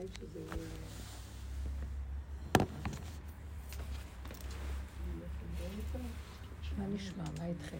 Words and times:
כדאי 0.00 0.08
שזה 0.18 0.38
יהיה... 0.38 0.48
מה 6.78 6.86
נשמע? 6.86 7.24
מה 7.38 7.46
איתכם? 7.46 7.78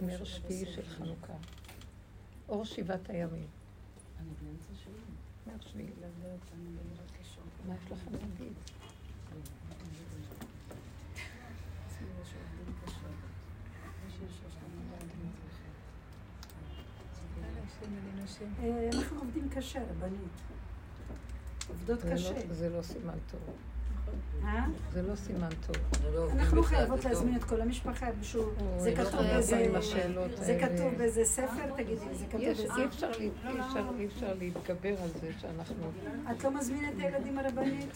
נר, 0.00 0.24
שביעי 0.24 0.66
של 0.66 0.88
חנוכה. 0.88 1.32
אור 2.48 2.64
שבעת 2.64 3.10
הימים. 3.10 3.46
נר 5.46 5.60
שביעי. 5.60 5.90
מה 7.66 7.74
יש 7.74 7.92
לכם 7.92 8.12
להגיד? 8.12 8.52
אה, 9.32 9.36
אנחנו 18.92 19.20
עובדים 19.20 19.48
קשה, 19.48 19.80
רבנית. 19.90 20.42
עובדות 21.68 22.04
לא- 22.04 22.10
קשה. 22.10 22.34
זה 22.50 22.68
לא 22.68 22.82
סימן 22.82 23.18
טוב. 23.30 23.40
אה? 24.44 24.64
זה 24.92 25.02
לא 25.02 25.14
סימן 25.14 25.48
טוב. 25.66 25.76
לא 26.14 26.30
אנחנו 26.30 26.62
חייבות 26.62 27.04
להזמין 27.04 27.36
את 27.36 27.44
כל 27.44 27.60
המשפחה, 27.60 28.06
זה 28.78 28.90
לא 28.90 29.04
כתוב 29.04 29.20
באיזה... 29.20 29.68
זה 30.38 30.58
כתוב 30.60 30.94
באיזה 30.94 31.24
ספר, 31.24 31.76
תגידי, 31.76 32.14
זה 32.14 32.26
כתוב 32.26 32.40
באיזה... 32.40 32.74
אי 33.98 34.06
אפשר 34.06 34.34
להתגבר 34.38 35.02
על 35.02 35.08
זה 35.20 35.30
שאנחנו... 35.38 35.90
את 36.30 36.44
לא 36.44 36.50
מזמינה 36.50 36.88
את 36.88 36.94
הילדים 36.98 37.38
הרבנית? 37.38 37.90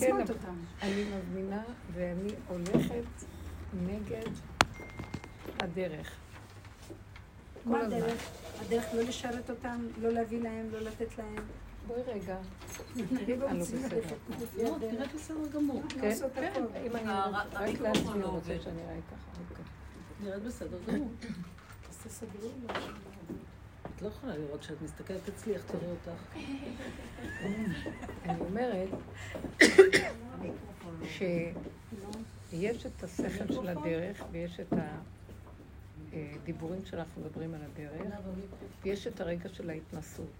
כן, 0.00 0.16
אני 0.82 1.04
מזמינה 1.04 1.62
ואני 1.94 2.30
הולכת 2.48 3.04
נגד 3.86 4.30
הדרך. 5.58 6.19
מה 7.64 7.80
הדרך? 7.80 8.30
הדרך 8.60 8.84
לא 8.94 9.02
לשרת 9.02 9.50
אותם, 9.50 9.86
לא 10.00 10.10
להביא 10.10 10.42
להם, 10.42 10.68
לא 10.72 10.80
לתת 10.80 11.18
להם. 11.18 11.36
בואי 11.86 12.02
רגע. 12.02 12.36
לא 12.96 13.04
בסדר. 13.60 14.00
לא, 14.56 14.78
נראית 14.78 15.14
בסדר 15.14 15.46
גמור. 15.54 15.82
כן, 15.88 16.14
כן. 16.34 16.64
אם 16.86 16.96
אני 16.96 17.10
רק 17.52 17.80
לעצמי 17.80 18.22
רוצה 18.22 18.54
שאני 18.62 18.82
אראה 18.82 19.00
ככה. 19.10 19.40
נראית 20.24 20.42
בסדר 20.42 20.78
גמור. 20.88 21.08
את 23.96 24.02
לא 24.02 24.08
יכולה 24.08 24.36
לראות 24.36 24.62
שאת 24.62 24.82
מסתכלת 24.82 25.28
אצלי, 25.28 25.54
איך 25.54 25.64
תראי 25.64 25.90
אותך? 25.90 26.22
אני 28.24 28.40
אומרת 28.40 28.88
שיש 32.38 32.86
את 32.86 33.04
השכל 33.04 33.52
של 33.52 33.68
הדרך 33.68 34.24
ויש 34.30 34.60
את 34.60 34.72
הדיבורים 36.12 36.84
שאנחנו 36.84 37.22
מדברים 37.22 37.54
על 37.54 37.60
הדרך 37.62 38.06
ויש 38.82 39.06
את 39.06 39.20
הרגע 39.20 39.48
של 39.48 39.70
ההתנסות. 39.70 40.30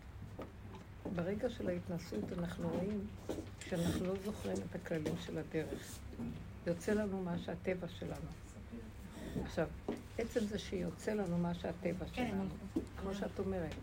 ברגע 1.15 1.51
של 1.51 1.69
ההתנסות 1.69 2.25
אנחנו 2.39 2.69
רואים 2.69 3.07
שאנחנו 3.61 4.07
לא 4.07 4.15
זוכרים 4.25 4.57
את 4.71 4.75
הכללים 4.75 5.15
של 5.27 5.39
הדרך. 5.39 5.99
יוצא 6.67 6.93
לנו 6.93 7.23
מה 7.23 7.39
שהטבע 7.39 7.89
שלנו. 7.89 8.31
עכשיו, 9.45 9.69
עצם 10.19 10.41
זה 10.41 10.59
שיוצא 10.59 11.13
לנו 11.13 11.39
מה 11.39 11.55
שהטבע 11.55 12.05
כן, 12.13 12.31
שלנו, 12.31 12.83
כמו 13.01 13.15
שאת 13.15 13.39
אומרת, 13.39 13.75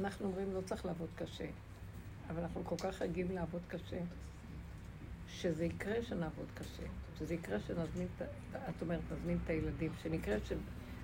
אנחנו 0.00 0.26
אומרים 0.26 0.54
לא 0.54 0.60
צריך 0.60 0.86
לעבוד 0.86 1.08
קשה, 1.16 1.46
אבל 2.30 2.42
אנחנו 2.42 2.64
כל 2.64 2.76
כך 2.76 3.02
רגילים 3.02 3.34
לעבוד 3.34 3.62
קשה, 3.68 4.00
שזה 5.28 5.64
יקרה 5.64 6.02
שנעבוד 6.02 6.46
קשה, 6.54 6.82
שזה 7.18 7.34
יקרה 7.34 7.60
שנזמין, 7.60 8.08
את 8.52 8.82
אומרת, 8.82 9.00
נזמין 9.12 9.38
את 9.44 9.50
הילדים, 9.50 9.92
שנקרה 10.02 10.36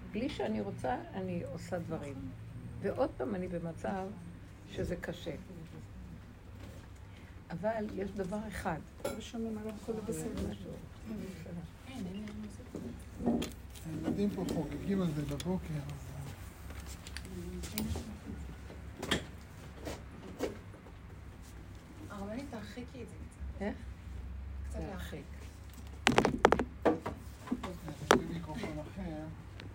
שבלי 0.09 0.29
שאני 0.29 0.61
רוצה, 0.61 0.97
אני 1.15 1.43
עושה 1.53 1.79
דברים. 1.79 2.15
ועוד 2.81 3.11
פעם 3.17 3.35
אני 3.35 3.49
במצב 3.49 4.07
שזה 4.71 4.97
קשה. 4.97 5.35
אבל 7.51 7.85
יש 7.95 8.11
דבר 8.11 8.39
אחד. 8.49 8.79
הילדים 13.87 14.31
פה 14.31 14.45
חוגגים 14.55 15.03
על 15.03 15.09
זה 15.15 15.23
בבוקר, 15.23 15.75
אז... 15.75 16.09
הרבנית, 22.11 22.45
תרחיקי 22.51 23.03
את 23.03 23.09
זה 23.09 23.65
איך? 23.65 23.77
קצת 24.69 24.81
להרחיק. 24.81 25.25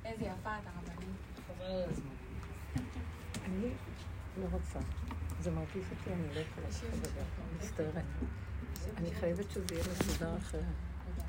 איזה 0.05 0.25
יפה 0.25 0.49
את 0.57 0.67
הרבנית. 0.67 1.17
חבל 1.47 1.65
על 1.65 1.89
הזמן. 1.89 2.13
אני 3.45 3.69
לא 4.37 4.45
רוצה. 4.51 4.79
זה 5.41 5.51
מרגיש 5.51 5.85
אותי, 5.91 6.13
אני 6.13 6.27
לא 6.35 6.39
יכולה 6.39 6.67
לדבר. 6.93 7.21
מצטערת. 7.57 8.03
אני 8.97 9.11
חייבת 9.11 9.51
שזה 9.51 9.65
יהיה 9.75 9.83
מסודר 9.91 10.37
אחרת. 10.37 10.63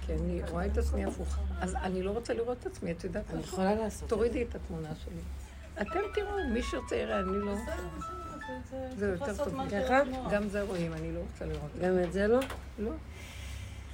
כי 0.01 0.15
אני 0.15 0.43
רואה 0.51 0.67
את 0.67 0.79
עצמי 0.79 1.05
הפוך. 1.05 1.39
אז 1.61 1.75
אני 1.75 2.03
לא 2.03 2.11
רוצה 2.11 2.35
לראות 2.35 2.59
את 2.61 2.67
עצמי, 2.67 2.93
את 2.93 3.05
יודעת, 3.05 3.31
אני 3.31 3.41
יכולה 3.41 3.75
לעשות. 3.75 4.09
תורידי 4.09 4.43
את 4.43 4.55
התמונה 4.55 4.95
שלי. 4.95 5.21
אתם 5.83 6.01
תראו, 6.15 6.49
מי 6.53 6.63
שירצה 6.63 6.97
יראה, 6.97 7.21
אני 7.21 7.39
לא... 7.39 7.55
זה 8.97 9.07
יותר 9.07 9.45
טוב. 9.45 9.55
גם 10.31 10.49
זה 10.49 10.63
רואים, 10.63 10.93
אני 10.93 11.13
לא 11.13 11.21
רוצה 11.21 11.47
לראות. 11.47 11.71
גם 11.81 11.99
את 12.05 12.13
זה 12.13 12.27
לא? 12.27 12.41
לא. 12.79 12.93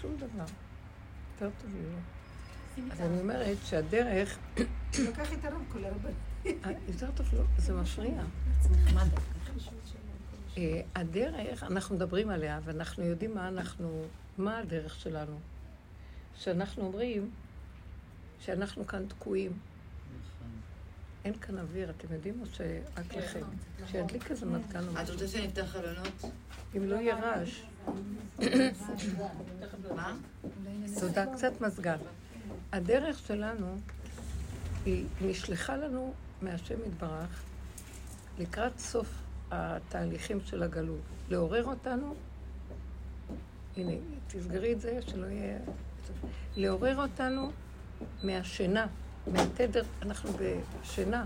שום 0.01 0.17
דבר. 0.17 0.45
יותר 1.33 1.57
טוב 1.63 1.75
לי 1.75 1.83
לא. 1.83 1.99
אז 2.91 3.01
אני 3.01 3.21
אומרת 3.21 3.57
שהדרך... 3.65 4.39
לקח 4.99 5.33
את 5.33 5.45
הרב 5.45 5.63
כל 5.73 5.85
הרבה. 5.85 6.09
אה, 6.47 6.73
יותר 6.89 7.11
טוב 7.15 7.27
לא, 7.33 7.43
זה 7.59 7.75
מפריע. 7.75 8.23
אה, 10.59 10.81
הדרך, 10.95 11.63
אנחנו 11.63 11.97
מדברים 11.97 12.31
עליה, 12.31 12.61
ואנחנו 12.65 13.05
יודעים 13.05 13.35
מה 13.35 13.49
אנחנו, 13.49 14.05
מה 14.39 14.59
הדרך 14.59 15.01
שלנו. 15.01 15.39
שאנחנו 16.37 16.83
אומרים 16.83 17.31
שאנחנו 18.41 18.87
כאן 18.87 19.07
תקועים. 19.09 19.53
אין 21.25 21.35
כאן 21.35 21.59
אוויר, 21.59 21.91
אתם 21.91 22.15
יודעים 22.15 22.41
או 22.41 22.47
שרק 22.47 23.07
כן, 23.09 23.19
לכם? 23.19 23.41
נכון. 23.41 23.93
שידליק 23.93 24.31
איזה 24.31 24.47
מזגן 24.47 24.89
או 24.89 24.93
משהו. 24.93 25.03
את 25.03 25.11
רוצה 25.11 25.29
שנפתח 25.29 25.65
חלונות? 25.65 26.25
אם 26.77 26.85
לא 26.85 26.97
יהיה 26.97 27.17
רעש. 27.17 27.63
מה? 29.97 30.17
תודה, 31.01 31.27
קצת 31.35 31.61
מזגן. 31.61 31.97
הדרך 32.73 33.19
שלנו, 33.19 33.77
היא 34.85 35.07
נשלחה 35.21 35.77
לנו 35.77 36.15
מהשם 36.43 36.75
יתברך 36.87 37.43
לקראת 38.39 38.79
סוף 38.79 39.09
התהליכים 39.51 40.41
של 40.45 40.63
הגלות. 40.63 41.01
לעורר 41.31 41.65
אותנו, 41.65 42.15
הנה, 43.77 43.93
תסגרי 44.29 44.73
את 44.73 44.81
זה, 44.81 44.99
שלא 45.03 45.27
יהיה... 45.27 45.59
לעורר 46.57 47.03
אותנו 47.03 47.53
מהשינה, 48.23 48.87
מהתדר, 49.27 49.83
אנחנו 50.03 50.31
בשינה, 50.33 51.25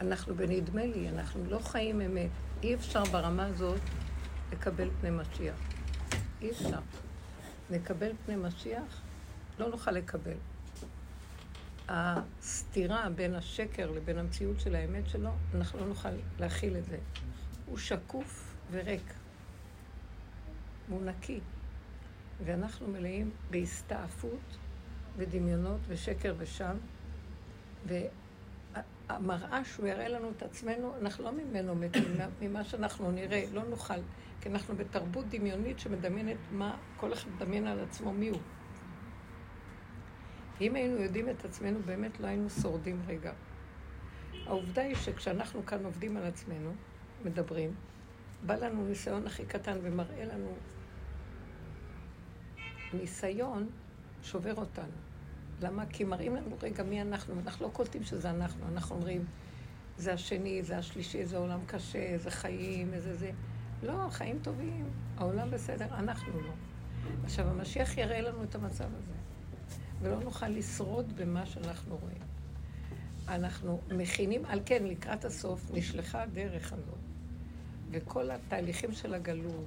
אנחנו 0.00 0.34
בנדמה 0.34 0.86
לי, 0.86 1.08
אנחנו 1.08 1.44
לא 1.50 1.58
חיים 1.58 2.00
אמת. 2.00 2.30
אי 2.62 2.74
אפשר 2.74 3.04
ברמה 3.04 3.46
הזאת 3.46 3.80
לקבל 4.52 4.88
פני 5.00 5.10
משיח. 5.10 5.56
אי 6.42 6.50
אפשר. 6.50 6.80
נקבל 7.70 8.10
פני 8.26 8.36
משיח, 8.36 9.02
לא 9.58 9.68
נוכל 9.68 9.90
לקבל. 9.90 10.36
הסתירה 11.88 13.10
בין 13.10 13.34
השקר 13.34 13.90
לבין 13.90 14.18
המציאות 14.18 14.60
של 14.60 14.74
האמת 14.74 15.08
שלו, 15.08 15.30
אנחנו 15.54 15.78
לא 15.78 15.86
נוכל 15.86 16.08
להכיל 16.38 16.76
את 16.76 16.84
זה. 16.84 16.98
הוא 17.66 17.78
שקוף 17.78 18.54
וריק. 18.70 19.12
הוא 20.88 21.02
נקי. 21.02 21.40
ואנחנו 22.44 22.88
מלאים 22.88 23.30
בהסתעפות 23.50 24.56
ודמיונות 25.16 25.80
ושקר 25.88 26.34
ושם. 26.38 26.76
והמראה 29.08 29.64
שהוא 29.64 29.86
יראה 29.86 30.08
לנו 30.08 30.30
את 30.36 30.42
עצמנו, 30.42 30.92
אנחנו 31.00 31.24
לא 31.24 31.32
ממנו 31.32 31.74
מתים, 31.74 32.16
ממה 32.40 32.64
שאנחנו 32.64 33.10
נראה, 33.10 33.44
לא 33.52 33.64
נוכל. 33.64 34.00
כי 34.40 34.48
אנחנו 34.48 34.76
בתרבות 34.76 35.28
דמיונית 35.28 35.78
שמדמיינת 35.78 36.36
מה, 36.52 36.76
כל 36.96 37.12
אחד 37.12 37.30
מדמיין 37.36 37.66
על 37.66 37.80
עצמו 37.80 38.12
מי 38.12 38.28
הוא. 38.28 38.40
אם 40.60 40.74
היינו 40.74 41.02
יודעים 41.02 41.28
את 41.28 41.44
עצמנו, 41.44 41.78
באמת 41.86 42.20
לא 42.20 42.26
היינו 42.26 42.50
שורדים 42.50 43.02
רגע. 43.06 43.32
העובדה 44.46 44.82
היא 44.82 44.94
שכשאנחנו 44.94 45.66
כאן 45.66 45.84
עובדים 45.84 46.16
על 46.16 46.24
עצמנו, 46.24 46.72
מדברים, 47.24 47.74
בא 48.46 48.54
לנו 48.54 48.86
ניסיון 48.86 49.26
הכי 49.26 49.44
קטן 49.44 49.78
ומראה 49.82 50.24
לנו 50.24 50.54
ניסיון 52.94 53.68
שובר 54.22 54.54
אותנו. 54.54 54.92
למה? 55.60 55.86
כי 55.86 56.04
מראים 56.04 56.36
לנו 56.36 56.56
רגע 56.62 56.82
מי 56.82 57.02
אנחנו, 57.02 57.34
אנחנו 57.40 57.66
לא 57.66 57.70
קולטים 57.72 58.02
שזה 58.02 58.30
אנחנו, 58.30 58.66
אנחנו 58.72 58.96
אומרים, 58.96 59.24
זה 59.96 60.12
השני, 60.12 60.62
זה 60.62 60.78
השלישי, 60.78 61.24
זה 61.24 61.36
עולם 61.36 61.60
קשה, 61.66 62.18
זה 62.18 62.30
חיים, 62.30 62.94
איזה 62.94 63.14
זה. 63.14 63.30
לא, 63.82 64.08
חיים 64.10 64.38
טובים, 64.42 64.90
העולם 65.16 65.50
בסדר, 65.50 65.86
אנחנו 65.94 66.40
לא. 66.40 66.52
עכשיו, 67.24 67.48
המשיח 67.48 67.98
יראה 67.98 68.20
לנו 68.20 68.44
את 68.44 68.54
המצב 68.54 68.88
הזה. 68.94 69.17
ולא 70.02 70.20
נוכל 70.20 70.48
לשרוד 70.48 71.12
במה 71.16 71.46
שאנחנו 71.46 71.96
רואים. 71.96 72.22
אנחנו 73.28 73.80
מכינים, 73.96 74.44
על 74.44 74.60
כן, 74.64 74.84
לקראת 74.84 75.24
הסוף 75.24 75.70
נשלחה 75.74 76.22
הדרך 76.22 76.72
הזאת. 76.72 76.98
וכל 77.90 78.30
התהליכים 78.30 78.92
של 78.92 79.14
הגלות, 79.14 79.66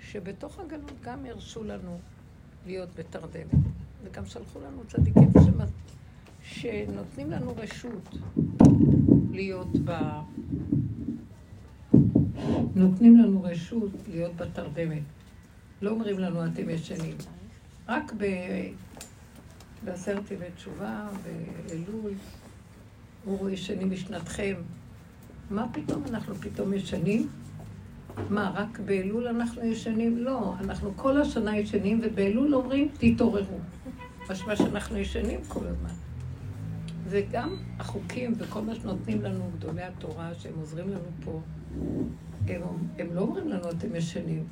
שבתוך 0.00 0.58
הגלות 0.58 1.00
גם 1.02 1.26
הרשו 1.26 1.64
לנו 1.64 1.98
להיות 2.66 2.88
בתרדמת. 2.94 3.60
וגם 4.04 4.26
שלחו 4.26 4.60
לנו 4.60 4.82
צדיקים 4.88 5.30
שמת... 5.44 5.68
שנותנים 6.42 7.30
לנו 7.30 7.54
רשות 7.56 8.08
להיות 9.30 9.76
ב... 9.84 9.92
נותנים 12.74 13.16
לנו 13.16 13.42
רשות 13.42 13.90
להיות 14.08 14.36
בתרדמת. 14.36 15.02
לא 15.82 15.90
אומרים 15.90 16.18
לנו 16.18 16.46
אתם 16.46 16.70
ישנים. 16.70 17.16
רק 17.88 18.12
ב... 18.18 18.24
בעשרת 19.84 20.30
ימי 20.30 20.46
תשובה, 20.56 21.08
באלול, 21.68 22.12
הוא 23.24 23.50
ישנים 23.50 23.90
משנתכם. 23.90 24.54
מה 25.50 25.66
פתאום 25.72 26.02
אנחנו 26.08 26.34
פתאום 26.34 26.72
ישנים? 26.72 27.28
מה, 28.30 28.52
רק 28.54 28.78
באלול 28.78 29.26
אנחנו 29.26 29.64
ישנים? 29.64 30.18
לא, 30.18 30.54
אנחנו 30.60 30.92
כל 30.96 31.20
השנה 31.20 31.56
ישנים, 31.56 32.00
ובאלול 32.02 32.54
אומרים, 32.54 32.88
תתעוררו. 32.98 33.58
משמע 34.30 34.56
שאנחנו 34.56 34.98
ישנים 34.98 35.40
כל 35.48 35.66
הזמן. 35.66 35.94
וגם 37.08 37.56
החוקים 37.78 38.34
וכל 38.38 38.60
מה 38.60 38.74
שנותנים 38.74 39.22
לנו 39.22 39.50
גדולי 39.58 39.82
התורה, 39.82 40.34
שהם 40.34 40.52
עוזרים 40.60 40.88
לנו 40.88 41.08
פה, 41.24 41.40
הם, 42.48 42.62
הם 42.98 43.14
לא 43.14 43.20
אומרים 43.20 43.48
לנו, 43.48 43.70
אתם 43.70 43.96
ישנים. 43.96 44.44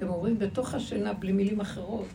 הם 0.00 0.08
אומרים, 0.08 0.38
בתוך 0.38 0.74
השינה, 0.74 1.12
בלי 1.12 1.32
מילים 1.32 1.60
אחרות, 1.60 2.06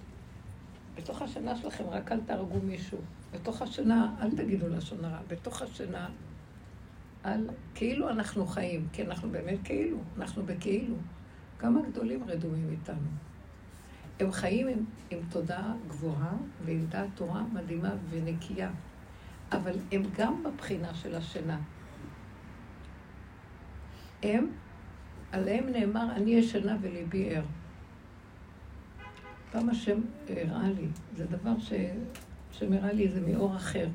בתוך 0.96 1.22
השינה 1.22 1.56
שלכם 1.56 1.84
רק 1.90 2.12
אל 2.12 2.20
תהרגו 2.26 2.60
מישהו. 2.60 2.98
בתוך 3.34 3.62
השינה, 3.62 4.16
אל 4.22 4.32
תגידו 4.32 4.68
לשון 4.68 5.06
הרע. 5.06 5.20
בתוך 5.28 5.62
השינה, 5.62 6.10
על 7.24 7.50
כאילו 7.76 8.10
אנחנו 8.10 8.46
חיים, 8.46 8.88
כי 8.94 9.04
אנחנו 9.04 9.30
באמת 9.30 9.60
כאילו, 9.64 9.98
אנחנו 10.18 10.44
בכאילו. 10.46 10.96
כמה 11.60 11.82
גדולים 11.82 12.24
רדומים 12.24 12.70
איתנו. 12.72 13.08
הם 14.20 14.32
חיים 14.32 14.68
עם, 14.68 14.86
עם 15.10 15.20
תודעה 15.30 15.74
גבוהה 15.88 16.34
ועם 16.66 16.86
דעת 16.86 17.10
תורה 17.16 17.44
מדהימה 17.54 17.92
ונקייה, 18.10 18.72
אבל 19.52 19.74
הם 19.92 20.04
גם 20.18 20.44
בבחינה 20.44 20.94
של 20.94 21.16
השינה. 21.16 21.60
הם, 24.24 24.48
עליהם 25.32 25.70
נאמר, 25.70 26.12
אני 26.16 26.32
ישנה 26.32 26.78
וליבי 26.82 27.36
ער. 27.36 27.44
פעם 29.54 29.70
השם 29.70 30.00
הראה 30.30 30.70
לי, 30.70 30.88
זה 31.16 31.26
דבר 31.26 31.60
ש... 31.60 31.74
השם 32.52 32.74
הראה 32.74 32.94
לי 32.94 33.10
זה 33.10 33.22
מאור 33.22 33.56
אחר. 33.56 33.88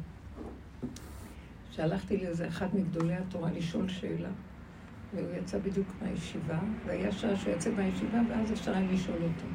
שהלכתי 1.70 2.16
לאיזה 2.16 2.48
אחד 2.48 2.66
מגדולי 2.74 3.14
התורה 3.14 3.50
לשאול 3.52 3.88
שאלה, 3.88 4.28
והוא 5.14 5.28
יצא 5.42 5.58
בדיוק 5.58 5.86
מהישיבה, 6.02 6.58
והיה 6.86 7.12
שעה 7.12 7.36
שהוא 7.36 7.52
יצא 7.54 7.70
מהישיבה, 7.76 8.18
ואז 8.28 8.52
אפשר 8.52 8.76
היה 8.76 8.92
לשאול 8.92 9.22
אותו. 9.22 9.46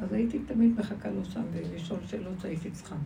אז 0.00 0.12
הייתי 0.12 0.38
תמיד 0.38 0.80
מחכה 0.80 1.10
לו 1.10 1.24
שם 1.24 1.42
ולשאול 1.52 2.00
שאלות 2.06 2.40
שהייתי 2.40 2.70
צריכה. 2.70 2.96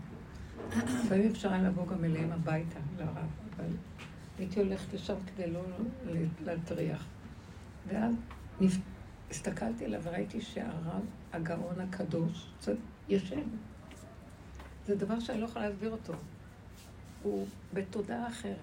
לפעמים 0.76 1.30
אפשר 1.30 1.52
היה 1.52 1.62
לבוא 1.62 1.86
גם 1.86 2.04
אליהם 2.04 2.32
הביתה, 2.32 2.78
לרב, 2.98 3.16
אבל 3.56 3.68
הייתי 4.38 4.60
הולכת 4.60 4.94
לשם 4.94 5.14
כדי 5.26 5.50
לא 5.50 5.60
להטריח. 6.44 7.04
ואז 7.88 8.14
הסתכלתי 9.30 9.84
עליו 9.84 10.00
וראיתי 10.02 10.40
שהרב, 10.40 11.02
הגאון 11.32 11.80
הקדוש, 11.80 12.46
ישן. 13.08 13.40
זה 14.86 14.96
דבר 14.96 15.20
שאני 15.20 15.40
לא 15.40 15.44
יכולה 15.46 15.68
להסביר 15.68 15.90
אותו. 15.90 16.12
הוא 17.22 17.46
בתודעה 17.74 18.28
אחרת. 18.28 18.56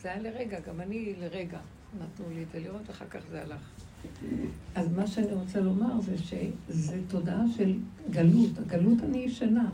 זה 0.00 0.12
היה 0.12 0.22
לרגע, 0.22 0.60
גם 0.60 0.80
אני 0.80 1.14
לרגע 1.20 1.58
נתנו 1.94 2.26
לי 2.34 2.42
את 2.42 2.48
זה 2.52 2.60
לראות, 2.60 2.90
אחר 2.90 3.06
כך 3.10 3.20
זה 3.30 3.42
הלך. 3.42 3.70
אז 4.74 4.88
מה 4.92 5.06
שאני 5.06 5.32
רוצה 5.32 5.60
לומר 5.60 6.00
זה 6.00 6.18
שזה 6.18 7.00
תודעה 7.08 7.42
של 7.56 7.78
גלות. 8.10 8.58
הגלות 8.58 8.98
אני 9.04 9.18
ישנה. 9.18 9.68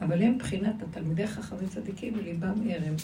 אבל 0.00 0.22
הם 0.22 0.34
מבחינת 0.34 0.74
התלמידי 0.82 1.26
חכמים 1.26 1.68
צדיקים, 1.68 2.16
ליבם 2.16 2.68
ער. 2.70 2.80
הם, 2.86 2.94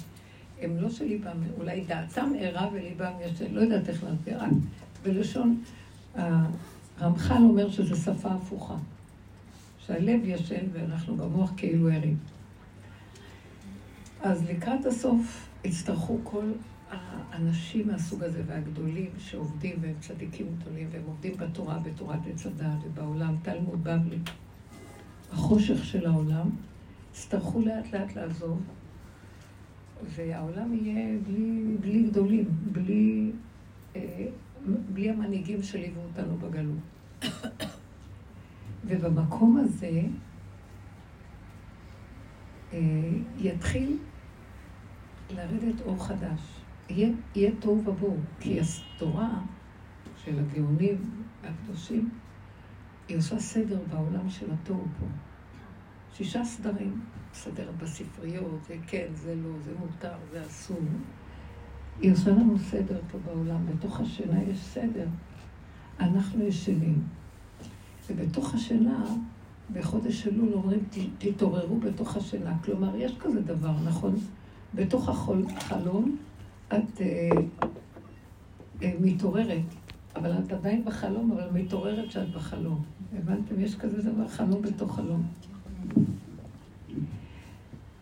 הם 0.60 0.76
לא 0.76 0.90
שליבם, 0.90 1.36
אולי 1.58 1.84
דעתם 1.84 2.32
ערה 2.40 2.68
וליבם 2.72 3.12
ישן, 3.20 3.54
לא 3.54 3.60
יודעת 3.60 3.88
איך 3.88 4.04
להסביר. 4.04 4.38
בלשון, 5.02 5.62
הרמח"ל 6.98 7.42
אומר 7.42 7.70
שזו 7.70 7.96
שפה 7.96 8.28
הפוכה. 8.28 8.76
שהלב 9.88 10.20
ישן 10.24 10.66
ואנחנו 10.72 11.16
במוח 11.16 11.52
כאילו 11.56 11.88
ערים. 11.88 12.16
אז 14.22 14.44
לקראת 14.50 14.86
הסוף 14.86 15.48
יצטרכו 15.64 16.18
כל 16.24 16.52
האנשים 16.90 17.88
מהסוג 17.88 18.22
הזה 18.22 18.42
והגדולים 18.46 19.10
שעובדים 19.18 19.76
והם 19.80 19.94
צדיקים 20.00 20.46
גדולים 20.60 20.88
והם 20.90 21.02
עובדים 21.06 21.32
בתורה, 21.36 21.78
בתורת 21.78 22.18
עץ 22.32 22.46
הדעת 22.46 22.78
ובעולם, 22.84 23.36
תלמוד 23.42 23.84
בבלי, 23.84 24.18
החושך 25.32 25.84
של 25.84 26.06
העולם, 26.06 26.50
יצטרכו 27.12 27.60
לאט 27.60 27.92
לאט 27.92 28.16
לעזוב 28.16 28.62
והעולם 30.04 30.74
יהיה 30.74 31.18
בלי, 31.26 31.76
בלי 31.80 32.02
גדולים, 32.02 32.44
בלי, 32.72 33.30
אה, 33.96 34.26
בלי 34.92 35.10
המנהיגים 35.10 35.62
שליוו 35.62 36.00
אותנו 36.00 36.36
בגלות. 36.36 36.78
ובמקום 38.84 39.56
הזה 39.56 40.02
אה, 42.72 42.78
יתחיל 43.38 43.98
לרדת 45.30 45.80
אור 45.80 46.06
חדש. 46.06 46.40
יהיה, 46.88 47.08
יהיה 47.34 47.50
תוהו 47.60 47.82
ובוהו, 47.86 48.16
כי 48.40 48.60
התורה 48.60 49.40
של 50.16 50.38
הגאונים 50.38 51.24
הקדושים, 51.44 52.10
היא 53.08 53.16
עושה 53.16 53.38
סדר 53.38 53.78
בעולם 53.90 54.30
של 54.30 54.46
התוהו 54.52 54.84
פה. 55.00 55.06
שישה 56.12 56.44
סדרים, 56.44 57.00
סדר 57.32 57.70
בספריות, 57.78 58.64
זה 58.64 58.76
כן, 58.86 59.06
זה 59.14 59.34
לא, 59.34 59.50
זה 59.64 59.72
מותר, 59.78 60.16
זה 60.30 60.46
אסור. 60.46 60.80
היא 62.02 62.12
עושה 62.12 62.30
לנו 62.30 62.58
סדר 62.58 62.98
פה 63.12 63.18
בעולם, 63.26 63.66
בתוך 63.66 64.00
השינה 64.00 64.42
יש 64.42 64.58
סדר. 64.58 65.06
אנחנו 66.00 66.44
ישנים. 66.44 67.02
ובתוך 68.10 68.54
השינה, 68.54 69.04
בחודש 69.72 70.26
אלול 70.26 70.52
אומרים, 70.52 70.80
תתעוררו 71.18 71.78
בתוך 71.78 72.16
השינה. 72.16 72.58
כלומר, 72.64 72.96
יש 72.96 73.18
כזה 73.18 73.40
דבר, 73.40 73.72
נכון? 73.84 74.14
בתוך 74.74 75.08
החלום 75.08 76.16
את 76.68 77.00
אה, 77.00 77.28
אה, 78.82 78.92
מתעוררת, 79.00 79.62
אבל 80.16 80.32
את 80.32 80.52
עדיין 80.52 80.84
בחלום, 80.84 81.32
אבל 81.32 81.48
מתעוררת 81.52 82.10
שאת 82.10 82.30
בחלום. 82.30 82.82
הבנתם? 83.18 83.60
יש 83.60 83.76
כזה 83.76 84.02
דבר, 84.02 84.28
חלום 84.28 84.62
בתוך 84.62 84.96
חלום. 84.96 85.22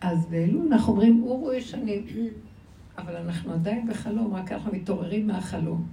אז 0.01 0.25
באלול 0.25 0.67
אנחנו 0.73 0.93
אומרים, 0.93 1.23
אורו 1.23 1.53
ישנים, 1.53 2.05
אבל 2.97 3.15
אנחנו 3.15 3.53
עדיין 3.53 3.87
בחלום, 3.89 4.33
רק 4.33 4.51
אנחנו 4.51 4.71
מתעוררים 4.71 5.27
מהחלום. 5.27 5.87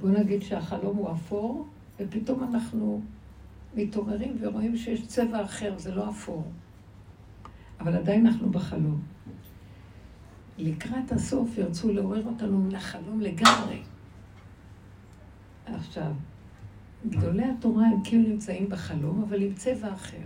בוא 0.00 0.10
נגיד 0.10 0.42
שהחלום 0.42 0.96
הוא 0.96 1.12
אפור, 1.12 1.66
ופתאום 2.00 2.44
אנחנו 2.44 3.00
מתעוררים 3.74 4.36
ורואים 4.40 4.76
שיש 4.76 5.06
צבע 5.06 5.44
אחר, 5.44 5.78
זה 5.78 5.94
לא 5.94 6.10
אפור. 6.10 6.44
אבל 7.80 7.96
עדיין 7.96 8.26
אנחנו 8.26 8.50
בחלום. 8.50 9.00
לקראת 10.58 11.12
הסוף 11.12 11.58
ירצו 11.58 11.92
לעורר 11.92 12.26
אותנו 12.26 12.58
מן 12.58 12.74
החלום 12.74 13.20
לגמרי. 13.20 13.82
עכשיו, 15.66 16.12
גדולי 17.08 17.44
התורה 17.44 17.86
הם 17.86 18.04
כאילו 18.04 18.28
נמצאים 18.28 18.68
בחלום, 18.68 19.22
אבל 19.28 19.42
עם 19.42 19.54
צבע 19.54 19.92
אחר. 19.92 20.22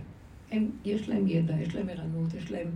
הם, 0.51 0.69
יש 0.85 1.09
להם 1.09 1.27
ידע, 1.27 1.61
יש 1.61 1.75
להם 1.75 1.89
ערנות, 1.89 2.33
יש 2.33 2.51
להם 2.51 2.67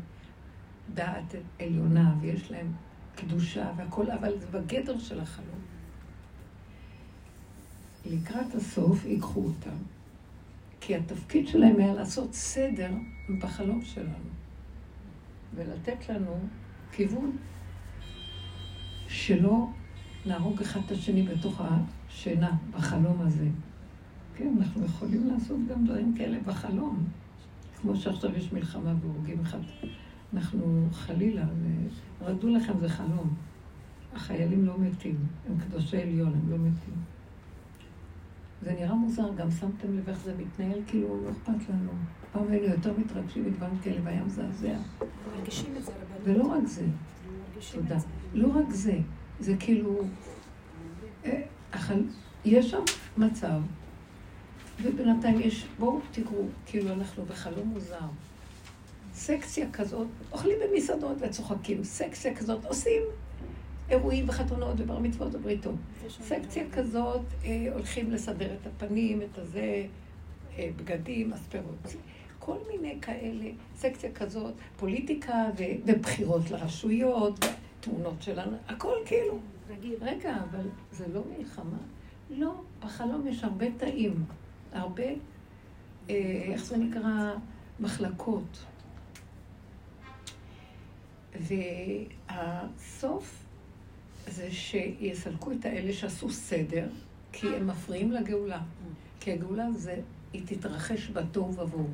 דעת 0.94 1.36
עליונה, 1.60 2.15
ויש 2.22 2.51
להם 2.51 2.72
קדושה 3.15 3.72
והכול, 3.77 4.12
אבל 4.12 4.39
זה 4.39 4.48
בגדר 4.48 5.00
של 5.00 5.20
החלום. 5.20 5.60
לקראת 8.06 8.56
הסוף 8.56 9.06
ייקחו 9.06 9.44
אותם, 9.46 9.77
כי 10.82 10.96
התפקיד 10.96 11.48
שלהם 11.48 11.75
היה 11.79 11.94
לעשות 11.94 12.34
סדר 12.34 12.91
בחלום 13.39 13.82
שלנו, 13.82 14.29
ולתת 15.56 16.10
לנו 16.10 16.39
כיוון 16.91 17.38
שלא 19.08 19.67
נהרוג 20.25 20.62
אחד 20.62 20.79
את 20.86 20.91
השני 20.91 21.24
בתוך 21.24 21.62
השינה, 21.62 22.51
בחלום 22.72 23.22
הזה. 23.22 23.48
כן, 24.36 24.53
אנחנו 24.58 24.86
יכולים 24.86 25.27
לעשות 25.27 25.58
גם 25.70 25.86
דברים 25.86 26.15
כאלה 26.17 26.38
בחלום. 26.46 27.08
כמו 27.82 27.96
שעכשיו 27.96 28.38
יש 28.38 28.53
מלחמה 28.53 28.94
והורגים 29.01 29.41
אחד. 29.41 29.60
אנחנו 30.34 30.88
חלילה, 30.91 31.43
רדו 32.22 32.50
לכם 32.50 32.79
זה 32.79 32.89
חלום. 32.89 33.34
החיילים 34.13 34.65
לא 34.65 34.79
מתים, 34.79 35.15
הם 35.48 35.60
קדושי 35.60 36.01
עליון, 36.01 36.34
הם 36.34 36.51
לא 36.51 36.57
מתים. 36.57 36.93
זה 38.62 38.74
נראה 38.74 38.93
מוזר, 38.93 39.34
גם 39.38 39.51
שמתם 39.51 39.98
לב 39.98 40.10
איך 40.10 40.19
זה 40.19 40.34
מתנהל, 40.38 40.79
כאילו 40.88 41.24
לא 41.24 41.29
אכפת 41.31 41.69
לנו. 41.69 41.91
פעם 42.31 42.48
היינו 42.50 42.67
יותר 42.67 42.93
מתרגשים 42.98 43.46
מדברים 43.46 43.79
כאלה, 43.84 44.00
והיה 44.03 44.24
מזעזע. 44.24 44.77
מרגישים 45.38 45.74
את 45.77 45.86
זה. 45.86 45.91
ולא 46.24 46.43
רק 46.43 46.65
זה, 46.65 46.86
תודה. 47.74 47.98
לא 48.34 48.48
רק 48.48 48.69
זה, 48.69 49.00
זה 49.39 49.55
כאילו... 49.60 50.01
אה, 51.25 51.41
יש 52.46 52.72
שם 52.72 52.81
מצב, 53.17 53.62
ובינתיים 54.81 55.39
יש, 55.39 55.65
בואו 55.79 56.00
תקראו, 56.12 56.46
כאילו 56.65 56.93
אנחנו 56.93 57.25
בחלום 57.25 57.67
מוזר. 57.67 58.07
סקציה 59.17 59.71
כזאת, 59.74 60.07
אוכלים 60.31 60.55
במסעדות 60.63 61.17
וצוחקים, 61.19 61.83
סקציה 61.83 62.36
כזאת, 62.36 62.65
עושים 62.65 63.01
אירועים 63.89 64.29
וחתונות 64.29 64.75
ובר 64.77 65.00
מצוות 65.00 65.36
ובריתות. 65.36 65.75
סקציה 66.09 66.63
כזאת, 66.71 67.21
אה, 67.45 67.67
הולכים 67.74 68.12
לסדר 68.12 68.53
את 68.53 68.67
הפנים, 68.67 69.21
את 69.21 69.38
הזה, 69.38 69.86
אה, 70.57 70.69
בגדים, 70.75 71.29
מספרות. 71.29 71.95
כל 72.39 72.57
מיני 72.71 72.97
כאלה, 73.01 73.45
סקציה 73.75 74.12
כזאת, 74.12 74.53
פוליטיקה 74.77 75.50
ו- 75.57 75.63
ובחירות 75.86 76.51
לרשויות, 76.51 77.45
תמונות 77.79 78.21
שלנו, 78.21 78.57
הכל 78.67 78.95
כאילו. 79.05 79.39
רגע, 80.01 80.38
אבל 80.51 80.65
זה 80.91 81.05
לא 81.13 81.21
מלחמה? 81.38 81.77
לא, 82.29 82.53
בחלום 82.79 83.27
יש 83.27 83.43
הרבה 83.43 83.65
תאים, 83.77 84.25
הרבה, 84.71 85.03
אה, 86.09 86.41
איך 86.53 86.65
זה 86.65 86.77
נקרא, 86.77 87.33
מחלקות. 87.79 88.65
והסוף 91.39 93.44
זה 94.27 94.51
שיסלקו 94.51 95.51
את 95.51 95.65
האלה 95.65 95.94
שעשו 95.94 96.29
סדר, 96.29 96.88
כי 97.32 97.48
הם 97.48 97.67
מפריעים 97.67 98.12
לגאולה. 98.12 98.62
כי 99.20 99.32
הגאולה 99.32 99.72
זה, 99.72 100.00
היא 100.34 100.41
תתרחש 100.46 101.10
בתוהו 101.10 101.53
ובוהו. 101.53 101.89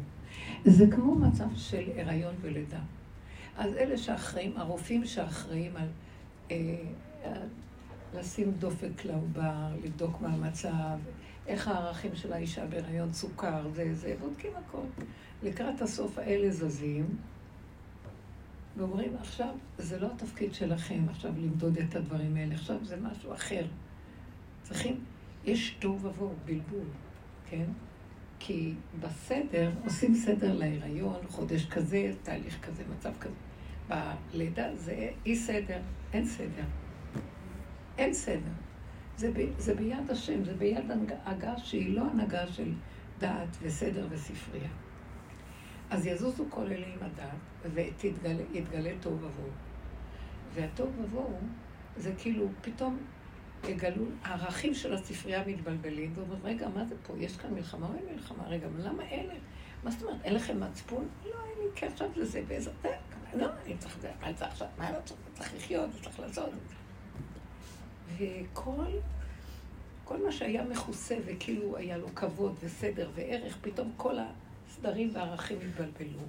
זה 0.66 0.86
כמו 0.92 1.16
מצב 1.16 1.48
של 1.56 1.84
הריון 1.96 2.36
ולידה. 2.42 2.80
אז 3.58 3.74
אלה 3.74 3.98
שאחראים, 3.98 4.58
הרופאים 4.58 5.06
שאחראים 5.06 5.78
על 5.78 5.88
אה, 6.52 6.76
לשים 8.14 8.52
דופק 8.52 9.06
לעובר, 9.06 9.68
לבדוק 9.84 10.22
מה 10.22 10.28
המצב, 10.28 10.98
איך 11.48 11.68
הערכים 11.68 12.16
של 12.16 12.34
האישה 12.34 12.66
בהריון, 12.66 13.14
סוכר, 13.14 13.70
זה, 13.76 13.96
זה, 13.96 14.16
בודקים 14.20 14.52
הכל. 14.56 15.04
לקראת 15.44 15.82
הסוף 15.82 16.18
האלה 16.18 16.52
זזים, 16.52 17.06
ואומרים, 18.78 19.16
עכשיו, 19.20 19.56
זה 19.78 20.00
לא 20.00 20.08
התפקיד 20.16 20.54
שלכם 20.54 21.06
עכשיו 21.10 21.32
למדוד 21.38 21.78
את 21.78 21.96
הדברים 21.96 22.36
האלה, 22.36 22.56
עכשיו 22.56 22.86
זה 22.86 22.98
משהו 22.98 23.34
אחר. 23.34 23.66
צריכים, 24.64 25.04
יש 25.46 25.76
תוהו 25.80 26.00
ובוהו, 26.02 26.34
בלבול, 26.46 26.88
כן? 27.50 27.66
כי 28.40 28.74
בסדר, 29.00 29.72
עושים 29.84 30.16
סדר 30.16 30.54
להיריון, 30.54 31.20
חודש 31.28 31.66
כזה, 31.66 32.12
תהליך 32.24 32.66
כזה, 32.66 32.84
מצב 32.98 33.12
כזה. 33.20 33.36
בלידה 33.88 34.76
זה 34.76 35.10
אי 35.26 35.36
סדר, 35.36 35.82
אין 36.14 36.26
סדר. 36.26 36.64
אין 37.98 38.14
סדר. 38.14 38.52
זה, 39.18 39.32
ב, 39.34 39.40
זה 39.58 39.76
ביד 39.76 40.12
השם, 40.12 40.44
זה 40.44 40.54
ביד 40.54 40.92
הנהגה 40.92 41.58
שהיא 41.58 41.96
לא 41.96 42.02
הנהגה 42.12 42.48
של 42.48 42.74
דעת 43.20 43.58
וסדר 43.62 44.08
וספרייה. 44.10 44.70
אז 45.90 46.06
יזוזו 46.06 46.46
כל 46.50 46.62
אלה 46.62 46.86
עם 46.86 47.00
הדת, 47.02 47.53
ויתגלה 47.74 48.94
תוהו 49.00 49.16
ובוהו. 49.16 49.50
והתוהו 50.54 50.90
ובוהו 51.02 51.38
זה 51.98 52.14
כאילו, 52.18 52.48
פתאום 52.62 52.98
יגלו, 53.68 54.06
הערכים 54.24 54.74
של 54.74 54.94
הספרייה 54.94 55.48
מתבלבלים, 55.48 56.14
ואומרים, 56.16 56.40
רגע, 56.44 56.70
מה 56.70 56.86
זה 56.86 56.96
פה? 57.08 57.14
יש 57.18 57.38
כאן 57.38 57.54
מלחמה 57.54 57.88
או 57.88 57.94
אין 57.94 58.06
מלחמה? 58.16 58.48
רגע, 58.48 58.68
למה 58.80 59.04
אלה? 59.04 59.34
מה 59.84 59.92
זאת 59.92 60.04
אומרת, 60.04 60.18
אין 60.24 60.34
לכם 60.34 60.60
מצפון? 60.60 61.08
לא, 61.26 61.30
אין 61.30 61.64
לי 61.64 61.70
קשר 61.76 62.08
לזה, 62.16 62.44
באיזה... 62.48 62.72
לא, 63.34 63.48
אני 63.66 63.78
צריך... 63.78 63.98
מה 64.22 64.28
אני 64.28 64.34
צריך 64.34 64.52
עכשיו? 64.52 64.68
מה 64.78 64.90
אני 64.90 64.98
צריך 65.34 65.56
לחיות? 65.56 65.90
צריך 66.02 66.20
לעשות. 66.20 66.50
וכל 68.18 68.86
כל 70.04 70.24
מה 70.24 70.32
שהיה 70.32 70.64
מכוסה 70.64 71.16
וכאילו 71.26 71.78
היה 71.78 71.98
לו 71.98 72.08
כבוד 72.16 72.56
וסדר 72.64 73.10
וערך, 73.16 73.58
פתאום 73.62 73.92
כל 73.98 74.16
הסדרים 74.68 75.10
והערכים 75.14 75.58
התבלבלו. 75.68 76.20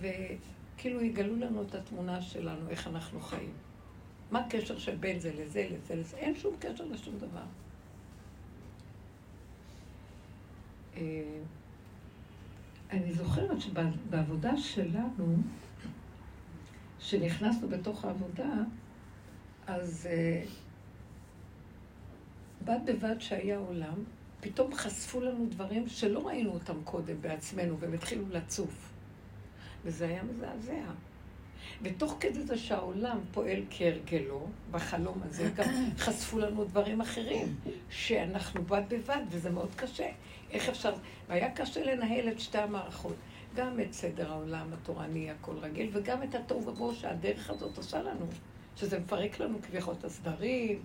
וכאילו 0.00 1.02
יגלו 1.02 1.36
לנו 1.36 1.62
את 1.62 1.74
התמונה 1.74 2.22
שלנו, 2.22 2.68
איך 2.68 2.86
אנחנו 2.86 3.20
חיים. 3.20 3.52
מה 4.30 4.40
הקשר 4.40 4.78
שבין 4.78 5.20
זה 5.20 5.32
לזה, 5.32 5.68
לזה, 5.70 5.96
לזה? 5.96 6.16
אין 6.16 6.36
שום 6.36 6.56
קשר 6.58 6.84
לשום 6.84 7.18
דבר. 7.18 7.44
אה, 10.96 11.38
אני 12.90 13.12
זוכרת 13.12 13.60
שבעבודה 13.60 14.56
שלנו, 14.56 15.36
שנכנסנו 16.98 17.68
בתוך 17.68 18.04
העבודה, 18.04 18.52
אז 19.66 20.08
אה, 20.10 20.42
בד 22.64 22.80
בבד 22.84 23.20
שהיה 23.20 23.58
עולם, 23.58 23.94
פתאום 24.40 24.74
חשפו 24.74 25.20
לנו 25.20 25.46
דברים 25.46 25.88
שלא 25.88 26.26
ראינו 26.26 26.50
אותם 26.50 26.84
קודם 26.84 27.20
בעצמנו, 27.20 27.78
והם 27.78 27.92
התחילו 27.92 28.24
לצוף. 28.30 28.89
וזה 29.84 30.08
היה 30.08 30.22
מזעזע. 30.22 30.82
ותוך 31.82 32.16
כדי 32.20 32.42
זה 32.42 32.58
שהעולם 32.58 33.18
פועל 33.32 33.62
כהרגלו, 33.70 34.46
בחלום 34.70 35.20
הזה, 35.24 35.50
גם 35.56 35.68
חשפו 36.04 36.38
לנו 36.38 36.64
דברים 36.64 37.00
אחרים, 37.00 37.56
שאנחנו 37.90 38.64
בד 38.64 38.82
בבד, 38.88 39.22
וזה 39.30 39.50
מאוד 39.50 39.74
קשה. 39.76 40.08
איך 40.50 40.68
אפשר... 40.68 40.92
והיה 41.28 41.50
קשה 41.50 41.84
לנהל 41.84 42.28
את 42.28 42.40
שתי 42.40 42.58
המערכות. 42.58 43.14
גם 43.56 43.80
את 43.80 43.92
סדר 43.92 44.32
העולם 44.32 44.66
התורני, 44.72 45.30
הכל 45.30 45.56
רגיל, 45.60 45.90
וגם 45.92 46.22
את 46.22 46.34
התוהו 46.34 46.66
ובוהו 46.66 46.94
שהדרך 46.94 47.50
הזאת 47.50 47.76
עושה 47.76 48.02
לנו, 48.02 48.26
שזה 48.76 48.98
מפרק 48.98 49.40
לנו 49.40 49.58
כביכול 49.62 49.94
את 49.98 50.04
הסדרים, 50.04 50.82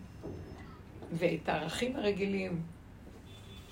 ואת 1.11 1.49
הערכים 1.49 1.95
הרגילים. 1.95 2.61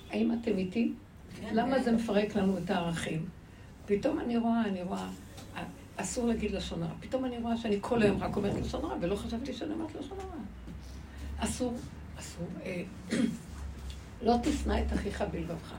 האם 0.10 0.32
אתם 0.42 0.58
איתי? 0.58 0.94
כן, 1.42 1.56
למה. 1.56 1.80
זה 1.80 1.92
מפרק 1.92 2.36
לנו 2.36 2.58
את 2.58 2.70
הערכים? 2.70 3.25
פתאום 3.86 4.20
אני 4.20 4.38
רואה, 4.38 4.66
אני 4.66 4.84
רואה, 4.84 5.10
אסור 5.96 6.28
להגיד 6.28 6.52
לשון 6.52 6.84
הרע. 6.84 6.94
פתאום 7.00 7.25
אני 7.25 7.38
רואה 7.38 7.58
שאני 7.58 7.78
כל 7.82 8.02
היום 8.02 8.24
רק 8.24 8.36
אומרת 8.36 8.62
לשון 8.62 8.86
הרע, 8.86 8.96
ולא 9.02 9.16
חשבתי 9.16 9.54
שאני 9.54 9.74
אומרת 9.74 9.96
לשון 9.96 10.18
הרע. 10.20 10.42
אסור, 11.38 11.74
אסור, 12.20 12.48
אה, 12.66 12.84
לא 14.25 14.36
תשנא 14.44 14.82
את 14.88 14.94
אחיך 14.94 15.24
בלבבך. 15.32 15.74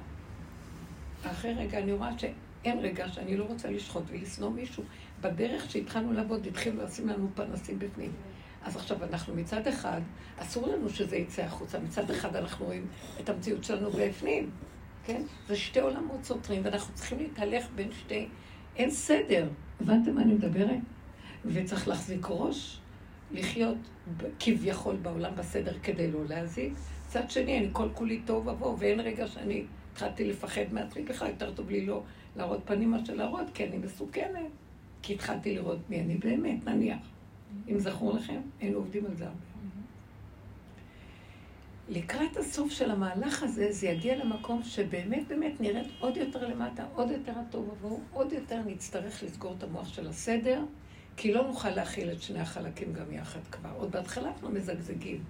אחרי 1.24 1.54
רגע 1.54 1.78
אני 1.78 1.92
רואה 1.92 2.18
שאין 2.18 2.78
רגע 2.78 3.08
שאני 3.08 3.36
לא 3.36 3.44
רוצה 3.44 3.70
לשחוט 3.70 4.02
ולשנוא 4.08 4.50
מישהו. 4.50 4.82
בדרך 5.20 5.70
שהתחלנו 5.70 6.12
לעבוד, 6.12 6.46
התחילו 6.46 6.84
לשים 6.84 7.08
לנו 7.08 7.28
פנסים 7.34 7.78
בפנים. 7.78 8.12
אז 8.64 8.76
עכשיו 8.76 9.04
אנחנו 9.04 9.34
מצד 9.34 9.66
אחד, 9.66 10.00
אסור 10.38 10.68
לנו 10.68 10.90
שזה 10.90 11.16
יצא 11.16 11.42
החוצה, 11.42 11.78
מצד 11.78 12.10
אחד 12.10 12.36
אנחנו 12.36 12.66
רואים 12.66 12.86
את 13.20 13.28
המציאות 13.28 13.64
שלנו 13.64 13.90
בפנים, 13.90 14.50
כן? 15.06 15.22
זה 15.48 15.56
שתי 15.56 15.80
עולמות 15.80 16.24
סותרים, 16.24 16.62
ואנחנו 16.64 16.94
צריכים 16.94 17.18
להתהלך 17.18 17.66
בין 17.74 17.92
שתי... 17.92 18.28
אין 18.76 18.90
סדר. 18.90 19.48
הבנתם 19.80 20.14
מה 20.14 20.22
אני 20.22 20.34
מדברת? 20.34 20.78
וצריך 21.44 21.88
להחזיק 21.88 22.26
ראש, 22.28 22.80
לחיות 23.32 23.76
כביכול 24.40 24.96
בעולם 24.96 25.32
בסדר 25.36 25.78
כדי 25.82 26.10
לא 26.10 26.20
להזיק. 26.28 26.72
מצד 27.06 27.30
שני, 27.30 27.58
אני 27.58 27.68
כל 27.72 27.88
כולי 27.94 28.20
טוב 28.24 28.46
ובוא, 28.46 28.76
ואין 28.78 29.00
רגע 29.00 29.26
שאני 29.26 29.64
התחלתי 29.92 30.24
לפחד 30.24 30.62
מעצמי 30.72 31.02
בכלל, 31.02 31.28
יותר 31.28 31.52
טוב 31.52 31.70
לי 31.70 31.86
לא 31.86 32.02
להראות 32.36 32.60
פנים 32.64 32.90
מאשר 32.90 33.14
להראות, 33.14 33.46
כי 33.54 33.64
אני 33.64 33.78
מסוכנת. 33.78 34.50
כי 35.02 35.14
התחלתי 35.14 35.54
לראות 35.54 35.78
מי 35.90 36.00
אני 36.00 36.16
באמת, 36.16 36.64
נניח. 36.64 36.98
אם 37.68 37.78
זכור 37.78 38.14
לכם, 38.14 38.40
היינו 38.60 38.78
עובדים 38.78 39.06
על 39.06 39.14
זה 39.14 39.24
הרבה. 39.24 39.53
לקראת 41.88 42.36
הסוף 42.36 42.72
של 42.72 42.90
המהלך 42.90 43.42
הזה, 43.42 43.72
זה 43.72 43.86
יגיע 43.86 44.16
למקום 44.16 44.62
שבאמת 44.62 45.28
באמת 45.28 45.60
נראית 45.60 45.88
עוד 46.00 46.16
יותר 46.16 46.48
למטה, 46.48 46.84
עוד 46.94 47.10
יותר 47.10 47.32
הטוב 47.38 47.70
עבור, 47.70 48.00
עוד 48.12 48.32
יותר 48.32 48.60
נצטרך 48.66 49.22
לסגור 49.22 49.54
את 49.58 49.62
המוח 49.62 49.88
של 49.88 50.08
הסדר, 50.08 50.64
כי 51.16 51.32
לא 51.32 51.46
נוכל 51.46 51.70
להכיל 51.70 52.12
את 52.12 52.22
שני 52.22 52.40
החלקים 52.40 52.92
גם 52.92 53.12
יחד 53.12 53.40
כבר. 53.50 53.70
עוד 53.76 53.90
בהתחלה 53.90 54.28
אנחנו 54.28 54.50
מזגזגים. 54.50 55.24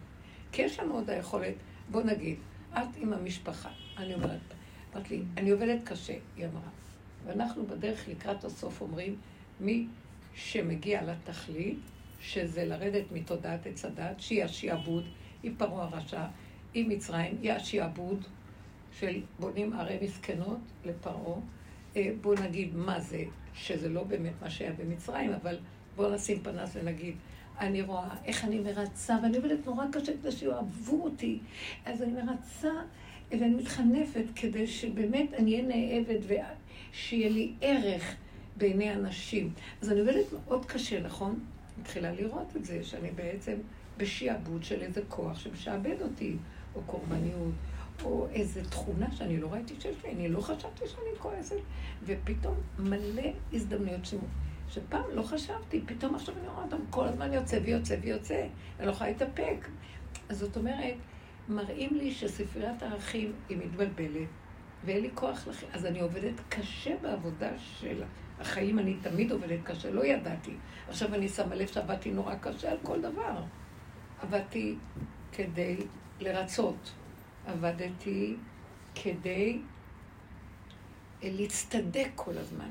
כי 0.53 0.63
יש 0.63 0.81
לנו 0.81 0.95
עוד 0.95 1.11
היכולת, 1.11 1.55
בוא 1.91 2.03
נגיד, 2.03 2.37
את 2.73 2.97
עם 2.97 3.13
המשפחה, 3.13 3.69
אני 3.99 4.15
אומרת, 4.15 4.41
אמרת 4.95 5.11
לי, 5.11 5.23
אני 5.37 5.51
עובדת 5.51 5.79
קשה, 5.85 6.15
היא 6.37 6.47
אמרה. 6.47 6.71
ואנחנו 7.27 7.67
בדרך 7.67 8.09
לקראת 8.09 8.45
הסוף 8.45 8.81
אומרים, 8.81 9.17
מי 9.61 9.87
שמגיע 10.35 11.03
לתכלית, 11.03 11.79
שזה 12.21 12.65
לרדת 12.65 13.05
מתודעת 13.13 13.67
עץ 13.67 13.85
הדת, 13.85 14.21
שהיא 14.21 14.45
השיעבוד, 14.45 15.05
היא 15.43 15.53
פרעה 15.59 15.85
הרשע, 15.85 16.25
היא 16.75 16.89
מצרים, 16.89 17.39
היא 17.43 17.53
השיעבוד 17.53 18.25
של 18.99 19.21
בונים 19.39 19.73
ערי 19.73 19.99
מסכנות 20.03 20.59
לפרעה. 20.85 21.41
אה, 21.97 22.11
בואו 22.21 22.35
נגיד 22.43 22.77
מה 22.77 23.01
זה, 23.01 23.25
שזה 23.55 23.89
לא 23.89 24.05
באמת 24.05 24.33
מה 24.43 24.51
שהיה 24.51 24.73
במצרים, 24.73 25.33
אבל 25.33 25.59
בואו 25.97 26.15
נשים 26.15 26.41
פנס 26.43 26.71
ונגיד, 26.75 27.15
אני 27.61 27.83
רואה 27.83 28.09
איך 28.25 28.45
אני 28.45 28.59
מרצה, 28.59 29.17
ואני 29.23 29.37
עובדת 29.37 29.67
נורא 29.67 29.85
קשה 29.93 30.13
כדי 30.13 30.33
שיאהבו 30.33 31.05
אותי. 31.05 31.39
אז 31.85 32.03
אני 32.03 32.13
מרצה 32.23 32.73
ואני 33.31 33.55
מתחנפת 33.55 34.25
כדי 34.37 34.67
שבאמת 34.67 35.35
אני 35.35 35.53
אהיה 35.53 35.67
נאהבת 35.67 36.21
ושיהיה 36.27 37.29
לי 37.29 37.53
ערך 37.61 38.15
בעיני 38.57 38.95
אנשים. 38.95 39.53
אז 39.83 39.93
אני 39.93 40.01
עובדת 40.01 40.25
מאוד 40.33 40.65
קשה, 40.65 41.01
נכון? 41.01 41.41
מתחילה 41.81 42.13
לראות 42.13 42.57
את 42.57 42.65
זה, 42.65 42.85
שאני 42.85 43.11
בעצם 43.11 43.55
בשיעבוד 43.97 44.65
של 44.65 44.83
איזה 44.83 45.01
כוח 45.09 45.39
שמשעבד 45.39 46.03
אותי, 46.03 46.37
או 46.77 46.81
קורבניות, 46.87 47.53
או 48.05 48.27
איזו 48.33 48.61
תכונה 48.71 49.13
שאני 49.13 49.41
לא 49.41 49.53
ראיתי 49.53 49.75
שיש 49.81 50.05
לי, 50.05 50.13
אני 50.13 50.29
לא 50.29 50.41
חשבתי 50.41 50.87
שאני 50.87 51.19
כועסת, 51.19 51.57
ופתאום 52.05 52.55
מלא 52.79 53.33
הזדמנויות 53.53 54.05
ש... 54.05 54.15
שפעם 54.69 55.05
לא 55.13 55.23
חשבתי, 55.23 55.81
פתאום 55.87 56.15
עכשיו 56.15 56.35
אני 56.41 56.49
רואה 56.49 56.65
אותם 56.65 56.77
כל 56.91 57.05
הזמן 57.05 57.33
יוצא 57.33 57.59
ויוצא 57.65 57.97
ויוצא, 58.03 58.47
אני 58.79 58.87
לא 58.87 58.93
יכולה 58.93 59.11
להתאפק. 59.11 59.69
אז 60.29 60.39
זאת 60.39 60.57
אומרת, 60.57 60.95
מראים 61.49 61.95
לי 61.95 62.11
שספריית 62.11 62.83
הערכים 62.83 63.33
היא 63.49 63.57
מתבלבלת, 63.57 64.29
ואין 64.85 65.03
לי 65.03 65.11
כוח 65.15 65.49
לכם. 65.49 65.67
אז 65.73 65.87
אני 65.87 66.01
עובדת 66.01 66.41
קשה 66.49 66.95
בעבודה 67.03 67.51
של 67.59 68.03
החיים, 68.41 68.79
אני 68.79 68.97
תמיד 69.03 69.33
עובדת 69.33 69.61
קשה, 69.65 69.91
לא 69.91 70.05
ידעתי. 70.05 70.53
עכשיו 70.89 71.15
אני 71.15 71.29
שמה 71.29 71.55
לב 71.55 71.67
שעבדתי 71.67 72.11
נורא 72.11 72.35
קשה 72.35 72.71
על 72.71 72.79
כל 72.83 73.01
דבר. 73.01 73.43
עבדתי 74.23 74.77
כדי 75.33 75.77
לרצות. 76.25 76.93
עבדתי 77.47 78.37
כדי 78.95 79.59
להצטדק 81.23 82.09
כל 82.15 82.39
הזמן. 82.39 82.71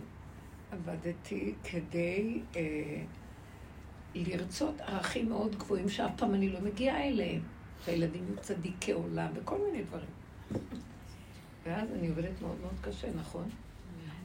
עבדתי 0.71 1.53
כדי 1.63 2.41
אה, 2.55 3.03
לרצות 4.15 4.81
ערכים 4.81 5.29
מאוד 5.29 5.55
גבוהים 5.55 5.89
שאף 5.89 6.11
פעם 6.17 6.33
אני 6.33 6.49
לא 6.49 6.59
מגיעה 6.61 7.07
אליהם. 7.07 7.41
שהילדים 7.85 8.23
יהיו 8.23 8.37
צדיקי 8.41 8.91
עולם 8.91 9.31
וכל 9.35 9.57
מיני 9.65 9.83
דברים. 9.83 10.09
ואז 11.63 11.91
אני 11.91 12.07
עובדת 12.07 12.41
מאוד 12.41 12.57
מאוד 12.61 12.75
קשה, 12.81 13.07
נכון? 13.15 13.49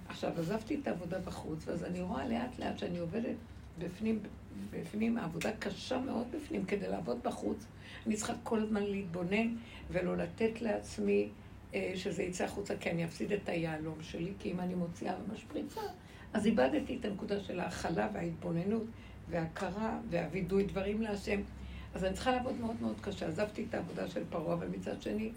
עכשיו, 0.08 0.32
עזבתי 0.38 0.78
את 0.82 0.88
העבודה 0.88 1.18
בחוץ, 1.18 1.68
ואז 1.68 1.85
אני 1.85 2.00
רואה 2.00 2.28
לאט 2.28 2.58
לאט 2.58 2.78
שאני 2.78 2.99
עובדת 2.99 3.37
בפנים, 3.78 4.20
בפנים, 4.70 5.18
העבודה 5.18 5.52
קשה 5.58 5.99
מאוד 5.99 6.26
בפנים, 6.32 6.64
כדי 6.64 6.88
לעבוד 6.88 7.18
בחוץ. 7.23 7.66
אני 8.06 8.16
צריכה 8.16 8.32
כל 8.42 8.58
הזמן 8.58 8.82
להתבונן 8.82 9.56
ולא 9.90 10.16
לתת 10.16 10.62
לעצמי 10.62 11.28
אה, 11.75 11.92
שזה 11.97 12.23
יצא 12.23 12.44
החוצה, 12.44 12.76
כי 12.76 12.90
אני 12.90 13.04
אפסיד 13.04 13.32
את 13.32 13.49
היהלום 13.49 13.99
שלי, 14.00 14.32
כי 14.38 14.52
אם 14.52 14.61
אני 14.61 14.75
מוציאה 14.75 15.14
ומשפריצה, 15.28 15.80
אז 16.32 16.47
איבדתי 16.47 16.97
את 17.00 17.04
הנקודה 17.04 17.40
של 17.40 17.61
ההכלה 17.61 18.08
וההתבוננות 18.12 18.85
וההכרה 19.30 19.99
והווידוי 20.11 20.64
דברים 20.64 21.02
להשם. 21.02 21.40
אז 21.94 22.04
אני 22.04 22.14
צריכה 22.14 22.32
לעבוד 22.32 22.61
מאוד 22.61 22.76
מאוד 22.80 22.97
קשה. 23.00 23.28
עזבתי 23.28 23.64
את 23.68 23.75
העבודה 23.75 24.08
של 24.08 24.23
פרעה, 24.30 24.54
אבל 24.54 24.66
מצד 24.66 25.02
שני, 25.02 25.30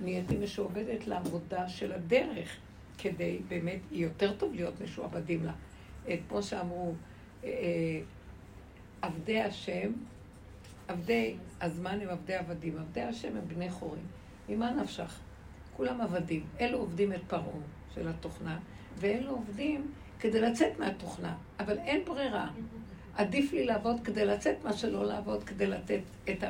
נהייתי 0.00 0.36
משועבדת 0.36 1.06
לעבודה 1.06 1.68
של 1.68 1.92
הדרך, 1.92 2.56
כדי 2.98 3.38
באמת, 3.48 3.80
יותר 3.92 4.32
טוב 4.36 4.54
להיות 4.54 4.80
משועבדים 4.80 5.44
לה. 5.44 5.52
כמו 6.28 6.42
שאמרו, 6.42 6.94
עבדי 9.02 9.40
השם, 9.40 9.92
עבדי 10.88 11.34
הזמן 11.60 12.00
הם 12.00 12.08
עבדי 12.08 12.34
עבדים, 12.34 12.78
עבדי 12.78 13.00
השם 13.00 13.36
הם 13.36 13.48
בני 13.48 13.70
חורים. 13.70 14.02
ממה 14.48 14.70
נפשך? 14.70 15.18
כולם 15.76 16.00
עבדים. 16.00 16.44
אלו 16.60 16.78
עובדים 16.78 17.12
את 17.12 17.20
פרעה 17.28 17.44
של 17.94 18.08
התוכנה, 18.08 18.58
ואלו 18.96 19.30
עובדים 19.30 19.92
כדי 20.20 20.40
לצאת 20.40 20.78
מהתוכנה, 20.78 21.36
אבל 21.60 21.78
אין 21.78 22.04
ברירה. 22.04 22.50
עדיף 23.16 23.52
לי 23.52 23.66
לעבוד 23.66 23.96
כדי 24.04 24.24
לצאת 24.24 24.56
מה 24.64 24.72
שלא 24.72 25.06
לעבוד 25.06 25.44
כדי 25.44 25.66
לתת 25.66 26.00
את 26.30 26.44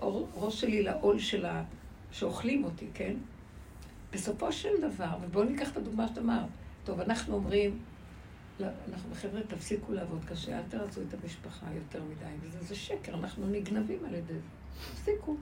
הראש 0.00 0.54
אה, 0.54 0.60
שלי 0.60 0.82
לעול 0.82 1.18
של 1.18 1.46
ה... 1.46 1.64
שאוכלים 2.12 2.64
אותי, 2.64 2.86
כן? 2.94 3.14
בסופו 4.12 4.52
של 4.52 4.80
דבר, 4.80 5.16
ובואו 5.22 5.44
ניקח 5.44 5.72
את 5.72 5.76
הדוגמה 5.76 6.08
שאת 6.08 6.18
אמרת, 6.18 6.46
טוב, 6.84 7.00
אנחנו 7.00 7.34
אומרים, 7.34 7.78
אנחנו 8.62 9.14
חבר'ה, 9.14 9.42
תפסיקו 9.42 9.92
לעבוד 9.92 10.24
קשה, 10.24 10.58
אל 10.58 10.62
תרצו 10.68 11.00
את 11.08 11.14
המשפחה 11.22 11.66
יותר 11.74 12.02
מדי, 12.04 12.24
וזה 12.40 12.60
זה 12.60 12.74
שקר, 12.74 13.14
אנחנו 13.14 13.46
נגנבים 13.46 14.04
על 14.04 14.14
ידי 14.14 14.34
זה. 14.34 14.48
תפסיקו. 14.94 15.36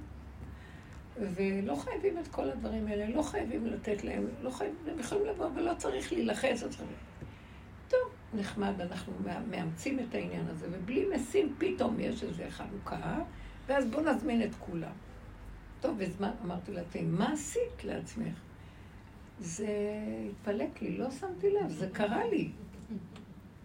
ולא 1.17 1.77
חייבים 1.77 2.19
את 2.19 2.29
כל 2.29 2.51
הדברים 2.51 2.87
האלה, 2.87 3.17
לא 3.17 3.23
חייבים 3.23 3.67
לתת 3.67 4.05
להם, 4.05 4.27
לא 4.43 4.51
חייבים, 4.51 4.77
הם 4.87 4.99
יכולים 4.99 5.27
לבוא 5.27 5.51
ולא 5.55 5.73
צריך 5.79 6.13
להילחץ. 6.13 6.63
טוב, 7.89 8.01
נחמד, 8.35 8.81
אנחנו 8.81 9.13
מאמצים 9.51 10.01
את 10.01 10.15
העניין 10.15 10.47
הזה, 10.49 10.67
ובלי 10.71 11.07
משים 11.15 11.55
פתאום 11.59 12.01
יש 12.01 12.25
איזו 12.25 12.43
חלוקה, 12.49 13.19
ואז 13.67 13.87
בואו 13.87 14.15
נזמין 14.15 14.43
את 14.43 14.55
כולם. 14.55 14.93
טוב, 15.81 15.95
וזמן, 15.99 16.31
אמרתי 16.45 16.73
לעצמי, 16.73 17.03
מה 17.03 17.33
עשית 17.33 17.85
לעצמך? 17.85 18.35
זה 19.39 19.69
התפלק 20.31 20.83
לי, 20.83 20.99
לא 20.99 21.11
שמתי 21.11 21.51
לב, 21.51 21.71
זה 21.71 21.89
קרה 21.93 22.27
לי. 22.27 22.51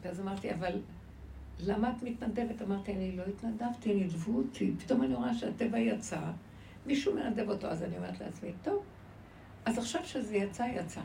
ואז 0.08 0.20
אמרתי, 0.22 0.54
אבל 0.54 0.80
למה 1.60 1.89
את 1.98 2.04
מתנדבת? 2.04 2.62
אמרתי, 2.62 2.93
אני 2.93 3.17
לא 3.17 3.24
התנדבתי, 3.24 3.96
נדבו 3.96 4.38
אותי. 4.38 4.74
פתאום 4.80 5.04
אני 5.04 5.15
רואה 5.15 5.34
שהטבע 5.34 5.80
יצא, 5.80 6.20
מישהו 6.86 7.15
מנדב 7.15 7.50
אותו, 7.50 7.67
אז 7.67 7.84
אני 7.84 7.98
אומרת 7.98 8.20
לעצמי, 8.20 8.52
טוב, 8.63 8.84
אז 9.65 9.78
עכשיו 9.78 10.02
שזה 10.06 10.38
יצא, 10.38 10.63
יצא. 10.63 11.02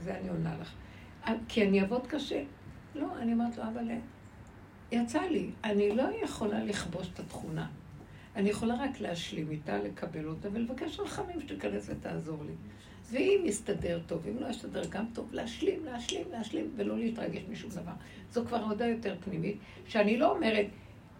זה 0.00 0.18
אני 0.18 0.28
עונה 0.28 0.56
לך. 0.60 0.72
כי 1.48 1.68
אני 1.68 1.80
אעבוד 1.80 2.06
קשה. 2.06 2.42
לא, 2.94 3.18
אני 3.18 3.32
אומרת 3.32 3.56
לו, 3.56 3.62
אבל 3.62 3.90
יצא 4.92 5.20
לי, 5.20 5.50
אני 5.64 5.96
לא 5.96 6.02
יכולה 6.22 6.64
לכבוש 6.64 7.10
את 7.14 7.20
התכונה. 7.20 7.68
אני 8.36 8.50
יכולה 8.50 8.74
רק 8.74 9.00
להשלים 9.00 9.50
איתה, 9.50 9.78
לקבל 9.78 10.28
אותה 10.28 10.48
ולבקש 10.52 11.00
רחמים 11.00 11.40
שתיכנס 11.40 11.90
ותעזור 11.90 12.44
לי. 12.44 12.52
ואם 13.10 13.42
יסתדר 13.44 14.00
טוב, 14.06 14.26
אם 14.28 14.42
לא 14.42 14.46
יסתדר 14.46 14.82
גם 14.90 15.04
טוב, 15.12 15.28
להשלים, 15.32 15.84
להשלים, 15.84 16.24
להשלים, 16.30 16.70
ולא 16.76 16.98
להתרגש 16.98 17.42
משום 17.50 17.70
דבר. 17.70 17.92
זו 18.32 18.44
כבר 18.46 18.56
עבודה 18.56 18.86
יותר 18.86 19.14
פנימית, 19.24 19.56
שאני 19.88 20.16
לא 20.16 20.36
אומרת, 20.36 20.66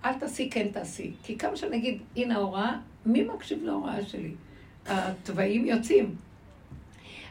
אל 0.04 0.14
תעשי, 0.14 0.50
כן 0.50 0.68
תעשי. 0.72 1.12
כי 1.22 1.38
כמה 1.38 1.56
שנגיד, 1.56 1.98
הנה 2.16 2.34
ההוראה, 2.34 2.78
מי 3.06 3.24
מקשיב 3.24 3.64
להוראה 3.64 4.04
שלי? 4.04 4.34
התוואים 4.86 5.66
יוצאים. 5.66 6.14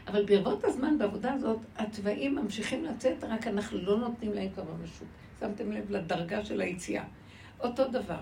אבל 0.06 0.24
ברבות 0.24 0.64
הזמן 0.64 0.98
בעבודה 0.98 1.32
הזאת, 1.32 1.58
התוואים 1.76 2.34
ממשיכים 2.34 2.84
לצאת, 2.84 3.24
רק 3.24 3.46
אנחנו 3.46 3.78
לא 3.78 3.98
נותנים 3.98 4.32
להם 4.32 4.48
כבר 4.54 4.64
ממשות. 4.64 5.08
שמתם 5.40 5.72
לב 5.72 5.90
לדרגה 5.90 6.44
של 6.44 6.60
היציאה. 6.60 7.04
אותו 7.60 7.88
דבר. 7.88 8.20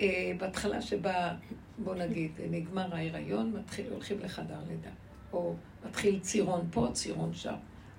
אה, 0.00 0.32
בהתחלה 0.38 0.82
שבה, 0.82 1.34
בוא 1.78 1.94
נגיד, 1.94 2.30
נגמר 2.50 2.94
ההיריון, 2.94 3.52
מתחיל, 3.52 3.86
הולכים 3.92 4.18
לחדר 4.20 4.58
לידה. 4.68 4.90
או 5.34 5.54
מתחיל 5.86 6.20
צירון 6.20 6.68
פה, 6.70 6.88
צירון 6.92 7.34
שם. 7.34 7.54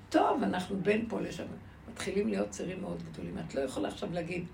טוב, 0.10 0.44
אנחנו 0.44 0.78
בין 0.78 1.06
פה 1.10 1.22
לשם. 1.22 1.46
מתחילים 1.92 2.28
להיות 2.28 2.50
צירים 2.50 2.82
מאוד 2.82 3.04
גדולים. 3.12 3.38
את 3.40 3.56
לא 3.56 3.62
יכולה 3.62 3.88
עכשיו 3.88 4.14
להגיד, 4.14 4.46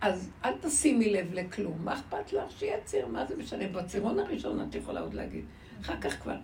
אז 0.00 0.30
אל 0.44 0.52
תשימי 0.60 1.12
לב 1.12 1.34
לכלום. 1.34 1.78
מה 1.84 1.94
אכפת 1.94 2.32
לך 2.32 2.50
שיהיה 2.50 2.80
ציר? 2.84 3.06
מה 3.06 3.26
זה 3.26 3.36
משנה? 3.36 3.68
בצירון 3.68 4.18
הראשון 4.18 4.66
את 4.68 4.74
יכולה 4.74 5.00
עוד 5.00 5.14
להגיד. 5.14 5.44
אחר 5.80 6.00
כך 6.00 6.22
כבר. 6.22 6.36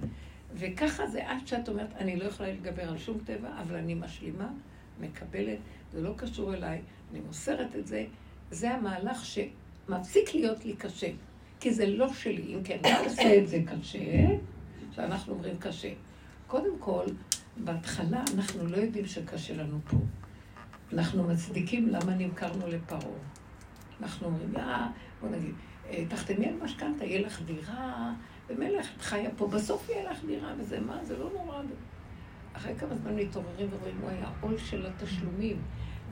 וככה 0.54 1.06
זה 1.06 1.30
עד 1.30 1.46
שאת 1.46 1.68
אומרת, 1.68 1.96
אני 1.96 2.16
לא 2.16 2.24
יכולה 2.24 2.48
להתגבר 2.48 2.88
על 2.88 2.98
שום 2.98 3.18
טבע, 3.24 3.48
אבל 3.62 3.76
אני 3.76 3.94
משלימה, 3.94 4.48
מקבלת, 5.00 5.58
זה 5.92 6.00
לא 6.00 6.12
קשור 6.16 6.54
אליי, 6.54 6.82
אני 7.12 7.20
מוסרת 7.20 7.76
את 7.76 7.86
זה. 7.86 8.04
זה 8.50 8.70
המהלך 8.70 9.24
שמפסיק 9.24 10.34
להיות 10.34 10.64
לי 10.64 10.76
קשה. 10.76 11.10
כי 11.60 11.74
זה 11.74 11.86
לא 11.86 12.12
שלי. 12.12 12.54
אם 12.54 12.62
כן, 12.64 12.78
מה 12.82 12.98
עושה 12.98 13.38
את 13.38 13.48
זה 13.48 13.58
קשה? 13.66 13.98
שאנחנו 14.92 15.32
אומרים 15.32 15.56
קשה. 15.58 15.92
קודם 16.46 16.78
כל, 16.78 17.04
בהתחלה 17.56 18.22
אנחנו 18.34 18.66
לא 18.66 18.76
יודעים 18.76 19.06
שקשה 19.06 19.56
לנו 19.56 19.78
פה. 19.90 19.96
אנחנו 20.92 21.24
מצדיקים 21.24 21.88
למה 21.88 22.14
נמכרנו 22.14 22.66
לפרעה. 22.66 23.18
אנחנו 24.02 24.26
אומרים, 24.26 24.52
יא, 24.54 24.62
בוא 25.20 25.28
נגיד, 25.28 25.54
אה, 25.90 26.04
תחתמי 26.08 26.46
על 26.46 26.54
משכנתה, 26.62 27.04
יהיה 27.04 27.26
לך 27.26 27.42
דירה, 27.42 28.12
ומלך, 28.48 28.86
חיה 28.98 29.30
פה, 29.36 29.48
בסוף 29.48 29.88
יהיה 29.88 30.10
לך 30.10 30.18
דירה, 30.26 30.52
וזה 30.58 30.80
מה, 30.80 31.04
זה 31.04 31.18
לא 31.18 31.30
נורא. 31.32 31.62
אחרי 32.52 32.74
כמה 32.78 32.94
זמן 32.94 33.16
מתעוררים 33.16 33.68
ורואים, 33.72 33.96
וואי, 34.02 34.14
העול 34.20 34.58
של 34.58 34.86
התשלומים, 34.86 35.62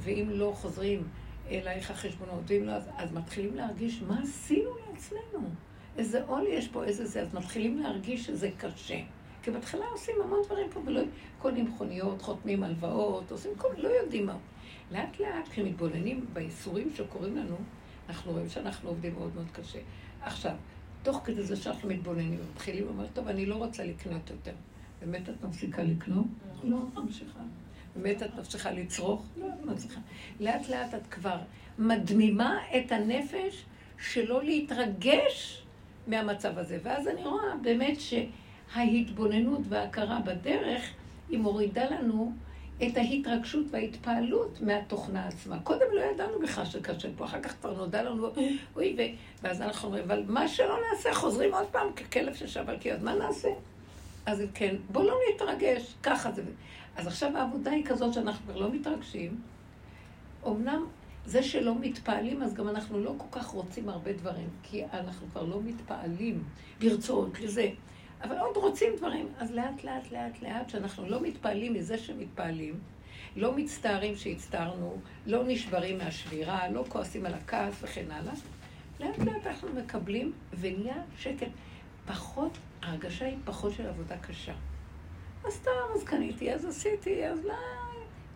ואם 0.00 0.26
לא 0.30 0.52
חוזרים 0.56 1.02
אלייך 1.50 1.90
החשבונות, 1.90 2.42
ואם 2.46 2.64
לא, 2.64 2.72
אז, 2.72 2.88
אז 2.96 3.12
מתחילים 3.12 3.54
להרגיש 3.54 4.02
מה 4.02 4.20
עשינו 4.22 4.70
לעצמנו. 4.86 5.48
איזה 5.98 6.24
עול 6.26 6.46
יש 6.46 6.68
פה, 6.68 6.84
איזה 6.84 7.06
זה, 7.06 7.22
אז 7.22 7.34
מתחילים 7.34 7.78
להרגיש 7.78 8.26
שזה 8.26 8.50
קשה. 8.58 9.00
כי 9.42 9.50
בהתחלה 9.50 9.84
עושים 9.92 10.14
המון 10.24 10.38
דברים 10.44 10.70
פה, 10.70 10.80
ולא 10.86 11.00
קונים 11.38 11.64
מכוניות, 11.64 12.22
חותמים 12.22 12.62
הלוואות, 12.62 13.30
עושים 13.30 13.50
כל, 13.56 13.68
לא 13.76 13.88
יודעים 13.88 14.26
מה. 14.26 14.36
לאט 14.90 15.20
לאט, 15.20 15.48
כשמתבוננים 15.48 16.26
בייסורים 16.32 16.90
שקורים 16.96 17.36
לנו, 17.36 17.56
אנחנו 18.08 18.32
רואים 18.32 18.48
שאנחנו 18.48 18.88
עובדים 18.88 19.14
מאוד 19.14 19.34
מאוד 19.34 19.46
קשה. 19.52 19.78
עכשיו, 20.22 20.54
תוך 21.02 21.20
כדי 21.24 21.42
זה 21.42 21.56
שאנחנו 21.56 21.88
מתבוננים 21.88 22.38
ומתחילים 22.40 22.86
לומר, 22.86 23.06
טוב, 23.12 23.28
אני 23.28 23.46
לא 23.46 23.54
רוצה 23.54 23.84
לקנות 23.84 24.30
יותר. 24.30 24.52
באמת 25.00 25.28
את 25.28 25.42
מפסיקה 25.44 25.82
לקנות? 25.82 26.26
לא, 26.64 26.78
ממשיכה. 26.94 27.40
באמת 27.96 28.22
את 28.22 28.34
מפסיקה 28.38 28.70
לצרוך? 28.70 29.26
לא, 29.36 29.46
את 29.46 29.64
מצליחה. 29.64 30.00
לאט 30.40 30.68
לאט 30.68 30.94
את 30.94 31.06
כבר 31.06 31.38
מדמימה 31.78 32.58
את 32.76 32.92
הנפש 32.92 33.64
שלא 33.98 34.44
להתרגש 34.44 35.63
מהמצב 36.06 36.58
הזה. 36.58 36.78
ואז 36.82 37.08
אני 37.08 37.24
רואה 37.24 37.56
באמת 37.62 37.96
שההתבוננות 38.00 39.60
וההכרה 39.68 40.20
בדרך, 40.24 40.82
היא 41.28 41.38
מורידה 41.38 41.84
לנו 41.90 42.32
את 42.76 42.96
ההתרגשות 42.96 43.64
וההתפעלות 43.70 44.58
מהתוכנה 44.60 45.28
עצמה. 45.28 45.58
קודם 45.58 45.86
לא 45.92 46.00
ידענו 46.00 46.38
בכלל 46.42 46.64
שקשה 46.64 47.08
פה, 47.16 47.24
אחר 47.24 47.40
כך 47.40 47.54
כבר 47.60 47.74
נודע 47.74 48.02
לנו, 48.02 48.28
אוי, 48.76 48.96
ו... 48.98 49.00
ואז 49.42 49.62
אנחנו 49.62 49.88
אומרים, 49.88 50.04
אבל 50.04 50.22
מה 50.26 50.48
שלא 50.48 50.76
נעשה, 50.90 51.14
חוזרים 51.14 51.54
עוד 51.54 51.66
פעם 51.66 51.92
ככלב 51.92 52.34
ששב 52.34 52.70
על 52.70 52.78
קיות, 52.78 53.00
מה 53.02 53.14
נעשה? 53.14 53.48
אז 54.26 54.42
כן, 54.54 54.74
בואו 54.92 55.04
לא 55.04 55.14
נתרגש, 55.34 55.94
ככה 56.02 56.32
זה. 56.32 56.42
אז 56.96 57.06
עכשיו 57.06 57.36
העבודה 57.36 57.70
היא 57.70 57.84
כזאת 57.84 58.14
שאנחנו 58.14 58.46
כבר 58.46 58.60
לא 58.60 58.72
מתרגשים. 58.72 59.40
אמנם 60.46 60.86
זה 61.26 61.42
שלא 61.42 61.74
מתפעלים, 61.80 62.42
אז 62.42 62.54
גם 62.54 62.68
אנחנו 62.68 63.00
לא 63.00 63.14
כל 63.18 63.38
כך 63.40 63.46
רוצים 63.46 63.88
הרבה 63.88 64.12
דברים, 64.12 64.48
כי 64.62 64.84
אנחנו 64.84 65.26
כבר 65.30 65.42
לא 65.42 65.60
מתפעלים 65.64 66.44
ברצות 66.80 67.40
לזה. 67.40 67.70
אבל 68.22 68.38
עוד 68.38 68.56
רוצים 68.56 68.92
דברים. 68.96 69.28
אז 69.38 69.50
לאט, 69.50 69.84
לאט, 69.84 70.12
לאט, 70.12 70.42
לאט, 70.42 70.70
שאנחנו 70.70 71.08
לא 71.08 71.20
מתפעלים 71.20 71.74
מזה 71.74 71.98
שמתפעלים, 71.98 72.80
לא 73.36 73.56
מצטערים 73.56 74.16
שהצטערנו, 74.16 74.96
לא 75.26 75.42
נשברים 75.46 75.98
מהשבירה, 75.98 76.68
לא 76.68 76.84
כועסים 76.88 77.26
על 77.26 77.34
הכעס 77.34 77.74
וכן 77.82 78.10
הלאה, 78.10 78.34
לאט 79.00 79.18
לאט 79.18 79.46
אנחנו 79.46 79.68
מקבלים 79.74 80.32
ונהיה 80.60 81.02
שקט. 81.18 81.48
פחות, 82.06 82.58
ההרגשה 82.82 83.26
היא 83.26 83.36
פחות 83.44 83.72
של 83.72 83.86
עבודה 83.86 84.18
קשה. 84.18 84.54
אז 85.44 85.52
סתם, 85.52 85.70
אז 85.94 86.04
קניתי, 86.04 86.52
אז 86.52 86.64
עשיתי, 86.64 87.26
אז 87.26 87.44
לא... 87.44 87.83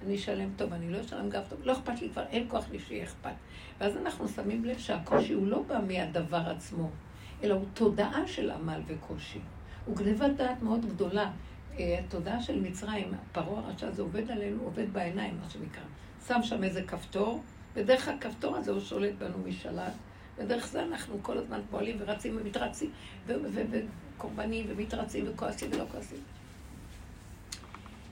אני 0.06 0.16
אשלם 0.16 0.48
טוב, 0.56 0.72
אני 0.72 0.90
לא 0.90 1.00
אשלם 1.00 1.30
גם 1.30 1.42
טוב, 1.48 1.58
לא 1.64 1.72
אכפת 1.72 2.02
לי 2.02 2.10
כבר, 2.10 2.24
אין 2.30 2.44
כוח 2.48 2.70
לי 2.70 2.78
שיהיה 2.78 3.04
אכפת. 3.04 3.30
ואז 3.80 3.96
אנחנו 3.96 4.28
שמים 4.28 4.64
לב 4.64 4.78
שהקושי 4.78 5.32
הוא 5.32 5.46
לא 5.46 5.62
בא 5.62 5.78
מהדבר 5.88 6.50
עצמו, 6.50 6.90
אלא 7.42 7.54
הוא 7.54 7.64
תודעה 7.74 8.26
של 8.26 8.50
עמל 8.50 8.80
וקושי. 8.86 9.40
הוא 9.84 9.96
גנבת 9.96 10.36
דעת 10.36 10.62
מאוד 10.62 10.86
גדולה. 10.86 11.30
אה, 11.78 11.98
התודעה 11.98 12.42
של 12.42 12.60
מצרים, 12.60 13.12
פרעה 13.32 13.62
הרשע 13.66 13.88
הזה 13.88 14.02
עובד 14.02 14.30
עלינו, 14.30 14.62
עובד 14.62 14.92
בעיניים, 14.92 15.38
מה 15.42 15.50
שנקרא. 15.50 15.82
שם 16.26 16.42
שם 16.42 16.64
איזה 16.64 16.82
כפתור, 16.82 17.42
ודרך 17.74 18.08
הכפתור 18.08 18.56
הזה 18.56 18.70
הוא 18.70 18.80
שולט 18.80 19.14
בנו 19.18 19.38
משלט, 19.38 19.92
ודרך 20.38 20.66
זה 20.66 20.82
אנחנו 20.82 21.18
כל 21.22 21.38
הזמן 21.38 21.60
פועלים 21.70 21.96
ורצים 22.00 22.36
ומתרצים, 22.40 22.90
וקורבנים 23.26 24.66
ומתרצים 24.68 25.24
וכועסים 25.28 25.70
ולא 25.72 25.84
כועסים. 25.90 26.18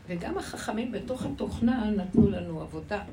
וגם 0.06 0.38
החכמים 0.38 0.92
בתוך 0.92 1.26
התוכנה 1.26 1.90
נתנו 1.90 2.30
לנו 2.30 2.60
עבודה. 2.60 3.04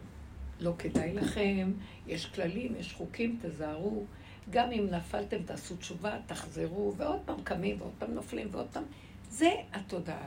לא 0.60 0.74
כדאי 0.78 1.14
לכם, 1.14 1.72
יש 2.08 2.26
כללים, 2.26 2.76
יש 2.80 2.94
חוקים, 2.94 3.40
תזהרו. 3.42 4.04
גם 4.50 4.72
אם 4.72 4.88
נפלתם, 4.92 5.44
תעשו 5.46 5.76
תשובה, 5.76 6.18
תחזרו, 6.26 6.94
ועוד 6.98 7.20
פעם 7.26 7.42
קמים, 7.44 7.82
ועוד 7.82 7.94
פעם 8.00 8.14
נופלים, 8.14 8.48
ועוד 8.52 8.68
פעם... 8.72 8.84
זה 9.30 9.50
התודעה. 9.74 10.26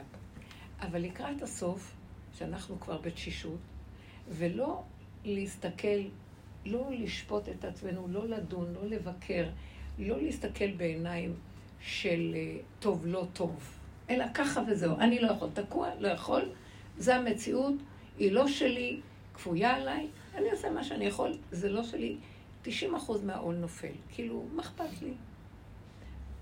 אבל 0.81 1.01
לקראת 1.01 1.41
הסוף, 1.41 1.95
שאנחנו 2.37 2.79
כבר 2.79 2.97
בתשישות, 2.97 3.59
ולא 4.29 4.83
להסתכל, 5.25 6.01
לא 6.65 6.89
לשפוט 6.91 7.49
את 7.49 7.65
עצמנו, 7.65 8.07
לא 8.07 8.27
לדון, 8.27 8.73
לא 8.73 8.85
לבקר, 8.85 9.45
לא 9.99 10.21
להסתכל 10.21 10.71
בעיניים 10.71 11.33
של 11.81 12.33
אה, 12.35 12.57
טוב, 12.79 13.05
לא 13.05 13.25
טוב, 13.33 13.76
אלא 14.09 14.25
ככה 14.33 14.61
וזהו. 14.67 14.99
אני 14.99 15.19
לא 15.19 15.31
יכול, 15.31 15.49
תקוע, 15.53 15.89
לא 15.99 16.07
יכול, 16.07 16.41
זה 16.97 17.15
המציאות, 17.15 17.75
היא 18.17 18.31
לא 18.31 18.47
שלי, 18.47 19.01
כפויה 19.33 19.75
עליי, 19.75 20.07
אני 20.35 20.51
אעשה 20.51 20.69
מה 20.69 20.83
שאני 20.83 21.05
יכול, 21.05 21.37
זה 21.51 21.69
לא 21.69 21.83
שלי. 21.83 22.17
90 22.61 22.95
אחוז 22.95 23.23
מהעול 23.23 23.55
נופל. 23.55 23.91
כאילו, 24.09 24.45
מה 24.55 24.61
אכפת 24.61 25.01
לי? 25.01 25.13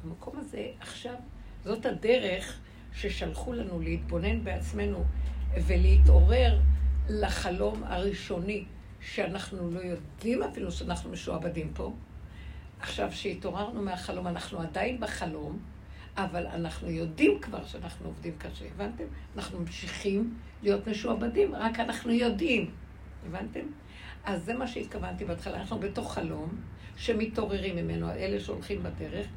המקום 0.04 0.40
הזה, 0.40 0.68
עכשיו, 0.80 1.16
זאת 1.64 1.86
הדרך 1.86 2.60
ששלחו 2.94 3.54
לנו 3.54 3.80
להתבונן 3.80 4.44
בעצמנו 4.44 5.04
ולהתעורר 5.68 6.60
לחלום 7.10 7.84
הראשוני, 7.84 8.66
שאנחנו 9.02 9.72
לא 9.72 9.80
יודעים 9.80 10.44
אפילו 10.44 10.72
שאנחנו 10.72 11.10
משועבדים 11.10 11.72
פה. 11.74 11.94
עכשיו, 12.80 13.12
שהתעוררנו 13.12 13.82
מהחלום, 13.82 14.28
אנחנו 14.28 14.60
עדיין 14.60 15.00
בחלום, 15.00 15.60
אבל 16.18 16.48
אנחנו 16.48 16.90
יודעים 16.90 17.40
כבר 17.40 17.66
שאנחנו 17.66 18.08
עובדים 18.08 18.34
קשה, 18.38 18.66
הבנתם? 18.76 19.04
אנחנו 19.36 19.60
ממשיכים 19.60 20.38
להיות 20.64 20.88
משועבדים, 20.88 21.56
רק 21.56 21.80
אנחנו 21.80 22.12
יודעים, 22.12 22.72
הבנתם? 23.28 23.66
אז 24.26 24.44
זה 24.46 24.54
מה 24.54 24.68
שהתכוונתי 24.68 25.26
בהתחלה, 25.26 25.58
אנחנו 25.58 25.80
בתוך 25.80 26.14
חלום, 26.14 26.50
שמתעוררים 26.98 27.76
ממנו, 27.76 28.12
אלה 28.12 28.40
שהולכים 28.40 28.84
בדרך, 28.84 29.28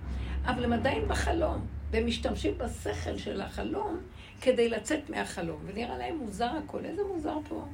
אבל 0.45 0.65
הם 0.65 0.73
עדיין 0.73 1.09
בחלום, 1.09 1.67
והם 1.91 2.07
משתמשים 2.07 2.59
בשכל 2.59 3.19
של 3.19 3.41
החלום 3.41 4.01
כדי 4.41 4.69
לצאת 4.69 5.11
מהחלום, 5.11 5.61
ונראה 5.67 5.99
להם 5.99 6.17
מוזר 6.17 6.51
הכל, 6.65 6.85
איזה 6.85 7.03
מוזר 7.15 7.37
פה, 7.49 7.67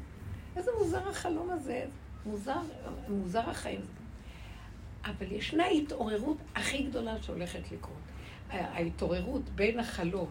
איזה 0.57 0.71
מוזר 0.79 1.09
החלום 1.09 1.51
הזה, 1.51 1.85
מוזר, 2.27 2.61
מוזר 3.09 3.51
החיים. 3.51 3.81
אבל 5.05 5.33
ישנה 5.33 5.67
התעוררות 5.67 6.37
הכי 6.55 6.83
גדולה 6.83 7.23
שהולכת 7.23 7.73
לקרות. 7.73 8.04
ההתעוררות 8.51 9.49
בין 9.55 9.79
החלום 9.79 10.29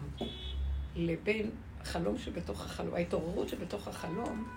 לבין 0.96 1.50
החלום 1.80 2.18
שבתוך 2.18 2.64
החלום, 2.64 2.94
ההתעוררות 2.94 3.48
שבתוך 3.48 3.88
החלום, 3.88 4.48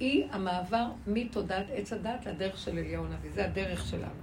היא 0.00 0.26
המעבר 0.30 0.86
מתודעת 1.06 1.66
עץ 1.72 1.92
הדת 1.92 2.26
לדרך 2.26 2.58
של 2.58 2.78
אליהו 2.78 3.04
הנביא. 3.04 3.30
זה 3.32 3.44
הדרך 3.44 3.86
שלנו. 3.86 4.22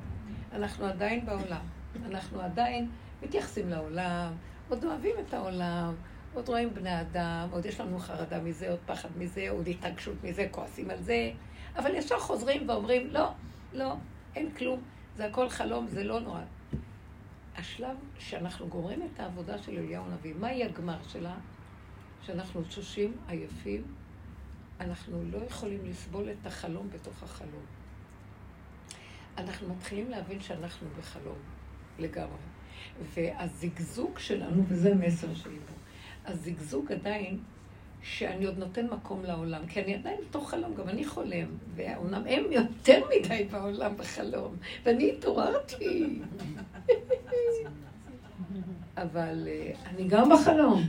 אנחנו 0.53 0.85
עדיין 0.85 1.25
בעולם. 1.25 1.61
אנחנו 2.05 2.41
עדיין 2.41 2.89
מתייחסים 3.23 3.69
לעולם, 3.69 4.31
עוד 4.69 4.85
אוהבים 4.85 5.15
את 5.27 5.33
העולם, 5.33 5.93
עוד 6.33 6.49
רואים 6.49 6.73
בני 6.73 7.01
אדם, 7.01 7.47
עוד 7.51 7.65
יש 7.65 7.79
לנו 7.79 7.99
חרדה 7.99 8.39
מזה, 8.39 8.69
עוד 8.69 8.79
פחד 8.85 9.09
מזה, 9.17 9.49
עוד 9.49 9.67
התרגשות 9.67 10.23
מזה, 10.23 10.47
כועסים 10.51 10.89
על 10.89 11.01
זה, 11.01 11.31
אבל 11.75 11.95
ישר 11.95 12.19
חוזרים 12.19 12.69
ואומרים, 12.69 13.07
לא, 13.11 13.29
לא, 13.73 13.95
אין 14.35 14.51
כלום, 14.51 14.81
זה 15.17 15.25
הכל 15.25 15.49
חלום, 15.49 15.87
זה 15.87 16.03
לא 16.03 16.19
נורא. 16.19 16.41
השלב 17.59 17.97
שאנחנו 18.19 18.67
גורמים 18.67 19.09
את 19.13 19.19
העבודה 19.19 19.57
של 19.57 19.77
אליהו 19.77 20.05
הנביא, 20.05 20.33
מהי 20.39 20.63
הגמר 20.63 21.03
שלה? 21.07 21.35
שאנחנו 22.21 22.63
תשושים, 22.63 23.17
עייפים, 23.27 23.83
אנחנו 24.79 25.23
לא 25.31 25.37
יכולים 25.37 25.85
לסבול 25.85 26.29
את 26.31 26.45
החלום 26.45 26.89
בתוך 26.89 27.23
החלום. 27.23 27.65
אנחנו 29.37 29.75
מתחילים 29.75 30.09
להבין 30.09 30.41
שאנחנו 30.41 30.87
בחלום 30.99 31.37
לגמרי. 31.99 32.37
והזיגזוג 33.13 34.19
שלנו, 34.19 34.63
וזה 34.67 34.91
המסר 34.91 35.33
שלי 35.35 35.59
פה, 35.67 35.73
הזיגזוג 36.31 36.91
עדיין, 36.91 37.39
שאני 38.03 38.45
עוד 38.45 38.57
נותן 38.57 38.87
מקום 38.87 39.23
לעולם, 39.23 39.67
כי 39.67 39.81
אני 39.81 39.95
עדיין 39.95 40.17
בתוך 40.29 40.49
חלום, 40.49 40.75
גם 40.75 40.89
אני 40.89 41.05
חולם, 41.05 41.47
ואומנם 41.75 42.21
הם 42.27 42.43
יותר 42.51 43.01
מדי 43.09 43.43
בעולם 43.51 43.97
בחלום, 43.97 44.55
ואני 44.83 45.11
התעוררתי. 45.11 46.19
אבל 48.97 49.47
אה, 49.47 49.71
אני 49.85 50.07
גם 50.07 50.29
בחלום. 50.29 50.83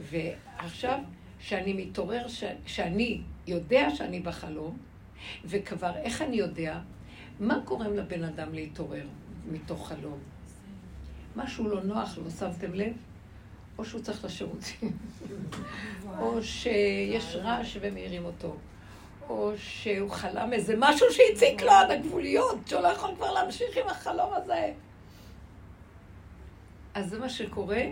ועכשיו, 0.00 0.98
שאני 1.40 1.72
מתעורר, 1.72 2.28
ש... 2.28 2.44
שאני 2.66 3.20
יודע 3.46 3.90
שאני 3.94 4.20
בחלום, 4.20 4.78
וכבר, 5.44 5.96
איך 5.96 6.22
אני 6.22 6.36
יודע? 6.36 6.80
מה 7.40 7.58
גורם 7.58 7.94
לבן 7.94 8.24
אדם 8.24 8.54
להתעורר 8.54 9.06
מתוך 9.52 9.88
חלום? 9.88 10.18
משהו 11.36 11.68
לא 11.68 11.82
נוח 11.82 12.18
לו, 12.18 12.30
שמתם 12.30 12.74
לב? 12.74 12.92
או 13.78 13.84
שהוא 13.84 14.00
צריך 14.00 14.24
לשירותים, 14.24 14.92
או 16.20 16.42
שיש 16.42 17.36
רעש 17.36 17.76
ומעירים 17.80 18.24
אותו, 18.24 18.56
או 19.28 19.52
שהוא 19.56 20.10
חלם 20.10 20.52
איזה 20.52 20.74
משהו 20.78 21.06
שהציק 21.10 21.62
לו 21.62 21.70
עד 21.70 21.90
הגבוליות, 21.90 22.58
שהוא 22.66 22.80
לא 22.80 22.88
יכול 22.88 23.10
כבר 23.16 23.32
להמשיך 23.32 23.76
עם 23.76 23.88
החלום 23.88 24.30
הזה. 24.32 24.72
אז 26.94 27.10
זה 27.10 27.18
מה 27.18 27.28
שקורה, 27.28 27.82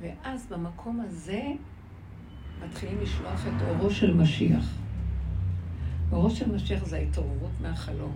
ואז 0.00 0.46
במקום 0.46 1.00
הזה 1.00 1.42
מתחילים 2.64 3.00
לשלוח 3.02 3.46
את 3.46 3.62
אורו 3.68 3.90
של 3.90 4.14
משיח. 4.14 4.64
אורו 6.12 6.30
של 6.30 6.52
משיח 6.52 6.84
זה 6.84 6.96
ההתעוררות 6.96 7.50
מהחלום. 7.60 8.12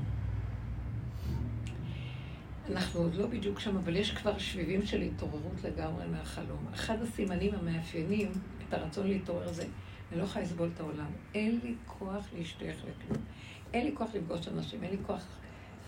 אנחנו 2.71 3.01
עוד 3.01 3.15
לא 3.15 3.27
בדיוק 3.27 3.61
שם, 3.61 3.77
אבל 3.77 3.97
יש 3.97 4.11
כבר 4.11 4.39
שביבים 4.39 4.87
של 4.87 5.01
התעוררות 5.01 5.65
לגמרי 5.65 6.07
מהחלום. 6.07 6.67
אחד 6.75 7.03
הסימנים 7.03 7.55
המאפיינים 7.55 8.33
את 8.69 8.75
הרצון 8.75 9.07
להתעורר 9.07 9.53
זה, 9.53 9.65
אני 10.11 10.19
לא 10.19 10.25
יכולה 10.25 10.45
לסבול 10.45 10.71
את 10.75 10.81
העולם. 10.81 11.11
אין 11.35 11.61
לי 11.63 11.75
כוח 11.87 12.29
להשתייך 12.39 12.77
לכלום. 12.77 13.23
אין 13.75 13.87
לי 13.87 13.97
כוח 13.97 14.15
לפגוש 14.15 14.49
אנשים, 14.49 14.83
אין 14.83 14.91
לי 14.91 14.97
כוח 15.07 15.27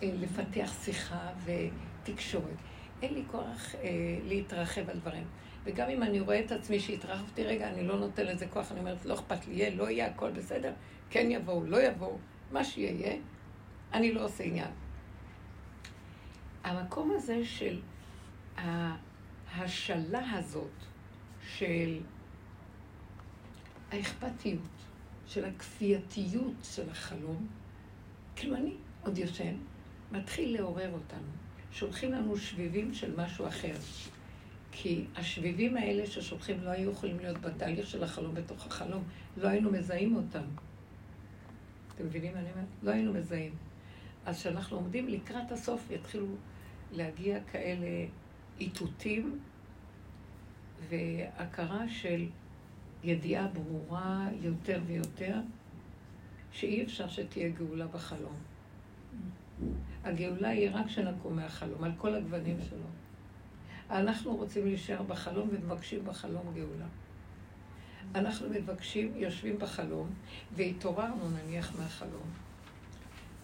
אה, 0.03 0.11
לפתח 0.21 0.73
שיחה 0.85 1.29
ותקשורת. 1.45 2.57
אין 3.03 3.15
לי 3.15 3.23
כוח 3.31 3.75
אה, 3.75 3.91
להתרחב 4.25 4.91
על 4.91 4.99
דברים. 4.99 5.25
וגם 5.65 5.89
אם 5.89 6.03
אני 6.03 6.21
רואה 6.21 6.41
את 6.41 6.53
עצמי 6.53 6.81
שהתרחבתי 6.81 7.45
רגע, 7.45 7.69
אני 7.69 7.87
לא 7.87 7.99
נותן 7.99 8.27
לזה 8.27 8.47
כוח, 8.47 8.73
אני 8.73 8.81
אומרת, 8.81 9.05
לא 9.05 9.15
אכפת 9.15 9.47
לי, 9.47 9.55
יהיה, 9.55 9.75
לא 9.75 9.91
יהיה, 9.91 10.07
הכל 10.07 10.31
בסדר, 10.31 10.73
כן 11.11 11.27
יבואו, 11.31 11.65
לא 11.65 11.83
יבואו, 11.83 12.19
מה 12.53 12.65
שיהיה, 12.65 13.17
אני 13.93 14.13
לא 14.13 14.25
עושה 14.25 14.45
עניין. 14.45 14.71
המקום 16.65 17.13
הזה 17.17 17.45
של 17.45 17.81
ההשלה 19.55 20.31
הזאת, 20.31 20.71
של 21.57 22.01
האכפתיות, 23.91 24.61
של 25.27 25.45
הכפייתיות 25.45 26.55
של 26.63 26.91
החלום, 26.91 27.47
כאילו 28.37 28.57
אני 28.57 28.75
עוד 29.03 29.19
ישן, 29.19 29.55
מתחיל 30.13 30.55
לעורר 30.55 30.93
אותנו. 30.93 31.29
שולחים 31.73 32.13
לנו 32.13 32.37
שביבים 32.37 32.95
של 32.95 33.21
משהו 33.21 33.49
אחר. 33.49 33.75
כי 34.73 35.05
השביבים 35.17 35.77
האלה 35.77 36.07
ששולחים 36.07 36.65
לא 36.65 36.71
היו 36.71 36.91
יכולים 36.91 37.19
להיות 37.19 37.41
בתהליך 37.41 37.87
של 37.87 38.05
החלום 38.05 38.35
בתוך 38.35 38.67
החלום, 38.67 39.05
לא 39.37 39.49
היינו 39.49 39.71
מזהים 39.71 40.17
אותם. 40.17 40.45
אתם 41.95 42.07
מבינים 42.07 42.35
מה 42.35 42.41
אני 42.41 42.51
אומרת? 42.51 42.67
לא 42.83 42.91
היינו 42.91 43.13
מזהים. 43.13 43.55
אז 44.27 44.39
כשאנחנו 44.41 44.77
עומדים 44.77 45.09
לקראת 45.09 45.53
הסוף, 45.53 45.91
יתחילו 45.91 46.27
להגיע 46.93 47.39
כאלה 47.53 48.07
איתותים 48.61 49.39
והכרה 50.89 51.89
של 51.89 52.27
ידיעה 53.05 53.49
ברורה 53.49 54.29
יותר 54.41 54.81
ויותר, 54.87 55.37
שאי 56.53 56.85
אפשר 56.85 57.09
שתהיה 57.09 57.49
גאולה 57.49 57.87
בחלום. 57.87 58.35
הגאולה 60.05 60.49
היא 60.49 60.71
רק 60.73 60.87
כשנקום 60.87 61.37
מהחלום, 61.37 61.85
על 61.85 61.93
כל 61.99 62.15
הגוונים 62.15 62.57
שלו. 62.69 62.87
אנחנו 63.91 64.37
רוצים 64.37 64.67
להישאר 64.67 65.03
בחלום 65.03 65.49
ומבקשים 65.53 66.05
בחלום 66.05 66.55
גאולה. 66.55 66.87
אנחנו 68.15 68.49
מבקשים, 68.51 69.13
יושבים 69.17 69.59
בחלום, 69.59 70.11
והתעוררנו 70.57 71.31
נניח 71.31 71.79
מהחלום, 71.79 72.31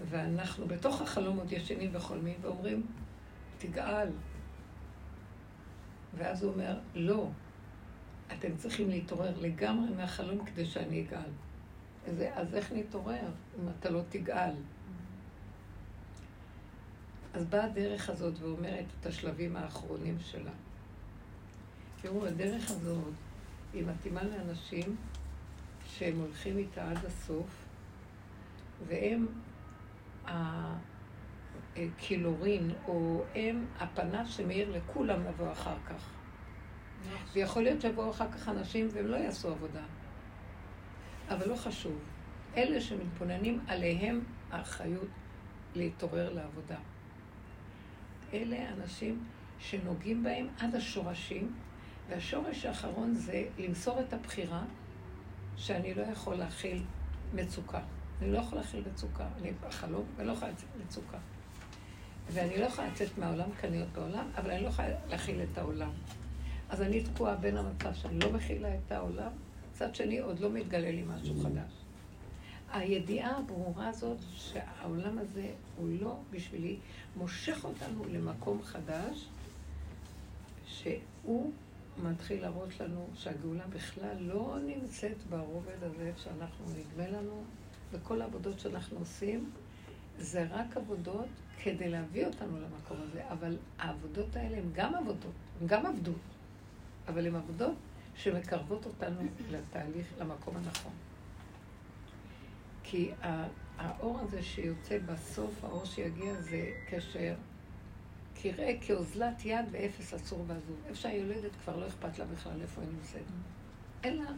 ואנחנו 0.08 0.66
בתוך 0.66 1.00
החלום 1.02 1.38
עוד 1.38 1.52
ישנים 1.52 1.90
וחולמים 1.92 2.34
ואומרים, 2.40 2.86
תגאל. 3.58 4.08
ואז 6.16 6.42
הוא 6.42 6.52
אומר, 6.52 6.78
לא, 6.94 7.28
אתם 8.32 8.56
צריכים 8.56 8.90
להתעורר 8.90 9.40
לגמרי 9.40 9.90
מהחלום 9.96 10.44
כדי 10.44 10.66
שאני 10.66 11.06
אגאל. 11.08 11.30
אז, 12.08 12.22
אז 12.34 12.54
איך 12.54 12.72
נתעורר 12.72 13.28
אם 13.60 13.68
אתה 13.78 13.90
לא 13.90 14.00
תגאל? 14.08 14.54
אז 17.34 17.44
באה 17.46 17.64
הדרך 17.64 18.10
הזאת 18.10 18.34
ואומרת 18.38 18.84
את 19.00 19.06
השלבים 19.06 19.56
האחרונים 19.56 20.16
שלה. 20.20 20.50
תראו, 22.02 22.26
הדרך 22.26 22.70
הזאת 22.70 23.12
היא 23.72 23.86
מתאימה 23.86 24.22
לאנשים 24.24 24.96
שהם 25.86 26.18
הולכים 26.18 26.58
איתה 26.58 26.90
עד 26.90 27.04
הסוף, 27.04 27.64
והם 28.86 29.26
הקילורין, 31.78 32.70
או 32.88 33.22
הם 33.34 33.66
הפנס 33.80 34.28
שמאיר 34.28 34.70
לכולם 34.70 35.24
לבוא 35.24 35.52
אחר 35.52 35.76
כך. 35.86 36.10
ויכול 37.32 37.62
להיות 37.62 37.80
שיבואו 37.80 38.10
אחר 38.10 38.32
כך 38.32 38.48
אנשים 38.48 38.88
והם 38.92 39.06
לא 39.06 39.16
יעשו 39.16 39.48
עבודה. 39.48 39.82
אבל 41.28 41.48
לא 41.48 41.56
חשוב. 41.56 41.98
אלה 42.56 42.80
שמתבוננים 42.80 43.60
עליהם 43.66 44.24
האחריות 44.50 45.08
להתעורר 45.74 46.32
לעבודה. 46.32 46.78
אלה 48.34 48.56
אנשים 48.72 49.24
שנוגעים 49.58 50.22
בהם 50.22 50.46
עד 50.60 50.74
השורשים, 50.74 51.52
והשורש 52.08 52.66
האחרון 52.66 53.14
זה 53.14 53.44
למסור 53.58 54.00
את 54.00 54.12
הבחירה 54.12 54.62
שאני 55.56 55.94
לא 55.94 56.02
יכול 56.02 56.34
להכיל 56.34 56.82
מצוקה. 57.34 57.80
אני 58.22 58.32
לא 58.32 58.38
יכול 58.38 58.58
להכיל 58.58 58.84
מצוקה. 58.92 59.28
אני 59.40 59.52
בחלום 59.60 60.04
ולא 60.16 60.32
יכולה 60.32 60.50
לצאת 60.50 60.68
מצוקה. 60.86 61.18
ואני 62.32 62.56
לא 62.60 62.64
יכולה 62.64 62.88
לצאת 62.88 63.18
מהעולם 63.18 63.48
כי 63.60 63.66
אני 63.66 63.80
עוד 63.80 63.88
בעולם, 63.94 64.26
אבל 64.36 64.50
אני 64.50 64.62
לא 64.62 64.68
יכולה 64.68 64.88
להכיל 65.08 65.40
את 65.42 65.58
העולם. 65.58 65.90
אז 66.70 66.82
אני 66.82 67.04
תקועה 67.04 67.36
בין 67.36 67.56
המצב 67.56 67.94
שאני 67.94 68.18
לא 68.18 68.32
מכילה 68.32 68.68
את 68.74 68.92
העולם, 68.92 69.30
מצד 69.72 69.94
שני 69.94 70.18
עוד 70.18 70.40
לא 70.40 70.50
מתגלה 70.50 70.90
לי 70.90 71.04
משהו 71.08 71.34
חדש. 71.42 71.72
הידיעה 72.72 73.36
הברורה 73.36 73.88
הזאת 73.88 74.16
שהעולם 74.34 75.18
הזה 75.18 75.46
הוא 75.76 75.88
לא 76.00 76.16
בשבילי, 76.30 76.76
מושך 77.16 77.64
אותנו 77.64 78.04
למקום 78.12 78.62
חדש, 78.62 79.28
שהוא 80.66 81.52
מתחיל 82.02 82.42
להראות 82.42 82.80
לנו 82.80 83.06
שהגאולה 83.14 83.66
בכלל 83.66 84.16
לא 84.20 84.56
נמצאת 84.66 85.16
ברובד 85.30 85.82
הזה 85.82 86.12
שאנחנו 86.16 86.64
נדמה 86.68 87.18
לנו, 87.18 87.42
וכל 87.92 88.22
העבודות 88.22 88.60
שאנחנו 88.60 88.98
עושים, 88.98 89.50
זה 90.18 90.46
רק 90.50 90.76
עבודות 90.76 91.28
כדי 91.62 91.88
להביא 91.88 92.26
אותנו 92.26 92.60
למקום 92.60 92.96
הזה, 93.00 93.28
אבל 93.28 93.56
העבודות 93.78 94.36
האלה 94.36 94.56
הן 94.56 94.70
גם 94.72 94.94
עבודות, 94.94 95.32
הן 95.60 95.66
גם 95.66 95.86
עבדות, 95.86 96.20
אבל 97.08 97.26
הן 97.26 97.34
עבודות 97.34 97.76
שמקרבות 98.14 98.86
אותנו 98.86 99.20
לתהליך, 99.50 100.06
למקום 100.18 100.56
הנכון. 100.56 100.92
כי 102.82 103.10
האור 103.78 104.18
הזה 104.20 104.42
שיוצא 104.42 104.98
בסוף, 104.98 105.64
האור 105.64 105.84
שיגיע 105.84 106.34
זה 106.34 106.70
קשר, 106.88 107.34
כראה 108.34 108.74
כאוזלת 108.80 109.44
יד 109.44 109.64
ואפס 109.70 110.14
אסור 110.14 110.44
ועזוב. 110.46 110.76
איפה 110.86 110.94
שהיולדת 111.00 111.50
כבר 111.64 111.76
לא 111.76 111.86
אכפת 111.86 112.18
לה 112.18 112.24
בכלל 112.24 112.62
איפה 112.62 112.80
היא 112.80 112.90
נמצאת. 112.90 113.22
אין 114.04 114.16
לה, 114.16 114.30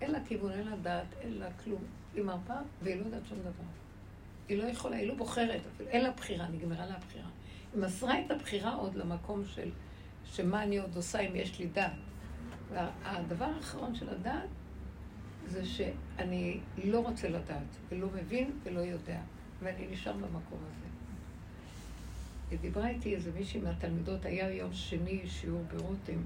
אין 0.00 0.10
לה 0.10 0.18
כיוון, 0.26 0.52
אין 0.52 0.68
לה 0.68 0.76
דעת, 0.76 1.06
אין 1.20 1.32
לה 1.32 1.48
כלום. 1.64 1.82
היא 2.14 2.24
מרפה 2.24 2.54
והיא 2.82 2.96
לא 2.96 3.04
יודעת 3.04 3.26
שום 3.26 3.38
דבר. 3.38 3.81
היא 4.52 4.62
לא 4.62 4.68
יכולה, 4.68 4.96
היא 4.96 5.08
לא 5.08 5.14
בוחרת 5.14 5.60
אפילו, 5.74 5.88
אין 5.88 6.04
לה 6.04 6.10
בחירה, 6.10 6.48
נגמרה 6.48 6.86
לה 6.86 6.94
הבחירה. 6.94 7.28
היא 7.74 7.82
מסרה 7.82 8.20
את 8.20 8.30
הבחירה 8.30 8.74
עוד 8.74 8.94
למקום 8.94 9.44
של 9.44 9.70
שמה 10.24 10.62
אני 10.62 10.78
עוד 10.78 10.96
עושה 10.96 11.20
אם 11.20 11.36
יש 11.36 11.58
לי 11.58 11.66
דעת. 11.66 11.92
והדבר 12.72 13.44
האחרון 13.44 13.94
של 13.94 14.08
הדעת 14.08 14.48
זה 15.46 15.64
שאני 15.66 16.60
לא 16.84 17.00
רוצה 17.00 17.28
לדעת, 17.28 17.76
ולא 17.88 18.08
מבין 18.14 18.50
ולא 18.62 18.80
יודע, 18.80 19.20
ואני 19.62 19.86
נשאר 19.90 20.12
במקום 20.12 20.58
הזה. 20.58 20.86
ודיברה 22.50 22.88
איתי 22.88 23.14
איזה 23.14 23.30
מישהי 23.32 23.60
מהתלמידות, 23.60 24.24
היה 24.24 24.54
יום 24.54 24.72
שני 24.72 25.22
שיעור 25.26 25.62
ברותם, 25.76 26.22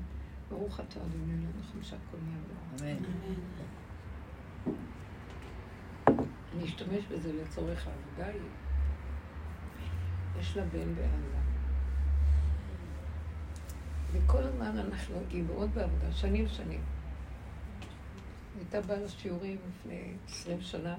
ברוך 0.51 0.81
אתה 0.81 1.01
אדוני 1.01 1.33
אלוהינו 1.33 1.63
חמישה 1.73 1.97
כל 2.11 2.17
יום. 2.17 2.91
אמן. 2.91 3.05
אני 6.57 6.65
אשתמש 6.65 7.05
בזה 7.11 7.33
לצורך 7.33 7.87
העבודה. 7.87 8.39
יש 10.41 10.57
לה 10.57 10.65
בן 10.65 10.95
בעזה. 10.95 11.37
וכל 14.13 14.43
הזמן 14.43 14.79
אנחנו, 14.79 15.17
היא 15.31 15.43
מאוד 15.43 15.71
בעבודה, 15.75 16.13
שנים 16.13 16.49
שנים. 16.49 16.81
הייתה 18.59 18.81
באה 18.81 19.01
לשיעורים 19.01 19.57
לפני 19.69 20.13
עשרים 20.27 20.61
שנה, 20.61 20.97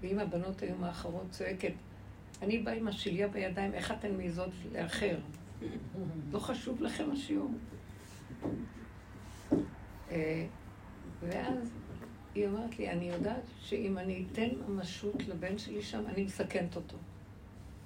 ואם 0.00 0.18
הבנות 0.18 0.62
היום 0.62 0.84
האחרות 0.84 1.26
צועקת, 1.30 1.72
אני 2.42 2.58
באה 2.58 2.74
עם 2.74 2.88
השליה 2.88 3.28
בידיים, 3.28 3.74
איך 3.74 3.92
אתן 3.92 4.16
מעיזות 4.16 4.52
לאחר? 4.72 5.16
לא 6.32 6.38
חשוב 6.38 6.82
לכם 6.82 7.10
השיעור? 7.12 7.50
אה, 10.10 10.46
ואז 11.20 11.70
היא 12.38 12.46
אומרת 12.46 12.78
לי, 12.78 12.90
אני 12.90 13.10
יודעת 13.10 13.42
שאם 13.60 13.98
אני 13.98 14.24
אתן 14.32 14.48
ממשות 14.68 15.28
לבן 15.28 15.58
שלי 15.58 15.82
שם, 15.82 16.02
אני 16.06 16.24
מסכנת 16.24 16.76
אותו. 16.76 16.96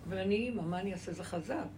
אבל 0.09 0.19
אני 0.19 0.35
אימא, 0.35 0.62
מה 0.62 0.81
אני 0.81 0.93
אעשה? 0.93 1.12
זה 1.12 1.25
חזק. 1.25 1.69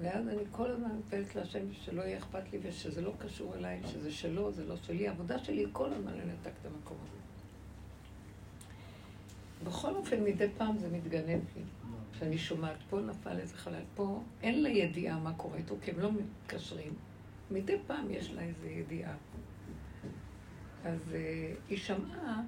ואז 0.00 0.28
אני 0.28 0.42
כל 0.50 0.70
הזמן 0.70 0.88
מתפללת 0.98 1.34
להשם 1.34 1.72
שלא 1.72 2.02
יהיה 2.02 2.18
אכפת 2.18 2.52
לי 2.52 2.58
ושזה 2.62 3.00
לא 3.00 3.12
קשור 3.18 3.54
אליי, 3.54 3.80
שזה 3.86 4.12
שלו, 4.12 4.52
זה 4.52 4.64
לא 4.64 4.76
שלי. 4.76 5.08
העבודה 5.08 5.38
שלי 5.38 5.58
היא 5.58 5.68
כל 5.72 5.92
הזמן 5.92 6.12
לנתק 6.12 6.52
את 6.60 6.66
המקום 6.66 6.96
הזה. 7.02 7.18
בכל 9.64 9.94
אופן, 9.94 10.24
מדי 10.24 10.48
פעם 10.58 10.78
זה 10.78 10.88
מתגנב 10.88 11.40
לי. 11.56 11.62
כשאני 12.12 12.38
שומעת, 12.38 12.76
פה 12.90 13.00
נפל 13.00 13.38
איזה 13.38 13.56
חלל, 13.56 13.82
פה 13.94 14.22
אין 14.42 14.62
לה 14.62 14.68
ידיעה 14.68 15.18
מה 15.18 15.32
קורה 15.34 15.56
איתו, 15.56 15.74
כי 15.82 15.90
הם 15.90 16.00
לא 16.00 16.10
מתקשרים. 16.12 16.94
מדי 17.50 17.76
פעם 17.86 18.10
יש 18.10 18.30
לה 18.30 18.42
איזו 18.42 18.66
ידיעה. 18.66 19.14
אז 20.84 21.00
uh, 21.08 21.14
היא 21.68 21.78
שמעה 21.78 22.42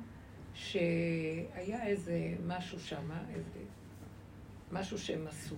שהיה 0.54 1.86
איזה 1.86 2.34
משהו 2.46 2.80
שם, 2.80 3.10
איזה 3.34 3.58
משהו 4.72 4.98
שהם 4.98 5.26
עשו, 5.26 5.56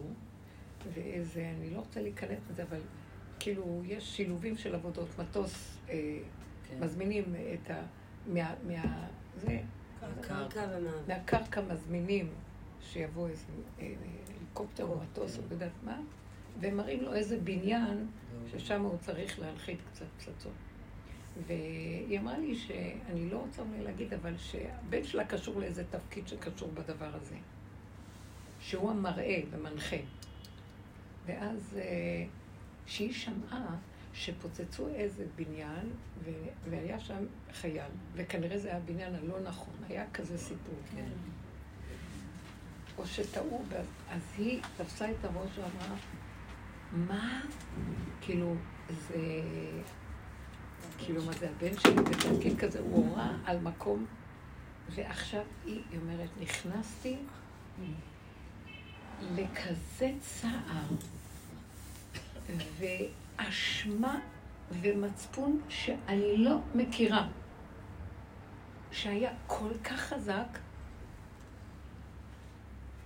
ואיזה, 0.93 1.53
אני 1.59 1.71
לא 1.71 1.79
רוצה 1.79 2.03
להיכנס 2.03 2.39
לזה, 2.51 2.63
אבל 2.63 2.81
כאילו, 3.41 3.83
יש 3.87 4.17
שילובים 4.17 4.57
של 4.57 4.75
עבודות, 4.75 5.09
מטוס, 5.19 5.79
אה, 5.89 6.19
כן. 6.69 6.85
מזמינים 6.85 7.35
את 7.55 7.71
ה... 7.71 7.83
מה... 8.27 8.55
מה 8.67 9.07
זה... 9.37 9.61
מהקרקע 10.03 10.67
מהקרקע 11.09 11.61
מזמינים 11.61 12.29
שיבוא 12.81 13.29
איזה 13.29 13.45
אה, 13.81 13.95
הליקופטר 14.39 14.85
או 14.85 14.99
מטוס 15.01 15.39
או 15.39 15.43
יודעת 15.51 15.73
מה, 15.83 16.01
והם 16.61 16.77
מראים 16.77 17.03
לו 17.03 17.15
איזה 17.15 17.39
בניין 17.41 18.07
ששם 18.47 18.81
הוא 18.81 18.99
צריך 18.99 19.39
להנחית 19.39 19.79
קצת 19.93 20.07
פצצות. 20.19 20.53
והיא 21.47 22.19
אמרה 22.19 22.39
לי 22.39 22.57
שאני 22.57 23.31
לא 23.31 23.39
רוצה 23.39 23.63
אולי 23.63 23.85
להגיד, 23.85 24.15
אבל 24.15 24.35
שהבן 24.39 25.05
שלה 25.05 25.25
קשור 25.25 25.61
לאיזה 25.61 25.85
תפקיד 25.91 26.29
שקשור 26.29 26.71
בדבר 26.75 27.11
הזה. 27.15 27.37
שהוא 28.61 28.91
המראה 28.91 29.41
ומנחה. 29.51 29.97
ואז 31.27 31.79
אה, 31.79 32.25
שהיא 32.87 33.13
שמעה 33.13 33.77
שפוצצו 34.15 34.89
איזה 34.89 35.25
בניין, 35.37 35.91
ו... 36.25 36.31
והיה 36.71 37.01
שם 37.01 37.25
חייל, 37.53 37.91
וכנראה 38.15 38.59
זה 38.59 38.69
היה 38.69 38.77
הבניין 38.77 39.15
הלא 39.15 39.41
נכון, 39.41 39.75
היה 39.89 40.05
כזה 40.13 40.39
סיפור. 40.39 40.75
כן. 40.97 41.09
או 42.99 43.07
שטעו, 43.07 43.63
אז 44.11 44.23
היא 44.39 44.61
תפסה 44.77 45.11
את 45.11 45.25
הראש 45.25 45.59
ואמרה, 45.59 45.97
מה? 46.93 47.43
כאילו, 48.21 48.55
זה... 48.89 49.17
כאילו, 50.99 51.25
מה 51.25 51.33
זה 51.33 51.51
הבן 51.51 51.79
שלי 51.79 51.95
בתפקיד 51.95 52.59
כזה? 52.59 52.81
הוא 52.81 53.09
הורה 53.09 53.37
על 53.45 53.59
מקום, 53.61 54.07
ועכשיו 54.91 55.43
היא, 55.65 55.83
היא 55.91 56.01
אומרת, 56.01 56.29
נכנסתי 56.41 57.17
לכזה 59.37 60.13
צער 60.21 60.87
ואשמה 62.79 64.21
ומצפון 64.71 65.61
שאני 65.69 66.37
לא 66.37 66.59
מכירה, 66.75 67.29
שהיה 68.93 69.33
כל 69.47 69.71
כך 69.85 70.01
חזק, 70.01 70.59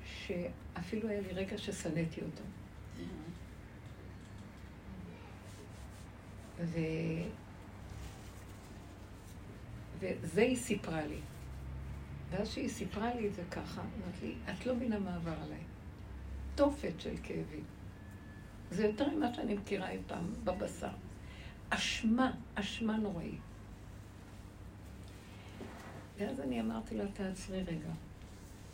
שאפילו 0.05 1.09
היה 1.09 1.21
לי 1.21 1.33
רגע 1.33 1.59
ששנאתי 1.59 2.21
אותו. 2.21 2.43
ו... 6.59 6.79
וזה 10.01 10.43
היא 10.43 10.57
סיפרה 10.57 11.07
לי. 11.07 11.19
ואז 12.31 12.49
שהיא 12.49 12.69
סיפרה 12.69 13.15
לי 13.15 13.29
את 13.29 13.35
זה 13.35 13.43
ככה, 13.51 13.81
אמרת 13.81 14.23
לי, 14.23 14.35
את 14.53 14.67
לא 14.67 14.75
מבינה 14.75 14.99
מה 14.99 15.15
עבר 15.15 15.35
עליי. 15.45 15.61
תופת 16.55 16.93
של 16.99 17.15
כאבים. 17.23 17.65
זה 18.71 18.87
יותר 18.87 19.09
ממה 19.09 19.35
שאני 19.35 19.55
מכירה 19.55 19.91
אי 19.91 19.99
פעם 20.07 20.33
בבשר. 20.45 20.91
אשמה, 21.71 22.33
אשמה 22.55 22.97
נוראית. 22.97 23.41
ואז 26.19 26.41
אני 26.41 26.61
אמרתי 26.61 26.95
לה, 26.95 27.05
תעצרי 27.13 27.63
רגע. 27.63 27.91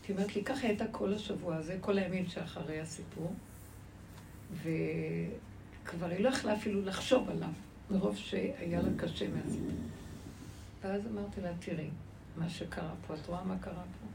כי 0.02 0.12
אומרת 0.12 0.36
לי, 0.36 0.44
ככה 0.44 0.66
הייתה 0.66 0.84
כל 0.90 1.14
השבוע 1.14 1.56
הזה, 1.56 1.78
כל 1.80 1.98
הימים 1.98 2.26
שאחרי 2.26 2.80
הסיפור, 2.80 3.34
וכבר 4.52 6.06
היא 6.06 6.20
לא 6.20 6.28
יכלה 6.28 6.54
אפילו 6.54 6.82
לחשוב 6.82 7.30
עליו, 7.30 7.48
מרוב 7.90 8.16
שהיה 8.16 8.82
לה 8.82 8.88
קשה 8.96 9.28
מהסיפור. 9.28 9.70
ואז 10.84 11.06
אמרתי 11.06 11.40
לה, 11.40 11.50
תראי, 11.58 11.90
מה 12.36 12.48
שקרה 12.48 12.94
פה, 13.06 13.14
את 13.14 13.26
רואה 13.26 13.44
מה 13.44 13.58
קרה 13.58 13.82
פה? 13.82 14.06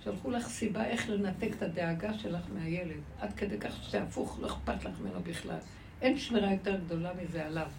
שלחו 0.00 0.30
לך 0.30 0.46
סיבה 0.46 0.84
איך 0.84 1.08
לנתק 1.08 1.48
את 1.56 1.62
הדאגה 1.62 2.14
שלך 2.18 2.44
מהילד, 2.54 3.00
עד 3.20 3.32
כדי 3.32 3.58
כך 3.60 3.82
שזה 3.82 4.02
הפוך, 4.02 4.38
לא 4.40 4.46
אכפת 4.46 4.84
לך 4.84 5.00
ממנו 5.00 5.22
בכלל. 5.22 5.58
אין 6.00 6.18
שמירה 6.18 6.52
יותר 6.52 6.80
גדולה 6.84 7.12
מזה 7.14 7.46
עליו. 7.46 7.70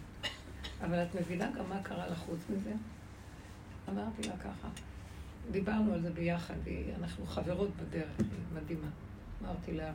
אבל 0.81 1.03
את 1.03 1.15
מבינה 1.15 1.51
גם 1.51 1.69
מה 1.69 1.83
קרה 1.83 2.07
לך 2.07 2.17
חוץ 2.17 2.39
מזה? 2.49 2.73
אמרתי 3.89 4.27
לה 4.27 4.37
ככה, 4.37 4.67
דיברנו 5.51 5.93
על 5.93 6.01
זה 6.01 6.11
ביחד, 6.11 6.53
אנחנו 6.99 7.25
חברות 7.25 7.69
בדרך, 7.75 8.19
היא 8.19 8.61
מדהימה. 8.61 8.87
אמרתי 9.41 9.73
לה, 9.73 9.91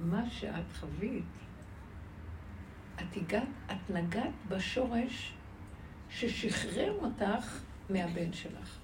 מה 0.00 0.30
שאת 0.30 0.72
חווית, 0.80 1.24
את 2.96 3.16
הגעת, 3.16 3.42
את 3.66 3.90
נגעת 3.90 4.32
בשורש 4.48 5.37
ששחרר 6.10 6.92
אותך 7.02 7.60
מהבן 7.90 8.32
שלך. 8.32 8.78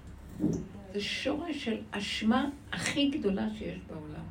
זה 0.93 1.01
שורש 1.01 1.65
של 1.65 1.81
אשמה 1.91 2.49
הכי 2.71 3.09
גדולה 3.09 3.47
שיש 3.57 3.79
בעולם. 3.87 4.25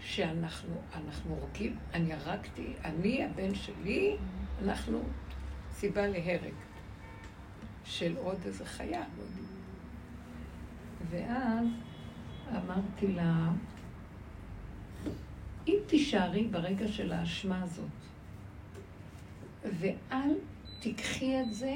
שאנחנו, 0.00 0.74
אנחנו 0.94 1.34
הורגים, 1.34 1.76
אני 1.94 2.12
הרגתי, 2.12 2.72
אני, 2.84 3.24
הבן 3.24 3.54
שלי, 3.54 4.16
אנחנו 4.62 5.02
סיבה 5.72 6.06
להרג 6.06 6.54
של 7.84 8.16
עוד 8.16 8.36
איזה 8.46 8.64
חיה. 8.64 9.04
ואז 11.10 11.66
אמרתי 12.50 13.06
לה, 13.06 13.50
אם 15.68 15.76
תישארי 15.86 16.44
ברגע 16.44 16.88
של 16.88 17.12
האשמה 17.12 17.62
הזאת, 17.62 17.84
ואל 19.80 20.34
תיקחי 20.84 21.40
את 21.40 21.54
זה 21.54 21.74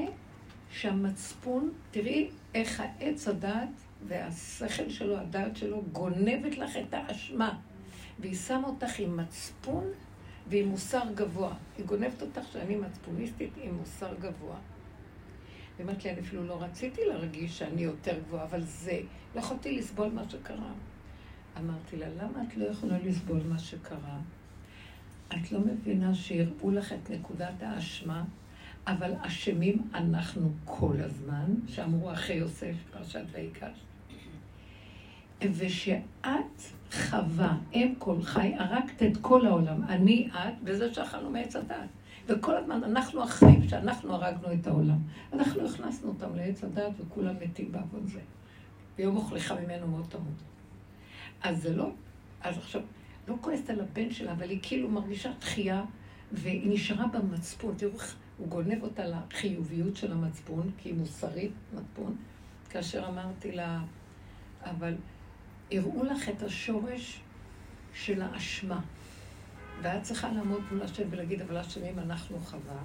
שהמצפון, 0.70 1.72
תראי 1.90 2.30
איך 2.54 2.80
העץ 2.80 3.28
הדעת 3.28 3.68
והשכל 4.06 4.90
שלו, 4.90 5.18
הדעת 5.18 5.56
שלו, 5.56 5.82
גונבת 5.92 6.58
לך 6.58 6.76
את 6.76 6.94
האשמה. 6.94 7.58
והיא 8.20 8.34
שמה 8.34 8.66
אותך 8.66 8.98
עם 8.98 9.16
מצפון 9.16 9.84
ועם 10.48 10.68
מוסר 10.68 11.02
גבוה. 11.14 11.54
היא 11.78 11.86
גונבת 11.86 12.22
אותך 12.22 12.42
שאני 12.52 12.76
מצפוניסטית 12.76 13.50
עם 13.62 13.74
מוסר 13.74 14.14
גבוה. 14.20 14.56
ואמרת 15.78 16.04
לי, 16.04 16.10
אני 16.10 16.20
אפילו 16.20 16.44
לא 16.44 16.62
רציתי 16.62 17.00
להרגיש 17.08 17.58
שאני 17.58 17.82
יותר 17.82 18.18
גבוהה, 18.26 18.44
אבל 18.44 18.62
זה, 18.62 19.00
לא 19.34 19.40
יכולתי 19.40 19.78
לסבול 19.78 20.08
מה 20.08 20.30
שקרה. 20.30 20.72
אמרתי 21.58 21.96
לה, 21.96 22.08
למה 22.08 22.42
את 22.42 22.56
לא 22.56 22.64
יכולה 22.64 22.98
לסבול 22.98 23.40
מה 23.48 23.58
שקרה? 23.58 24.18
את 25.28 25.52
לא 25.52 25.60
מבינה 25.60 26.14
שיראו 26.14 26.70
לך 26.70 26.92
את 26.92 27.10
נקודת 27.10 27.62
האשמה 27.62 28.24
אבל 28.88 29.12
אשמים 29.20 29.88
אנחנו 29.94 30.52
כל 30.64 30.94
הזמן, 30.98 31.54
שאמרו 31.66 32.12
אחרי 32.12 32.36
יוסף, 32.36 32.74
פרשת 32.92 33.24
ויקש. 33.32 33.78
ושאת 35.42 36.62
חווה, 36.92 37.56
אם 37.72 37.94
כל 37.98 38.22
חי, 38.22 38.54
הרגת 38.58 39.02
את 39.02 39.16
כל 39.20 39.46
העולם, 39.46 39.82
אני, 39.82 40.28
את, 40.32 40.54
וזה 40.64 40.94
שאכלנו 40.94 41.30
מעץ 41.30 41.56
הדת. 41.56 41.88
וכל 42.26 42.56
הזמן 42.56 42.84
אנחנו 42.84 43.22
החיים 43.22 43.68
שאנחנו 43.68 44.14
הרגנו 44.14 44.52
את 44.52 44.66
העולם. 44.66 44.98
אנחנו 45.32 45.68
הכנסנו 45.68 46.08
אותם 46.08 46.36
לעץ 46.36 46.64
הדת 46.64 46.92
וכולם 46.98 47.34
מתים 47.40 47.72
בעבוד 47.72 48.06
זה. 48.06 48.20
ויום 48.98 49.16
אוכלך 49.16 49.54
ממנו 49.64 49.86
מאוד 49.86 50.06
תמות. 50.08 50.42
אז 51.42 51.62
זה 51.62 51.76
לא, 51.76 51.90
אז 52.40 52.58
עכשיו, 52.58 52.82
לא 53.28 53.36
כועסת 53.40 53.70
על 53.70 53.80
הבן 53.80 54.10
שלה, 54.10 54.32
אבל 54.32 54.50
היא 54.50 54.58
כאילו 54.62 54.88
מרגישה 54.88 55.32
תחייה, 55.38 55.84
והיא 56.32 56.70
נשארה 56.74 57.06
במצפון. 57.06 57.74
תראו 57.78 57.92
איך... 57.94 58.16
הוא 58.38 58.48
גונב 58.48 58.82
אותה 58.82 59.02
לחיוביות 59.06 59.96
של 59.96 60.12
המצפון, 60.12 60.70
כי 60.78 60.88
היא 60.88 60.96
מוסרית, 60.96 61.52
מצפון, 61.74 62.16
כאשר 62.70 63.08
אמרתי 63.08 63.52
לה, 63.52 63.80
אבל 64.62 64.94
הראו 65.72 66.04
לך 66.04 66.28
את 66.28 66.42
השורש 66.42 67.20
של 67.94 68.22
האשמה. 68.22 68.80
ואת 69.82 70.02
צריכה 70.02 70.32
לעמוד 70.32 70.60
מול 70.70 70.82
השם 70.82 71.02
ולהגיד, 71.10 71.40
אבל 71.42 71.56
אשמים 71.56 71.98
אנחנו 71.98 72.38
חווה, 72.38 72.82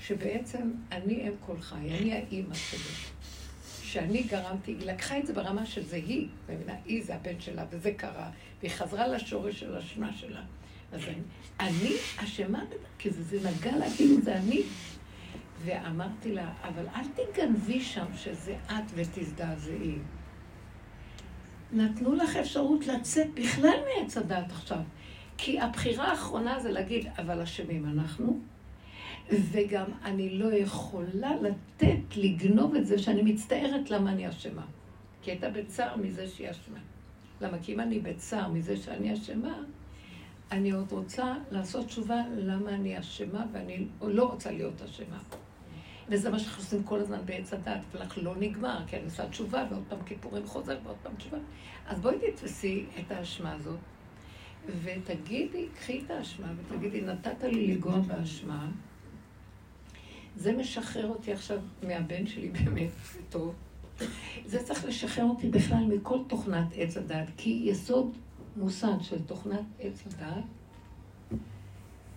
שבעצם 0.00 0.70
אני 0.92 1.28
אם 1.28 1.32
כל 1.46 1.60
חי, 1.60 1.76
אני 1.76 2.12
האימא 2.12 2.54
שלי. 2.54 3.12
שאני 3.82 4.22
גרמתי, 4.22 4.72
היא 4.72 4.86
לקחה 4.86 5.18
את 5.18 5.26
זה 5.26 5.32
ברמה 5.32 5.66
של 5.66 5.82
היא, 5.92 6.28
היא 6.84 7.04
זה 7.04 7.14
הבן 7.14 7.40
שלה, 7.40 7.64
וזה 7.70 7.92
קרה, 7.96 8.30
והיא 8.60 8.70
חזרה 8.70 9.08
לשורש 9.08 9.60
של 9.60 9.74
האשמה 9.74 10.12
שלה. 10.12 10.42
אז 10.92 11.00
אני, 11.04 11.22
אני 11.60 11.92
אשמה, 12.16 12.64
כי 12.98 13.10
זה, 13.10 13.22
זה 13.22 13.50
נגע 13.50 13.76
לה, 13.76 13.86
כאילו 13.96 14.20
זה 14.20 14.36
אני. 14.36 14.62
ואמרתי 15.64 16.32
לה, 16.32 16.52
אבל 16.62 16.86
אל 16.94 17.04
תגנבי 17.14 17.80
שם 17.80 18.06
שזה 18.16 18.56
את 18.66 18.92
ותזדעזעי. 18.94 19.94
נתנו 21.72 22.14
לך 22.14 22.36
אפשרות 22.36 22.86
לצאת 22.86 23.34
בכלל 23.34 23.78
מעץ 23.86 24.16
הדת 24.16 24.50
עכשיו. 24.50 24.78
כי 25.36 25.60
הבחירה 25.60 26.10
האחרונה 26.10 26.60
זה 26.60 26.70
להגיד, 26.70 27.06
אבל 27.18 27.40
אשמים 27.40 27.86
אנחנו, 27.86 28.40
וגם 29.30 29.86
אני 30.04 30.38
לא 30.38 30.52
יכולה 30.52 31.30
לתת, 31.42 32.16
לגנוב 32.16 32.74
את 32.74 32.86
זה 32.86 32.98
שאני 32.98 33.22
מצטערת 33.22 33.90
למה 33.90 34.12
אני 34.12 34.28
אשמה. 34.28 34.64
כי 35.22 35.30
הייתה 35.30 35.50
בצער 35.50 35.96
מזה 35.96 36.28
שהיא 36.28 36.50
אשמה. 36.50 36.78
למה? 37.40 37.58
כי 37.62 37.74
אם 37.74 37.80
אני 37.80 37.98
בצער 37.98 38.48
מזה 38.48 38.76
שאני 38.76 39.14
אשמה, 39.14 39.62
אני 40.52 40.70
עוד 40.70 40.92
רוצה 40.92 41.34
לעשות 41.50 41.86
תשובה 41.86 42.22
למה 42.36 42.70
אני 42.70 42.98
אשמה 42.98 43.44
ואני 43.52 43.86
לא 44.02 44.24
רוצה 44.24 44.50
להיות 44.50 44.82
אשמה. 44.82 45.18
וזה 46.08 46.30
מה 46.30 46.38
שאנחנו 46.38 46.62
עושים 46.62 46.82
כל 46.82 47.00
הזמן 47.00 47.18
בעץ 47.24 47.52
הדת, 47.52 47.80
ולך 47.92 48.18
לא 48.22 48.34
נגמר, 48.36 48.78
כי 48.86 48.96
אני 48.96 49.04
עושה 49.04 49.28
תשובה, 49.28 49.66
ועוד 49.70 49.82
פעם 49.88 50.02
כיפורים 50.02 50.46
חוזר, 50.46 50.78
ועוד 50.84 50.96
פעם 51.02 51.16
תשובה. 51.16 51.38
אז 51.86 52.00
בואי 52.00 52.16
תתפסי 52.18 52.84
את 53.00 53.12
האשמה 53.12 53.52
הזאת, 53.52 53.78
ותגידי, 54.82 55.68
קחי 55.74 56.02
את 56.06 56.10
האשמה, 56.10 56.52
ותגידי, 56.56 57.00
נתת 57.00 57.42
לי 57.42 57.74
לגוע 57.74 57.98
באשמה, 57.98 58.70
זה 60.36 60.52
משחרר 60.52 61.08
אותי 61.08 61.32
עכשיו 61.32 61.58
מהבן 61.82 62.26
שלי 62.26 62.48
באמת, 62.48 62.90
טוב. 63.30 63.54
זה 64.46 64.62
צריך 64.62 64.84
לשחרר 64.84 65.24
אותי 65.24 65.48
בכלל 65.48 65.84
מכל 65.88 66.18
תוכנת 66.26 66.66
עץ 66.76 66.96
הדת, 66.96 67.26
כי 67.36 67.62
יסוד 67.64 68.16
מושג 68.56 69.00
של 69.00 69.22
תוכנת 69.22 69.64
עץ 69.80 70.02
הדעת 70.06 70.44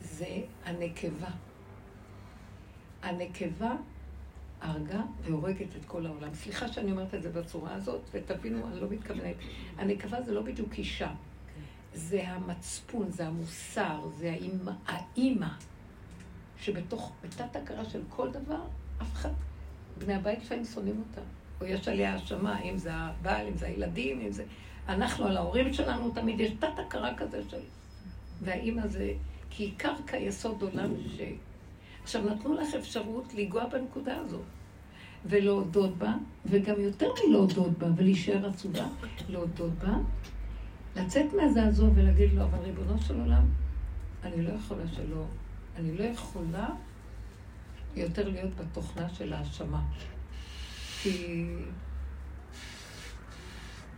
זה 0.01 0.41
הנקבה. 0.65 1.29
הנקבה 3.01 3.75
הרגה 4.61 5.01
והורגת 5.21 5.75
את 5.79 5.86
כל 5.86 6.05
העולם. 6.05 6.33
סליחה 6.33 6.67
שאני 6.67 6.91
אומרת 6.91 7.13
את 7.13 7.23
זה 7.23 7.29
בצורה 7.29 7.73
הזאת, 7.73 8.01
ותבינו, 8.13 8.67
אני 8.67 8.79
לא 8.79 8.89
מתכוונת. 8.89 9.36
הנקבה 9.77 10.21
זה 10.21 10.33
לא 10.33 10.41
בדיוק 10.41 10.73
אישה. 10.73 11.11
זה 11.93 12.29
המצפון, 12.29 13.11
זה 13.11 13.27
המוסר, 13.27 14.07
זה 14.17 14.31
האימא, 14.31 14.71
האימא 14.86 15.47
שבתוך, 16.57 17.11
בתת 17.23 17.55
הכרה 17.55 17.86
של 17.86 18.01
כל 18.09 18.31
דבר, 18.31 18.61
אף 19.01 19.13
אחד, 19.13 19.29
בני 19.97 20.13
הבית 20.13 20.39
לפעמים 20.39 20.65
שונאים 20.65 21.03
אותה. 21.09 21.21
או 21.61 21.65
יש 21.65 21.88
עליה 21.88 22.13
האשמה, 22.13 22.61
אם 22.61 22.77
זה 22.77 22.93
הבעל, 22.93 23.47
אם 23.47 23.57
זה 23.57 23.65
הילדים, 23.65 24.21
אם 24.21 24.31
זה... 24.31 24.43
אנחנו 24.89 25.25
על 25.25 25.38
ההורים 25.38 25.73
שלנו 25.73 26.11
תמיד 26.11 26.39
יש 26.39 26.51
תת 26.59 26.79
הכרה 26.88 27.15
כזה 27.17 27.41
של... 27.49 27.57
והאימא 28.41 28.88
זה... 28.88 29.13
כי 29.49 29.63
היא 29.63 29.73
קרקע 29.77 30.17
יסוד 30.17 30.61
עולם 30.61 30.89
ש... 31.17 31.21
עכשיו, 32.03 32.21
נתנו 32.29 32.53
לך 32.53 32.73
אפשרות 32.73 33.33
לנגוע 33.33 33.67
בנקודה 33.67 34.17
הזאת. 34.17 34.45
ולהודות 35.25 35.97
בה, 35.97 36.13
וגם 36.45 36.79
יותר 36.79 37.07
מלהודות 37.27 37.77
בה 37.77 37.88
ולהישאר 37.95 38.49
עצובה, 38.49 38.86
להודות 39.29 39.71
בה, 39.71 39.93
לצאת 40.95 41.25
מהזעזוע 41.33 41.89
ולהגיד 41.95 42.33
לו, 42.33 42.43
אבל 42.43 42.59
ריבונו 42.59 43.01
של 43.01 43.19
עולם, 43.19 43.45
אני 44.23 44.41
לא 44.41 44.49
יכולה 44.49 44.88
שלא, 44.88 45.25
אני 45.77 45.97
לא 45.97 46.03
יכולה 46.03 46.67
יותר 47.95 48.29
להיות 48.29 48.55
בתוכנה 48.55 49.09
של 49.09 49.33
האשמה. 49.33 49.81
כי 51.01 51.45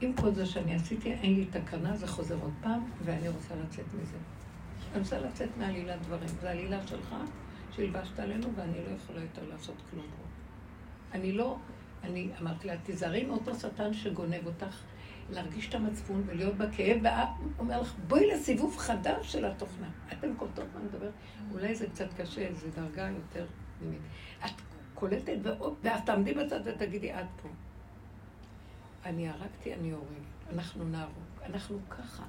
עם 0.02 0.14
כל 0.14 0.34
זה 0.34 0.46
שאני 0.46 0.76
עשיתי, 0.76 1.12
אין 1.12 1.34
לי 1.34 1.46
תקנה, 1.46 1.98
זה 1.98 2.08
חוזר 2.08 2.38
עוד 2.42 2.54
פעם, 2.62 2.86
ואני 3.06 3.30
רוצה 3.30 3.56
לצאת 3.56 3.86
מזה. 4.02 4.18
אני 4.92 5.00
רוצה 5.00 5.20
לצאת 5.20 5.50
מעלילת 5.58 6.02
דברים. 6.02 6.28
זו 6.28 6.48
עלילה 6.48 6.88
שלך, 6.88 7.16
שהלבשת 7.72 8.20
עלינו, 8.20 8.48
ואני 8.56 8.74
לא 8.74 8.96
יכולה 8.96 9.22
יותר 9.22 9.50
לעשות 9.50 9.76
כלום 9.92 10.06
פה. 10.06 10.24
אני 11.18 11.32
לא, 11.32 11.58
אני 12.04 12.30
אמרתי 12.42 12.68
לה, 12.68 12.78
תיזהרי 12.78 13.26
מאותו 13.26 13.56
שטן 13.56 13.94
שגונב 13.94 14.46
אותך 14.46 14.82
להרגיש 15.30 15.70
את 15.70 15.76
המצפון 15.76 16.24
ולהיות 16.26 16.56
בכאב, 16.58 16.98
ואת 17.04 17.28
אומר 17.60 17.82
לך, 17.82 17.94
בואי 18.08 18.28
לסיבוב 18.34 18.78
חדש 18.78 19.32
של 19.32 19.46
התוכנה. 19.46 19.90
אתן 20.14 20.34
קולטות 20.38 20.66
מה 20.74 20.80
אני 20.80 20.90
מדבר? 20.90 21.10
אולי 21.52 21.76
זה 21.76 21.88
קצת 21.88 22.14
קשה, 22.14 22.54
זו 22.54 22.68
דרגה 22.76 23.10
יותר 23.10 23.46
פנימית. 23.80 24.02
את 24.46 24.62
קולטת, 24.94 25.38
ואז 25.84 26.02
תעמדי 26.06 26.34
בצד 26.34 26.60
ותגידי, 26.66 27.12
עד 27.12 27.26
פה. 27.42 27.50
אני 29.08 29.30
הרגתי, 29.30 29.74
אני 29.74 29.92
הורגת. 29.92 30.54
אנחנו 30.54 30.84
נהרוג. 30.84 31.24
אנחנו 31.46 31.80
ככה. 31.90 32.24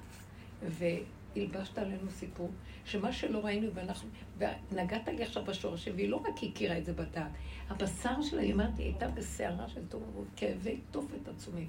והלבשת 0.63 1.79
עלינו 1.79 2.11
סיפור, 2.11 2.51
שמה 2.85 3.13
שלא 3.13 3.39
ראינו, 3.39 3.75
ואנחנו... 3.75 4.09
ונגעת 4.39 5.09
לי 5.09 5.23
עכשיו 5.23 5.45
בשורשים, 5.45 5.95
והיא 5.95 6.09
לא 6.09 6.17
רק 6.17 6.43
הכירה 6.43 6.79
את 6.79 6.85
זה 6.85 6.93
בדעת. 6.93 7.31
הבשר 7.69 8.23
שלה, 8.23 8.43
היא 8.43 8.55
אמרת, 8.55 8.79
היא 8.79 8.87
הייתה 8.87 9.09
בסערה 9.09 9.69
של 9.69 9.87
טוב 9.87 10.27
כאבי 10.37 10.81
תופת 10.91 11.29
עצומים. 11.29 11.69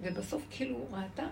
ובסוף 0.00 0.46
כאילו 0.50 0.86
ראתה, 0.90 1.26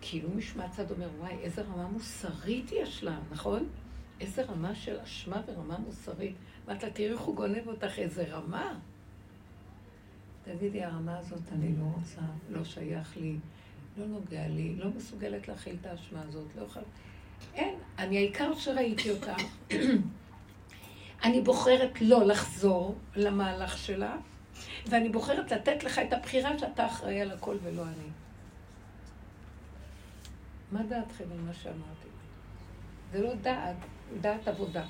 כאילו 0.00 0.28
משמע 0.30 0.68
צד 0.68 0.90
אומר, 0.90 1.08
וואי, 1.18 1.34
איזה 1.42 1.62
רמה 1.62 1.88
מוסרית 1.88 2.72
יש 2.72 3.04
לה, 3.04 3.18
נכון? 3.30 3.68
איזה 4.20 4.42
רמה 4.42 4.74
של 4.74 5.00
אשמה 5.00 5.42
ורמה 5.46 5.78
מוסרית. 5.78 6.34
אמרת 6.66 6.82
לה, 6.82 6.90
תראי 6.90 7.12
איך 7.12 7.20
הוא 7.20 7.36
גונב 7.36 7.66
אותך, 7.66 7.98
איזה 7.98 8.24
רמה. 8.28 8.78
תגידי, 10.52 10.84
הרמה 10.84 11.18
הזאת 11.18 11.52
אני 11.52 11.76
לא 11.78 11.84
רוצה, 11.84 12.20
לא 12.50 12.64
שייך 12.64 13.16
לי, 13.16 13.36
לא 13.96 14.06
נוגע 14.06 14.48
לי, 14.48 14.74
לא 14.76 14.90
מסוגלת 14.96 15.48
להכיל 15.48 15.76
את 15.80 15.86
האשמה 15.86 16.22
הזאת, 16.28 16.46
לא 16.56 16.64
יכולה... 16.64 16.84
אין, 17.54 17.74
אני 17.98 18.16
העיקר 18.16 18.54
שראיתי 18.54 19.10
אותה. 19.10 19.34
אני 21.24 21.40
בוחרת 21.40 22.00
לא 22.00 22.26
לחזור 22.26 22.98
למהלך 23.16 23.78
שלה, 23.78 24.16
ואני 24.86 25.08
בוחרת 25.08 25.52
לתת 25.52 25.84
לך 25.84 25.98
את 25.98 26.12
הבחירה 26.12 26.58
שאתה 26.58 26.86
אחראי 26.86 27.20
על 27.20 27.30
הכל 27.30 27.56
ולא 27.62 27.82
אני. 27.82 28.10
מה 30.72 30.82
דעתכם 30.82 31.24
על 31.32 31.40
מה 31.40 31.54
שאמרתי? 31.54 32.08
זה 33.12 33.22
לא 33.22 33.34
דעת, 33.34 33.76
דעת 34.20 34.48
עבודה, 34.48 34.84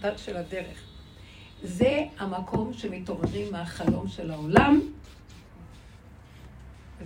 דעת 0.00 0.18
של 0.18 0.36
הדרך. 0.36 0.95
זה 1.62 2.04
המקום 2.18 2.72
שמתעוררים 2.72 3.52
מהחלום 3.52 4.08
של 4.08 4.30
העולם 4.30 4.80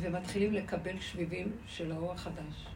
ומתחילים 0.00 0.52
לקבל 0.52 1.00
שביבים 1.00 1.52
של 1.66 1.92
האור 1.92 2.12
החדש. 2.12 2.66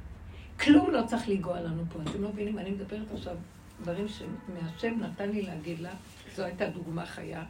כלום 0.60 0.90
לא 0.90 1.02
צריך 1.06 1.28
לנגוע 1.28 1.60
לנו 1.60 1.82
פה. 1.92 1.98
אתם 2.02 2.22
לא 2.22 2.28
מבינים, 2.28 2.58
אני 2.58 2.70
מדברת 2.70 3.12
עכשיו 3.14 3.36
דברים 3.82 4.06
שמהשם 4.08 5.00
נתן 5.00 5.30
לי 5.30 5.42
להגיד 5.42 5.80
לה, 5.80 5.92
זו 6.36 6.44
הייתה 6.44 6.68
דוגמה 6.68 7.06
חיה, 7.06 7.44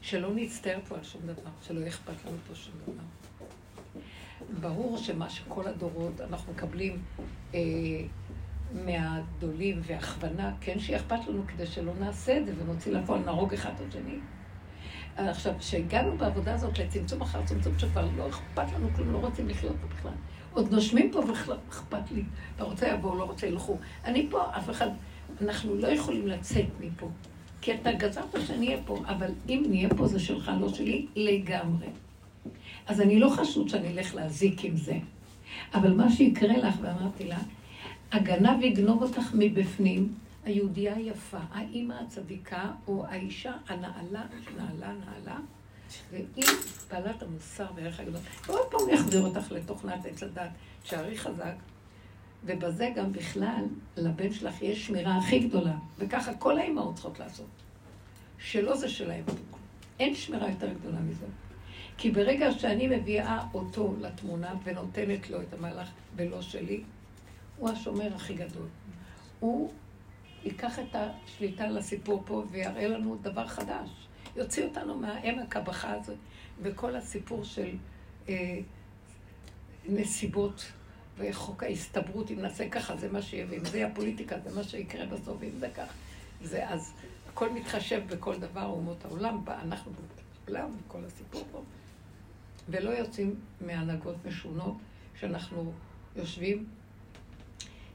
שלא 0.00 0.34
נצטער 0.34 0.78
פה 0.88 0.94
על 0.94 1.04
שום 1.04 1.22
דבר, 1.22 1.50
שלא 1.66 1.88
אכפת 1.88 2.26
לנו 2.26 2.36
פה 2.48 2.54
שום 2.54 2.74
דבר. 2.82 3.02
ברור 4.60 4.98
שמה 4.98 5.30
שכל 5.30 5.66
הדורות 5.66 6.20
אנחנו 6.20 6.52
מקבלים 6.52 7.02
אה, 7.54 7.60
מהגדולים 8.72 9.80
והכוונה, 9.82 10.52
כן 10.60 10.78
שיהיה 10.78 10.98
אכפת 10.98 11.28
לנו 11.28 11.42
כדי 11.48 11.66
שלא 11.66 11.92
נעשה 12.00 12.38
את 12.38 12.46
זה 12.46 12.52
ונוציא 12.58 12.92
לפועל, 12.92 13.20
נהרוג 13.24 13.54
אחד 13.54 13.70
את 13.70 13.88
השני. 13.88 14.18
עכשיו, 15.16 15.52
כשהגענו 15.58 16.16
בעבודה 16.16 16.54
הזאת 16.54 16.78
לצמצום 16.78 17.22
אחר 17.22 17.42
צמצום, 17.44 17.78
שכבר 17.78 18.08
לא 18.16 18.28
אכפת 18.28 18.72
לנו 18.74 18.88
כלום, 18.96 19.12
לא 19.12 19.18
רוצים 19.18 19.48
לחיות 19.48 19.76
פה 19.80 19.86
בכלל. 19.88 20.12
עוד 20.52 20.72
נושמים 20.72 21.10
פה 21.12 21.22
בכלל, 21.22 21.56
אכפת 21.68 22.10
לי. 22.10 22.22
אתה 22.56 22.64
רוצה 22.64 22.88
יבואו, 22.88 23.18
לא 23.18 23.24
רוצה 23.24 23.46
ילכו. 23.46 23.78
אני 24.04 24.26
פה, 24.30 24.56
אף 24.56 24.70
אחד, 24.70 24.88
אנחנו 25.40 25.74
לא 25.74 25.88
יכולים 25.88 26.26
לצאת 26.26 26.66
מפה. 26.80 27.08
כי 27.60 27.74
אתה 27.74 27.92
גזרת 27.92 28.36
שאני 28.46 28.66
אהיה 28.66 28.78
פה, 28.84 29.02
אבל 29.06 29.30
אם 29.48 29.64
נהיה 29.68 29.88
פה 29.96 30.06
זה 30.06 30.20
שלך, 30.20 30.50
לא 30.60 30.68
שלי, 30.68 31.06
לגמרי. 31.16 31.86
אז 32.86 33.00
אני 33.00 33.20
לא 33.20 33.28
חשוד 33.28 33.68
שאני 33.68 33.88
אלך 33.88 34.14
להזיק 34.14 34.64
עם 34.64 34.76
זה. 34.76 34.98
אבל 35.74 35.92
מה 35.94 36.10
שיקרה 36.10 36.56
לך, 36.56 36.74
ואמרתי 36.82 37.24
לה, 37.24 37.38
הגנב 38.12 38.62
יגנוב 38.62 39.02
אותך 39.02 39.34
מבפנים, 39.34 40.14
היהודייה 40.44 40.94
היפה, 40.94 41.38
האימא 41.50 41.94
הצדיקה, 41.94 42.72
או 42.88 43.06
האישה 43.06 43.52
הנעלה, 43.68 44.24
נעלה, 44.56 44.92
נעלה, 44.92 45.38
והיא 46.10 46.44
בעלת 46.90 47.22
המוסר 47.22 47.66
וערך 47.74 48.00
הגדול. 48.00 48.20
ועוד 48.46 48.66
פעם 48.70 48.90
יחזיר 48.90 49.20
אותך 49.20 49.52
לתוכנת 49.52 50.06
עץ 50.06 50.22
הדת, 50.22 50.50
שערי 50.84 51.18
חזק, 51.18 51.54
ובזה 52.44 52.90
גם 52.96 53.12
בכלל, 53.12 53.64
לבן 53.96 54.32
שלך 54.32 54.62
יש 54.62 54.86
שמירה 54.86 55.16
הכי 55.16 55.38
גדולה, 55.38 55.76
וככה 55.98 56.34
כל 56.34 56.58
האימהות 56.58 56.94
צריכות 56.94 57.18
לעשות. 57.18 57.46
שלא 58.38 58.76
זה 58.76 58.88
שלהם. 58.88 59.24
אין 60.00 60.14
שמירה 60.14 60.48
יותר 60.48 60.72
גדולה 60.72 61.00
מזה. 61.00 61.26
כי 61.98 62.10
ברגע 62.10 62.52
שאני 62.52 62.96
מביאה 62.96 63.46
אותו 63.54 63.94
לתמונה 64.00 64.54
ונותנת 64.64 65.30
לו 65.30 65.42
את 65.42 65.54
המהלך 65.54 65.88
ולא 66.16 66.42
שלי, 66.42 66.82
הוא 67.58 67.70
השומר 67.70 68.14
הכי 68.14 68.34
גדול. 68.34 68.66
הוא 69.40 69.72
ייקח 70.44 70.78
את 70.78 70.94
השליטה 70.94 71.64
על 71.64 71.78
הסיפור 71.78 72.22
פה 72.26 72.44
ויראה 72.50 72.88
לנו 72.88 73.16
דבר 73.22 73.46
חדש. 73.46 73.90
יוציא 74.36 74.64
אותנו 74.64 74.98
מהעמק 74.98 75.56
הבכה 75.56 75.92
הזה, 75.92 76.14
וכל 76.62 76.96
הסיפור 76.96 77.44
של 77.44 77.68
אה, 78.28 78.58
נסיבות 79.88 80.72
וחוק 81.18 81.62
ההסתברות, 81.62 82.30
אם 82.30 82.40
נעשה 82.40 82.68
ככה, 82.68 82.96
זה 82.96 83.12
מה 83.12 83.22
שיהיה, 83.22 83.46
ואם 83.50 83.64
זה 83.64 83.78
יהיה 83.78 83.94
פוליטיקה, 83.94 84.36
זה 84.44 84.54
מה 84.54 84.64
שיקרה 84.64 85.06
בסוף, 85.06 85.36
ואם 85.40 85.58
זה 85.58 85.68
כך. 85.76 85.92
זה 86.42 86.68
אז 86.68 86.92
הכל 87.28 87.50
מתחשב 87.50 88.02
בכל 88.08 88.38
דבר, 88.38 88.64
אומות 88.64 89.04
העולם, 89.04 89.44
אנחנו 89.48 89.92
בעולם, 90.46 90.70
כל 90.88 91.04
הסיפור 91.06 91.44
פה. 91.52 91.62
ולא 92.68 92.90
יוצאים 92.90 93.34
מהנהגות 93.66 94.16
משונות, 94.26 94.76
שאנחנו 95.20 95.72
יושבים 96.16 96.66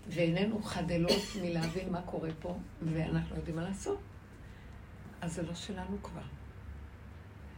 ועינינו 0.08 0.64
חדלות 0.64 1.22
מלהבין 1.42 1.92
מה 1.92 2.02
קורה 2.02 2.30
פה, 2.40 2.58
ואנחנו 2.82 3.36
יודעים 3.36 3.56
מה 3.56 3.64
לעשות. 3.64 4.00
אז 5.22 5.34
זה 5.34 5.42
לא 5.42 5.54
שלנו 5.54 5.98
כבר. 6.04 6.22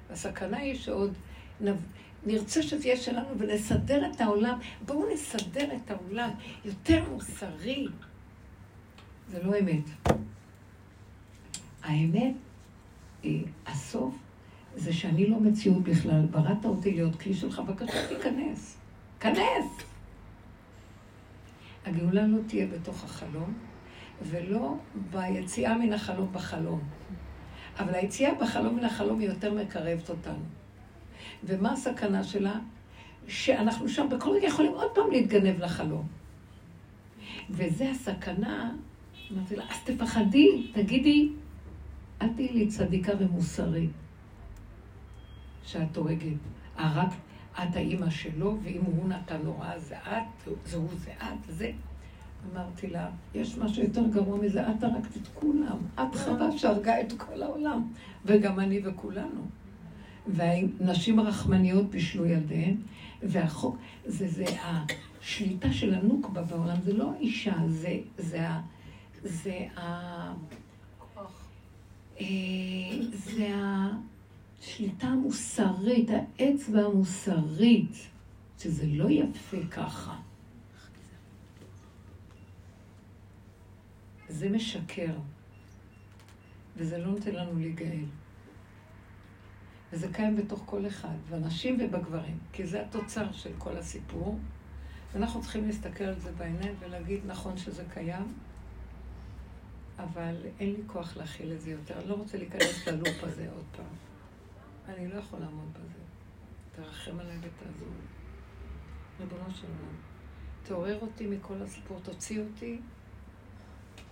הסכנה 0.10 0.58
היא 0.58 0.76
שעוד 0.76 1.14
נרצה 2.26 2.64
שזה 2.64 2.88
יהיה 2.88 2.98
שלנו 2.98 3.40
ונסדר 3.40 4.12
את 4.12 4.22
העולם. 4.22 4.60
בואו 4.86 5.14
נסדר 5.14 5.76
את 5.76 5.92
העולם 5.92 6.30
יותר 6.66 7.04
מוסרי. 7.10 7.88
זה 9.32 9.44
לא 9.44 9.60
אמת. 9.60 9.84
האמת, 11.84 12.34
היא, 13.24 13.46
הסוף, 13.66 14.16
זה 14.76 14.94
שאני 14.94 15.28
לא 15.28 15.40
מציאות 15.40 15.84
בכלל. 15.84 16.26
בראת 16.32 16.66
אותי 16.66 16.92
להיות 16.92 17.22
כלי 17.22 17.34
שלך, 17.34 17.60
בבקשה 17.60 18.08
תיכנס. 18.08 18.78
כנס! 19.20 19.93
הגאולה 21.86 22.28
לא 22.28 22.38
תהיה 22.48 22.68
בתוך 22.68 23.04
החלום, 23.04 23.54
ולא 24.22 24.76
ביציאה 25.12 25.78
מן 25.78 25.94
החלום 25.94 26.28
בחלום. 26.32 26.82
אבל 27.80 27.96
היציאה 27.96 28.34
בחלום 28.42 28.76
מן 28.76 28.86
החלום 28.86 29.20
היא 29.20 29.30
יותר 29.30 29.54
מקרבת 29.54 30.10
אותנו. 30.10 30.44
ומה 31.44 31.72
הסכנה 31.72 32.24
שלה? 32.24 32.60
שאנחנו 33.28 33.90
שם 33.90 34.08
בכל 34.10 34.30
רגע 34.30 34.48
יכולים 34.48 34.72
עוד 34.72 34.92
פעם 34.96 35.12
להתגנב 35.12 35.60
לחלום. 35.60 36.08
וזה 37.50 37.90
הסכנה, 37.90 38.72
אמרתי 39.32 39.56
לה, 39.56 39.64
אז 39.70 39.78
תפחדי, 39.84 40.72
תגידי, 40.74 41.30
אל 42.22 42.28
תהיי 42.36 42.54
לי 42.54 42.68
צדיקה 42.68 43.12
ומוסרית 43.20 43.92
שאת 45.64 45.98
הורגת. 45.98 46.38
רק 46.78 47.10
את 47.54 47.76
האימא 47.76 48.10
שלו, 48.10 48.58
ואם 48.64 48.82
הוא 48.86 49.10
נתן 49.10 49.46
הוראה 49.46 49.80
זה 49.80 49.96
את, 49.98 50.54
זה 50.66 50.78
הוא 50.78 50.90
זה 50.98 51.12
את, 51.12 51.54
זה. 51.54 51.72
אמרתי 52.54 52.88
לה, 52.88 53.10
יש 53.36 53.58
משהו 53.58 53.84
יותר 53.84 54.08
גרוע 54.08 54.38
מזה, 54.38 54.70
את 54.70 54.84
הרגת 54.84 55.18
את 55.18 55.28
כולם. 55.34 55.78
את 55.96 56.16
חווה 56.16 56.58
שהרגה 56.58 57.02
את 57.02 57.14
כל 57.18 57.44
העולם, 57.44 57.88
וגם 58.26 58.60
אני 58.60 58.80
וכולנו. 58.84 59.48
והנשים 60.28 61.20
הרחמניות 61.20 61.90
בישלו 61.90 62.26
ילדיהן, 62.26 62.76
והחוק, 63.24 63.78
זה, 64.06 64.28
זה 64.28 64.46
השליטה 64.64 65.74
של 65.74 65.94
הנוקבה 65.94 66.42
בעולם, 66.42 66.82
זה 66.82 66.94
לא 66.94 67.12
האישה, 67.12 67.56
זה, 67.68 67.98
זה, 68.18 68.48
זה, 69.24 69.68
אה, 69.78 70.34
זה 73.14 73.48
השליטה 74.64 75.08
המוסרית, 75.08 76.10
האצבע 76.10 76.82
המוסרית, 76.82 77.92
שזה 78.60 78.86
לא 78.88 79.10
יפה 79.10 79.58
ככה. 79.72 80.20
זה 84.30 84.50
משקר, 84.50 85.16
וזה 86.78 86.98
לא 86.98 87.06
נותן 87.06 87.36
לנו 87.36 87.60
להיגאל. 87.60 88.06
וזה 89.92 90.08
קיים 90.14 90.36
בתוך 90.36 90.64
כל 90.66 90.88
אחד, 90.88 91.16
בנשים 91.30 91.78
ובגברים, 91.82 92.38
כי 92.54 92.68
זה 92.68 92.82
התוצר 92.82 93.32
של 93.32 93.52
כל 93.58 93.78
הסיפור. 93.78 94.40
ואנחנו 95.14 95.42
צריכים 95.42 95.68
להסתכל 95.68 96.04
על 96.04 96.20
זה 96.20 96.32
בעיניים 96.32 96.76
ולהגיד, 96.80 97.20
נכון 97.26 97.58
שזה 97.58 97.84
קיים, 97.94 98.34
אבל 100.00 100.36
אין 100.60 100.70
לי 100.70 100.82
כוח 100.88 101.18
להכיל 101.18 101.52
את 101.52 101.62
זה 101.62 101.72
יותר. 101.72 102.00
אני 102.00 102.10
לא 102.10 102.16
רוצה 102.16 102.38
להיכנס 102.38 102.88
ללופ 102.88 103.24
הזה 103.24 103.50
עוד 103.52 103.66
פעם. 103.72 104.13
אני 104.88 105.08
לא 105.08 105.16
יכול 105.16 105.40
לעמוד 105.40 105.74
בזה. 105.74 106.00
תרחם 106.76 107.20
עליי 107.20 107.38
ותעזור 107.38 107.88
לי. 107.88 108.14
ריבונו 109.20 109.52
של 109.52 109.68
עולם, 109.68 109.96
תעורר 110.64 111.00
אותי 111.02 111.28
מכל 111.28 111.62
הסיפור, 111.62 112.00
תוציא 112.04 112.42
אותי. 112.42 112.80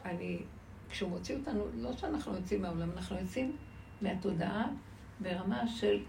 אני, 0.05 0.39
כשהוא 0.89 1.09
מוציא 1.09 1.35
אותנו, 1.35 1.65
לא 1.75 1.93
שאנחנו 1.93 2.35
יוצאים 2.35 2.61
מהעולם, 2.61 2.91
אנחנו 2.91 3.17
יוצאים 3.19 3.55
מהתודעה 4.01 4.67
ברמה 5.19 5.67
של 5.67 6.03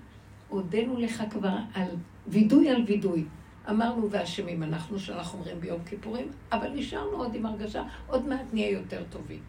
הודינו 0.48 0.98
לך 0.98 1.22
כבר 1.30 1.56
על 1.74 1.88
וידוי 2.26 2.70
על 2.70 2.84
וידוי. 2.86 3.24
אמרנו 3.70 4.10
ואשמים 4.10 4.62
אנחנו, 4.62 4.98
שאנחנו 4.98 5.38
אומרים 5.38 5.60
ביום 5.60 5.84
כיפורים, 5.84 6.30
אבל 6.52 6.70
נשארנו 6.74 7.16
עוד 7.16 7.34
עם 7.34 7.46
הרגשה, 7.46 7.82
עוד 8.06 8.26
מעט 8.28 8.46
נהיה 8.52 8.70
יותר 8.70 9.04
טובים. 9.10 9.42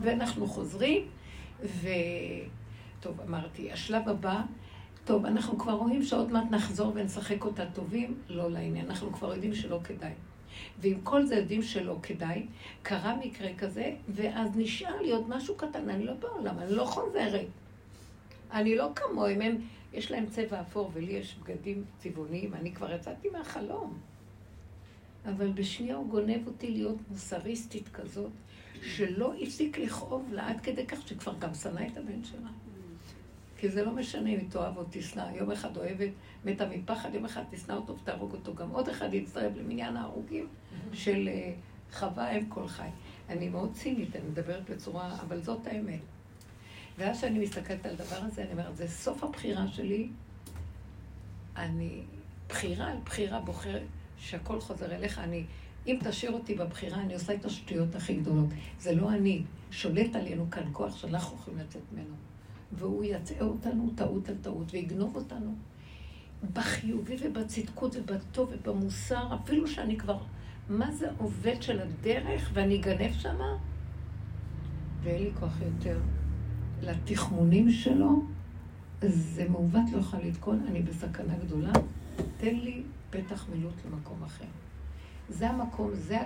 ואנחנו 0.00 0.46
חוזרים, 0.46 1.08
ו... 1.62 1.88
טוב, 3.00 3.20
אמרתי, 3.20 3.72
השלב 3.72 4.08
הבא, 4.08 4.42
טוב, 5.04 5.26
אנחנו 5.26 5.58
כבר 5.58 5.72
רואים 5.72 6.02
שעוד 6.02 6.32
מעט 6.32 6.50
נחזור 6.50 6.92
ונשחק 6.94 7.44
אותה 7.44 7.66
טובים, 7.66 8.18
לא 8.28 8.50
לעניין, 8.50 8.86
אנחנו 8.86 9.12
כבר 9.12 9.34
יודעים 9.34 9.54
שלא 9.54 9.80
כדאי. 9.84 10.12
ועם 10.78 11.00
כל 11.02 11.26
זה 11.26 11.34
יודעים 11.34 11.62
שלא 11.62 11.98
כדאי, 12.02 12.46
קרה 12.82 13.16
מקרה 13.16 13.54
כזה, 13.58 13.94
ואז 14.08 14.50
נשאר 14.56 15.02
לי 15.02 15.12
עוד 15.12 15.28
משהו 15.28 15.54
קטן, 15.54 15.88
אני 15.88 16.04
לא 16.04 16.14
בעולם, 16.14 16.58
אני 16.58 16.72
לא 16.72 16.84
חוזרת. 16.84 17.46
אני 18.52 18.76
לא 18.76 18.88
כמוהם, 18.94 19.40
הם, 19.40 19.56
יש 19.92 20.10
להם 20.10 20.26
צבע 20.26 20.60
אפור 20.60 20.90
ולי 20.94 21.12
יש 21.12 21.36
בגדים 21.42 21.84
צבעוניים, 21.98 22.54
אני 22.54 22.74
כבר 22.74 22.92
יצאתי 22.92 23.28
מהחלום. 23.28 23.98
אבל 25.26 25.52
בשנייה 25.52 25.96
הוא 25.96 26.08
גונב 26.08 26.46
אותי 26.46 26.70
להיות 26.70 26.96
מוסריסטית 27.10 27.88
כזאת, 27.88 28.30
שלא 28.82 29.34
הפסיק 29.42 29.78
לכאוב 29.78 30.32
לה 30.32 30.48
עד 30.48 30.60
כדי 30.60 30.86
כך 30.86 31.08
שכבר 31.08 31.34
גם 31.38 31.54
שנא 31.54 31.80
את 31.92 31.96
הבן 31.96 32.24
שלה. 32.24 32.48
כי 33.58 33.68
זה 33.68 33.84
לא 33.84 33.92
משנה 33.92 34.30
אם 34.30 34.40
תאהב 34.48 34.76
או 34.76 34.82
תשנא. 34.90 35.24
יום 35.34 35.50
אחד 35.50 35.76
אוהבת, 35.76 36.10
מתה 36.44 36.66
מפחד, 36.66 37.14
יום 37.14 37.24
אחד 37.24 37.42
תשנא 37.50 37.72
אותו 37.72 37.96
ותהרוג 37.96 38.32
אותו. 38.32 38.54
גם 38.54 38.70
עוד 38.70 38.88
אחד 38.88 39.14
יצטרף 39.14 39.52
למניין 39.56 39.96
ההרוגים 39.96 40.48
של 40.92 41.28
אה, 41.32 41.52
חווה 41.92 42.36
אם 42.36 42.46
כל 42.48 42.68
חי. 42.68 42.88
אני 43.28 43.48
מאוד 43.48 43.72
צינית, 43.72 44.16
אני 44.16 44.24
מדברת 44.24 44.70
בצורה, 44.70 45.16
אבל 45.20 45.42
זאת 45.42 45.66
האמת. 45.66 46.00
ואז 46.98 47.18
כשאני 47.18 47.38
מסתכלת 47.38 47.86
על 47.86 47.92
הדבר 47.92 48.16
הזה, 48.16 48.42
אני 48.42 48.52
אומרת, 48.52 48.76
זה 48.76 48.88
סוף 48.88 49.24
הבחירה 49.24 49.68
שלי. 49.68 50.08
אני, 51.56 52.02
בחירה 52.48 52.90
על 52.90 52.98
בחירה 53.04 53.40
בוחרת 53.40 53.82
שהכל 54.18 54.60
חוזר 54.60 54.94
אליך. 54.94 55.18
אני, 55.18 55.44
אם 55.86 55.98
תשאיר 56.04 56.32
אותי 56.32 56.54
בבחירה, 56.54 57.00
אני 57.00 57.14
עושה 57.14 57.34
את 57.34 57.44
השטויות 57.44 57.94
הכי 57.94 58.14
גדולות. 58.14 58.48
זה 58.80 58.94
לא 58.94 59.10
אני. 59.10 59.42
שולט 59.70 60.16
עלינו 60.16 60.50
כאן 60.50 60.68
כוח 60.72 60.96
שאנחנו 60.96 61.36
יכולים 61.36 61.58
לצאת 61.60 61.82
ממנו. 61.92 62.25
והוא 62.72 63.04
יצא 63.04 63.34
אותנו 63.40 63.90
טעות 63.96 64.28
על 64.28 64.34
טעות 64.42 64.72
ויגנוב 64.72 65.16
אותנו. 65.16 65.54
בחיובי 66.52 67.16
ובצדקות 67.22 67.96
ובטוב 67.96 68.52
ובמוסר, 68.52 69.34
אפילו 69.34 69.66
שאני 69.66 69.98
כבר, 69.98 70.18
מה 70.68 70.92
זה 70.92 71.08
עובד 71.18 71.62
של 71.62 71.80
הדרך 71.80 72.50
ואני 72.54 72.80
אגנב 72.80 73.12
שמה? 73.12 73.56
ואין 75.02 75.22
לי 75.22 75.30
כוח 75.40 75.60
יותר. 75.60 76.00
לתחמונים 76.82 77.70
שלו, 77.70 78.22
זה 79.02 79.48
מעוות 79.48 79.82
לא 79.92 79.98
יכול 79.98 80.20
לתקון, 80.20 80.64
אני 80.68 80.82
בסכנה 80.82 81.34
גדולה, 81.44 81.72
תן 82.36 82.54
לי 82.54 82.82
פתח 83.10 83.46
מילוט 83.52 83.74
למקום 83.86 84.22
אחר. 84.22 84.44
זה 85.28 85.50
המקום, 85.50 85.90
זה 85.94 86.18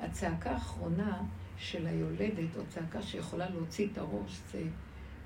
הצעקה 0.00 0.50
האחרונה 0.50 1.22
של 1.58 1.86
היולדת, 1.86 2.56
או 2.56 2.62
צעקה 2.68 3.02
שיכולה 3.02 3.50
להוציא 3.50 3.88
את 3.92 3.98
הראש, 3.98 4.40
זה 4.52 4.62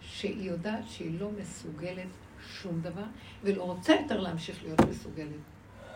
שהיא 0.07 0.51
יודעת 0.51 0.89
שהיא 0.89 1.21
לא 1.21 1.31
מסוגלת 1.41 2.09
שום 2.47 2.81
דבר, 2.81 3.05
ולא 3.43 3.63
רוצה 3.63 3.93
יותר 3.93 4.21
להמשיך 4.21 4.63
להיות 4.63 4.81
מסוגלת. 4.91 5.41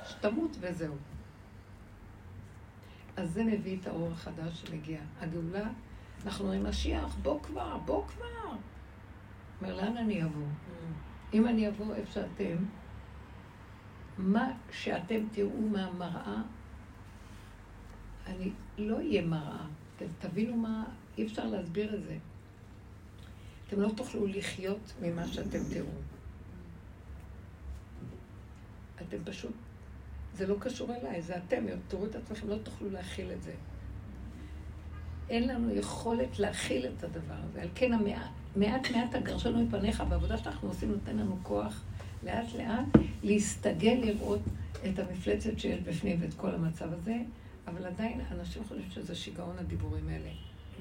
שתמות 0.05 0.57
וזהו. 0.61 0.95
אז 3.17 3.33
זה 3.33 3.45
מביא 3.45 3.77
את 3.81 3.87
האור 3.87 4.11
החדש 4.13 4.63
שמגיע. 4.63 5.01
הגאולה, 5.21 5.69
אנחנו 6.25 6.45
אומרים, 6.45 6.65
משיח, 6.65 7.17
בוא 7.23 7.41
כבר, 7.43 7.79
בוא 7.79 8.07
כבר. 8.07 8.57
אומר, 9.61 9.77
לאן 9.77 9.97
אני 9.97 10.25
אבוא? 10.25 10.43
Mm. 10.43 11.35
אם 11.35 11.49
אני 11.49 11.69
אבוא 11.69 11.95
איפה 11.95 12.13
שאתם, 12.13 12.57
מה 14.19 14.51
שאתם 14.71 15.29
תראו 15.33 15.69
מהמראה, 15.71 16.43
אני 18.27 18.51
לא 18.79 18.97
אהיה 18.97 19.23
מראה. 19.23 19.67
אתם 19.97 20.07
תבינו 20.19 20.57
מה, 20.57 20.85
אי 21.19 21.27
אפשר 21.27 21.47
להסביר 21.47 21.95
את 21.95 22.05
זה. 22.05 22.17
אתם 23.69 23.81
לא 23.81 23.89
תוכלו 23.97 24.27
לחיות 24.27 24.93
ממה 25.03 25.29
שאתם 25.29 25.59
תראו. 25.73 25.87
אתם 29.09 29.17
פשוט, 29.25 29.53
זה 30.35 30.47
לא 30.47 30.57
קשור 30.61 30.95
אליי, 30.95 31.23
זה 31.23 31.37
אתם, 31.37 31.65
תראו 31.89 32.07
את 32.07 32.15
עצמכם, 32.15 32.49
לא 32.49 32.57
תוכלו 32.63 32.91
להכיל 32.91 33.33
את 33.33 33.43
זה. 33.43 33.53
אין 35.31 35.49
לנו 35.49 35.75
יכולת 35.75 36.39
להכיל 36.39 36.87
את 36.87 37.05
הדבר 37.05 37.35
הזה. 37.49 37.63
על 37.63 37.69
כן 37.75 37.93
המעט, 37.93 38.31
מעט 38.57 38.91
מעט 38.91 39.15
הגרשנו 39.15 39.65
מפניך, 39.65 40.03
והעבודה 40.09 40.39
שאנחנו 40.39 40.69
עושים 40.69 40.91
נותן 40.91 41.17
לנו 41.17 41.39
כוח 41.43 41.85
לאט 42.23 42.47
לאט 42.59 43.05
להסתגל 43.23 44.01
לראות 44.05 44.41
את 44.87 44.99
המפלצת 44.99 45.59
שיש 45.59 45.81
בפנים 45.81 46.19
ואת 46.21 46.35
כל 46.35 46.55
המצב 46.55 46.93
הזה, 46.93 47.17
אבל 47.67 47.87
עדיין 47.87 48.21
אנשים 48.31 48.65
חושבים 48.65 48.91
שזה 48.91 49.15
שיגעון 49.15 49.59
הדיבורים 49.59 50.09
האלה. 50.09 50.31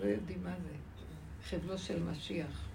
לא 0.01 0.05
יודעים 0.05 0.43
מה 0.43 0.53
זה. 0.63 0.69
חבלו 1.49 1.77
של 1.77 2.03
משיח. 2.03 2.67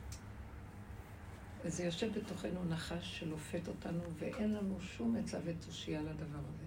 וזה 1.64 1.84
יושב 1.84 2.18
בתוכנו 2.18 2.64
נחש 2.64 3.18
שלופת 3.18 3.68
אותנו, 3.68 4.00
ואין 4.18 4.54
לנו 4.54 4.80
שום 4.80 5.16
עצה 5.16 5.38
ותושייה 5.44 6.00
לדבר 6.00 6.38
הזה. 6.38 6.64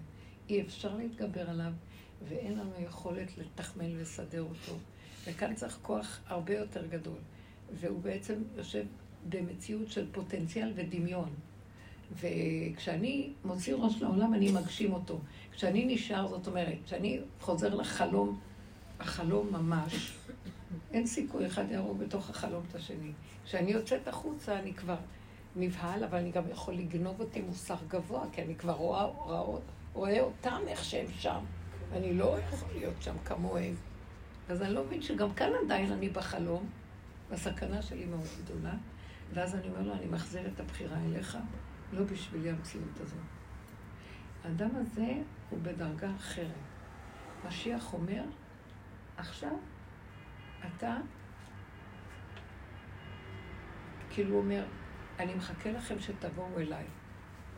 אי 0.48 0.62
אפשר 0.62 0.96
להתגבר 0.96 1.50
עליו, 1.50 1.72
ואין 2.28 2.58
לנו 2.58 2.72
יכולת 2.78 3.38
לתחמל 3.38 3.96
ולסדר 3.96 4.42
אותו. 4.42 4.78
וכאן 5.26 5.54
צריך 5.54 5.78
כוח 5.82 6.20
הרבה 6.26 6.54
יותר 6.54 6.86
גדול. 6.86 7.18
והוא 7.80 8.00
בעצם 8.00 8.34
יושב 8.56 8.84
במציאות 9.28 9.90
של 9.90 10.06
פוטנציאל 10.12 10.72
ודמיון. 10.76 11.28
וכשאני 12.12 13.32
מוציא 13.44 13.74
ראש 13.74 14.02
לעולם, 14.02 14.34
אני 14.34 14.52
מגשים 14.52 14.92
אותו. 14.92 15.18
כשאני 15.52 15.94
נשאר, 15.94 16.28
זאת 16.28 16.46
אומרת, 16.46 16.78
כשאני 16.84 17.20
חוזר 17.40 17.74
לחלום, 17.74 18.40
החלום 19.00 19.52
ממש, 19.52 20.16
אין 20.92 21.06
סיכוי 21.06 21.46
אחד 21.46 21.70
יהרוג 21.70 21.98
בתוך 21.98 22.30
החלום 22.30 22.62
את 22.70 22.74
השני. 22.74 23.12
כשאני 23.44 23.70
יוצאת 23.70 24.08
החוצה, 24.08 24.58
אני 24.58 24.74
כבר 24.74 24.96
נבהל, 25.56 26.04
אבל 26.04 26.18
אני 26.18 26.30
גם 26.30 26.42
יכול 26.50 26.74
לגנוב 26.74 27.20
אותי 27.20 27.40
מוסר 27.40 27.76
גבוה, 27.88 28.24
כי 28.32 28.42
אני 28.42 28.54
כבר 28.54 28.72
רואה, 28.72 29.04
רואה, 29.04 29.60
רואה 29.92 30.20
אותם 30.20 30.60
איך 30.66 30.84
שהם 30.84 31.06
שם. 31.18 31.44
אני 31.92 32.14
לא 32.14 32.38
יכול 32.38 32.68
להיות 32.74 33.02
שם 33.02 33.14
כמוהם. 33.24 33.74
אז 34.48 34.62
אני 34.62 34.74
לא 34.74 34.84
מבין 34.84 35.02
שגם 35.02 35.34
כאן 35.34 35.50
עדיין 35.64 35.92
אני 35.92 36.08
בחלום, 36.08 36.68
והסכנה 37.30 37.82
שלי 37.82 38.04
מאוד 38.04 38.26
גדולה, 38.44 38.74
ואז 39.34 39.54
אני 39.54 39.68
אומר 39.68 39.82
לו, 39.82 39.92
אני 39.92 40.06
מחזיר 40.06 40.46
את 40.54 40.60
הבחירה 40.60 40.96
אליך, 41.06 41.38
לא 41.92 42.04
בשבילי 42.04 42.50
המציאות 42.50 43.00
הזאת. 43.00 43.18
האדם 44.44 44.70
הזה 44.72 45.12
הוא 45.50 45.58
בדרגה 45.62 46.10
אחרת. 46.16 46.46
משיח 47.46 47.92
אומר, 47.92 48.22
עכשיו 49.16 49.50
אתה, 50.66 50.96
כאילו 54.10 54.30
הוא 54.30 54.38
אומר, 54.38 54.64
אני 55.18 55.34
מחכה 55.34 55.70
לכם 55.70 56.00
שתבואו 56.00 56.58
אליי. 56.58 56.84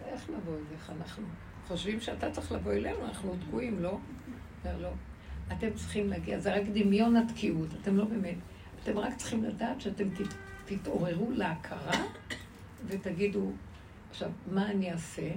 איך 0.05 0.31
לבוא 0.31 0.57
אליך? 0.57 0.93
אנחנו 0.99 1.27
חושבים 1.67 2.01
שאתה 2.01 2.31
צריך 2.31 2.53
לבוא 2.53 2.73
אלינו, 2.73 3.07
אנחנו 3.07 3.37
תקועים, 3.47 3.83
לא? 3.83 3.99
אומר, 4.65 4.79
לא. 4.79 4.91
אתם 5.53 5.75
צריכים 5.75 6.09
להגיע, 6.09 6.39
זה 6.39 6.55
רק 6.55 6.63
דמיון 6.73 7.17
התקיעות, 7.17 7.69
אתם 7.83 7.97
לא 7.97 8.05
באמת, 8.05 8.37
אתם 8.83 8.99
רק 8.99 9.17
צריכים 9.17 9.45
לדעת 9.45 9.81
שאתם 9.81 10.05
תתעוררו 10.65 11.31
להכרה 11.31 12.05
ותגידו, 12.87 13.53
עכשיו, 14.11 14.31
מה 14.53 14.71
אני 14.71 14.93
אעשה? 14.93 15.31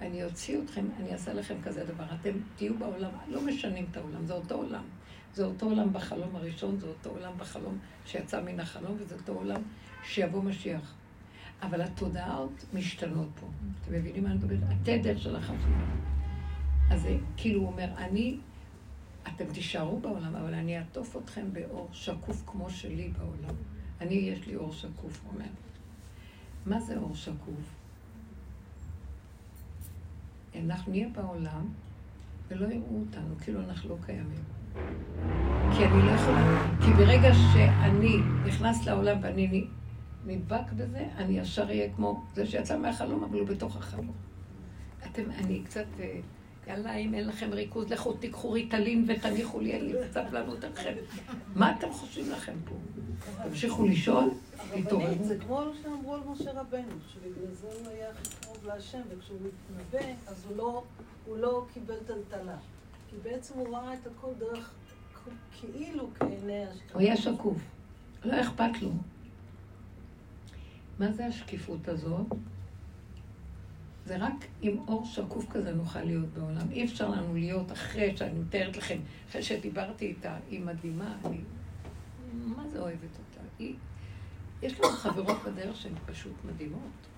אני 0.00 0.24
אוציא 0.24 0.58
אתכם, 0.64 0.86
אני 1.00 1.12
אעשה 1.12 1.34
לכם 1.34 1.54
כזה 1.62 1.84
דבר. 1.84 2.04
אתם 2.20 2.30
תהיו 2.56 2.74
בעולם, 2.78 3.10
לא 3.28 3.42
משנים 3.42 3.86
את 3.90 3.96
העולם, 3.96 4.26
זה 4.26 4.32
אותו 4.32 4.54
עולם. 4.54 4.84
זה 5.34 5.44
אותו 5.44 5.66
עולם 5.66 5.92
בחלום 5.92 6.36
הראשון, 6.36 6.78
זה 6.78 6.86
אותו 6.86 7.10
עולם 7.10 7.32
בחלום 7.38 7.78
שיצא 8.06 8.42
מן 8.42 8.60
החלום, 8.60 8.96
וזה 8.98 9.14
אותו 9.14 9.32
עולם 9.32 9.62
שיבוא 10.04 10.42
משיח. 10.42 10.94
אבל 11.62 11.82
התודעות 11.82 12.64
משתנות 12.74 13.28
פה. 13.40 13.46
אתם 13.82 13.92
מבינים 13.92 14.22
מה 14.24 14.30
אני 14.30 14.38
מדברת? 14.38 14.60
התדר 14.68 15.18
של 15.18 15.36
החשיבה. 15.36 15.84
אז 16.90 17.02
זה 17.02 17.16
כאילו 17.36 17.60
הוא 17.60 17.68
אומר, 17.68 17.88
אני, 17.96 18.38
אתם 19.28 19.44
תישארו 19.52 20.00
בעולם, 20.00 20.36
אבל 20.36 20.54
אני 20.54 20.78
אעטוף 20.78 21.16
אתכם 21.16 21.52
באור 21.52 21.88
שקוף 21.92 22.42
כמו 22.46 22.70
שלי 22.70 23.08
בעולם. 23.18 23.54
אני, 24.00 24.14
יש 24.14 24.46
לי 24.46 24.56
אור 24.56 24.72
שקוף, 24.72 25.20
הוא 25.24 25.32
אומר. 25.34 25.50
מה 26.66 26.80
זה 26.80 26.96
אור 26.96 27.14
שקוף? 27.14 27.74
אנחנו 30.56 30.92
נהיה 30.92 31.08
בעולם 31.08 31.68
ולא 32.48 32.66
יראו 32.66 33.00
אותנו, 33.00 33.34
כאילו 33.40 33.60
אנחנו 33.60 33.88
לא 33.88 33.96
קיימים. 34.06 34.61
כי 35.76 35.84
אני 35.84 36.02
לא 36.02 36.10
יכולה, 36.10 36.66
כי 36.84 36.92
ברגע 36.92 37.34
שאני 37.34 38.16
נכנס 38.46 38.86
לעולם 38.86 39.18
ואני 39.22 39.64
נדבק 40.26 40.72
בזה, 40.76 41.06
אני 41.16 41.38
ישר 41.38 41.64
אהיה 41.68 41.92
כמו 41.96 42.24
זה 42.34 42.46
שיצא 42.46 42.78
מהחלום, 42.78 43.24
אבל 43.24 43.38
הוא 43.38 43.48
בתוך 43.48 43.76
החלום. 43.76 44.12
אתם, 45.06 45.22
אני 45.30 45.62
קצת, 45.64 45.84
אה, 46.00 46.20
יאללה, 46.66 46.96
אם 46.96 47.14
אין 47.14 47.28
לכם 47.28 47.52
ריכוז, 47.52 47.90
לכו 47.90 48.12
תיקחו 48.12 48.52
ריטלין 48.52 49.04
ותניחו 49.08 49.60
לי, 49.60 49.72
אין 49.72 49.84
לי 49.84 49.92
קצת 50.10 50.24
לענות 50.32 50.64
אתכם. 50.64 50.92
מה 51.54 51.74
אתם 51.78 51.92
חושבים 51.92 52.30
לכם 52.30 52.52
פה? 52.64 52.74
תמשיכו 53.44 53.84
לישון, 53.84 54.30
תתעוררו. 54.74 55.24
זה 55.24 55.38
כמו 55.38 55.62
שאמרו 55.82 56.14
על 56.14 56.20
משה 56.26 56.50
רבנו, 56.60 56.92
שבגלל 57.08 57.52
זה 57.52 57.66
הוא 57.66 57.88
היה 57.88 58.10
הכי 58.10 58.28
קרוב 58.40 58.66
להשם, 58.66 59.00
וכשהוא 59.10 59.38
מתנבא, 59.38 60.06
אז 60.26 60.44
הוא 60.48 60.56
לא, 60.56 60.82
לא 61.36 61.66
קיבל 61.72 61.96
טלטלה. 62.06 62.56
כי 63.12 63.18
בעצם 63.22 63.58
הוא 63.58 63.76
ראה 63.76 63.94
את 63.94 64.06
הכל 64.06 64.32
דרך, 64.38 64.74
כאילו 65.52 66.10
כעיני 66.14 66.66
השקפה. 66.66 66.92
הוא 66.92 67.00
היה 67.00 67.16
שקוף. 67.16 67.58
לא 68.24 68.40
אכפת 68.40 68.82
לו. 68.82 68.90
מה 70.98 71.12
זה 71.12 71.26
השקיפות 71.26 71.88
הזאת? 71.88 72.26
זה 74.06 74.16
רק 74.16 74.46
עם 74.62 74.78
אור 74.88 75.04
שקוף 75.04 75.50
כזה 75.50 75.74
נוכל 75.74 76.02
להיות 76.02 76.28
בעולם. 76.28 76.70
אי 76.70 76.84
אפשר 76.84 77.10
לנו 77.10 77.34
להיות 77.34 77.72
אחרי 77.72 78.16
שאני 78.16 78.38
מתארת 78.38 78.76
לכם, 78.76 78.98
אחרי 79.30 79.42
שדיברתי 79.42 80.06
איתה, 80.06 80.36
היא 80.50 80.60
מדהימה, 80.60 81.16
אני... 81.24 81.40
מה 82.32 82.68
זה 82.68 82.80
אוהבת 82.80 83.02
אותה? 83.02 83.40
היא... 83.58 83.74
יש 84.62 84.80
לנו 84.80 84.88
חברות 84.88 85.36
בדרך 85.46 85.76
שהן 85.76 85.92
פשוט 86.06 86.32
מדהימות. 86.44 87.08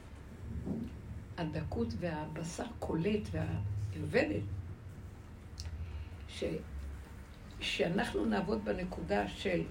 הדקות 1.39 1.89
והבשר 2.01 2.65
קולט 2.79 3.29
והעובדת. 3.31 4.43
ש... 6.39 6.45
שאנחנו 7.61 8.25
נעבוד 8.25 8.65
בנקודה 8.65 9.29
של 9.29 9.63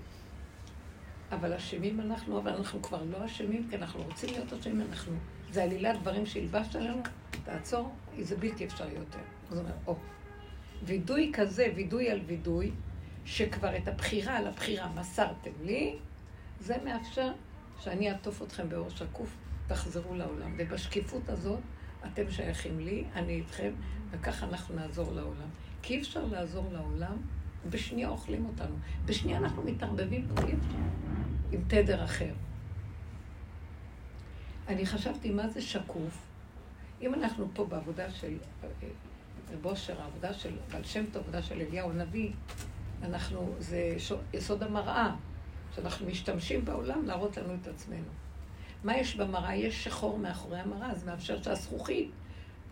אבל 1.32 1.54
אשמים 1.54 2.02
אנחנו, 2.02 2.40
אבל 2.40 2.52
אנחנו 2.52 2.82
כבר 2.82 3.04
לא 3.04 3.26
אשמים, 3.26 3.68
כי 3.70 3.76
אנחנו 3.76 4.04
רוצים 4.04 4.30
להיות 4.30 4.54
אשמים, 4.54 4.82
אנחנו... 4.90 5.14
זה 5.52 5.64
עלילת 5.64 6.02
דברים 6.02 6.26
שהלבשת 6.26 6.76
עלינו, 6.76 7.02
תעצור, 7.44 7.94
זה 8.20 8.38
בלתי 8.38 8.66
אפשרי 8.66 8.92
יותר. 8.92 9.20
זאת 9.50 9.60
אומרת, 9.60 9.76
או. 9.88 9.96
וידוי 10.84 11.32
כזה, 11.34 11.68
וידוי 11.76 12.10
על 12.10 12.22
וידוי, 12.26 12.72
שכבר 13.26 13.78
את 13.78 13.88
הבחירה 13.88 14.38
על 14.38 14.48
הבחירה 14.48 14.90
מסרתם 14.96 15.52
לי, 15.64 15.96
זה 16.60 16.76
מאפשר 16.86 17.32
שאני 17.80 18.12
אעטוף 18.12 18.42
אתכם 18.42 18.70
באור 18.70 18.90
שקוף, 18.90 19.38
תחזרו 19.68 20.16
לעולם. 20.16 20.56
ובשקיפות 20.58 21.30
הזאת, 21.30 21.60
אתם 22.06 22.32
שייכים 22.32 22.80
לי, 22.80 23.04
אני 23.16 23.34
איתכם, 23.34 23.72
וככה 24.12 24.46
אנחנו 24.46 24.76
נעזור 24.76 25.12
לעולם. 25.12 25.50
כי 25.84 25.96
אי 25.96 26.02
אפשר 26.02 26.26
לעזור 26.26 26.66
לעולם, 26.72 27.18
בשנייה 27.70 28.10
אוכלים 28.10 28.46
אותנו. 28.46 28.76
בשנייה 29.06 29.38
אנחנו 29.38 29.64
מתערבבים. 29.64 30.28
עם 31.52 31.62
תדר 31.68 32.04
אחר. 32.04 32.34
אני 34.68 34.86
חשבתי, 34.86 35.32
מה 35.32 35.48
זה 35.48 35.62
שקוף? 35.62 36.26
אם 37.02 37.14
אנחנו 37.14 37.48
פה 37.54 37.66
בעבודה 37.66 38.12
של 38.12 38.38
רב 39.54 39.66
אושר, 39.66 40.02
העבודה 40.02 40.34
של 40.34 40.56
בעל 40.72 40.84
שם 40.84 41.06
טוב, 41.06 41.16
העבודה 41.16 41.42
של 41.42 41.62
אליהו 41.62 41.92
הנביא, 41.92 42.32
אנחנו, 43.04 43.56
זה 43.60 43.96
יסוד 44.34 44.64
המראה, 44.64 45.16
שאנחנו 45.76 46.08
משתמשים 46.08 46.66
בעולם 46.66 47.06
להראות 47.06 47.38
לנו 47.38 47.56
את 47.62 47.68
עצמנו. 47.68 48.10
מה 48.84 48.98
יש 48.98 49.16
במראה? 49.16 49.56
יש 49.56 49.84
שחור 49.84 50.20
מאחורי 50.20 50.60
המראה, 50.60 50.96
זה 50.96 51.06
מאפשר 51.06 51.44
שהזכוכית 51.44 52.12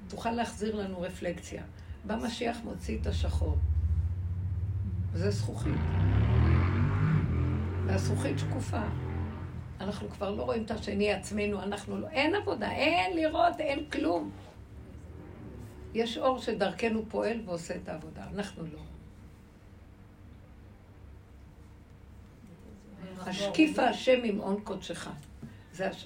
תוכל 0.08 0.32
להחזיר 0.32 0.76
לנו 0.76 1.02
רפלקציה. 1.02 1.64
בא 2.06 2.16
משיח 2.16 2.58
מוציא 2.64 2.98
את 3.02 3.08
השחור. 3.08 3.58
זה 5.14 5.32
זכוכית. 5.32 5.76
והזכוכית 7.86 8.40
שקופה. 8.40 8.82
אנחנו 9.80 10.10
כבר 10.10 10.32
לא 10.32 10.44
רואים 10.44 10.64
את 10.64 10.72
השני 10.72 11.14
עצמנו, 11.14 11.64
אנחנו 11.64 11.98
לא... 11.98 12.08
אין 12.08 12.36
עבודה, 12.36 12.72
אין 12.72 13.16
לראות, 13.16 13.60
אין 13.60 13.90
כלום. 13.90 14.32
יש 15.94 16.18
אור 16.18 16.40
שדרכנו 16.40 17.06
פועל 17.10 17.42
ועושה 17.46 17.76
את 17.76 17.90
העבודה, 17.90 18.24
אנחנו 18.34 18.64
לא. 18.64 18.80
השקיף 23.20 23.80
השם 23.80 24.20
עם 24.24 24.38
הון 24.38 24.62
קודשך. 24.64 25.10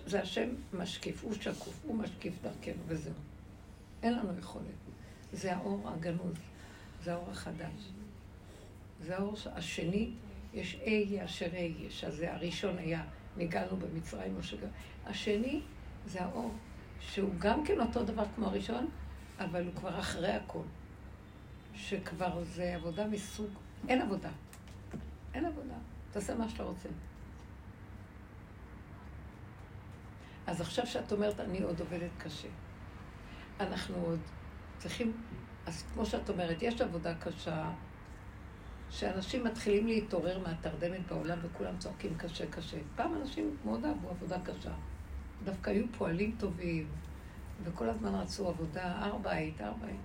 זה 0.08 0.22
השם 0.22 0.50
משקיף, 0.74 1.24
הוא 1.24 1.34
שקוף, 1.34 1.82
הוא 1.84 1.96
משקיף 1.96 2.34
דרכנו, 2.44 2.82
וזהו. 2.88 3.14
אין 4.04 4.14
לנו 4.14 4.40
יכולת. 4.40 4.85
זה 5.36 5.56
האור 5.56 5.90
הגנוז, 5.90 6.38
זה 7.04 7.14
האור 7.14 7.32
החדש. 7.32 7.92
זה 9.02 9.18
האור 9.18 9.36
השני, 9.54 10.12
יש 10.54 10.76
אהיה 10.76 11.26
אשר 11.26 11.48
אהיה, 11.54 11.90
שזה 11.92 12.34
הראשון 12.34 12.78
היה, 12.78 13.04
נגענו 13.38 13.78
במצרים, 13.78 14.44
שגם... 14.44 14.68
השני 15.06 15.62
זה 16.06 16.24
האור, 16.24 16.54
שהוא 17.00 17.30
גם 17.38 17.66
כן 17.66 17.80
אותו 17.80 18.04
דבר 18.04 18.24
כמו 18.36 18.46
הראשון, 18.46 18.90
אבל 19.40 19.66
הוא 19.66 19.74
כבר 19.76 20.00
אחרי 20.00 20.32
הכל. 20.32 20.64
שכבר 21.74 22.44
זה 22.44 22.76
עבודה 22.76 23.08
מסוג, 23.08 23.50
אין 23.88 24.02
עבודה. 24.02 24.30
אין 25.34 25.46
עבודה. 25.46 25.76
תעשה 26.12 26.36
מה 26.36 26.50
שאתה 26.50 26.64
רוצה. 26.64 26.90
אז 30.48 30.62
עכשיו 30.62 30.88
שאת 30.88 31.12
אומרת, 31.12 31.40
אני 31.40 31.62
עוד 31.62 31.80
עובדת 31.80 32.12
קשה. 32.18 32.48
אנחנו 33.60 33.96
עוד 33.96 34.20
צריכים, 34.78 35.14
אז 35.66 35.84
כמו 35.94 36.06
שאת 36.06 36.30
אומרת, 36.30 36.58
יש 36.62 36.82
עבודה 36.82 37.16
קשה, 37.16 37.72
שאנשים 38.90 39.44
מתחילים 39.44 39.88
להתעורר 39.88 40.40
מהתרדמת 40.40 41.08
בעולם 41.10 41.38
וכולם 41.42 41.78
צועקים 41.78 42.16
קשה 42.18 42.46
קשה. 42.48 42.78
פעם 42.96 43.16
אנשים 43.22 43.56
מאוד 43.66 43.86
אהבו 43.86 44.10
עבודה 44.10 44.38
קשה. 44.40 44.72
דווקא 45.44 45.70
היו 45.70 45.86
פועלים 45.98 46.36
טובים, 46.40 46.88
וכל 47.64 47.90
הזמן 47.90 48.16
רצו 48.16 48.48
עבודה, 48.48 48.94
ארבעית, 49.02 49.62
ארבעית. 49.62 50.00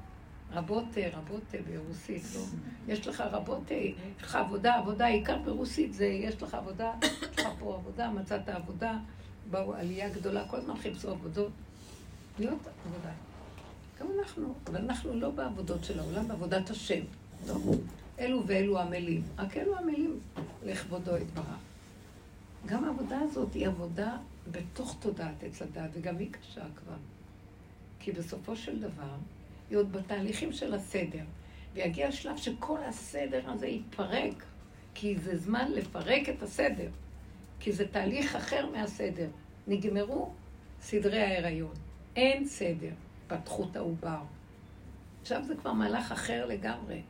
רבותה, 0.52 1.00
רבותה 1.12 1.56
ברוסית, 1.66 2.22
לא. 2.34 2.40
יש 2.88 3.06
לך 3.06 3.20
רבותה, 3.20 3.74
יש 3.74 4.22
לך 4.22 4.36
עבודה, 4.36 4.74
עבודה, 4.74 5.06
עיקר 5.06 5.38
ברוסית 5.38 5.94
זה 5.94 6.06
יש 6.06 6.42
לך 6.42 6.54
עבודה, 6.54 6.92
יש 7.02 7.38
לך 7.38 7.48
פה 7.58 7.74
עבודה, 7.74 8.10
מצאת 8.10 8.48
עבודה, 8.48 8.98
באו 9.50 9.74
עלייה 9.74 10.08
גדולה, 10.08 10.48
כל 10.48 10.56
הזמן 10.56 10.76
חיפשו 10.76 11.10
עבודות. 11.10 11.50
להיות 12.38 12.68
עבודה. 12.86 13.29
גם 14.00 14.06
אנחנו, 14.18 14.54
אבל 14.66 14.76
אנחנו 14.76 15.14
לא 15.14 15.30
בעבודות 15.30 15.84
של 15.84 16.00
העולם, 16.00 16.28
בעבודת 16.28 16.70
השם. 16.70 17.00
לא. 17.46 17.54
אלו 18.18 18.42
ואלו 18.46 18.78
עמלים. 18.78 19.22
רק 19.38 19.56
אלו 19.56 19.78
עמלים 19.78 20.20
לכבודו 20.64 21.16
יתברך. 21.16 21.44
גם 22.66 22.84
העבודה 22.84 23.18
הזאת 23.20 23.54
היא 23.54 23.66
עבודה 23.66 24.16
בתוך 24.50 24.96
תודעת 25.00 25.42
עץ 25.42 25.62
הדת, 25.62 25.90
וגם 25.92 26.18
היא 26.18 26.32
קשה 26.32 26.64
כבר. 26.76 26.96
כי 28.00 28.12
בסופו 28.12 28.56
של 28.56 28.80
דבר, 28.80 29.14
היא 29.70 29.78
עוד 29.78 29.92
בתהליכים 29.92 30.52
של 30.52 30.74
הסדר. 30.74 31.24
ויגיע 31.74 32.08
השלב 32.08 32.36
שכל 32.36 32.78
הסדר 32.88 33.50
הזה 33.50 33.66
יתפרק, 33.66 34.44
כי 34.94 35.18
זה 35.18 35.36
זמן 35.36 35.72
לפרק 35.72 36.28
את 36.28 36.42
הסדר. 36.42 36.88
כי 37.60 37.72
זה 37.72 37.88
תהליך 37.88 38.36
אחר 38.36 38.70
מהסדר. 38.72 39.28
נגמרו 39.66 40.30
סדרי 40.80 41.20
ההיריון. 41.20 41.74
אין 42.16 42.46
סדר 42.46 42.92
פתחות 43.30 43.76
העובר. 43.76 44.20
עכשיו 45.22 45.42
זה 45.46 45.54
כבר 45.56 45.72
מהלך 45.72 46.12
אחר 46.12 46.46
לגמרי. 46.46 47.02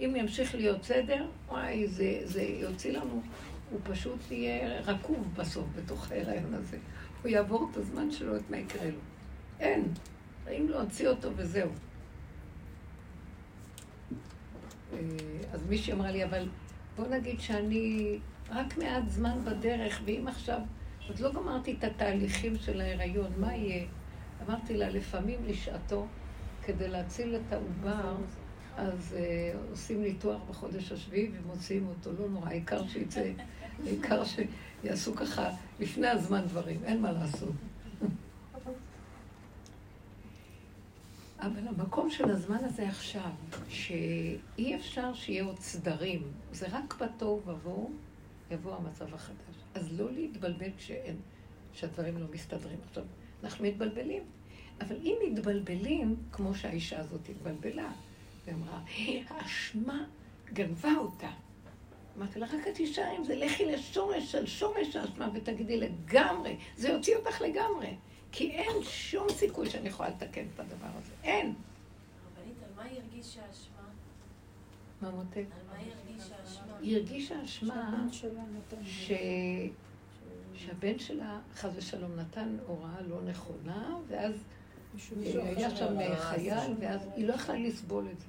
אם 0.00 0.14
ימשיך 0.16 0.54
להיות 0.54 0.82
סדר, 0.82 1.26
וואי, 1.48 1.86
זה, 1.86 2.20
זה 2.24 2.42
יוציא 2.42 2.92
לנו, 2.92 3.22
הוא 3.70 3.80
פשוט 3.82 4.30
יהיה 4.30 4.80
רקוב 4.80 5.34
בסוף 5.36 5.66
בתוך 5.76 6.10
ההיריון 6.10 6.54
הזה. 6.54 6.78
הוא 7.22 7.30
יעבור 7.30 7.68
את 7.70 7.76
הזמן 7.76 8.10
שלו, 8.10 8.36
את 8.36 8.50
מה 8.50 8.56
יקרה 8.56 8.90
לו. 8.90 8.98
אין. 9.60 9.84
אם 10.50 10.66
להוציא 10.68 11.08
אותו 11.08 11.30
וזהו. 11.36 11.70
אה, 14.92 14.98
אז 15.52 15.66
מישהי 15.68 15.92
אמרה 15.92 16.10
לי, 16.10 16.24
אבל 16.24 16.48
בוא 16.96 17.06
נגיד 17.06 17.40
שאני 17.40 18.18
רק 18.50 18.78
מעט 18.78 19.08
זמן 19.08 19.38
בדרך, 19.44 20.00
ואם 20.04 20.28
עכשיו, 20.28 20.60
עוד 21.08 21.18
לא 21.18 21.32
גמרתי 21.32 21.74
את 21.78 21.84
התהליכים 21.84 22.58
של 22.58 22.80
ההיריון, 22.80 23.32
מה 23.38 23.54
יהיה? 23.54 23.86
אמרתי 24.46 24.76
לה, 24.76 24.88
לפעמים 24.88 25.40
לשעתו, 25.46 26.06
כדי 26.62 26.88
להציל 26.88 27.36
את 27.36 27.52
העובר, 27.52 28.16
אז 28.76 29.16
uh, 29.16 29.70
עושים 29.70 30.02
ניתוח 30.02 30.40
בחודש 30.50 30.92
השביעי 30.92 31.30
ומוציאים 31.32 31.86
אותו, 31.88 32.12
לא 32.18 32.28
נורא, 32.28 32.48
העיקר 32.48 32.86
שיצא, 32.86 33.30
העיקר 33.86 34.22
שיעשו 34.24 35.14
ככה 35.14 35.50
לפני 35.80 36.08
הזמן 36.08 36.46
דברים, 36.46 36.80
אין 36.84 37.02
מה 37.02 37.12
לעשות. 37.12 37.54
אבל 41.40 41.68
המקום 41.68 42.10
של 42.10 42.30
הזמן 42.30 42.64
הזה 42.64 42.88
עכשיו, 42.88 43.30
שאי 43.68 44.76
אפשר 44.76 45.14
שיהיה 45.14 45.44
עוד 45.44 45.58
סדרים, 45.58 46.22
זה 46.52 46.66
רק 46.70 46.94
בתוהו 47.00 47.42
ובוהו 47.46 47.90
יבוא 48.50 48.76
המצב 48.76 49.14
החדש. 49.14 49.56
אז 49.74 50.00
לא 50.00 50.12
להתבלבל 50.12 50.70
כשאין, 50.78 51.16
שהדברים 51.72 52.18
לא 52.18 52.26
מסתדרים. 52.32 52.78
עכשיו, 52.88 53.04
אנחנו 53.44 53.64
מתבלבלים, 53.64 54.22
אבל 54.80 54.96
אם 55.02 55.16
מתבלבלים, 55.26 56.16
כמו 56.32 56.54
שהאישה 56.54 57.00
הזאת 57.00 57.28
התבלבלה, 57.28 57.92
ואמרה, 58.46 58.80
האשמה 59.28 60.04
גנבה 60.52 60.92
אותה. 60.98 61.30
אמרתי 62.18 62.38
לה, 62.38 62.46
רק 62.46 62.68
את 62.68 62.74
תישארי 62.74 63.16
עם 63.16 63.24
זה, 63.24 63.36
לכי 63.36 63.66
לשורש 63.66 64.32
של 64.32 64.46
שורש 64.46 64.96
האשמה 64.96 65.28
ותגידי 65.34 65.76
לגמרי, 65.76 66.56
זה 66.76 66.88
יוציא 66.88 67.16
אותך 67.16 67.40
לגמרי. 67.40 67.94
כי 68.32 68.50
אין 68.50 68.82
שום 68.82 69.26
סיכוי 69.28 69.70
שאני 69.70 69.88
יכולה 69.88 70.08
לתקן 70.08 70.44
את 70.54 70.60
הדבר 70.60 70.86
הזה. 70.98 71.12
אין. 71.22 71.54
רבנית, 72.36 72.56
על 72.62 72.70
מה 72.76 72.82
היא 72.82 72.98
הרגישה 73.00 73.40
אשמה? 73.50 73.82
מה 75.02 75.10
מותק? 75.10 75.36
על 75.36 75.66
מה 75.70 75.78
היא 75.78 75.92
הרגישה 75.92 76.34
אשמה? 76.44 76.76
היא 76.80 76.96
הרגישה 76.96 77.44
אשמה 77.44 78.08
ש... 78.84 79.12
שהבן 80.58 80.98
שלה, 80.98 81.38
חס 81.54 81.70
ושלום, 81.76 82.16
נתן 82.16 82.56
הוראה 82.66 83.02
לא 83.08 83.22
נכונה, 83.22 83.96
ואז 84.08 84.32
היה 85.34 85.76
שם 85.76 85.96
חייל, 86.16 86.74
ואז 86.80 87.00
היא 87.16 87.26
לא 87.26 87.32
יכלה 87.32 87.56
לסבול 87.58 88.08
את 88.12 88.20
זה. 88.20 88.26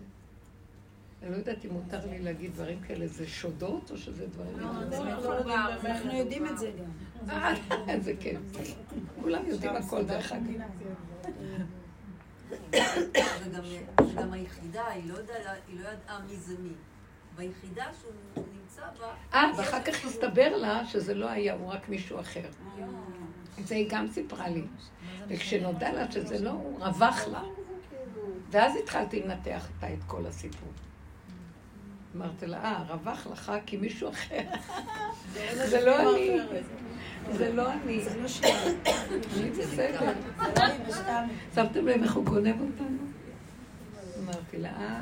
אני 1.22 1.32
לא 1.32 1.36
יודעת 1.36 1.66
אם 1.66 1.74
מותר 1.74 2.06
לי 2.06 2.20
להגיד 2.20 2.54
דברים 2.54 2.80
כאלה, 2.82 3.08
זה 3.08 3.28
שודות 3.28 3.92
או 3.92 3.98
שזה 3.98 4.28
דברים... 4.28 4.60
לא, 4.60 4.70
אנחנו 5.86 6.14
יודעים 6.14 6.46
את 6.46 6.58
זה 6.58 6.72
גם. 6.80 7.30
אה, 7.30 8.00
זה 8.00 8.14
כן. 8.20 8.36
כולם 9.22 9.46
יודעים 9.46 9.76
הכל 9.76 10.06
דרך 10.06 10.32
אגב. 10.32 10.44
וגם 14.00 14.34
היחידה, 14.34 14.88
היא 14.88 15.04
לא, 15.10 15.16
לא 15.70 15.90
ידעה 15.90 16.20
מי 16.30 16.36
זה 16.36 16.56
מי. 16.60 16.70
ביחידה 17.40 17.86
שהוא 18.02 18.44
נמצא 18.54 18.82
בה... 19.00 19.14
אה, 19.34 19.52
ואחר 19.58 19.84
כך 19.84 20.06
הסתבר 20.06 20.58
לה 20.58 20.86
שזה 20.86 21.14
לא 21.14 21.30
היה, 21.30 21.54
הוא 21.54 21.72
רק 21.72 21.90
מישהו 21.90 22.20
אחר. 22.20 22.46
אה. 22.80 22.86
את 23.60 23.68
זה 23.68 23.76
היא 23.76 23.88
גם 23.90 24.08
סיפרה 24.08 24.50
לי. 24.50 24.64
וכשנודע 25.28 25.92
לה 25.92 26.12
שזה 26.12 26.40
לא, 26.40 26.50
הוא 26.50 26.80
רווח 26.80 27.28
לה. 27.28 27.42
ואז 28.50 28.74
התחלתי 28.84 29.24
לנתח 29.24 29.68
איתה 29.76 29.94
את 29.94 30.04
כל 30.08 30.26
הסיפור. 30.26 30.70
אמרתי 32.16 32.46
לה, 32.48 32.64
אה, 32.64 32.84
רווח 32.88 33.28
לך 33.28 33.52
כי 33.66 33.78
מישהו 33.78 34.10
אחר. 34.10 34.42
זה 35.54 35.86
לא 35.86 36.02
אני. 36.02 36.40
זה 37.32 37.54
לא 37.54 37.74
אני. 37.74 38.02
זה 38.02 38.22
לא 38.22 38.28
שלי. 38.28 38.52
אני 39.38 39.50
בסדר. 39.50 40.12
שמתם 41.56 41.88
לב 41.88 42.04
איך 42.04 42.14
הוא 42.14 42.26
גונב 42.26 42.62
אותנו? 42.62 42.98
אמרתי 44.24 44.58
לה, 44.58 44.70
אה, 44.70 45.02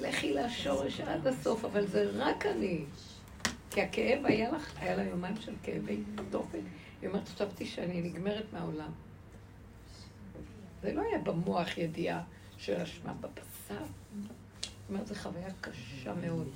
לכי 0.00 0.34
לשורש 0.34 1.00
עד 1.00 1.26
הסוף, 1.26 1.64
אבל 1.64 1.86
זה 1.86 2.10
רק 2.14 2.46
אני. 2.46 2.84
כי 3.70 3.82
הכאב 3.82 4.26
היה 4.26 4.52
לך, 4.52 4.72
היה 4.76 4.96
לה 4.96 5.04
יומיים 5.04 5.36
של 5.40 5.54
כאבי 5.62 6.02
תופן. 6.30 6.58
היא 7.02 7.08
אומרת, 7.08 7.28
חשבתי 7.28 7.66
שאני 7.66 8.02
נגמרת 8.02 8.44
מהעולם. 8.52 8.90
זה 10.82 10.92
לא 10.92 11.02
היה 11.02 11.18
במוח 11.18 11.78
ידיעה 11.78 12.22
של 12.58 12.74
אשמה 12.80 13.12
בבשר. 13.12 13.84
זאת 14.62 14.70
אומרת, 14.88 15.06
זו 15.06 15.14
חוויה 15.14 15.48
קשה 15.60 16.14
מאוד. 16.14 16.48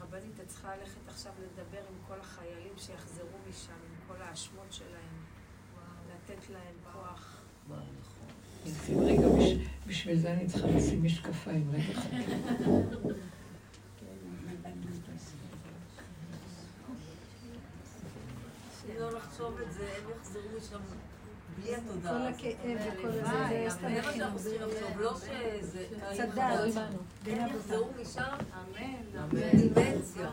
רבנית, 0.00 0.40
את 0.42 0.48
צריכה 0.48 0.76
ללכת 0.76 1.08
עכשיו 1.08 1.32
לדבר 1.42 1.78
עם 1.78 1.96
כל 2.08 2.20
החיילים 2.20 2.72
שיחזרו 2.76 3.38
משם, 3.50 3.72
עם 3.72 4.08
כל 4.08 4.22
האשמות 4.22 4.66
שלהם, 4.70 5.24
לתת 6.08 6.50
להם 6.50 6.74
כוח. 6.92 7.40
רגע, 8.98 9.26
בשביל 9.86 10.16
זה 10.16 10.32
אני 10.32 10.46
צריכה 10.46 10.68
לשים 10.68 11.04
משקפיים, 11.04 11.70
רגע. 11.72 12.00
לא 19.00 19.12
לחשוב 19.12 19.58
את 19.66 19.72
זה, 19.72 19.82
הם 19.82 20.10
יחזרו 20.20 20.42
משם 20.56 20.78
בלי 21.56 21.74
התודעה. 21.74 22.12
כל 22.12 22.26
הכאב 22.26 22.78
וכל 22.98 23.12
זה, 23.12 23.20
זה 23.20 23.66
סתם 23.68 23.94
לחשוב, 23.94 25.00
לא 25.00 25.14
שזה... 25.16 25.86
צדק. 26.12 26.38
הם 27.26 27.46
יחזרו 27.46 27.88
משם, 28.00 28.22
אמן, 28.22 29.30
דימנציה. 29.50 30.30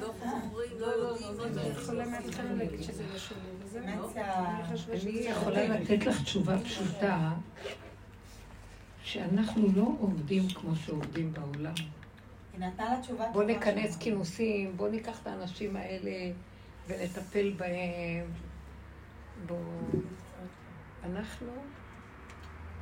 זוכרים, 0.00 0.70
יודעים, 0.78 1.40
אני 1.58 1.68
יכולה 1.68 2.06
מההתחלה 2.06 2.52
להגיד 2.52 2.82
שזה 2.82 3.04
שלי, 4.76 5.20
אני 5.20 5.30
יכולה 5.30 5.68
לתת 5.68 6.06
לך 6.06 6.22
תשובה 6.22 6.58
פשוטה, 6.58 7.32
שאנחנו 9.08 9.66
לא 9.76 9.88
עובדים 10.00 10.48
כמו 10.54 10.76
שעובדים 10.76 11.32
בעולם. 11.32 11.74
בוא 13.32 13.44
נכנס 13.44 13.96
כינוסים, 13.96 14.76
בוא 14.76 14.88
ניקח 14.88 15.22
את 15.22 15.26
האנשים 15.26 15.76
האלה 15.76 16.32
ונטפל 16.88 17.52
בהם. 17.56 18.26
בוא... 19.46 19.56
אנחנו, 21.04 21.46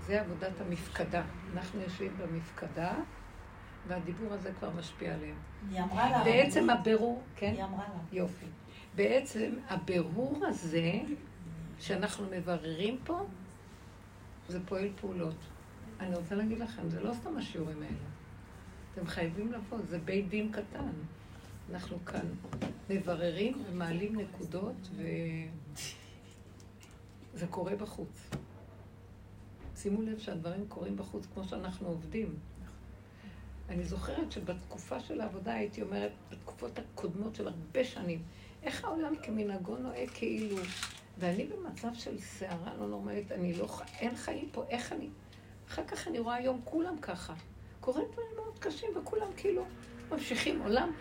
זה 0.07 0.20
עבודת 0.20 0.61
המפקדה. 0.61 1.22
אנחנו 1.55 1.81
יושבים 1.81 2.12
במפקדה, 2.18 2.95
והדיבור 3.89 4.33
הזה 4.33 4.53
כבר 4.59 4.70
משפיע 4.79 5.14
עליהם. 5.14 5.37
היא 5.70 5.81
אמרה 5.81 6.11
לה... 6.11 6.24
בעצם 6.24 6.70
הבירור, 6.70 7.22
כן? 7.37 7.53
היא 7.57 7.64
אמרה 7.64 7.85
לה. 7.89 8.01
יופי. 8.12 8.47
בעצם 8.95 9.53
הבירור 9.68 10.47
הזה, 10.47 10.93
שאנחנו 11.79 12.27
מבררים 12.31 12.99
פה, 13.05 13.27
זה 14.49 14.59
פועל 14.66 14.89
פעולות. 15.01 15.37
אני 16.01 16.14
רוצה 16.14 16.34
להגיד 16.34 16.59
לכם, 16.59 16.88
זה 16.88 17.01
לא 17.01 17.14
סתם 17.14 17.36
השיעורים 17.36 17.82
האלה. 17.82 17.97
אתם 18.92 19.07
חייבים 19.07 19.53
לבוא, 19.53 19.78
זה 19.88 19.99
בית 19.99 20.28
דין 20.28 20.53
קטן. 20.53 20.90
אנחנו 21.70 22.05
כאן 22.05 22.26
מבררים 22.90 23.62
ומעלים 23.66 24.20
נקודות, 24.20 24.88
וזה 27.34 27.47
קורה 27.47 27.76
בחוץ. 27.76 28.30
שימו 29.76 30.03
לב 30.03 30.18
שהדברים 30.18 30.64
קורים 30.68 30.97
בחוץ 30.97 31.26
כמו 31.34 31.44
שאנחנו 31.44 31.88
עובדים. 31.88 32.34
אני 33.68 33.84
זוכרת 33.84 34.32
שבתקופה 34.32 35.01
של 35.01 35.20
העבודה 35.20 35.55
הייתי 35.55 35.82
אומרת, 35.82 36.12
בתקופות 36.30 36.78
הקודמות 36.78 37.34
של 37.34 37.49
הרבה 37.49 37.84
שנים, 37.84 38.22
איך 38.62 38.84
העולם 38.84 39.12
כמנהגו 39.22 39.76
נוהג 39.76 40.11
כאילו, 40.14 40.57
ואני 41.18 41.47
במצב 41.47 41.94
של 41.94 42.20
סערה 42.20 42.74
לא 42.74 42.86
נורמלית, 42.88 43.32
אני 43.32 43.55
לא, 43.55 43.68
אין 43.99 44.16
חיים 44.16 44.49
פה, 44.53 44.64
איך 44.68 44.92
אני... 44.92 45.09
אחר 45.69 45.85
כך 45.87 46.09
אני 46.09 46.19
רואה 46.19 46.35
היום 46.35 46.61
כולם 46.64 46.99
ככה. 46.99 47.35
קורה 47.81 48.01
דברים 48.12 48.37
מאוד 48.37 48.59
קשים, 48.59 48.91
וכולם 48.97 49.29
כאילו 49.37 49.67
ממשיכים 50.11 50.61
עולם. 50.61 50.93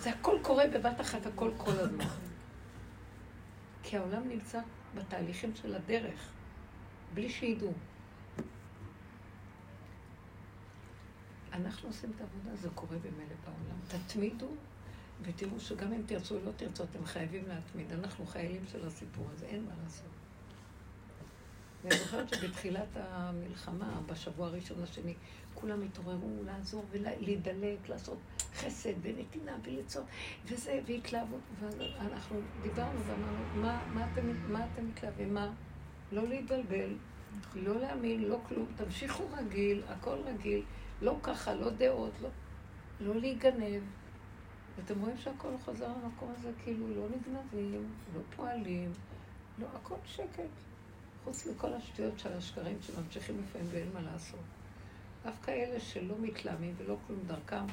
זה 0.00 0.10
הכל 0.10 0.38
קורה 0.42 0.64
בבת 0.66 1.00
אחת, 1.00 1.26
הכל 1.26 1.50
כל 1.56 1.70
הזמן. 1.70 2.04
כי 3.82 3.96
העולם 3.96 4.28
נמצא 4.28 4.60
בתהליכים 4.94 5.54
של 5.54 5.74
הדרך, 5.74 6.30
בלי 7.14 7.28
שידעו. 7.28 7.72
אנחנו 11.52 11.88
עושים 11.88 12.12
את 12.16 12.20
העבודה, 12.20 12.56
זה 12.56 12.68
קורה 12.74 12.98
במילא 12.98 13.34
בעולם. 13.44 14.02
תתמידו, 14.06 14.48
ותראו 15.22 15.60
שגם 15.60 15.92
אם 15.92 16.02
תרצו 16.06 16.34
או 16.34 16.40
לא 16.44 16.50
תרצו, 16.56 16.84
אתם 16.84 17.04
חייבים 17.04 17.48
להתמיד. 17.48 17.92
אנחנו 17.92 18.26
חיילים 18.26 18.62
של 18.72 18.86
הסיפור 18.86 19.26
הזה, 19.32 19.46
אין 19.46 19.64
מה 19.64 19.72
לעשות. 19.84 20.10
ואני 21.84 21.98
זוכרת 21.98 22.34
שבתחילת 22.34 22.88
המלחמה, 22.96 24.00
בשבוע 24.06 24.46
הראשון 24.46 24.82
השני, 24.82 25.14
כולם 25.54 25.82
התעוררו 25.82 26.42
לעזור 26.44 26.84
ולהידלק, 26.90 27.88
לעשות 27.88 28.18
חסד 28.54 28.92
ונתינה 29.02 29.56
וליצור, 29.64 30.04
וזה, 30.46 30.80
והתלהבות. 30.86 31.40
ואנחנו 31.60 32.40
דיברנו 32.62 33.00
ואמרנו, 33.06 33.44
מה, 33.54 33.82
מה, 33.94 34.06
אתם, 34.12 34.52
מה 34.52 34.66
אתם 34.72 34.88
מתלהבים? 34.88 35.34
מה? 35.34 35.50
לא 36.12 36.28
להתבלבל, 36.28 36.94
לא 37.54 37.80
להאמין, 37.80 38.24
לא 38.24 38.38
כלום. 38.48 38.66
תמשיכו 38.76 39.24
רגיל, 39.36 39.82
הכל 39.88 40.18
רגיל. 40.24 40.62
לא 41.02 41.16
ככה, 41.22 41.54
לא 41.54 41.70
דעות, 41.70 42.12
לא, 42.22 42.28
לא 43.00 43.14
להיגנב. 43.14 43.82
ואתם 44.76 45.00
רואים 45.00 45.16
שהכל 45.16 45.52
חוזר 45.64 45.88
למקום 45.88 46.32
הזה, 46.38 46.50
כאילו 46.64 46.94
לא 46.96 47.06
נגנבים, 47.08 47.88
לא 48.14 48.20
פועלים, 48.36 48.92
לא, 49.58 49.66
הכל 49.74 49.94
שקט. 50.06 50.67
חוץ 51.28 51.46
מכל 51.46 51.74
השטויות 51.74 52.18
של 52.18 52.32
השקרים 52.32 52.76
שממשיכים 52.80 53.42
לפעמים 53.42 53.68
ואין 53.70 53.88
מה 53.94 54.00
לעשות. 54.00 54.40
דווקא 55.24 55.50
אלה 55.50 55.80
שלא 55.80 56.14
מתלהמים 56.20 56.74
ולא 56.78 56.96
כלום 57.06 57.20
דרכם, 57.26 57.64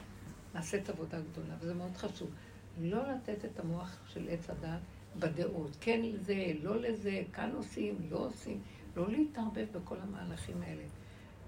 נעשית 0.53 0.89
עבודה 0.89 1.19
גדולה, 1.31 1.55
וזה 1.59 1.73
מאוד 1.73 1.97
חשוב. 1.97 2.29
לא 2.81 3.11
לתת 3.11 3.45
את 3.45 3.59
המוח 3.59 3.97
של 4.07 4.27
עץ 4.29 4.49
הדת 4.49 4.79
בדעות, 5.19 5.77
כן 5.81 6.01
לזה, 6.03 6.51
לא 6.63 6.81
לזה, 6.81 7.23
כאן 7.33 7.51
עושים, 7.55 7.97
לא 8.09 8.17
עושים, 8.17 8.61
לא 8.95 9.11
להתערבב 9.11 9.67
בכל 9.71 9.97
המהלכים 10.01 10.61
האלה. 10.61 10.83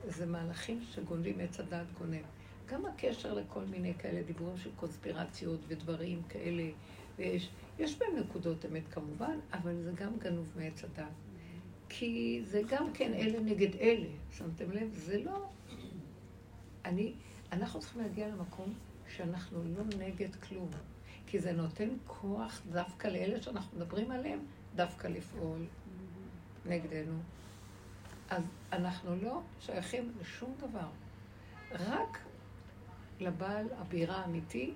זה 0.07 0.25
מהלכים 0.25 0.81
שגונבים 0.91 1.39
עץ 1.39 1.59
הדת 1.59 1.87
גונב. 1.99 2.25
גם 2.65 2.85
הקשר 2.85 3.33
לכל 3.33 3.65
מיני 3.65 3.93
כאלה 3.99 4.21
דיבורים 4.23 4.57
של 4.57 4.69
קונספירציות 4.75 5.59
ודברים 5.67 6.21
כאלה, 6.29 6.69
ויש 7.17 7.49
יש 7.79 7.99
בהם 7.99 8.15
נקודות 8.19 8.65
אמת 8.65 8.83
כמובן, 8.91 9.39
אבל 9.53 9.83
זה 9.83 9.91
גם 9.95 10.17
גנוב 10.19 10.47
מעץ 10.55 10.83
הדת. 10.83 11.26
כי 11.89 12.41
זה 12.43 12.61
גם 12.67 12.93
כן 12.93 13.13
אלה 13.13 13.39
נגד 13.39 13.75
אלה, 13.75 14.09
שמתם 14.31 14.71
לב? 14.71 14.93
זה 14.93 15.23
לא... 15.23 15.49
אני, 16.85 17.13
אנחנו 17.51 17.79
צריכים 17.79 18.01
להגיע 18.01 18.27
למקום 18.27 18.73
שאנחנו 19.07 19.63
לא 19.77 19.83
נגד 19.97 20.35
כלום, 20.35 20.69
כי 21.27 21.39
זה 21.39 21.51
נותן 21.51 21.89
כוח 22.07 22.61
דווקא 22.71 23.07
לאלה 23.07 23.41
שאנחנו 23.41 23.77
מדברים 23.77 24.11
עליהם, 24.11 24.39
דווקא 24.75 25.07
לפעול 25.07 25.65
נגדנו. 26.65 27.19
אז 28.29 28.43
אנחנו 28.71 29.15
לא 29.15 29.41
שייכים 29.59 30.11
לשום 30.21 30.55
דבר, 30.59 30.87
רק 31.71 32.19
לבעל 33.19 33.67
הבירה 33.77 34.15
האמיתי, 34.15 34.73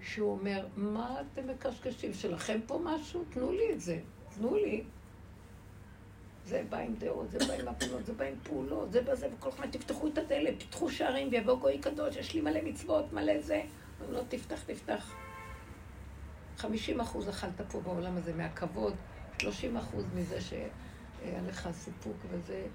שהוא 0.00 0.30
אומר, 0.30 0.66
מה 0.76 1.20
אתם 1.20 1.48
מקשקשים? 1.48 2.14
שלכם 2.14 2.58
פה 2.66 2.80
משהו? 2.84 3.24
תנו 3.30 3.52
לי 3.52 3.72
את 3.72 3.80
זה, 3.80 4.00
תנו 4.34 4.56
לי. 4.56 4.84
זה 6.46 6.62
בא 6.68 6.78
עם 6.78 6.94
דעות, 6.94 7.30
זה 7.30 7.38
בא 7.38 7.54
עם 7.54 7.68
הפעולות, 7.68 8.06
זה 8.06 8.12
בא 8.12 8.24
עם 8.24 8.34
פעולות, 8.42 8.92
זה 8.92 9.02
בזה, 9.02 9.28
וכל 9.34 9.48
הזמן 9.48 9.70
תפתחו 9.70 10.08
את 10.08 10.18
הדלת, 10.18 10.62
פתחו 10.62 10.90
שערים 10.90 11.28
ויבוא 11.32 11.58
גוי 11.58 11.78
קדוש, 11.78 12.16
יש 12.16 12.34
לי 12.34 12.40
מלא 12.40 12.60
מצוות, 12.64 13.12
מלא 13.12 13.40
זה. 13.40 13.62
אומרים 14.00 14.12
לו, 14.14 14.18
לא, 14.18 14.24
תפתח, 14.28 14.62
תפתח. 14.66 15.14
50 16.56 17.00
אחוז 17.00 17.28
אכלת 17.28 17.60
פה 17.68 17.80
בעולם 17.80 18.16
הזה 18.16 18.32
מהכבוד, 18.32 18.94
30 19.38 19.76
אחוז 19.76 20.04
מזה 20.14 20.40
שהיה 20.40 21.42
לך 21.48 21.68
סיפוק 21.72 22.16
וזה, 22.30 22.66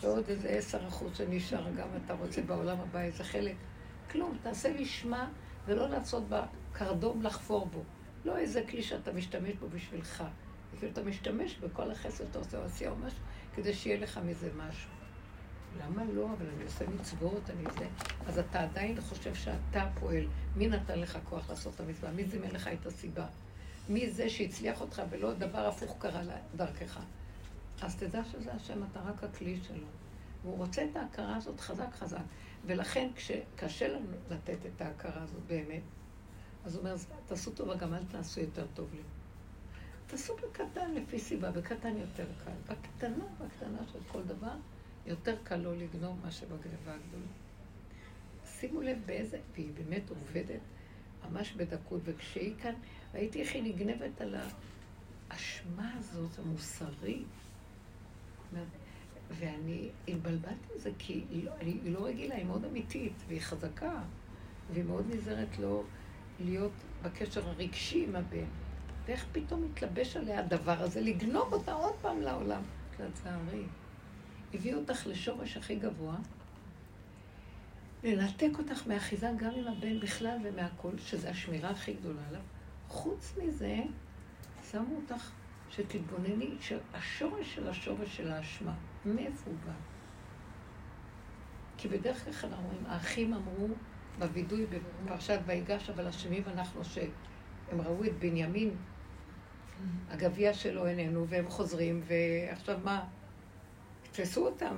ועוד 0.00 0.28
איזה 0.28 0.48
10 0.48 0.88
אחוז 0.88 1.16
שנשאר, 1.16 1.70
גם 1.76 1.88
אתה 2.04 2.14
רוצה 2.14 2.42
בעולם 2.42 2.80
הבא 2.80 3.00
איזה 3.00 3.24
חלק. 3.24 3.54
כלום, 4.10 4.38
תעשה 4.42 4.72
לי 4.72 4.84
שמע 4.84 5.26
ולא 5.66 5.88
לעשות 5.88 6.22
בקרדום 6.28 7.22
לחפור 7.22 7.66
בו. 7.66 7.82
לא 8.24 8.36
איזה 8.36 8.62
כלי 8.70 8.82
שאתה 8.82 9.12
משתמש 9.12 9.54
בו 9.54 9.68
בשבילך. 9.68 10.24
כאילו 10.78 10.92
אתה 10.92 11.02
משתמש 11.02 11.58
בכל 11.58 11.90
החסד 11.90 12.24
שאתה 12.24 12.38
עושה 12.38 12.64
עשייה 12.64 12.90
או 12.90 12.96
משהו, 12.96 13.18
כדי 13.54 13.74
שיהיה 13.74 14.00
לך 14.00 14.20
מזה 14.26 14.50
משהו. 14.56 14.90
למה 15.78 16.04
לא? 16.04 16.26
אבל 16.38 16.46
אני 16.56 16.64
עושה 16.64 16.84
מצוות, 16.88 17.50
אני 17.50 17.64
זה. 17.78 17.86
אז 18.26 18.38
אתה 18.38 18.62
עדיין 18.62 19.00
חושב 19.00 19.34
שאתה 19.34 19.88
פועל. 20.00 20.26
מי 20.56 20.68
נתן 20.68 20.98
לך 20.98 21.18
כוח 21.24 21.50
לעשות 21.50 21.74
את 21.74 21.80
המצווה? 21.80 22.10
מי 22.10 22.24
זימן 22.24 22.50
לך 22.50 22.68
את 22.68 22.86
הסיבה? 22.86 23.26
מי 23.88 24.10
זה 24.10 24.28
שהצליח 24.30 24.80
אותך 24.80 25.02
ולא 25.10 25.34
דבר 25.34 25.66
הפוך 25.66 25.96
קרה 25.98 26.22
דרכך? 26.56 27.00
אז 27.82 27.96
תדע 27.96 28.24
שזה 28.24 28.52
השם, 28.52 28.84
אתה 28.90 29.00
רק 29.00 29.24
הכלי 29.24 29.58
שלו. 29.68 29.86
והוא 30.42 30.56
רוצה 30.56 30.84
את 30.90 30.96
ההכרה 30.96 31.36
הזאת 31.36 31.60
חזק 31.60 31.94
חזק. 31.98 32.22
ולכן 32.66 33.08
כשקשה 33.16 33.88
לנו 33.88 34.06
לתת 34.30 34.58
את 34.66 34.80
ההכרה 34.80 35.22
הזאת 35.22 35.42
באמת, 35.46 35.82
אז 36.64 36.74
הוא 36.74 36.80
אומר, 36.80 36.96
תעשו 37.26 37.50
טובה, 37.50 37.76
גם 37.76 37.94
אל 37.94 38.04
תעשו 38.04 38.40
יותר 38.40 38.66
טוב 38.74 38.88
לי. 38.94 39.00
תעשו 40.10 40.36
בקטן 40.36 40.94
לפי 40.94 41.18
סיבה, 41.18 41.50
בקטן 41.50 41.96
יותר 41.96 42.26
קל. 42.44 42.74
בקטנה, 42.74 43.24
בקטנה 43.40 43.78
של 43.92 43.98
כל 44.12 44.22
דבר, 44.22 44.54
יותר 45.06 45.36
קל 45.44 45.56
לא 45.56 45.76
לגנוב 45.76 46.18
מה 46.24 46.30
שבגניבה 46.30 46.94
הגדולה. 46.94 47.32
שימו 48.46 48.82
לב 48.82 48.98
באיזה, 49.06 49.38
והיא 49.54 49.70
באמת 49.74 50.10
עובדת 50.10 50.60
ממש 51.30 51.52
בדקות, 51.52 52.00
וכשהיא 52.04 52.54
כאן, 52.62 52.74
ראיתי 53.14 53.40
איך 53.40 53.54
היא 53.54 53.62
נגנבת 53.62 54.20
על 54.20 54.36
האשמה 55.30 55.94
הזאת, 55.98 56.38
המוסרית. 56.38 57.26
ואני 59.30 59.88
התבלבלתי 60.08 60.74
מזה, 60.76 60.90
כי 60.98 61.24
היא 61.30 61.44
לא, 61.44 61.50
אני, 61.60 61.70
היא 61.84 61.92
לא 61.92 62.06
רגילה, 62.06 62.34
היא 62.34 62.44
מאוד 62.46 62.64
אמיתית, 62.64 63.12
והיא 63.28 63.40
חזקה, 63.40 64.02
והיא 64.72 64.84
מאוד 64.84 65.04
נזהרת 65.14 65.58
לא 65.58 65.82
להיות 66.40 66.72
בקשר 67.02 67.48
הרגשי 67.48 68.04
עם 68.04 68.16
הבן. 68.16 68.69
ואיך 69.06 69.24
פתאום 69.32 69.62
מתלבש 69.62 70.16
עליה 70.16 70.40
הדבר 70.40 70.82
הזה, 70.82 71.00
לגנוב 71.00 71.52
אותה 71.52 71.72
עוד 71.72 71.94
פעם 72.02 72.22
לעולם. 72.22 72.62
לצערי. 73.00 73.64
הביאו 74.54 74.78
אותך 74.78 75.06
לשורש 75.06 75.56
הכי 75.56 75.76
גבוה, 75.76 76.16
לנתק 78.04 78.50
אותך 78.58 78.86
מאחיזה 78.86 79.30
גם 79.36 79.50
עם 79.56 79.66
הבן 79.66 80.00
בכלל 80.00 80.38
ומהכל, 80.44 80.98
שזה 80.98 81.30
השמירה 81.30 81.70
הכי 81.70 81.92
גדולה 81.92 82.20
עליו. 82.28 82.40
חוץ 82.88 83.34
מזה, 83.42 83.78
שמו 84.70 84.96
אותך 84.96 85.30
שתתבונני 85.70 86.50
שהשורש 86.60 87.54
של 87.54 87.68
השורש 87.68 88.16
של 88.16 88.32
האשמה, 88.32 88.74
מאיפה 89.04 89.50
הוא 89.50 89.58
בא? 89.66 89.72
כי 91.78 91.88
בדרך 91.88 92.24
כלל 92.24 92.50
אנחנו 92.50 92.68
רואים, 92.68 92.86
האחים 92.86 93.34
אמרו 93.34 93.68
בווידוי 94.18 94.66
בפרשת 94.66 95.38
ויגש, 95.46 95.90
אבל 95.90 96.06
אשמים 96.06 96.42
אנחנו 96.46 96.80
שהם 97.70 97.80
ראו 97.80 98.04
את 98.04 98.18
בנימין 98.18 98.70
הגביע 100.10 100.54
שלו 100.54 100.86
איננו, 100.86 101.28
והם 101.28 101.48
חוזרים, 101.48 102.02
ועכשיו 102.06 102.78
מה? 102.84 103.04
תפסו 104.12 104.46
אותם. 104.46 104.76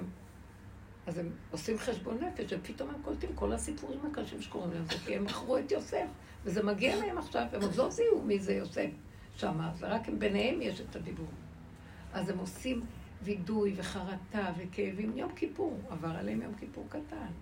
אז 1.06 1.18
הם 1.18 1.30
עושים 1.50 1.78
חשבון 1.78 2.18
נפש, 2.24 2.52
ופתאום 2.52 2.90
הם 2.90 3.02
קולטים 3.02 3.30
כל 3.34 3.52
הסיפורים 3.52 4.00
הקשים 4.06 4.42
שקורים 4.42 4.70
להם, 4.70 4.84
כי 4.86 5.16
הם 5.16 5.24
מכרו 5.24 5.58
את 5.58 5.72
יוסף, 5.72 6.06
וזה 6.44 6.62
מגיע 6.62 6.96
להם 6.96 7.18
עכשיו, 7.18 7.46
הם 7.52 7.62
עוד 7.62 7.74
לא 7.74 7.90
זיהו 7.90 8.22
מי 8.22 8.38
זה 8.38 8.54
יוסף 8.54 8.90
שם, 9.36 9.60
ורק 9.78 10.08
הם 10.08 10.18
ביניהם 10.18 10.62
יש 10.62 10.80
את 10.80 10.96
הדיבור. 10.96 11.26
אז 12.12 12.28
הם 12.28 12.38
עושים 12.38 12.80
וידוי 13.22 13.74
וחרטה 13.76 14.52
וכאבים, 14.58 15.16
יום 15.16 15.34
כיפור, 15.34 15.80
עבר 15.90 16.08
עליהם 16.08 16.42
יום 16.42 16.54
כיפור 16.54 16.86
קטן. 16.88 17.32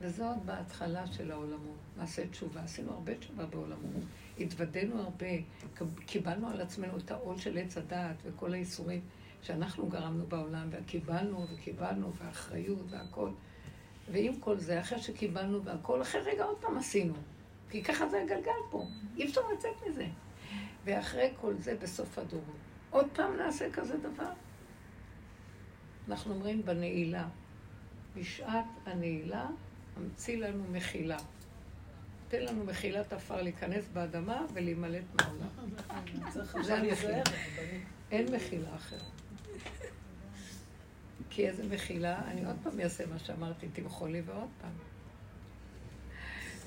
וזה 0.00 0.26
עוד 0.26 0.46
בהתחלה 0.46 1.06
של 1.06 1.30
העולמות, 1.30 1.76
מעשה 1.96 2.28
תשובה, 2.28 2.62
עשינו 2.62 2.92
הרבה 2.92 3.14
תשובה 3.14 3.46
בעולמות. 3.46 4.02
התוודענו 4.40 5.00
הרבה, 5.00 5.26
קיבלנו 6.06 6.48
על 6.48 6.60
עצמנו 6.60 6.98
את 6.98 7.10
העול 7.10 7.38
של 7.38 7.58
עץ 7.58 7.76
הדעת 7.76 8.16
וכל 8.24 8.52
האיסורים 8.52 9.00
שאנחנו 9.42 9.86
גרמנו 9.88 10.26
בעולם, 10.26 10.68
וקיבלנו 10.70 11.46
וקיבלנו, 11.52 12.12
והאחריות 12.14 12.86
והכל. 12.90 13.30
ועם 14.12 14.40
כל 14.40 14.58
זה, 14.58 14.80
אחרי 14.80 14.98
שקיבלנו 14.98 15.64
והכל, 15.64 16.02
אחרי 16.02 16.20
רגע 16.20 16.44
עוד 16.44 16.56
פעם 16.56 16.76
עשינו. 16.76 17.14
כי 17.70 17.82
ככה 17.82 18.08
זה 18.08 18.22
הגלגל 18.22 18.52
פה, 18.70 18.86
אי 19.16 19.24
אפשר 19.24 19.40
לצאת 19.52 19.74
מזה. 19.88 20.06
ואחרי 20.84 21.30
כל 21.40 21.54
זה, 21.58 21.76
בסוף 21.82 22.18
הדורות, 22.18 22.56
עוד 22.90 23.06
פעם 23.12 23.36
נעשה 23.36 23.70
כזה 23.70 23.96
דבר? 23.98 24.30
אנחנו 26.08 26.34
אומרים 26.34 26.62
בנעילה, 26.62 27.28
בשעת 28.16 28.64
הנעילה, 28.86 29.46
המציא 29.96 30.36
לנו 30.36 30.64
מחילה. 30.72 31.16
תן 32.28 32.42
לנו 32.42 32.64
מחילת 32.64 33.12
עפר 33.12 33.42
להיכנס 33.42 33.84
באדמה 33.92 34.46
ולהימלט 34.54 35.04
מהעולם. 35.14 35.48
זה 36.62 36.76
המחילה. 36.76 37.22
אין 38.10 38.34
מחילה 38.34 38.74
אחרת. 38.74 39.00
כי 41.30 41.48
איזה 41.48 41.64
מחילה, 41.74 42.18
אני 42.26 42.44
עוד 42.44 42.56
פעם 42.62 42.80
אעשה 42.80 43.06
מה 43.06 43.18
שאמרתי, 43.18 43.68
תמחול 43.68 44.10
לי 44.10 44.22
ועוד 44.26 44.48
פעם. 44.60 44.70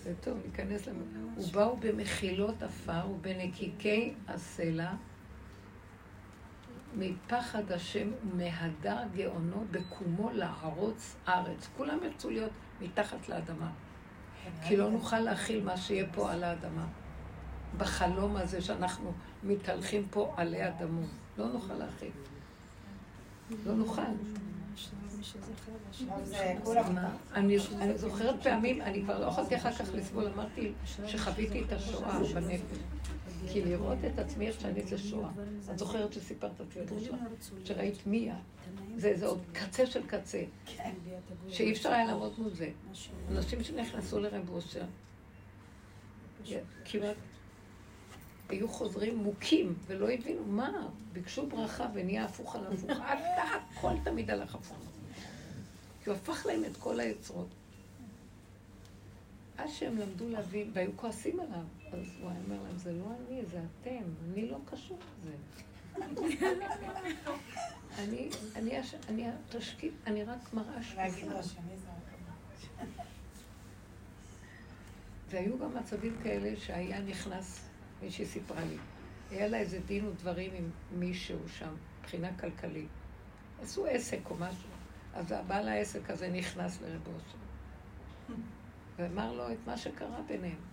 זה 0.03 0.13
טוב, 0.21 0.37
ניכנס 0.45 0.87
למ... 0.87 0.95
ובאו 1.37 1.77
במחילות 1.77 2.63
עפר 2.63 3.09
ובנקיקי 3.09 4.13
הסלע, 4.27 4.91
מפחד 6.97 7.71
השם 7.71 8.09
ומהדר 8.23 9.01
גאונו 9.15 9.65
בקומו 9.71 10.29
להרוץ 10.33 11.15
ארץ. 11.27 11.67
כולם 11.77 11.97
ירצו 12.03 12.29
להיות 12.29 12.51
מתחת 12.81 13.29
לאדמה. 13.29 13.71
כי 14.67 14.77
לא 14.77 14.89
נוכל 14.89 15.19
להכיל 15.19 15.63
מה 15.63 15.77
שיהיה 15.77 16.05
פה 16.13 16.31
על 16.31 16.43
האדמה. 16.43 16.85
בחלום 17.77 18.35
הזה 18.35 18.61
שאנחנו 18.61 19.13
מתהלכים 19.43 20.07
פה 20.09 20.33
עלי 20.37 20.67
אדמות. 20.67 21.09
לא 21.37 21.45
נוכל 21.47 21.73
להכיל. 21.73 22.11
לא 23.65 23.73
נוכל. 23.73 24.01
אני 27.33 27.59
זוכרת 27.95 28.43
פעמים, 28.43 28.81
אני 28.81 29.03
כבר 29.03 29.19
לא 29.19 29.25
יכולתי 29.25 29.55
אחר 29.55 29.71
כך 29.71 29.85
לסבול, 29.93 30.27
אמרתי 30.27 30.71
שחוויתי 31.05 31.63
את 31.63 31.71
השואה 31.71 32.19
בנפש. 32.33 32.77
כי 33.47 33.61
לראות 33.61 33.97
את 34.13 34.19
עצמי 34.19 34.47
איך 34.47 34.61
שאני 34.61 34.83
זה 34.83 34.97
שואה. 34.97 35.29
את 35.71 35.79
זוכרת 35.79 36.13
שסיפרת 36.13 36.51
את 36.61 36.65
הסיפור 36.67 36.99
שלך, 36.99 37.17
שראית 37.65 38.07
מי 38.07 38.31
את. 38.31 38.35
זה 38.97 39.25
עוד 39.25 39.41
קצה 39.53 39.85
של 39.85 40.07
קצה. 40.07 40.43
שאי 41.47 41.71
אפשר 41.71 41.89
היה 41.89 42.05
לעמוד 42.05 42.33
מול 42.37 42.49
זה. 42.49 42.71
אנשים 43.31 43.63
שנכנסו 43.63 44.19
לרב 44.19 44.49
אושר, 44.49 44.85
כמעט 46.85 47.15
היו 48.49 48.67
חוזרים 48.67 49.17
מוכים 49.17 49.75
ולא 49.87 50.09
הבינו 50.09 50.45
מה, 50.45 50.87
ביקשו 51.13 51.47
ברכה 51.47 51.87
ונהיה 51.93 52.25
הפוך 52.25 52.55
על 52.55 52.65
הפוך. 52.67 52.91
אתה 53.13 53.43
הכל 53.73 53.93
תמיד 54.03 54.31
הלך 54.31 54.55
הפוך. 54.55 54.77
כי 56.03 56.09
הוא 56.09 56.17
הפך 56.17 56.45
להם 56.45 56.65
את 56.65 56.77
כל 56.77 56.99
היצרות. 56.99 57.47
עד 59.57 59.67
שהם 59.69 59.97
למדו 59.97 60.29
להבין, 60.29 60.71
והיו 60.73 60.91
כועסים 60.95 61.39
עליו, 61.39 61.63
אז 61.93 62.15
הוא 62.21 62.29
היה 62.29 62.39
אומר 62.45 62.63
להם, 62.63 62.77
זה 62.77 62.93
לא 62.93 63.05
אני, 63.05 63.45
זה 63.45 63.61
אתם, 63.81 64.03
אני 64.33 64.49
לא 64.49 64.57
קשור 64.65 64.99
לזה. 65.23 65.35
אני, 67.99 68.29
אני, 68.55 68.79
אני 69.09 69.29
התשקיף, 69.29 69.93
אני 70.07 70.23
רק 70.23 70.53
מראה 70.53 70.83
שקופה. 70.83 71.01
והיו 75.29 75.59
גם 75.59 75.75
מצבים 75.75 76.17
כאלה 76.23 76.59
שהיה 76.59 77.01
נכנס, 77.01 77.69
מישהי 78.01 78.25
סיפרה 78.25 78.65
לי, 78.65 78.77
היה 79.31 79.47
לה 79.47 79.57
איזה 79.57 79.79
דין 79.79 80.07
ודברים 80.07 80.53
עם 80.53 80.69
מישהו 80.91 81.49
שם, 81.49 81.73
מבחינה 81.99 82.37
כלכלית. 82.39 82.89
עשו 83.61 83.85
עסק 83.85 84.19
או 84.29 84.35
משהו, 84.35 84.69
אז 85.13 85.31
הבעל 85.31 85.67
העסק 85.67 86.09
הזה 86.09 86.29
נכנס 86.29 86.81
לרב 86.81 87.07
אושר, 87.07 87.37
ואמר 88.97 89.33
לו 89.33 89.51
את 89.51 89.57
מה 89.65 89.77
שקרה 89.77 90.21
ביניהם. 90.27 90.68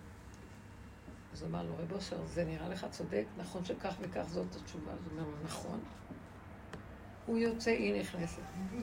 אז 1.36 1.42
הוא 1.42 1.50
אמר 1.50 1.62
לו, 1.62 1.72
רב 1.78 1.92
אושר, 1.92 2.16
זה 2.26 2.44
נראה 2.44 2.68
לך 2.68 2.86
צודק? 2.90 3.24
נכון 3.36 3.64
שכך 3.64 3.94
וכך 4.00 4.24
זאת 4.28 4.56
התשובה? 4.56 4.92
אז 4.92 4.98
הוא 5.04 5.12
אומר 5.12 5.22
לו, 5.22 5.36
נכון. 5.44 5.80
הוא 7.26 7.38
יוצא, 7.38 7.70
היא 7.70 8.00
נכנסת. 8.00 8.42
היא 8.72 8.82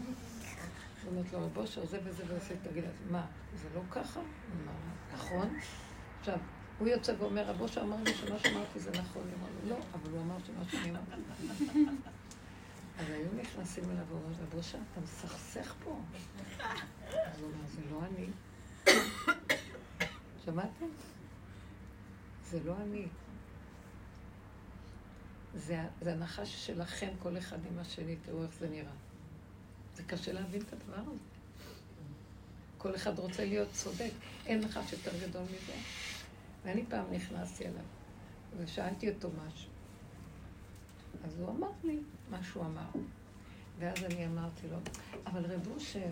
אומרת 1.07 1.33
לו, 1.33 1.45
רב 1.45 1.57
אושר, 1.57 1.85
זה 1.85 1.99
וזה 2.03 2.23
וזה, 2.27 2.55
תגיד, 2.63 2.83
אז 2.83 2.93
מה, 3.11 3.25
זה 3.55 3.67
לא 3.75 3.81
ככה? 3.91 4.19
הוא 4.19 4.27
אמר, 4.63 4.73
נכון. 5.13 5.57
עכשיו, 6.19 6.37
הוא 6.79 6.87
יוצא 6.87 7.13
ואומר, 7.19 7.45
רב 7.45 7.61
אושר 7.61 7.81
אמר 7.81 7.97
לי 8.03 8.13
שמה 8.13 8.39
שאמרתי 8.39 8.79
זה 8.79 8.91
נכון. 8.91 9.23
היא 9.27 9.33
אמרה 9.39 9.49
לו, 9.63 9.69
לא, 9.69 9.77
אבל 9.93 10.11
הוא 10.11 10.21
אמר 10.21 10.37
שמה 10.45 10.63
שאני 10.71 10.89
אמרתי. 10.89 11.91
אז 12.99 13.09
היו 13.09 13.27
נכנסים 13.41 13.83
אליו 13.91 14.05
ואומרים, 14.09 14.33
רב 14.41 14.55
אושר, 14.57 14.77
אתה 14.91 15.01
מסכסך 15.01 15.73
פה. 15.83 15.99
אז 17.11 17.41
הוא 17.41 17.51
אומר, 17.51 17.67
זה 17.75 17.81
לא 17.91 17.99
אני. 18.05 18.27
שמעתם? 20.45 20.85
זה 22.53 22.59
לא 22.65 22.75
אני. 22.81 23.05
זה, 25.55 25.81
זה 26.01 26.13
הנחש 26.13 26.67
שלכם, 26.67 27.09
כל 27.19 27.37
אחד 27.37 27.57
עם 27.71 27.79
השני, 27.79 28.15
תראו 28.25 28.43
איך 28.43 28.51
זה 28.59 28.69
נראה. 28.69 28.91
זה 29.95 30.03
קשה 30.03 30.33
להבין 30.33 30.61
את 30.61 30.73
הדבר 30.73 30.95
הזה. 30.95 31.19
כל 32.77 32.95
אחד 32.95 33.19
רוצה 33.19 33.45
להיות 33.45 33.67
צודק, 33.71 34.11
אין 34.45 34.59
נחש 34.61 34.93
יותר 34.93 35.11
גדול 35.27 35.43
מזה. 35.43 35.73
ואני 36.63 36.83
פעם 36.89 37.05
נכנסתי 37.11 37.65
אליו, 37.65 37.85
ושאלתי 38.57 39.09
אותו 39.09 39.29
משהו. 39.29 39.69
אז 41.25 41.39
הוא 41.39 41.49
אמר 41.49 41.71
לי 41.83 41.99
מה 42.29 42.43
שהוא 42.43 42.65
אמר. 42.65 42.89
ואז 43.79 44.03
אני 44.03 44.27
אמרתי 44.27 44.67
לו, 44.71 44.77
אבל 45.25 45.45
רב 45.45 45.67
אושר, 45.67 46.09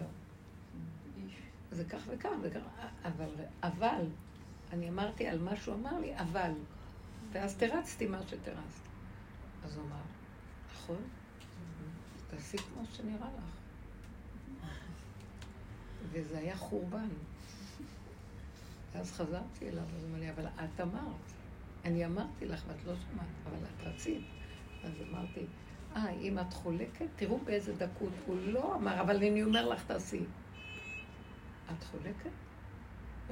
זה 1.72 1.86
כך 1.86 2.02
וכך, 2.08 2.30
וכך, 2.42 2.62
אבל, 3.04 3.30
אבל, 3.64 4.06
אני 4.72 4.90
אמרתי 4.90 5.28
על 5.28 5.40
מה 5.40 5.56
שהוא 5.56 5.76
אמר 5.76 6.00
לי, 6.00 6.18
אבל. 6.18 6.52
ואז 7.32 7.56
תרצתי 7.56 8.08
מה 8.08 8.22
שתרצתי. 8.22 8.90
אז 9.66 9.78
הוא 9.78 9.86
אמר, 9.86 10.02
נכון, 10.74 11.02
תעשי 12.30 12.58
כמו 12.58 12.84
שנראה 12.94 13.30
לך. 13.38 13.44
וזה 16.12 16.38
היה 16.38 16.58
חורבן. 16.58 17.08
ואז 18.94 19.12
חזרתי 19.12 19.70
אליו, 19.70 19.84
אז 19.84 20.04
הוא 20.04 20.10
אמר 20.10 20.20
לי, 20.20 20.30
אבל 20.30 20.46
את 20.46 20.82
אמרת. 20.82 21.32
אני 21.86 22.06
אמרתי 22.06 22.46
לך 22.46 22.64
ואת 22.68 22.86
לא 22.86 22.94
שמעת, 22.96 23.28
אבל 23.46 23.58
את 23.58 23.88
רצית. 23.88 24.26
אז 24.84 24.92
אמרתי, 25.10 25.46
אה, 25.96 26.10
אם 26.10 26.40
את 26.40 26.54
חולקת, 26.54 27.06
תראו 27.16 27.38
באיזה 27.38 27.74
דקות. 27.74 28.14
הוא 28.26 28.38
לא 28.46 28.76
אמר, 28.76 29.02
אבל 29.02 29.16
אני 29.16 29.44
אומר 29.44 29.70
לך, 29.70 29.84
תעשי. 29.86 30.24
את 31.72 31.84
חולקת? 31.84 32.30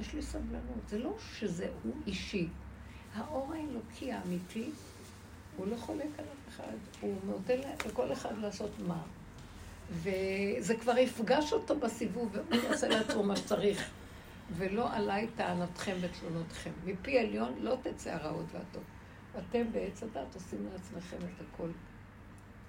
יש 0.00 0.14
לי 0.14 0.22
סבלנות. 0.22 0.88
זה 0.88 0.98
לא 0.98 1.16
שזה 1.38 1.68
הוא 1.82 1.92
אישי. 2.06 2.48
האור 3.14 3.52
האלוקי 3.52 4.12
האמיתי, 4.12 4.70
הוא 5.56 5.66
לא 5.66 5.76
חולק 5.76 6.08
על 6.18 6.24
אף 6.24 6.48
אחד. 6.48 6.72
הוא 7.00 7.16
נותן 7.24 7.58
לכל 7.86 8.12
אחד 8.12 8.38
לעשות 8.38 8.70
מה. 8.78 9.02
וזה 9.90 10.76
כבר 10.80 10.98
יפגש 10.98 11.52
אותו 11.52 11.78
בסיבוב, 11.78 12.28
והוא 12.32 12.62
יעשה 12.64 12.88
לעצמו 12.88 13.22
מה 13.22 13.36
שצריך. 13.36 13.90
ולא 14.56 14.94
עליי 14.94 15.28
טענתכם 15.36 15.96
ותלונותכם. 16.00 16.70
מפי 16.84 17.18
עליון 17.18 17.54
לא 17.60 17.76
תצא 17.82 18.10
הרעות 18.10 18.46
והטוב. 18.52 18.82
אתם 19.38 19.72
בעץ 19.72 20.02
הדת 20.02 20.34
עושים 20.34 20.68
לעצמכם 20.72 21.16
את 21.16 21.40
הכל, 21.40 21.68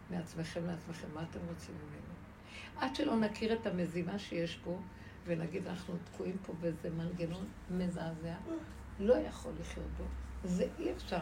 מעצמכם 0.09 0.65
לעצמכם. 0.65 1.07
מה 1.13 1.23
אתם 1.31 1.39
רוצים 1.49 1.75
ממנו? 1.75 2.13
עד 2.77 2.95
שלא 2.95 3.19
נכיר 3.19 3.53
את 3.53 3.67
המזימה 3.67 4.19
שיש 4.19 4.59
פה, 4.63 4.77
ונגיד 5.25 5.67
אנחנו 5.67 5.93
תקועים 6.03 6.37
פה 6.45 6.53
באיזה 6.61 6.89
מנגנון 6.89 7.45
מזעזע, 7.69 8.35
לא 8.99 9.13
יכול 9.13 9.51
לחיות 9.59 9.87
בו. 9.97 10.03
זה 10.43 10.67
אי 10.79 10.91
אפשר. 10.91 11.21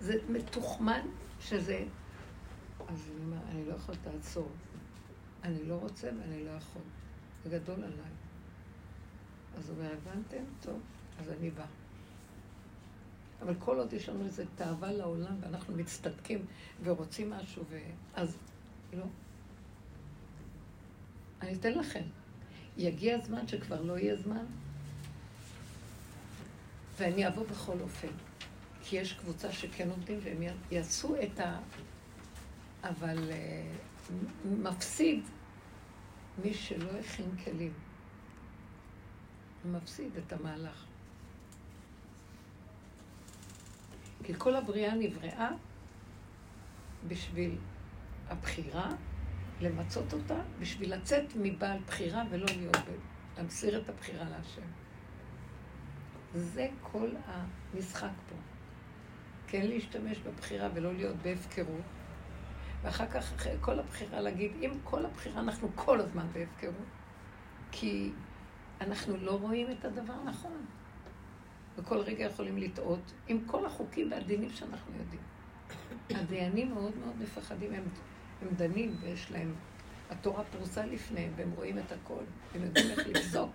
זה 0.00 0.14
מתוחמן 0.28 1.00
שזה... 1.40 1.84
אז 2.88 3.10
אני 3.10 3.24
אומר, 3.24 3.42
אני 3.50 3.64
לא 3.64 3.74
יכול 3.74 3.94
לעצור. 4.06 4.50
אני 5.42 5.64
לא 5.64 5.74
רוצה 5.74 6.10
ואני 6.20 6.44
לא 6.44 6.50
יכול. 6.50 6.82
זה 7.44 7.58
גדול 7.58 7.84
עליי. 7.84 8.12
אז 9.56 9.70
הוא 9.70 9.78
אומר, 9.78 9.92
הבנתם? 9.92 10.44
טוב, 10.60 10.80
אז 11.20 11.30
אני 11.30 11.50
בא. 11.50 11.66
אבל 13.42 13.54
כל 13.58 13.78
עוד 13.78 13.92
יש 13.92 14.08
לנו 14.08 14.24
איזו 14.24 14.42
תאווה 14.54 14.92
לעולם 14.92 15.36
ואנחנו 15.40 15.76
מצטדקים 15.76 16.46
ורוצים 16.82 17.30
משהו, 17.30 17.64
אז 18.14 18.36
לא. 18.92 19.04
אני 21.42 21.54
אתן 21.54 21.72
לכם. 21.72 22.02
יגיע 22.78 23.16
הזמן 23.16 23.48
שכבר 23.48 23.82
לא 23.82 23.98
יהיה 23.98 24.16
זמן, 24.16 24.44
ואני 26.98 27.28
אבוא 27.28 27.46
בכל 27.46 27.80
אופן. 27.80 28.08
כי 28.82 28.96
יש 28.96 29.12
קבוצה 29.12 29.52
שכן 29.52 29.90
עובדים 29.90 30.18
והם 30.22 30.42
יעשו 30.70 31.14
את 31.22 31.40
ה... 31.40 31.58
אבל 32.84 33.30
uh, 33.30 34.12
מפסיד 34.44 35.24
מי 36.44 36.54
שלא 36.54 36.90
הכין 36.90 37.36
כלים. 37.44 37.72
מפסיד 39.64 40.10
את 40.16 40.32
המהלך. 40.32 40.84
כי 44.24 44.32
כל 44.38 44.56
הבריאה 44.56 44.94
נבראה 44.94 45.50
בשביל 47.08 47.58
הבחירה, 48.28 48.90
למצות 49.60 50.12
אותה, 50.12 50.38
בשביל 50.58 50.94
לצאת 50.94 51.24
מבעל 51.36 51.78
בחירה 51.86 52.22
ולא 52.30 52.46
להיות, 52.46 52.76
להמסיר 53.36 53.80
את 53.80 53.88
הבחירה 53.88 54.24
להשם. 54.24 54.66
זה 56.34 56.68
כל 56.82 57.10
המשחק 57.26 58.10
פה. 58.28 58.36
כן 59.46 59.66
להשתמש 59.66 60.18
בבחירה 60.18 60.68
ולא 60.74 60.94
להיות 60.94 61.16
בהפקרות. 61.16 61.82
ואחר 62.82 63.06
כך, 63.06 63.32
אחרי 63.32 63.56
כל 63.60 63.78
הבחירה, 63.78 64.20
להגיד, 64.20 64.52
עם 64.60 64.70
כל 64.84 65.06
הבחירה 65.06 65.40
אנחנו 65.40 65.68
כל 65.74 66.00
הזמן 66.00 66.26
בהפקרות. 66.32 66.86
כי 67.72 68.12
אנחנו 68.80 69.16
לא 69.16 69.38
רואים 69.40 69.70
את 69.70 69.84
הדבר 69.84 70.22
נכון. 70.24 70.66
וכל 71.76 71.98
רגע 71.98 72.24
יכולים 72.24 72.58
לטעות 72.58 73.12
עם 73.28 73.40
כל 73.46 73.66
החוקים 73.66 74.10
והדינים 74.10 74.50
שאנחנו 74.50 74.92
יודעים. 74.98 75.22
הדיינים 76.10 76.74
מאוד 76.74 76.96
מאוד 76.96 77.22
מפחדים, 77.22 77.72
הם, 77.72 77.84
הם 78.42 78.48
דנים 78.56 78.96
ויש 79.00 79.30
להם, 79.30 79.54
התורה 80.10 80.44
פרוסה 80.44 80.86
לפניהם 80.86 81.32
והם 81.36 81.50
רואים 81.56 81.78
את 81.78 81.92
הכל, 81.92 82.22
הם 82.54 82.62
יודעים 82.62 82.90
איך 82.90 83.06
לפסוק. 83.08 83.50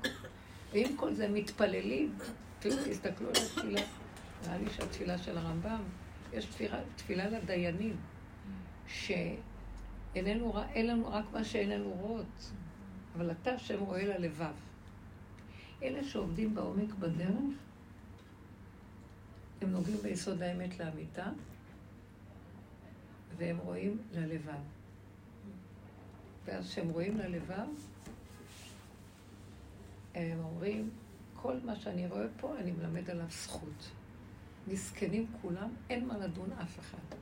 ועם 0.73 0.97
כל 0.97 1.13
זה 1.13 1.27
מתפללים, 1.27 2.15
תסתכלו 2.59 3.29
על 3.29 3.35
התפילה, 3.35 3.81
נראה 4.43 4.57
לי 4.57 4.69
שהתפילה 4.69 5.17
של 5.17 5.37
הרמב"ם, 5.37 5.83
יש 6.33 6.45
תפילה, 6.45 6.79
תפילה 6.95 7.29
לדיינים, 7.29 7.95
שאין 8.87 9.45
לנו 10.75 11.05
רק 11.07 11.25
מה 11.33 11.43
שאיננו 11.43 11.89
רואות, 11.89 12.51
אבל 13.15 13.31
אתה 13.31 13.51
השם 13.51 13.79
רואה 13.79 14.05
ללבב. 14.05 14.53
אלה 15.83 16.03
שעובדים 16.03 16.55
בעומק 16.55 16.93
בדרך, 16.93 17.53
הם 19.61 19.71
נוגעים 19.71 19.97
ביסוד 19.97 20.41
האמת 20.41 20.79
לאמיתה, 20.79 21.25
והם 23.37 23.57
רואים 23.57 23.97
ללבב. 24.11 24.61
ואז 26.45 26.69
כשהם 26.69 26.89
רואים 26.89 27.17
ללבב, 27.17 27.67
הם 30.15 30.39
אומרים, 30.43 30.89
כל 31.33 31.57
מה 31.63 31.75
שאני 31.75 32.07
רואה 32.07 32.25
פה, 32.39 32.57
אני 32.57 32.71
מלמד 32.71 33.09
עליו 33.09 33.25
זכות. 33.29 33.91
מסכנים 34.67 35.27
כולם, 35.41 35.69
אין 35.89 36.07
מה 36.07 36.17
לדון 36.17 36.51
אף 36.51 36.79
אחד. 36.79 37.15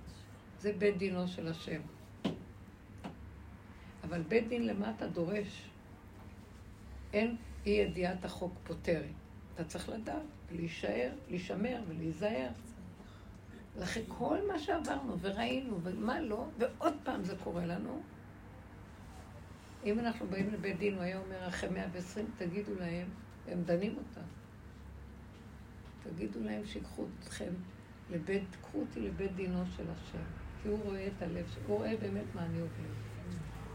זה 0.60 0.74
בית 0.74 0.98
דינו 0.98 1.28
של 1.28 1.48
השם. 1.48 1.82
אבל 4.04 4.22
בית 4.22 4.48
דין 4.48 4.68
למטה 4.68 5.08
דורש. 5.08 5.70
אין 7.14 7.36
אי 7.66 7.72
ידיעת 7.72 8.26
החוק 8.26 8.54
פותרת. 8.64 9.06
אתה 9.56 9.64
צריך 9.64 9.90
לדעת, 9.90 10.22
להישאר, 10.52 11.12
להישמר 11.30 11.82
ולהיזהר. 11.88 12.50
לכן 13.80 14.02
כל 14.08 14.38
מה 14.48 14.60
שעברנו 14.60 15.20
וראינו 15.20 15.80
ומה 15.84 16.22
לא, 16.22 16.46
ועוד 16.58 16.94
פעם 17.04 17.24
זה 17.24 17.36
קורה 17.44 17.66
לנו, 17.66 18.02
אם 19.86 20.00
אנחנו 20.00 20.28
באים 20.28 20.54
לבית 20.54 20.78
דין, 20.78 20.94
הוא 20.94 21.04
היה 21.04 21.20
אומר, 21.20 21.48
אחרי 21.48 21.70
120, 21.70 22.26
תגידו 22.38 22.72
להם, 22.80 23.08
הם 23.48 23.64
דנים 23.64 23.98
אותם. 23.98 24.28
תגידו 26.04 26.44
להם 26.44 26.66
שיקחו 26.66 27.06
אתכם 27.20 27.54
לבית, 28.10 28.56
קחו 28.62 28.80
אותי 28.80 29.00
לבית 29.00 29.36
דינו 29.36 29.66
של 29.78 29.84
השם. 29.92 30.24
כי 30.62 30.70
הוא 30.70 30.80
רואה 30.84 31.08
את 31.08 31.22
הלב, 31.22 31.56
הוא 31.68 31.78
רואה 31.78 31.98
באמת 32.02 32.26
מה 32.36 32.46
אני 32.46 32.60
עובד. 32.60 32.92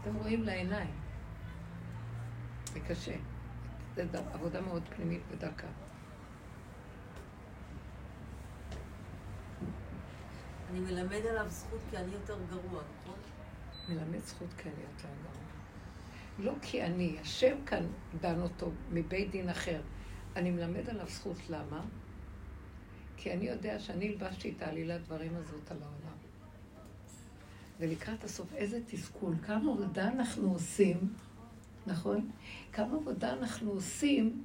אתם 0.01 0.15
רואים 0.15 0.43
לעיניים. 0.43 0.95
זה 2.73 2.79
קשה. 2.79 3.15
זו 3.95 4.01
עבודה 4.33 4.61
מאוד 4.61 4.83
פנימית 4.95 5.21
ודקה. 5.31 5.67
אני 10.75 10.83
מלמד 10.83 11.25
עליו 11.25 11.45
זכות 11.49 11.79
כי 11.89 11.97
אני 11.97 12.11
יותר 12.13 12.37
גרוע, 12.49 12.81
נכון? 13.01 13.15
מלמד 13.89 14.25
זכות 14.25 14.47
כי 14.57 14.69
אני 14.69 14.81
יותר 14.81 15.07
גרוע. 15.23 15.45
לא 16.39 16.53
כי 16.61 16.83
אני, 16.83 17.17
השם 17.21 17.65
כאן 17.65 17.85
דן 18.21 18.41
אותו 18.41 18.71
מבית 18.91 19.31
דין 19.31 19.49
אחר. 19.49 19.81
אני 20.35 20.51
מלמד 20.51 20.89
עליו 20.89 21.07
זכות, 21.09 21.37
למה? 21.49 21.81
כי 23.17 23.33
אני 23.33 23.45
יודע 23.45 23.79
שאני 23.79 24.07
הלבשתי 24.07 24.53
את 24.57 24.61
העלילת 24.61 25.01
דברים 25.01 25.35
הזאת 25.35 25.71
על 25.71 25.77
העולם. 25.81 26.17
ולקראת 27.79 28.23
הסוף, 28.23 28.53
איזה 28.53 28.79
תסכול, 28.87 29.35
כמה 29.43 29.71
עבודה 29.71 30.07
אנחנו 30.07 30.51
עושים, 30.51 31.13
נכון? 31.87 32.29
כמה 32.73 32.95
עבודה 32.95 33.33
אנחנו 33.33 33.71
עושים, 33.71 34.43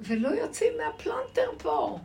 ולא 0.00 0.28
יוצאים 0.28 0.72
מהפלונטר 0.78 1.50
פה. 1.58 1.98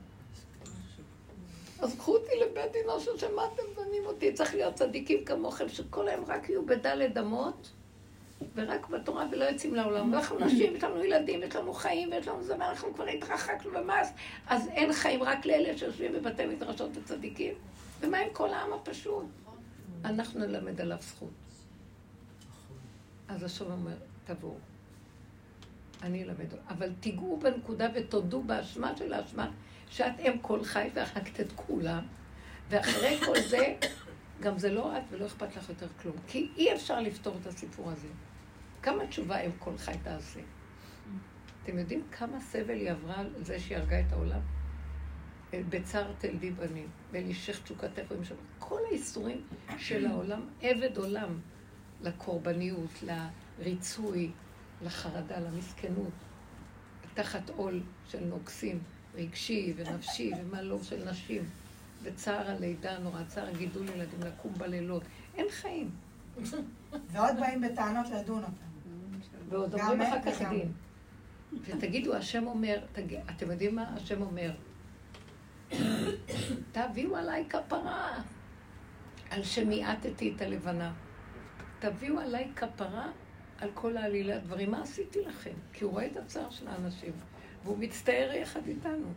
אז 1.82 1.96
קחו 1.96 2.16
אותי 2.16 2.32
לבית 2.42 2.72
דינו 2.72 3.00
של 3.00 3.18
שם, 3.18 3.36
מה 3.36 3.46
אתם 3.54 3.64
דנים 3.76 4.06
אותי? 4.06 4.34
צריך 4.34 4.56
להיות 4.56 4.74
צדיקים 4.74 5.26
כמוכם, 5.26 5.70
שכל 5.70 6.08
היום 6.08 6.26
רק 6.28 6.50
יהיו 6.50 6.66
בדלת 6.66 7.18
אמות, 7.18 7.72
ורק 8.56 8.90
בתורה 8.90 9.26
ולא 9.32 9.46
יוצאים 9.46 9.76
לעולם. 9.76 10.14
ואנחנו 10.14 10.40
נשים, 10.40 10.76
יש 10.76 10.84
לנו 10.84 11.04
ילדים, 11.04 11.44
יש 11.44 11.56
לנו 11.56 11.74
חיים, 11.74 12.12
ויש 12.12 12.28
לנו 12.28 12.44
זה, 12.44 12.54
ואנחנו 12.54 12.94
כבר 12.94 13.06
התרחקנו 13.08 13.72
במס, 13.72 14.14
אז 14.48 14.68
אין 14.68 14.94
חיים 14.94 15.24
רק 15.24 15.46
לאלה 15.46 15.78
שיושבים 15.78 16.14
בבתי 16.14 16.46
מדרשות 16.46 16.90
וצדיקים. 16.94 17.54
ומה 18.02 18.18
עם 18.18 18.30
כל 18.34 18.54
העם 18.54 18.74
הפשוט? 18.74 19.26
אנחנו 20.06 20.40
נלמד 20.40 20.82
עליו 20.82 20.98
זכות. 21.02 21.30
אז 23.28 23.44
השם 23.44 23.72
אומר, 23.72 23.96
תבואו. 24.26 24.56
אני 26.04 26.24
אלמד, 26.24 26.54
אבל 26.70 26.90
תיגעו 27.00 27.38
בנקודה 27.38 27.88
ותודו 27.96 28.42
באשמה 28.42 28.98
של 28.98 29.14
האשמה, 29.14 29.52
שאת 29.90 30.20
אם 30.20 30.38
כל 30.42 30.64
חי 30.64 30.90
והרגת 30.94 31.40
את 31.40 31.52
כולם, 31.56 32.04
ואחרי 32.70 33.20
כל 33.26 33.40
זה, 33.40 33.76
גם 34.40 34.58
זה 34.58 34.72
לא 34.72 34.98
את 34.98 35.04
ולא 35.10 35.26
אכפת 35.26 35.56
לך 35.56 35.70
יותר 35.70 35.88
כלום. 36.02 36.16
כי 36.28 36.50
אי 36.58 36.74
אפשר 36.74 37.00
לפתור 37.00 37.38
את 37.42 37.48
הסיפור 37.48 37.92
הזה. 37.92 38.08
כמה 38.82 39.08
תשובה 39.08 39.40
אם 39.40 39.52
כל 39.60 39.78
חי 39.78 39.96
תעשה? 40.04 40.40
אתם 41.64 41.78
יודעים 41.78 42.04
כמה 42.12 42.40
סבל 42.40 42.76
היא 42.76 42.92
עברה 42.92 43.20
על 43.20 43.30
זה 43.42 43.60
שהיא 43.60 43.78
הרגה 43.78 44.00
את 44.00 44.14
העולם? 44.14 44.40
בצר 45.54 46.12
תלדי 46.18 46.52
בנים, 46.52 46.88
ולשך 47.12 47.64
תשוקתך 47.64 48.14
שם. 48.24 48.36
כל 48.60 48.80
האיסורים 48.90 49.42
של 49.78 50.06
העולם, 50.06 50.42
עבד 50.62 50.98
עולם, 50.98 51.40
לקורבניות, 52.02 53.04
לריצוי, 53.04 54.32
לחרדה, 54.82 55.40
למסכנות, 55.40 56.14
תחת 57.14 57.50
עול 57.50 57.82
של 58.08 58.26
נוגסים, 58.26 58.80
רגשי 59.20 59.74
ונפשי, 59.76 60.32
ומה 60.42 60.62
לא 60.62 60.84
של 60.84 61.10
נשים, 61.10 61.44
וצער 62.04 62.52
הלידה 62.52 63.00
נורא, 63.00 63.24
צער 63.28 63.48
הגידול 63.50 63.90
ילדים, 63.90 64.20
לקום 64.22 64.54
בלילות. 64.54 65.04
אין 65.36 65.46
חיים. 65.50 65.90
ועוד 66.92 67.40
באים 67.40 67.62
בטענות 67.62 68.10
לדון 68.10 68.44
אותם. 68.44 68.54
ועוד 69.50 69.74
אומרים 69.74 70.02
אחר 70.02 70.22
כך 70.22 70.42
דין. 70.50 70.72
ותגידו, 71.62 72.16
השם 72.16 72.48
אומר, 72.48 72.80
תג... 72.94 73.16
אתם 73.30 73.52
יודעים 73.52 73.76
מה 73.76 73.96
השם 73.96 74.22
אומר? 74.22 74.52
תביאו 76.72 77.16
עליי 77.16 77.46
כפרה 77.50 78.22
על 79.30 79.44
שמיעטתי 79.44 80.34
את 80.36 80.42
הלבנה. 80.42 80.94
תביאו 81.80 82.20
עליי 82.20 82.52
כפרה 82.56 83.08
על 83.58 83.70
כל 83.74 83.98
העלילה 83.98 84.40
דברים. 84.40 84.72
מה 84.72 84.82
עשיתי 84.82 85.20
לכם? 85.22 85.54
כי 85.74 85.84
הוא 85.84 85.92
רואה 85.92 86.06
את 86.06 86.18
הצער 86.18 86.50
של 86.50 86.68
האנשים, 86.68 87.14
והוא 87.64 87.78
מצטער 87.78 88.32
יחד 88.34 88.68
איתנו. 88.68 89.08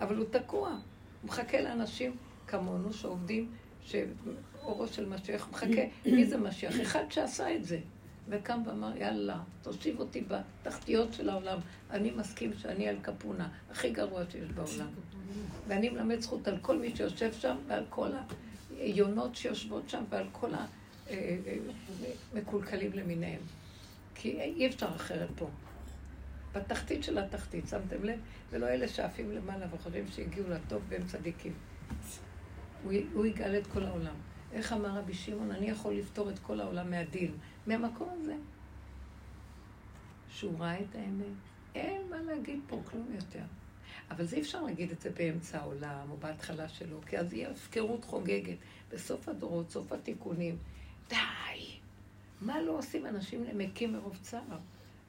אבל 0.00 0.16
הוא 0.16 0.26
תקוע. 0.30 0.68
הוא 0.68 0.78
מחכה 1.24 1.60
לאנשים 1.60 2.16
כמונו 2.46 2.92
שעובדים, 2.92 3.50
שאורו 3.82 4.88
של 4.88 5.08
משיח, 5.08 5.48
מחכה, 5.50 5.82
מי 6.06 6.26
זה 6.26 6.36
משיח? 6.36 6.80
אחד 6.80 7.04
שעשה 7.10 7.54
את 7.54 7.64
זה. 7.64 7.78
וקם 8.28 8.62
ואמר, 8.66 8.96
יאללה, 8.96 9.40
תושיב 9.62 10.00
אותי 10.00 10.24
בתחתיות 10.28 11.12
של 11.12 11.28
העולם. 11.28 11.58
אני 11.90 12.10
מסכים 12.10 12.52
שאני 12.58 12.88
על 12.88 12.96
קפונה, 13.02 13.48
הכי 13.70 13.90
גרוע 13.90 14.22
שיש 14.30 14.50
בעולם. 14.50 14.88
ואני 15.68 15.88
מלמד 15.88 16.20
זכות 16.20 16.48
על 16.48 16.58
כל 16.62 16.78
מי 16.78 16.96
שיושב 16.96 17.32
שם 17.32 17.56
ועל 17.66 17.84
כל 17.90 18.10
היונות 18.78 19.36
שיושבות 19.36 19.88
שם 19.88 20.04
ועל 20.10 20.26
כל 20.32 20.50
המקולקלים 22.32 22.92
למיניהם. 22.92 23.40
כי 24.14 24.40
אי 24.40 24.66
אפשר 24.66 24.88
אחרת 24.96 25.28
פה. 25.36 25.48
בתחתית 26.52 27.04
של 27.04 27.18
התחתית, 27.18 27.68
שמתם 27.68 28.04
לב? 28.04 28.18
ולא 28.50 28.68
אלה 28.68 28.88
שעפים 28.88 29.32
למעלה 29.32 29.66
וחושבים 29.74 30.08
שהגיעו 30.08 30.48
לטוב 30.48 30.82
והם 30.88 31.06
צדיקים. 31.06 31.52
הוא, 32.82 32.92
הוא 33.12 33.26
יגאל 33.26 33.58
את 33.58 33.66
כל 33.66 33.82
העולם. 33.82 34.14
איך 34.52 34.72
אמר 34.72 34.98
רבי 34.98 35.14
שמעון, 35.14 35.50
אני 35.50 35.70
יכול 35.70 35.94
לפתור 35.94 36.30
את 36.30 36.38
כל 36.38 36.60
העולם 36.60 36.90
מהדין. 36.90 37.34
מהמקום 37.66 38.08
הזה. 38.12 38.34
שהוא 40.30 40.58
ראה 40.58 40.80
את 40.80 40.94
האמת. 40.94 41.26
אין 41.74 42.02
מה 42.10 42.16
להגיד 42.22 42.60
פה 42.66 42.82
כלום 42.84 43.06
יותר. 43.14 43.44
אבל 44.10 44.24
זה 44.24 44.36
אי 44.36 44.40
אפשר 44.40 44.62
להגיד 44.62 44.90
את 44.90 45.00
זה 45.00 45.10
באמצע 45.10 45.58
העולם 45.58 46.10
או 46.10 46.16
בהתחלה 46.16 46.68
שלו, 46.68 47.00
כי 47.06 47.18
אז 47.18 47.32
יהיה 47.32 47.50
הפקרות 47.50 48.04
חוגגת. 48.04 48.56
בסוף 48.90 49.28
הדורות, 49.28 49.70
סוף 49.70 49.92
התיקונים. 49.92 50.56
די! 51.08 51.16
מה 52.40 52.62
לא 52.62 52.78
עושים 52.78 53.06
אנשים 53.06 53.44
נמקים 53.44 53.92
מרוב 53.92 54.18
צער? 54.22 54.58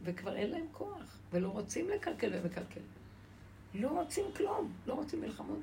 וכבר 0.03 0.35
אין 0.35 0.51
להם 0.51 0.65
כוח, 0.71 1.17
ולא 1.31 1.47
רוצים 1.47 1.89
לקלקל 1.89 2.29
ומקלקל. 2.33 2.81
לא 3.73 3.87
רוצים 3.87 4.25
כלום, 4.37 4.73
לא 4.85 4.93
רוצים 4.93 5.21
מלחמות. 5.21 5.59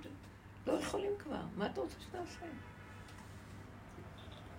לא 0.67 0.73
יכולים 0.73 1.13
כבר. 1.19 1.43
מה 1.57 1.67
אתה 1.67 1.81
רוצה 1.81 1.97
שתעשה? 2.01 2.47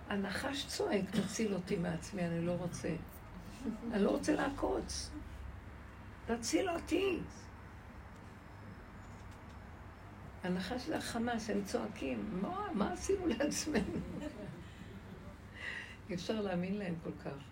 הנחש 0.10 0.66
צועק, 0.68 1.10
תציל 1.10 1.54
אותי 1.54 1.76
מעצמי, 1.76 2.26
אני 2.26 2.46
לא 2.46 2.52
רוצה. 2.52 2.96
אני 3.92 4.04
לא 4.04 4.10
רוצה 4.10 4.36
לעקוץ. 4.36 5.12
תציל 6.26 6.70
אותי. 6.70 7.20
הנחש 10.44 10.88
זה 10.88 10.98
החמאס, 10.98 11.50
הם 11.50 11.64
צועקים, 11.66 12.40
מה, 12.42 12.68
מה 12.74 12.94
עשינו 12.94 13.28
לעצמנו? 13.28 14.00
אי 16.10 16.16
אפשר 16.16 16.42
להאמין 16.42 16.78
להם 16.78 16.96
כל 17.04 17.12
כך. 17.24 17.44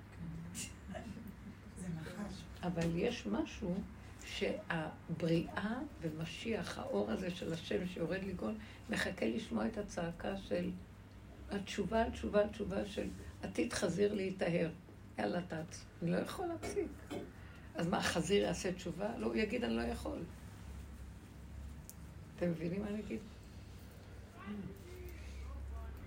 אבל 2.64 2.96
יש 2.96 3.26
משהו 3.26 3.76
שהבריאה 4.26 5.80
ומשיח, 6.02 6.78
האור 6.78 7.12
הזה 7.12 7.32
של 7.32 7.54
השם 7.54 7.88
שיורד 7.88 8.24
לגאול, 8.24 8.54
מחכה 8.90 9.26
לשמוע 9.26 9.68
את 9.68 9.78
הצעקה 9.78 10.38
של 10.38 10.70
התשובה, 11.52 12.06
התשובה, 12.06 12.46
התשובה 12.46 12.86
של 12.86 13.08
עתיד 13.44 13.74
חזיר 13.74 14.14
להיטהר. 14.14 14.70
יאללה, 15.20 15.42
תץ. 15.42 15.86
אני 16.02 16.12
לא 16.12 16.18
יכול 16.18 16.46
להפסיק. 16.46 16.88
אז 17.76 17.88
מה, 17.88 18.02
חזיר 18.02 18.44
יעשה 18.44 18.74
תשובה? 18.74 19.18
לא, 19.18 19.26
הוא 19.28 19.36
יגיד, 19.36 19.64
אני 19.64 19.76
לא 19.76 19.82
יכול. 19.82 20.20
אתם 22.36 22.50
מבינים 22.50 22.82
מה 22.82 22.88
אני 22.88 23.00
אגיד? 23.00 23.20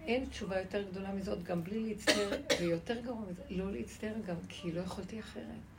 אין 0.07 0.27
תשובה 0.27 0.61
יותר 0.61 0.83
גדולה 0.91 1.12
מזאת, 1.12 1.43
גם 1.43 1.65
בלי 1.65 1.89
להצטער, 1.89 2.31
ויותר 2.61 3.01
גרוע 3.01 3.20
מזה, 3.31 3.43
לא 3.51 3.73
להצטער 3.73 4.15
גם, 4.27 4.37
כי 4.49 4.73
לא 4.73 4.81
יכולתי 4.81 5.20
אחרת. 5.20 5.72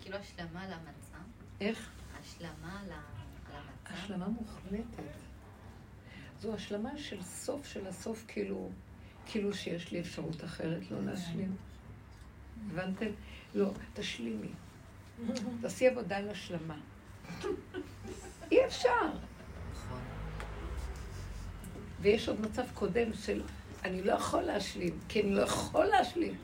כאילו 0.00 0.16
השלמה 0.16 0.66
למצב? 0.66 1.18
איך? 1.60 1.90
השלמה 2.20 2.82
למצב? 2.84 3.30
השלמה 3.84 4.28
מוחלטת. 4.28 5.02
זו 6.40 6.54
השלמה 6.54 6.98
של 6.98 7.22
סוף 7.22 7.66
של 7.66 7.86
הסוף, 7.86 8.24
כאילו, 8.28 8.70
כאילו 9.26 9.54
שיש 9.54 9.92
לי 9.92 10.00
אפשרות 10.00 10.44
אחרת 10.44 10.90
לא 10.90 11.02
להשלים. 11.02 11.56
הבנתם? 12.70 13.10
לא, 13.54 13.70
תשלימי. 13.94 14.48
תעשי 15.62 15.88
עבודה 15.88 16.16
על 16.16 16.28
השלמה. 16.28 16.78
אי 18.50 18.66
אפשר. 18.66 19.10
ויש 22.00 22.28
עוד 22.28 22.40
מצב 22.40 22.64
קודם 22.74 23.14
של 23.14 23.42
אני 23.84 24.02
לא 24.02 24.12
יכול 24.12 24.42
להשלים, 24.42 24.98
כי 25.08 25.20
אני 25.22 25.34
לא 25.34 25.42
יכול 25.42 25.84
להשלים. 25.84 26.34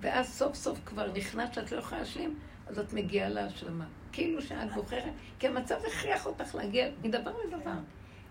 ואז 0.00 0.34
סוף 0.34 0.54
סוף 0.54 0.78
כבר 0.86 1.12
נכנס 1.12 1.54
שאת 1.54 1.72
לא 1.72 1.78
יכולה 1.78 2.00
להשלים, 2.00 2.38
אז 2.66 2.78
את 2.78 2.92
מגיעה 2.92 3.28
להשלמה. 3.28 3.86
כאילו 4.12 4.42
שאת 4.42 4.72
בוחרת, 4.74 5.04
כי 5.38 5.46
המצב 5.48 5.76
הכריח 5.86 6.26
אותך 6.26 6.54
להגיע 6.54 6.86
מדבר 7.02 7.32
לדבר. 7.48 7.72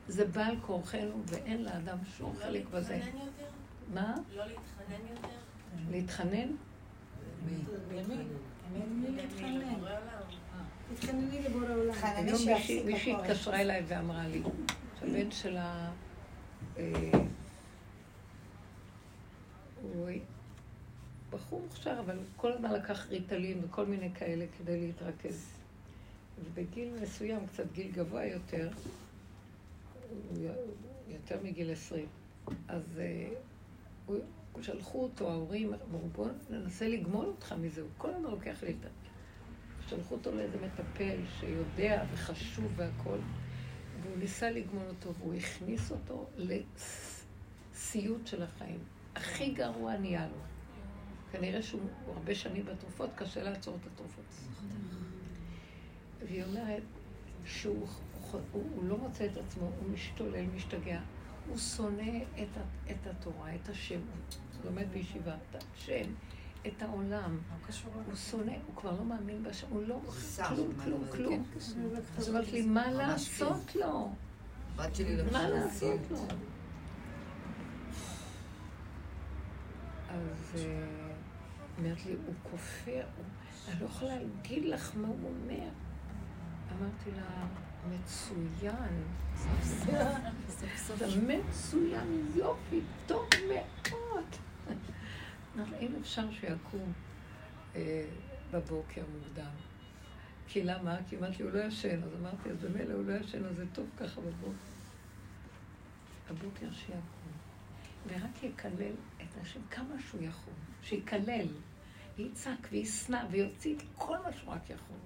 זה 0.07 0.25
בא 0.25 0.45
על 0.45 0.55
כורחנו 0.61 1.21
ואין 1.25 1.63
לאדם 1.63 1.97
שום 2.17 2.35
חלק 2.41 2.69
בזה. 2.69 2.93
להתחנן 2.95 3.19
יותר? 3.19 3.49
מה? 3.93 4.15
לא 4.35 4.43
להתחנן 4.45 5.07
יותר? 5.15 5.27
להתחנן? 5.91 6.47
למי? 7.91 8.23
למי 8.75 9.07
להתחנן? 9.15 9.73
תתחנני 10.95 11.41
לבורא 11.41 11.65
עולם. 11.73 11.93
היום 12.03 12.37
מישהי- 12.45 12.83
מישהי 12.85 13.15
התקשרה 13.15 13.61
אליי 13.61 13.83
ואמרה 13.87 14.27
לי, 14.27 14.41
שהבן 14.99 15.31
שלה, 15.31 15.89
אה, 16.77 16.83
הוא 19.81 20.09
בחור 21.35 21.61
מוכשר, 21.61 21.99
אבל 21.99 22.17
כל 22.35 22.51
הזמן 22.51 22.73
לקח 22.73 23.07
ריטלין 23.09 23.61
וכל 23.63 23.85
מיני 23.85 24.09
כאלה 24.13 24.45
כדי 24.57 24.87
להתרכז. 24.87 25.45
ובגיל 26.45 26.93
מסוים, 27.01 27.47
קצת 27.47 27.63
גיל 27.73 27.91
גבוה 27.91 28.25
יותר, 28.25 28.69
יותר 31.07 31.37
מגיל 31.43 31.71
עשרים, 31.71 32.05
אז 32.67 32.99
אה, 32.99 33.29
הוא- 34.05 34.19
שלחו 34.61 35.03
אותו, 35.03 35.31
ההורים, 35.31 35.73
אמרו 35.73 36.07
בוא 36.15 36.27
ננסה 36.49 36.87
לגמול 36.87 37.25
אותך 37.25 37.55
מזה, 37.61 37.81
הוא 37.81 37.89
כל 37.97 38.09
הזמן 38.09 38.31
לוקח 38.31 38.63
לי 38.63 38.69
את 38.79 38.85
ה... 38.85 38.87
שלחו 39.89 40.15
אותו 40.15 40.31
לאיזה 40.31 40.57
מטפל 40.65 41.17
שיודע 41.39 42.03
וחשוב 42.13 42.71
והכל, 42.75 43.17
והוא 44.01 44.17
ניסה 44.17 44.49
לגמול 44.49 44.83
אותו, 44.87 45.13
והוא 45.13 45.33
הכניס 45.33 45.91
אותו 45.91 46.27
לסיוט 46.37 48.27
של 48.27 48.43
החיים. 48.43 48.79
הכי 49.15 49.51
גרוע 49.51 49.97
נהיה 49.97 50.27
לו. 50.27 50.54
כנראה 51.37 51.61
שהוא 51.61 51.81
הרבה 52.07 52.35
שנים 52.35 52.65
בתרופות, 52.65 53.09
קשה 53.15 53.43
לעצור 53.43 53.77
את 53.81 53.87
התרופות. 53.93 54.25
והיא 56.27 56.43
אומרת 56.43 56.83
שהוא 57.45 57.87
הוא, 58.31 58.41
הוא 58.75 58.85
לא 58.85 58.97
מוצא 58.97 59.25
את 59.25 59.37
עצמו, 59.37 59.65
הוא 59.79 59.89
משתולל, 59.89 60.45
משתגע. 60.55 60.99
הוא 61.47 61.57
שונא 61.57 62.23
את, 62.41 62.61
את 62.91 63.07
התורה, 63.07 63.55
את 63.55 63.69
השם. 63.69 63.99
הוא 63.99 64.65
לומד 64.65 64.85
בישיבה, 64.93 65.35
את 65.35 65.63
השם, 65.75 66.11
את 66.67 66.81
העולם. 66.81 67.37
הוא 68.05 68.15
שונא, 68.15 68.51
הוא 68.67 68.75
כבר 68.75 68.91
לא 68.91 69.05
מאמין 69.05 69.43
בשם, 69.43 69.67
הוא 69.69 69.83
לא... 69.83 69.99
כלום, 70.47 70.73
כלום, 70.83 71.05
כלום. 71.11 71.45
אז 71.55 71.77
היא 72.17 72.27
אומרת 72.27 72.51
לי, 72.51 72.61
מה 72.61 72.91
לעשות 72.91 73.75
לו? 73.75 73.81
לא 74.77 74.85
מה 75.31 75.49
לעשות 75.49 75.99
לו? 76.11 76.17
אז 80.09 80.55
אה, 80.55 81.04
אומרת 81.77 82.05
לי, 82.05 82.15
הוא 82.25 82.33
כופר, 82.51 83.03
אני 83.67 83.79
לא 83.79 83.85
יכולה 83.85 84.15
להגיד 84.15 84.65
לך 84.65 84.91
מה 84.95 85.07
הוא 85.07 85.29
אומר. 85.29 85.69
אמרתי 86.71 87.11
לה, 87.11 87.47
מצוין. 87.89 89.03
זה 90.97 91.07
מצוין, 91.17 92.25
יופי, 92.35 92.81
טוב 93.05 93.29
מאוד. 93.47 94.25
אם 95.79 95.91
אפשר 96.01 96.31
שיקום 96.31 96.93
אה, 97.75 98.05
בבוקר 98.51 99.01
מוקדם. 99.13 99.51
כי 100.47 100.63
למה? 100.63 100.97
כי 101.09 101.17
אמרתי, 101.17 101.43
הוא 101.43 101.51
לא 101.51 101.59
ישן, 101.59 102.03
אז 102.03 102.09
אמרתי, 102.19 102.49
אז 102.49 102.57
במילא 102.57 102.93
הוא 102.93 103.05
לא 103.05 103.13
ישן, 103.13 103.45
אז 103.45 103.55
זה 103.55 103.65
טוב 103.73 103.89
ככה 103.97 104.21
בבוקר. 104.21 104.57
הבוקר 106.29 106.71
שיקום, 106.71 107.31
ורק 108.07 108.43
יקלל 108.43 108.93
את 109.17 109.41
השם 109.41 109.59
כמה 109.71 109.95
שהוא 110.09 110.23
יכול, 110.23 110.53
שיקלל, 110.85 111.47
ויצעק 112.17 112.67
וישנא 112.71 113.23
ויוציא 113.31 113.75
את 113.75 113.81
כל 113.95 114.17
מה 114.17 114.33
שהוא 114.33 114.53
רק 114.53 114.69
יכול. 114.69 114.97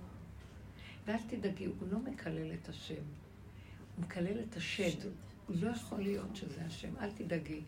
ואל 1.06 1.18
תדאגי, 1.30 1.66
הוא 1.66 1.88
לא 1.92 2.00
מקלל 2.00 2.54
את 2.54 2.70
השם, 2.70 3.04
הוא 3.96 4.06
מקלל 4.06 4.40
את 4.50 4.58
השד. 4.58 5.10
הוא 5.48 5.56
לא 5.62 5.70
יכול 5.70 6.00
להיות 6.00 6.36
שזה 6.36 6.62
השם, 6.66 6.90
אל 7.00 7.12
תדאגי. 7.12 7.62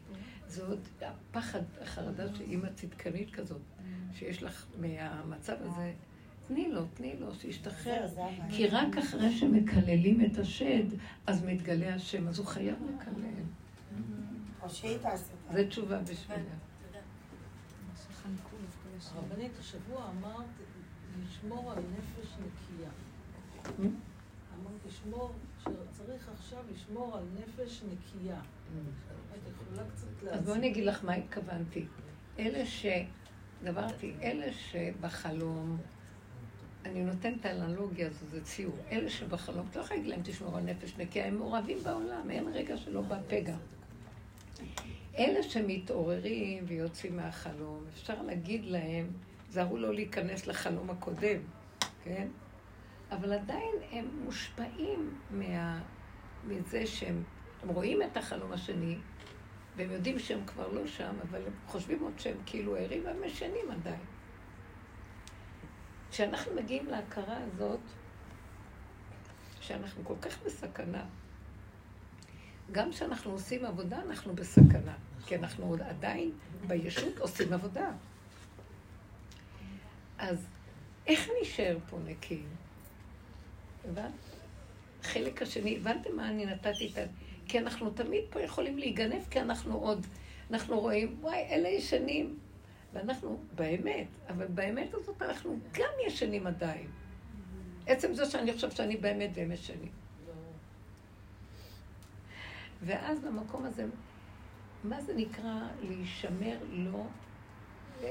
זה 0.47 0.65
עוד 0.65 0.79
הפחד, 1.01 1.61
החרדה 1.81 2.35
של 2.35 2.41
אימא 2.41 2.69
צדקנית 2.75 3.31
כזאת, 3.31 3.61
שיש 4.13 4.43
לך 4.43 4.65
מהמצב 4.79 5.55
הזה. 5.59 5.93
תני 6.47 6.71
לו, 6.71 6.85
תני 6.93 7.15
לו, 7.19 7.35
שישתחרר. 7.35 8.07
כי 8.49 8.67
רק 8.67 8.97
אחרי 8.97 9.37
שמקללים 9.37 10.25
את 10.25 10.37
השד, 10.37 10.83
אז 11.27 11.43
מתגלה 11.43 11.95
השם, 11.95 12.27
אז 12.27 12.39
הוא 12.39 12.45
חייב 12.45 12.75
לקלל. 12.75 13.43
או 14.63 14.69
שהיא 14.69 14.97
תעשה. 14.97 15.33
זו 15.53 15.67
תשובה 15.69 15.99
בשבילה. 15.99 16.70
הרבנית, 19.15 19.51
השבוע 19.59 20.09
אמרת 20.09 20.49
לשמור 21.23 21.71
על 21.71 21.77
נפש 21.77 22.27
נקייה. 22.31 22.89
אמרת 23.79 24.85
לשמור, 24.87 25.31
שצריך 25.59 26.29
עכשיו 26.29 26.59
לשמור 26.73 27.17
על 27.17 27.23
נפש 27.39 27.83
נקייה. 27.83 28.41
אז? 30.31 30.45
בואי 30.45 30.57
אני 30.57 30.67
אגיד 30.67 30.85
לך 30.85 31.03
מה 31.03 31.13
התכוונתי. 31.13 31.85
אלה 32.39 32.65
ש... 32.65 32.85
דברתי, 33.63 34.13
אלה 34.21 34.53
שבחלום, 34.53 35.77
אני 36.85 37.03
נותנת 37.03 37.39
את 37.39 37.45
האנלוגיה 37.45 38.07
הזו, 38.07 38.25
זה 38.25 38.43
ציור. 38.43 38.75
אלה 38.91 39.09
שבחלום, 39.09 39.67
את 39.69 39.75
לא 39.75 39.81
יכולה 39.81 39.97
להגיד 39.99 40.11
להם 40.11 40.21
תשמעו 40.23 40.57
על 40.57 40.63
נפש 40.63 40.93
נקייה, 40.97 41.27
הם 41.27 41.37
מעורבים 41.37 41.77
בעולם, 41.83 42.29
אין 42.29 42.47
רגע 42.53 42.77
שלא 42.77 43.01
בא 43.01 43.17
פגע. 43.27 43.55
אלה 45.21 45.43
שמתעוררים 45.43 46.63
ויוצאים 46.67 47.15
מהחלום, 47.15 47.85
אפשר 47.93 48.21
להגיד 48.21 48.65
להם, 48.65 49.07
זהרו 49.49 49.77
לא 49.77 49.93
להיכנס 49.93 50.47
לחלום 50.47 50.89
הקודם, 50.89 51.39
כן? 52.03 52.27
אבל 53.11 53.33
עדיין 53.33 53.75
הם 53.91 54.05
מושפעים 54.23 55.17
מה... 55.31 55.81
מזה 56.47 56.87
שהם 56.87 57.23
הם 57.63 57.69
רואים 57.69 58.01
את 58.01 58.17
החלום 58.17 58.51
השני, 58.51 58.97
והם 59.75 59.91
יודעים 59.91 60.19
שהם 60.19 60.45
כבר 60.45 60.67
לא 60.67 60.87
שם, 60.87 61.13
אבל 61.29 61.45
הם 61.47 61.53
חושבים 61.67 61.99
עוד 62.03 62.19
שהם 62.19 62.37
כאילו 62.45 62.75
ערים, 62.75 63.05
והם 63.05 63.25
משנים 63.25 63.71
עדיין. 63.71 64.05
כשאנחנו 66.11 66.55
מגיעים 66.55 66.85
להכרה 66.85 67.37
הזאת, 67.37 67.79
שאנחנו 69.61 70.05
כל 70.05 70.15
כך 70.21 70.43
בסכנה, 70.43 71.05
גם 72.71 72.91
כשאנחנו 72.91 73.31
עושים 73.31 73.65
עבודה, 73.65 74.01
אנחנו 74.01 74.35
בסכנה, 74.35 74.95
כי 75.25 75.35
אנחנו 75.35 75.65
עוד 75.65 75.81
עדיין 75.81 76.31
בישות 76.67 77.17
עושים 77.17 77.53
עבודה. 77.53 77.91
אז 80.17 80.45
איך 81.07 81.29
נשאר 81.41 81.77
פה 81.89 81.97
נקיים? 82.05 82.49
הבנת? 83.85 84.11
החלק 85.01 85.41
השני, 85.41 85.77
הבנתם 85.77 86.15
מה 86.15 86.29
אני 86.29 86.45
נתתי 86.45 86.89
את 86.93 86.97
ה... 86.97 87.01
כי 87.47 87.59
אנחנו 87.59 87.89
תמיד 87.89 88.23
פה 88.29 88.41
יכולים 88.41 88.77
להיגנב, 88.77 89.23
כי 89.29 89.41
אנחנו 89.41 89.77
עוד, 89.77 90.05
אנחנו 90.51 90.79
רואים, 90.79 91.17
וואי, 91.21 91.47
אלה 91.49 91.69
ישנים. 91.69 92.37
ואנחנו 92.93 93.39
באמת, 93.55 94.07
אבל 94.29 94.47
באמת 94.47 94.93
הזאת 94.93 95.21
אנחנו 95.21 95.59
גם 95.73 95.89
ישנים 96.07 96.47
עדיין. 96.47 96.87
עצם 97.85 98.13
זה 98.13 98.25
שאני 98.25 98.53
חושב 98.53 98.71
שאני 98.71 98.97
באמת 98.97 99.29
והם 99.33 99.51
ישנים. 99.51 99.91
ואז 102.81 103.19
במקום 103.19 103.65
הזה, 103.65 103.85
מה 104.83 105.01
זה 105.01 105.13
נקרא 105.15 105.59
להישמר 105.81 106.57
לא... 106.71 107.03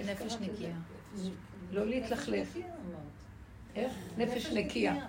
נפש? 0.06 0.34
נקייה. 0.40 0.76
לא 1.70 1.86
להתלכלך. 1.86 2.48
איך? 3.74 3.92
נפש 4.18 4.46
נקייה. 4.46 5.06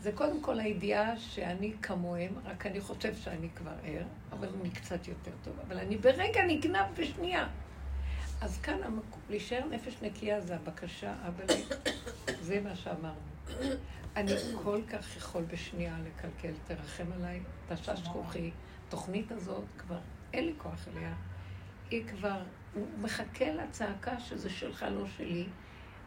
זה 0.00 0.12
קודם 0.12 0.40
כל 0.40 0.60
הידיעה 0.60 1.18
שאני 1.18 1.72
כמוהם, 1.82 2.32
רק 2.44 2.66
אני 2.66 2.80
חושב 2.80 3.14
שאני 3.14 3.48
כבר 3.54 3.74
ער, 3.84 4.04
אבל 4.32 4.48
אני 4.60 4.70
קצת 4.70 5.08
יותר 5.08 5.30
טוב. 5.44 5.54
אבל 5.68 5.78
אני 5.78 5.96
ברגע 5.96 6.42
נגנב 6.46 6.86
בשנייה. 6.96 7.48
אז 8.40 8.58
כאן 8.58 8.82
המקום, 8.82 9.20
להישאר 9.30 9.64
נפש 9.70 9.96
נקייה 10.02 10.40
זה 10.40 10.54
הבקשה, 10.56 11.14
אבל 11.26 11.44
זה 12.46 12.60
מה 12.60 12.76
שאמרנו. 12.76 13.30
אני 14.16 14.32
כל 14.62 14.80
כך 14.88 15.16
יכול 15.16 15.42
בשנייה 15.42 15.96
לקלקל, 16.04 16.52
תרחם 16.66 17.12
עליי, 17.12 17.40
תשש 17.68 18.02
כוחי. 18.12 18.50
התוכנית 18.88 19.32
הזאת 19.32 19.64
כבר, 19.78 19.98
אין 20.32 20.46
לי 20.46 20.52
כוח 20.58 20.88
אליה. 20.88 21.14
היא 21.90 22.04
כבר, 22.06 22.42
הוא 22.74 22.86
מחכה 22.98 23.50
לצעקה 23.50 24.20
שזה 24.20 24.50
שלך, 24.50 24.86
לא 24.90 25.06
שלי, 25.06 25.46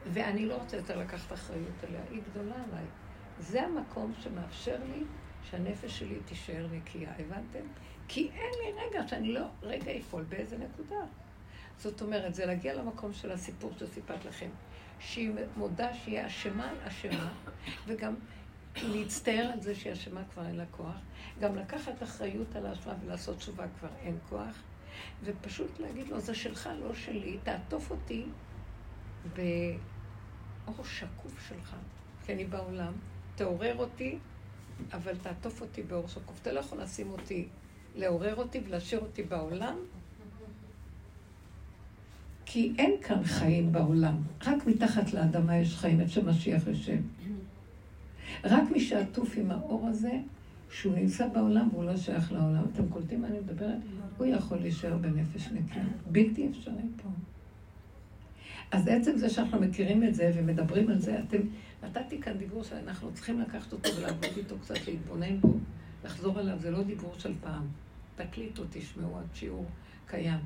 ואני 0.06 0.46
לא 0.46 0.56
רוצה 0.56 0.78
יותר 0.78 0.98
לקחת 0.98 1.34
אחריות 1.34 1.84
עליה, 1.88 2.02
היא 2.10 2.22
גדולה 2.32 2.56
עליי. 2.56 2.86
זה 3.40 3.64
המקום 3.64 4.14
שמאפשר 4.20 4.78
לי 4.94 5.04
שהנפש 5.50 6.00
שלי 6.00 6.20
תישאר 6.26 6.68
נקייה, 6.72 7.12
הבנתם? 7.20 7.68
כי 8.08 8.30
אין 8.34 8.52
לי 8.64 8.82
רגע 8.82 9.08
שאני 9.08 9.34
לא 9.34 9.46
רגע 9.62 9.92
אפול 10.00 10.24
באיזה 10.24 10.58
נקודה. 10.58 11.06
זאת 11.78 12.02
אומרת, 12.02 12.36
זה 12.36 12.46
להגיע 12.46 12.74
למקום 12.74 13.14
של 13.14 13.32
הסיפור 13.32 13.72
שסיפרת 13.80 14.26
לכם, 14.26 14.50
שהיא 15.00 15.32
מודה 15.58 15.94
שהיא 15.94 16.26
אשמה 16.26 16.70
על 16.70 16.78
אשמה, 16.88 17.34
וגם 17.88 18.16
להצטער 18.76 19.50
על 19.54 19.62
זה 19.62 19.76
שהיא 19.76 19.94
אשמה 19.94 20.22
כבר 20.34 20.46
אין 20.46 20.56
לה 20.56 20.66
כוח, 20.72 20.96
גם 21.44 21.56
לקחת 21.56 22.04
אחריות 22.04 22.56
על 22.56 22.66
האשמה 22.66 22.94
ולעשות 23.06 23.38
תשובה 23.38 23.66
כבר 23.80 23.90
אין 24.02 24.18
כוח, 24.30 24.64
ופשוט 25.24 25.80
להגיד 25.80 26.08
לו, 26.08 26.20
זה 26.20 26.36
שלך, 26.36 26.70
לא 26.80 26.94
שלי, 26.94 27.38
תעטוף 27.44 27.92
אותי 27.92 28.26
באור 29.36 30.86
שקוף 30.86 31.48
שלך, 31.48 31.76
כי 32.26 32.34
אני 32.34 32.46
בעולם, 32.46 32.94
תעורר 33.36 33.78
אותי, 33.78 34.18
אבל 34.94 35.18
תעטוף 35.18 35.62
אותי 35.62 35.84
באור 35.84 36.08
שקוף. 36.08 36.42
אתה 36.42 36.52
לא 36.54 36.60
יכול 36.60 36.82
לשים 36.82 37.12
אותי, 37.12 37.48
לעורר 37.96 38.36
אותי 38.36 38.62
ולהשאיר 38.66 39.02
אותי 39.02 39.24
בעולם, 39.24 39.78
כי 42.46 42.74
אין 42.78 42.92
כאן 43.02 43.24
חיים 43.24 43.72
בעולם, 43.72 44.16
רק 44.46 44.66
מתחת 44.66 45.14
לאדמה 45.14 45.58
יש 45.58 45.78
חיים, 45.78 46.00
איפה 46.00 46.12
שמשיח 46.12 46.68
יושב. 46.68 47.00
רק 48.44 48.64
מי 48.72 48.80
שעטוף 48.80 49.34
עם 49.38 49.52
האור 49.52 49.88
הזה, 49.88 50.12
שהוא 50.74 50.96
נמצא 50.96 51.28
בעולם 51.28 51.70
והוא 51.72 51.84
לא 51.84 51.98
שייך 51.98 52.32
לעולם. 52.32 52.64
אתם 52.74 52.90
קולטים 52.90 53.22
מה 53.22 53.28
אני 53.28 53.40
מדברת? 53.40 53.78
הוא 54.18 54.28
יכול 54.28 54.58
להישאר 54.58 54.98
בנפש 54.98 55.48
נקייה. 55.48 55.86
בלתי 56.12 56.50
אפשרי 56.50 56.84
פה. 57.04 57.10
אז 58.72 58.88
עצם 58.88 59.18
זה 59.18 59.30
שאנחנו 59.30 59.60
מכירים 59.60 60.04
את 60.04 60.16
זה 60.16 60.32
ומדברים 60.36 60.90
על 60.90 61.00
זה, 61.00 61.20
אתם, 61.20 61.38
נתתי 61.84 62.22
כאן 62.22 62.38
דיבור 62.38 62.64
שאנחנו 62.64 63.14
צריכים 63.14 63.42
לקחת 63.42 63.74
אותו 63.74 63.90
ולעבוד 63.98 64.38
איתו 64.38 64.56
קצת, 64.60 64.88
להתבונן 64.88 65.40
בו, 65.40 65.54
לחזור 66.06 66.40
עליו, 66.40 66.60
זה 66.60 66.72
לא 66.72 66.84
דיבור 66.84 67.14
של 67.18 67.34
פעם. 67.42 67.64
תקליטו, 68.16 68.64
תשמעו, 68.72 69.20
השיעור 69.20 69.66
קיים. 70.08 70.40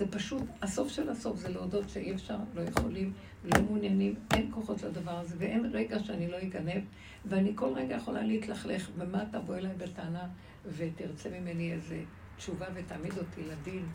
זה 0.00 0.06
פשוט, 0.10 0.42
הסוף 0.62 0.88
של 0.88 1.10
הסוף 1.10 1.36
זה 1.36 1.48
להודות 1.48 1.88
שאי 1.88 2.14
אפשר, 2.14 2.36
לא 2.54 2.60
יכולים, 2.60 3.12
לא 3.44 3.62
מעוניינים, 3.62 4.14
אין 4.34 4.50
כוחות 4.50 4.82
לדבר 4.82 5.18
הזה, 5.18 5.34
ואין 5.38 5.70
רגע 5.72 5.98
שאני 5.98 6.30
לא 6.30 6.42
אגנב, 6.42 6.82
ואני 7.24 7.52
כל 7.54 7.72
רגע 7.74 7.96
יכולה 7.96 8.22
להתלכלך, 8.22 8.90
ומה 8.96 9.24
תבוא 9.32 9.56
אליי 9.56 9.74
בטענה 9.74 10.28
ותרצה 10.66 11.28
ממני 11.30 11.72
איזה 11.72 12.02
תשובה 12.36 12.66
ותעמיד 12.74 13.18
אותי 13.18 13.42
לדין. 13.42 13.86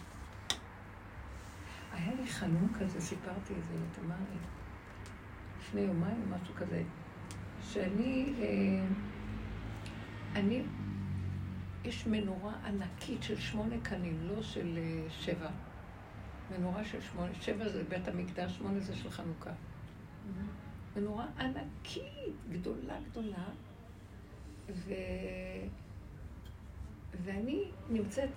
היה 1.94 2.14
לי 2.22 2.28
חלום 2.28 2.68
כזה, 2.80 3.02
סיפרתי 3.02 3.54
את 3.60 3.64
זה 3.64 3.74
לתמרי, 3.86 4.38
לפני 5.60 5.82
יומיים, 5.82 6.32
משהו 6.32 6.54
כזה, 6.56 6.84
שאני, 7.62 8.34
אה, 8.42 8.86
אני, 10.36 10.64
יש 11.86 12.08
מנורה 12.08 12.54
ענקית 12.66 13.24
של 13.24 13.40
שמונה 13.40 13.76
קנים, 13.84 14.18
לא 14.28 14.42
של 14.42 14.78
אה, 14.78 15.10
שבע. 15.10 15.50
מנורה 16.52 16.86
של 16.86 17.02
שמונה, 17.02 17.34
שבע 17.42 17.70
זה 17.70 17.84
בית 17.84 18.08
המקדש, 18.08 18.52
שמונה 18.52 18.80
זה 18.80 18.96
של 18.96 19.10
חנוכה. 19.10 19.52
מנורה 20.96 21.28
ענקית, 21.40 22.34
גדולה 22.52 22.98
גדולה, 23.10 23.46
ו... 24.70 24.94
ואני 27.24 27.64
נמצאת 27.90 28.30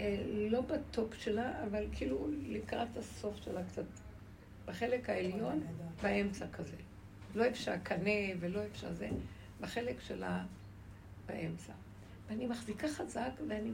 אה, 0.00 0.24
לא 0.50 0.60
בטופ 0.60 1.14
שלה, 1.14 1.64
אבל 1.64 1.84
כאילו 1.92 2.28
לקראת 2.46 2.96
הסוף 2.96 3.36
שלה 3.36 3.64
קצת, 3.64 3.84
בחלק 4.64 5.10
העליון, 5.10 5.62
באמצע 6.02 6.46
כזה. 6.52 6.76
לא 7.34 7.44
איפה 7.44 7.56
שהקנה 7.56 8.10
ולא 8.40 8.62
איפה 8.62 8.76
שזה, 8.76 9.08
בחלק 9.60 10.00
שלה 10.00 10.44
באמצע. 11.26 11.72
ואני 12.28 12.46
מחזיקה 12.46 12.88
חזק, 12.88 13.30
ואני 13.48 13.70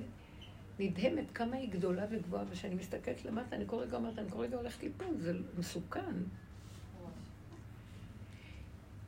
נדהמת 0.78 1.30
כמה 1.34 1.56
היא 1.56 1.70
גדולה 1.70 2.06
וגבוהה, 2.10 2.44
וכשאני 2.48 2.74
מסתכלת 2.74 3.24
למטה, 3.24 3.56
אני 3.56 3.64
כל 3.66 3.76
רגע 3.76 3.96
אומרת, 3.96 4.18
אני 4.18 4.30
כל 4.30 4.40
רגע 4.40 4.56
הולכת 4.56 4.82
ליפול, 4.82 5.16
זה 5.18 5.32
מסוכן. 5.58 6.14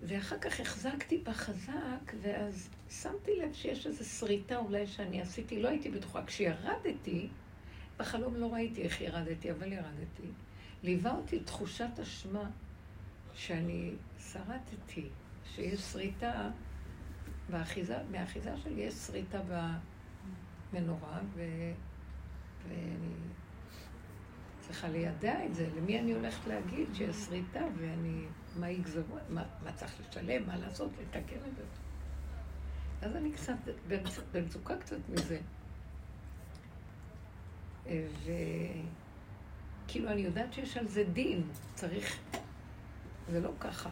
ואחר 0.02 0.38
כך 0.38 0.60
החזקתי 0.60 1.18
בה 1.18 1.32
חזק, 1.32 2.12
ואז 2.22 2.68
שמתי 2.90 3.36
לב 3.36 3.52
שיש 3.52 3.86
איזו 3.86 4.04
שריטה 4.04 4.56
אולי 4.56 4.86
שאני 4.86 5.20
עשיתי, 5.22 5.62
לא 5.62 5.68
הייתי 5.68 5.90
בטוחה. 5.90 6.24
כשירדתי, 6.26 7.28
בחלום 7.96 8.36
לא 8.36 8.52
ראיתי 8.52 8.82
איך 8.82 9.00
ירדתי, 9.00 9.50
אבל 9.50 9.72
ירדתי. 9.72 10.28
ליווה 10.82 11.14
אותי 11.14 11.40
תחושת 11.40 12.00
אשמה 12.02 12.50
שאני 13.34 13.92
שרדתי, 14.32 15.08
שיש 15.54 15.80
שריטה 15.80 16.50
באחיזה, 17.50 17.98
מהאחיזה 18.10 18.56
שלי 18.56 18.80
יש 18.80 18.94
שריטה 18.94 19.40
במנורה, 20.72 21.20
ו... 21.34 21.42
ואני 22.68 23.14
צריכה 24.60 24.88
לידע 24.88 25.44
את 25.44 25.54
זה. 25.54 25.68
למי 25.76 26.00
אני 26.00 26.12
הולכת 26.12 26.46
להגיד 26.46 26.88
שיש 26.94 27.16
שריטה 27.16 27.64
ואני... 27.78 28.24
מה 28.56 28.70
יגזרו, 28.70 29.16
מה, 29.28 29.42
מה 29.64 29.72
צריך 29.72 30.00
לשלם, 30.00 30.46
מה 30.46 30.56
לעשות, 30.56 30.90
לתקן 31.00 31.36
את 31.48 31.56
זה. 31.56 31.62
אז 33.02 33.16
אני 33.16 33.32
קצת 33.32 33.54
במצוקה 34.32 34.76
קצת 34.76 34.96
מזה. 35.08 35.40
וכאילו 39.84 40.08
אני 40.08 40.20
יודעת 40.20 40.52
שיש 40.52 40.76
על 40.76 40.88
זה 40.88 41.04
דין, 41.04 41.42
צריך, 41.74 42.18
זה 43.30 43.40
לא 43.40 43.50
ככה. 43.60 43.90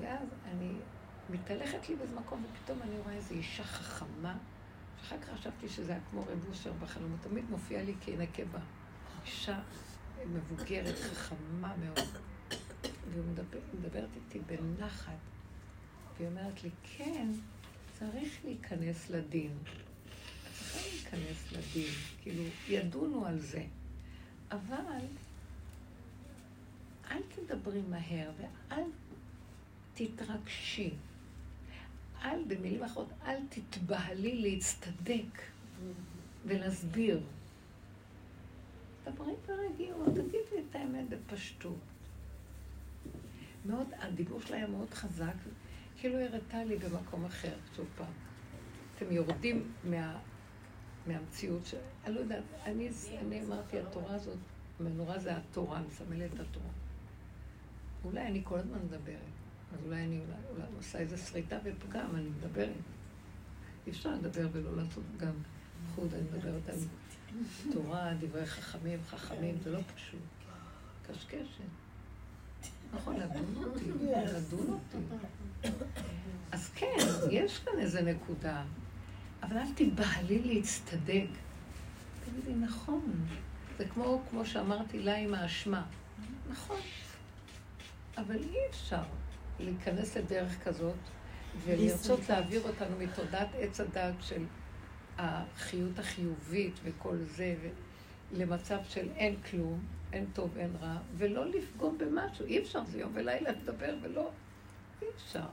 ואז 0.00 0.28
אני 0.44 0.72
מתהלכת 1.30 1.88
לי 1.88 1.96
באיזה 1.96 2.20
מקום, 2.20 2.44
ופתאום 2.44 2.78
אני 2.82 2.98
רואה 2.98 3.14
איזו 3.14 3.34
אישה 3.34 3.64
חכמה, 3.64 4.36
ואחר 4.96 5.16
כך 5.20 5.38
חשבתי 5.38 5.68
שזה 5.68 5.92
היה 5.92 6.00
כמו 6.10 6.20
רב 6.20 6.44
אושר 6.48 6.72
בחלום, 6.72 7.10
הוא 7.10 7.18
תמיד 7.20 7.50
מופיע 7.50 7.82
לי 7.82 7.94
כנקבה. 8.00 8.58
אישה 9.26 9.60
מבוגרת, 10.26 10.94
חכמה 10.98 11.74
מאוד. 11.76 12.08
והיא 13.10 13.24
מדבר, 13.32 13.58
מדברת 13.78 14.08
איתי 14.16 14.38
בנחת, 14.46 15.12
והיא 16.16 16.28
אומרת 16.28 16.64
לי, 16.64 16.70
כן, 16.96 17.28
צריך 17.98 18.44
להיכנס 18.44 19.10
לדין. 19.10 19.58
צריכה 20.52 20.78
להיכנס 20.88 21.52
לדין, 21.52 21.94
כאילו, 22.22 22.42
ידונו 22.68 23.26
על 23.26 23.38
זה. 23.38 23.64
אבל 24.50 25.04
אל 27.10 27.22
תדברי 27.34 27.82
מהר 27.88 28.30
ואל 28.38 28.84
תתרגשי. 29.94 30.90
אל, 32.24 32.44
במילים 32.46 32.82
אחרות, 32.82 33.08
אל 33.24 33.38
תתבהלי 33.48 34.42
להצטדק 34.42 35.42
ולהסביר. 36.46 37.20
דברי 39.04 39.32
ברגיעות, 39.46 40.08
תגידי 40.08 40.68
את 40.70 40.74
האמת 40.74 41.08
בפשטות. 41.08 41.78
מאוד, 43.66 43.86
הדיבור 43.98 44.40
שלה 44.40 44.56
היה 44.56 44.66
מאוד 44.66 44.90
חזק, 44.90 45.34
כאילו 45.98 46.18
הראתה 46.18 46.64
לי 46.64 46.76
במקום 46.76 47.24
אחר, 47.24 47.54
שוב 47.76 47.86
פעם. 47.96 48.12
אתם 48.96 49.12
יורדים 49.12 49.72
מה, 49.84 50.18
מהמציאות 51.06 51.66
של... 51.66 51.76
אני 52.04 52.14
לא 52.14 52.20
יודעת, 52.20 52.44
אני, 52.64 52.88
אני 53.18 53.44
אמרתי, 53.44 53.78
התורה 53.78 54.14
הזאת, 54.14 54.38
מנורה 54.80 55.18
זה 55.18 55.36
התורה, 55.36 55.82
מסמלת 55.88 56.34
את 56.34 56.40
התורה. 56.40 56.70
אולי 58.04 58.26
אני 58.26 58.40
כל 58.44 58.58
הזמן 58.58 58.78
מדברת, 58.78 59.39
אז 59.72 59.78
אולי 59.86 60.04
אני 60.04 60.20
אולי, 60.50 60.62
עושה 60.76 60.98
איזה 60.98 61.16
שריטה 61.18 61.56
ופגם, 61.64 62.16
אני 62.16 62.28
מדברת. 62.28 62.68
אי 63.86 63.92
אפשר 63.92 64.10
לדבר 64.14 64.48
ולא 64.52 64.76
לעשות 64.76 65.04
גם 65.16 65.32
חוד, 65.94 66.14
אני 66.14 66.22
מדברת 66.22 66.68
על 66.68 66.78
תורה, 67.72 68.12
דברי 68.20 68.46
חכמים, 68.46 68.98
חכמים, 69.08 69.58
זה 69.64 69.72
לא 69.72 69.80
פשוט. 69.94 70.20
קשקשת. 71.08 71.64
נכון, 72.94 73.16
לדון 73.16 73.64
אותי, 73.64 73.84
לדון 74.34 74.66
אותי. 74.70 74.98
אז 76.52 76.70
כן, 76.74 76.96
יש 77.30 77.58
כאן 77.58 77.72
איזה 77.78 78.02
נקודה, 78.02 78.62
אבל 79.42 79.56
אל 79.56 79.72
תיבהלי 79.74 80.42
להצטדק. 80.42 81.28
תגידי, 82.24 82.54
נכון. 82.54 83.26
זה 83.78 83.88
כמו, 83.88 84.22
כמו 84.30 84.46
שאמרתי 84.46 85.02
לה 85.02 85.16
עם 85.16 85.34
האשמה. 85.34 85.82
נכון. 86.50 86.80
אבל 88.18 88.36
אי 88.36 88.56
אפשר 88.70 89.02
להיכנס 89.60 90.16
לדרך 90.16 90.64
כזאת 90.64 90.96
ולרצות 91.64 92.28
להעביר 92.28 92.62
אותנו 92.68 92.96
מתודעת 92.98 93.48
עץ 93.58 93.80
הדת 93.80 94.14
של 94.20 94.44
החיות 95.18 95.98
החיובית 95.98 96.74
וכל 96.82 97.16
זה, 97.16 97.56
למצב 98.32 98.78
של 98.88 99.08
אין 99.16 99.36
כלום, 99.50 99.80
אין 100.12 100.26
טוב, 100.32 100.58
אין 100.58 100.76
רע, 100.80 100.96
ולא 101.16 101.46
לפגום 101.46 101.98
במשהו. 101.98 102.46
אי 102.46 102.58
אפשר, 102.58 102.84
זה 102.84 103.00
יום 103.00 103.10
ולילה 103.14 103.50
לדבר 103.50 103.94
ולא... 104.02 104.30
אי 105.02 105.06
אפשר. 105.16 105.46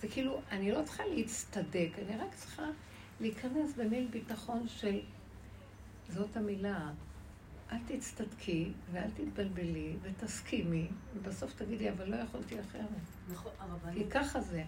זה 0.00 0.08
כאילו, 0.08 0.40
אני 0.50 0.72
לא 0.72 0.82
צריכה 0.82 1.06
להצטדק, 1.06 1.88
אני 1.98 2.16
רק 2.16 2.34
צריכה 2.34 2.66
להיכנס 3.20 3.74
במיל 3.76 4.08
ביטחון 4.10 4.68
של... 4.68 5.00
זאת 6.08 6.36
המילה. 6.36 6.90
אל 7.72 7.78
תצטדקי 7.86 8.72
ואל 8.92 9.10
תתבלבלי 9.10 9.96
ותסכימי, 10.02 10.88
ובסוף 11.16 11.52
תגידי, 11.54 11.90
אבל 11.90 12.10
לא 12.10 12.16
יכולתי 12.16 12.60
אחרת. 12.60 12.84
נכון, 13.32 13.52
הרבנית. 13.58 14.06
כי 14.06 14.10
ככה 14.10 14.40
זה. 14.40 14.64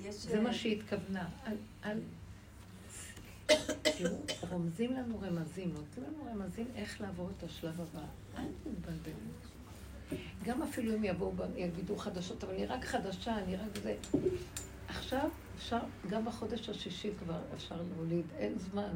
יש... 0.00 0.14
זה 0.14 0.40
מה 0.40 0.52
שהיא 0.52 0.80
התכוונה. 0.80 1.28
אל, 1.46 1.56
אל, 1.84 2.00
תראו, 3.82 4.16
רומזים 4.50 4.92
לנו 4.92 5.20
רמזים, 5.20 5.72
נותנים 5.74 6.06
לנו 6.06 6.24
רמזים 6.32 6.66
איך 6.74 7.00
לעבור 7.00 7.30
את 7.38 7.42
השלב 7.42 7.80
הבא. 7.80 8.04
אל 8.36 8.48
תתבלבלו. 8.62 9.14
גם 10.44 10.62
אפילו 10.62 10.94
אם 10.94 11.04
יבואו, 11.04 11.32
יגידו 11.56 11.96
חדשות, 11.96 12.44
אבל 12.44 12.54
אני 12.54 12.66
רק 12.66 12.84
חדשה, 12.84 13.38
אני 13.38 13.56
רק 13.56 13.76
זה. 13.82 13.96
עכשיו 14.88 15.28
אפשר, 15.56 15.78
גם 16.10 16.24
בחודש 16.24 16.68
השישי 16.68 17.10
כבר 17.18 17.40
אפשר 17.54 17.82
להוליד, 17.82 18.24
אין 18.38 18.58
זמן. 18.58 18.92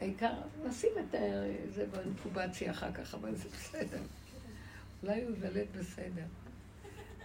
העיקר, 0.00 0.32
נשים 0.64 0.90
את 1.00 1.14
זה 1.74 1.86
באינקובציה 1.90 2.70
אחר 2.70 2.92
כך, 2.92 3.14
אבל 3.14 3.34
זה 3.34 3.48
בסדר. 3.48 4.00
אולי 5.02 5.22
הוא 5.22 5.30
ייוולד 5.30 5.66
בסדר. 5.78 6.24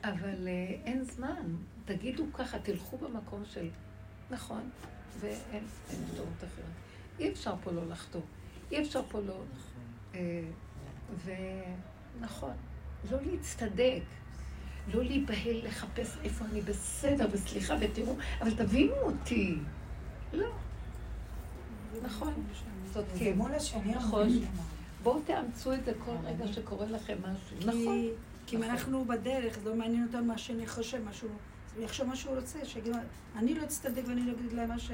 אבל 0.04 0.48
אה, 0.48 0.76
אין 0.86 1.04
זמן. 1.04 1.56
תגידו 1.86 2.26
ככה, 2.34 2.60
תלכו 2.60 2.98
במקום 2.98 3.44
של, 3.46 3.70
נכון, 4.32 4.70
ואין 5.20 5.64
אפשרות 5.88 6.38
אחרת. 6.38 6.66
אי 7.20 7.32
אפשר 7.32 7.54
פה 7.64 7.72
לא 7.72 7.88
לחטוא. 7.88 8.22
אי 8.72 8.82
אפשר 8.82 9.02
פה 9.10 9.20
לא... 9.20 9.44
אה, 10.16 10.42
ונכון, 11.26 12.54
לא 13.12 13.18
להצטדק, 13.22 14.04
לא 14.94 15.04
להיבהל 15.04 15.68
לחפש 15.68 16.18
איפה 16.24 16.46
אני 16.46 16.62
בסדר, 16.62 17.28
וסליחה, 17.32 17.76
ותראו, 17.82 18.16
אבל 18.42 18.56
תבינו 18.56 18.96
אותי. 18.96 19.56
לא. 20.34 20.48
נכון, 22.04 22.34
צודקים. 22.94 23.38
מול 23.38 23.52
השני 23.54 23.96
נכון. 23.96 24.30
בואו 25.04 25.20
תאמצו 25.26 25.74
את 25.74 25.86
זה 25.86 25.92
כל 26.06 26.16
רגע 26.24 26.48
שקורה 26.48 26.86
לכם 26.86 27.18
משהו. 27.20 27.58
נכון. 27.72 28.08
כי 28.48 28.56
אם 28.56 28.64
אנחנו 28.64 29.06
בדרך, 29.06 29.58
לא 29.66 29.76
מעניין 29.76 30.04
אותנו 30.08 30.26
מה 30.26 30.38
שאני 30.38 30.68
חושב, 30.68 30.98
משהו, 31.10 31.30
הוא 31.76 31.84
יחשוב 31.84 32.08
מה 32.08 32.16
שהוא 32.16 32.36
רוצה, 32.36 32.66
שיגיד, 32.66 32.94
אני 33.36 33.54
לא 33.54 33.64
אצטדק 33.64 34.02
ואני 34.08 34.22
לא 34.26 34.32
אגיד 34.32 34.54
להם 34.54 34.70
מה 34.70 34.80
ש... 34.80 34.92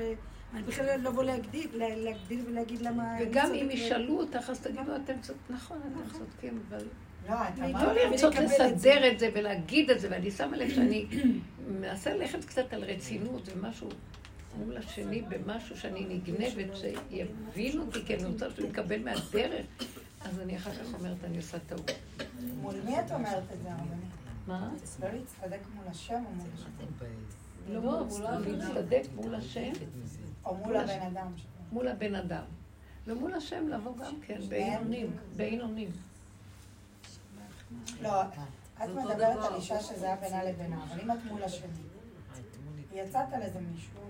אני 0.54 0.64
בכלל 0.64 1.00
לא 1.00 1.10
אבוא 1.10 1.24
להגדיל, 1.24 1.68
להגדיל 1.74 2.44
ולהגיד 2.48 2.82
למה... 2.82 3.18
וגם 3.22 3.54
אם 3.54 3.68
ישאלו 3.72 4.20
אותך, 4.20 4.50
אז 4.50 4.60
תגידו, 4.60 4.96
אתם 4.96 5.14
צודקים, 5.22 5.56
נכון, 5.56 5.78
אתם 5.78 6.18
צודקים, 6.20 6.60
אבל... 6.70 6.86
לא, 7.30 7.34
את 7.34 7.60
לא 7.60 7.66
אמרת... 7.66 7.98
לרצות 7.98 8.36
לסדר 8.36 9.12
את 9.12 9.20
זה 9.20 9.30
ולהגיד 9.34 9.90
את 9.90 10.00
זה, 10.00 10.08
ואני 10.12 10.32
שמה 10.32 10.58
לב 10.58 10.70
שאני 10.70 11.06
מנסה 11.82 12.14
ללכת 12.14 12.46
קצת 12.46 12.74
על 12.74 12.84
רצינות 12.84 13.50
ומשהו 13.56 13.90
מול 14.58 14.78
השני 14.78 15.22
במשהו 15.22 15.78
שאני 15.78 16.06
נגנבת, 16.06 16.78
שיבין 16.78 17.80
אותי, 17.80 18.06
כי 18.06 18.16
אני 18.16 18.26
רוצה 18.26 18.52
שהוא 18.56 18.70
יקבל 18.70 19.04
מהדרך, 19.04 19.66
אז 20.22 20.40
אני 20.40 20.58
אחר 20.58 20.72
כך 20.72 20.94
אומרת, 20.94 21.24
אני 21.24 21.38
עושה 21.38 21.60
טעות. 21.60 21.92
מול 22.62 22.76
מי 22.86 23.00
את 23.00 23.12
אומרת 23.12 23.44
את 23.54 23.62
זה, 23.64 23.72
הרבנית? 23.72 24.12
מה? 24.48 24.70
לא 25.02 25.08
להצטדק 25.10 25.60
מול 25.76 25.88
השם 25.88 26.24
או 26.26 26.32
מול 26.32 26.48
השם? 26.54 26.70
לא, 27.70 28.00
הוא 28.00 28.20
לא 28.20 28.40
להצטדק 28.40 29.04
מול 29.16 29.36
השם. 29.36 29.72
או 30.46 30.56
מול 30.56 30.78
הבן 30.78 31.02
אדם. 31.02 31.32
מול 31.72 31.88
הבן 31.88 32.16
אדם. 32.16 32.44
ומול 33.08 33.34
השם 33.34 33.68
לבוא 33.68 33.98
גם 33.98 34.16
כן, 34.22 34.40
בעין 34.50 34.78
אונים. 34.78 35.18
בעין 35.36 35.62
אונים. 35.62 35.90
לא, 38.02 38.22
את 38.84 38.90
מדברת 38.90 39.46
על 39.46 39.56
אישה 39.56 39.82
שזה 39.82 40.06
היה 40.06 40.16
בינה 40.16 40.44
לבינה, 40.44 40.84
אבל 40.84 41.02
אם 41.02 41.12
את 41.12 41.18
מול 41.32 41.44
השני, 41.44 41.68
יצאת 42.94 43.34
על 43.34 43.42
איזה 43.42 43.60
מישהו... 43.74 44.02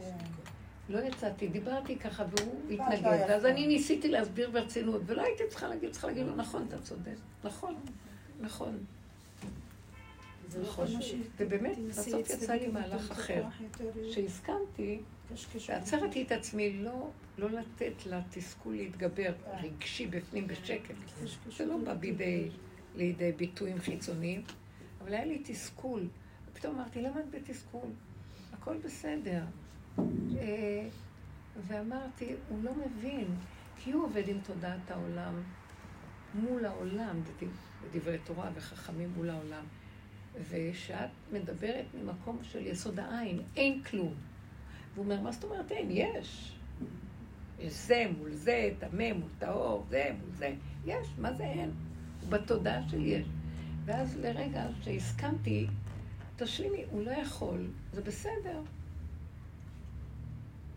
לא 0.90 0.99
יצאתי, 0.99 1.48
דיברתי 1.48 1.95
ככה 1.95 2.24
והוא 2.32 2.72
התנגד, 2.72 3.26
ואז 3.30 3.45
אני 3.45 3.68
ניסיתי 3.68 4.10
להסביר 4.10 4.49
ברצינות, 4.52 5.02
ולא 5.06 5.22
הייתי 5.22 5.44
צריכה 5.49 5.68
להגיד, 5.68 5.91
צריכה 5.91 6.08
להגיד 6.08 6.26
לו, 6.26 6.36
נכון, 6.36 6.66
אתה 6.68 6.82
צודק, 6.82 7.16
נכון, 7.44 7.76
נכון. 8.41 8.78
נכון, 10.62 10.88
ובאמת, 11.38 11.78
בסוף 11.78 12.30
יצא 12.30 12.53
לי 12.53 12.68
מהלך 12.68 13.12
אחר, 13.12 13.44
שהסכמתי, 14.12 14.99
ועצרתי 15.68 16.24
את 16.24 16.32
עצמי 16.32 16.74
לא, 16.74 17.10
לא 17.38 17.49
לתת 17.49 18.06
לתסכול 18.06 18.76
להתגבר 18.76 19.34
רגשי 19.62 20.08
בפנים 20.08 20.48
בשקט. 20.48 20.95
זה 21.58 21.66
לא 21.66 21.78
בא 21.78 21.94
לידי 22.95 23.32
ביטויים 23.32 23.80
חיצוניים, 23.80 24.44
אבל 25.02 25.14
היה 25.14 25.26
לי 25.26 25.41
תסכול. 25.45 26.08
ופתאום 26.52 26.76
אמרתי, 26.76 27.02
למה 27.02 27.20
את 27.20 27.30
בתסכול? 27.30 27.90
הכל 28.61 28.77
בסדר. 28.85 29.43
אה, 30.38 30.88
ואמרתי, 31.67 32.35
הוא 32.49 32.63
לא 32.63 32.71
מבין, 32.75 33.27
כי 33.77 33.91
הוא 33.91 34.03
עובד 34.03 34.23
עם 34.27 34.38
תודעת 34.43 34.91
העולם 34.91 35.33
מול 36.33 36.65
העולם, 36.65 37.19
בדברי 37.83 38.17
תורה 38.17 38.49
וחכמים 38.55 39.09
מול 39.15 39.29
העולם. 39.29 39.63
ושאת 40.49 41.09
מדברת 41.31 41.85
ממקום 41.93 42.39
של 42.43 42.67
יסוד 42.67 42.99
העין, 42.99 43.41
אין 43.55 43.83
כלום. 43.83 44.13
והוא 44.93 45.05
אומר, 45.05 45.21
מה 45.21 45.31
זאת 45.31 45.43
אומרת 45.43 45.71
אין? 45.71 45.88
יש. 45.91 46.55
יש 47.59 47.73
זה 47.73 48.05
מול 48.17 48.33
זה, 48.33 48.69
טמא 48.79 49.13
מול 49.13 49.29
טהור, 49.39 49.85
זה 49.89 50.11
מול 50.19 50.29
זה. 50.35 50.53
יש, 50.85 51.07
מה 51.17 51.33
זה 51.33 51.43
אין? 51.43 51.71
בתודעה 52.29 52.89
של 52.89 53.05
יש. 53.05 53.27
ואז 53.85 54.17
לרגע 54.17 54.65
שהסכמתי, 54.81 55.67
תשלימי, 56.43 56.84
הוא 56.91 57.03
לא 57.03 57.11
יכול, 57.11 57.68
זה 57.93 58.01
בסדר. 58.01 58.61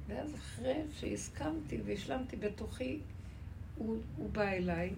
ואז 0.07 0.35
אחרי 0.35 0.83
שהסכמתי 0.91 1.81
והשלמתי 1.85 2.37
בתוכי, 2.37 3.01
הוא, 3.77 3.99
הוא 4.17 4.31
בא 4.31 4.49
אליי, 4.49 4.95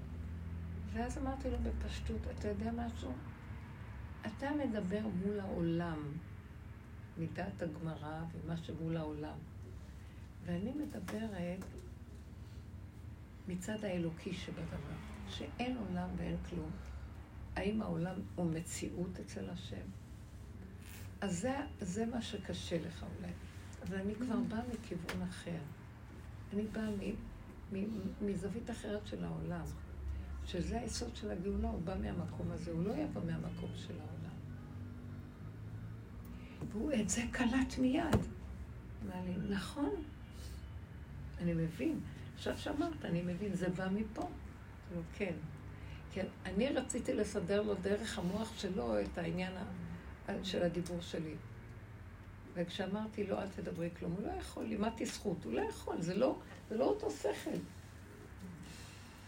ואז 0.93 1.19
אמרתי 1.19 1.51
לו 1.51 1.57
בפשטות, 1.59 2.21
אתה 2.35 2.49
יודע 2.49 2.73
משהו? 2.73 3.13
אתה 4.27 4.51
מדבר 4.51 5.01
מול 5.25 5.41
העולם, 5.41 6.13
מדעת 7.19 7.63
הגמרא 7.63 8.25
ומה 8.33 8.57
שמול 8.57 8.97
העולם. 8.97 9.39
ואני 10.45 10.73
מדברת 10.73 11.65
מצד 13.49 13.85
האלוקי 13.85 14.33
שבדבר, 14.35 14.97
שאין 15.29 15.77
עולם 15.77 16.09
ואין 16.17 16.37
כלום. 16.51 16.71
האם 17.57 17.83
העולם 17.83 18.15
הוא 18.35 18.53
מציאות 18.53 19.21
אצל 19.21 19.51
השם? 19.51 19.87
אז 21.21 21.41
זה, 21.41 21.57
זה 21.81 22.07
מה 22.07 22.23
שקשה 22.23 22.79
לך 22.87 23.05
אולי. 23.19 23.33
אבל 23.83 23.97
אני 23.97 24.15
כבר 24.15 24.37
באה 24.49 24.61
מכיוון 24.73 25.23
אחר. 25.23 25.59
אני 26.53 26.63
באה 26.63 26.89
מזווית 28.23 28.71
אחרת 28.71 29.07
של 29.07 29.25
העולם. 29.25 29.65
שזה 30.47 30.81
היסוד 30.81 31.17
של 31.17 31.31
הגאולה, 31.31 31.69
הוא 31.69 31.81
בא 31.83 31.95
מהמקום 32.01 32.51
הזה, 32.51 32.71
הוא 32.71 32.85
לא 32.85 32.95
יבוא 32.95 33.23
מהמקום 33.27 33.71
של 33.75 33.95
העולם. 34.01 34.37
והוא 36.73 36.93
את 36.93 37.09
זה 37.09 37.23
קלט 37.31 37.79
מיד. 37.79 38.21
אמר 39.05 39.25
לי, 39.25 39.55
נכון, 39.55 39.91
אני 41.39 41.53
מבין. 41.55 42.01
עכשיו 42.35 42.59
שאמרת, 42.59 43.05
אני 43.05 43.23
מבין, 43.23 43.55
זה 43.55 43.69
בא 43.69 43.89
מפה. 43.89 44.29
לא, 44.95 45.01
כן. 45.17 45.35
כן, 46.13 46.27
אני 46.47 46.69
רציתי 46.69 47.15
לסדר 47.15 47.63
לו 47.63 47.75
דרך 47.75 48.19
המוח 48.19 48.59
שלו 48.59 49.01
את 49.01 49.19
העניין 49.19 49.53
של 50.43 50.63
הדיבור 50.63 51.01
שלי. 51.01 51.35
וכשאמרתי 52.55 53.27
לו, 53.27 53.39
אל 53.39 53.49
תדברי 53.49 53.91
כלום, 53.99 54.13
הוא 54.13 54.27
לא 54.27 54.33
יכול, 54.33 54.65
לימדתי 54.65 55.07
זכות, 55.07 55.45
הוא 55.45 55.53
לא 55.53 55.61
יכול, 55.61 56.01
זה 56.01 56.15
לא, 56.15 56.39
זה 56.71 56.77
לא 56.77 56.85
אותו 56.85 57.11
שכל. 57.11 57.59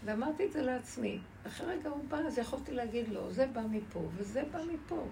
ואמרתי 0.04 0.46
את 0.46 0.52
זה 0.52 0.62
לעצמי. 0.62 1.18
אחרי 1.46 1.66
רגע 1.66 1.88
הוא 1.88 2.04
בא, 2.08 2.16
אז 2.16 2.38
יכולתי 2.38 2.72
להגיד 2.72 3.08
לו, 3.08 3.32
זה 3.32 3.46
בא 3.46 3.60
מפה 3.70 4.08
וזה 4.16 4.42
בא 4.52 4.58
מפה. 4.72 5.06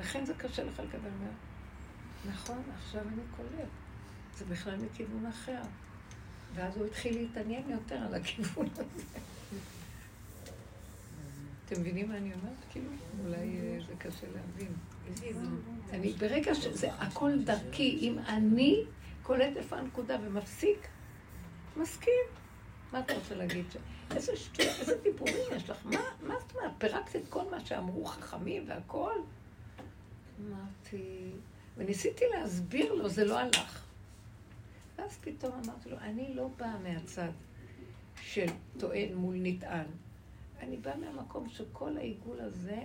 לכן 0.00 0.24
זה 0.24 0.34
קשה 0.34 0.64
לך 0.64 0.80
לקבל 0.80 1.10
מה... 1.20 1.30
נכון, 2.32 2.62
עכשיו 2.76 3.00
אני 3.00 3.22
קולט. 3.36 3.68
זה 4.36 4.44
בכלל 4.44 4.76
מכיוון 4.76 5.26
אחר. 5.26 5.62
ואז 6.54 6.76
הוא 6.76 6.86
התחיל 6.86 7.18
להתעניין 7.18 7.70
יותר 7.70 7.96
על 7.96 8.14
הכיוון 8.14 8.66
הזה. 8.72 9.18
אתם 11.66 11.80
מבינים 11.80 12.08
מה 12.08 12.16
אני 12.16 12.34
אומרת? 12.34 12.56
כאילו, 12.70 12.90
אולי 13.24 13.60
אה, 13.60 13.78
זה 13.86 13.94
קשה 13.98 14.26
להבין. 14.34 14.72
אני, 15.92 16.12
ברגע 16.12 16.54
שזה 16.54 16.92
הכל 16.92 17.42
דרכי, 17.44 17.98
אם 18.00 18.18
אני 18.18 18.84
קולט 19.22 19.56
איפה 19.56 19.76
הנקודה 19.76 20.16
ומפסיק, 20.22 20.88
מסכים. 21.76 22.12
מה 22.92 23.00
אתה 23.00 23.14
רוצה 23.14 23.34
להגיד? 23.34 23.64
איזה 24.16 24.36
שטויות, 24.36 24.76
איזה 24.80 24.98
דיבורים 25.02 25.34
יש 25.56 25.70
לך? 25.70 25.76
מה, 25.84 26.00
מה 26.22 26.34
זאת 26.40 26.56
אומרת? 26.56 26.70
פירקת 26.78 27.16
את 27.16 27.22
כל 27.28 27.50
מה 27.50 27.60
שאמרו 27.60 28.04
חכמים 28.04 28.64
והכל? 28.68 29.12
אמרתי, 30.40 31.30
וניסיתי 31.76 32.24
להסביר 32.34 32.94
לו, 32.94 33.08
זה 33.08 33.24
לא 33.24 33.38
הלך. 33.38 33.84
ואז 34.98 35.18
פתאום 35.20 35.52
אמרתי 35.64 35.90
לו, 35.90 35.98
אני 35.98 36.34
לא 36.34 36.48
באה 36.56 36.78
מהצד 36.78 37.30
של 38.22 38.46
טוען 38.78 39.14
מול 39.14 39.36
נטען. 39.38 39.86
אני 40.60 40.76
באה 40.76 40.96
מהמקום 40.96 41.48
שכל 41.48 41.96
העיגול 41.96 42.40
הזה, 42.40 42.80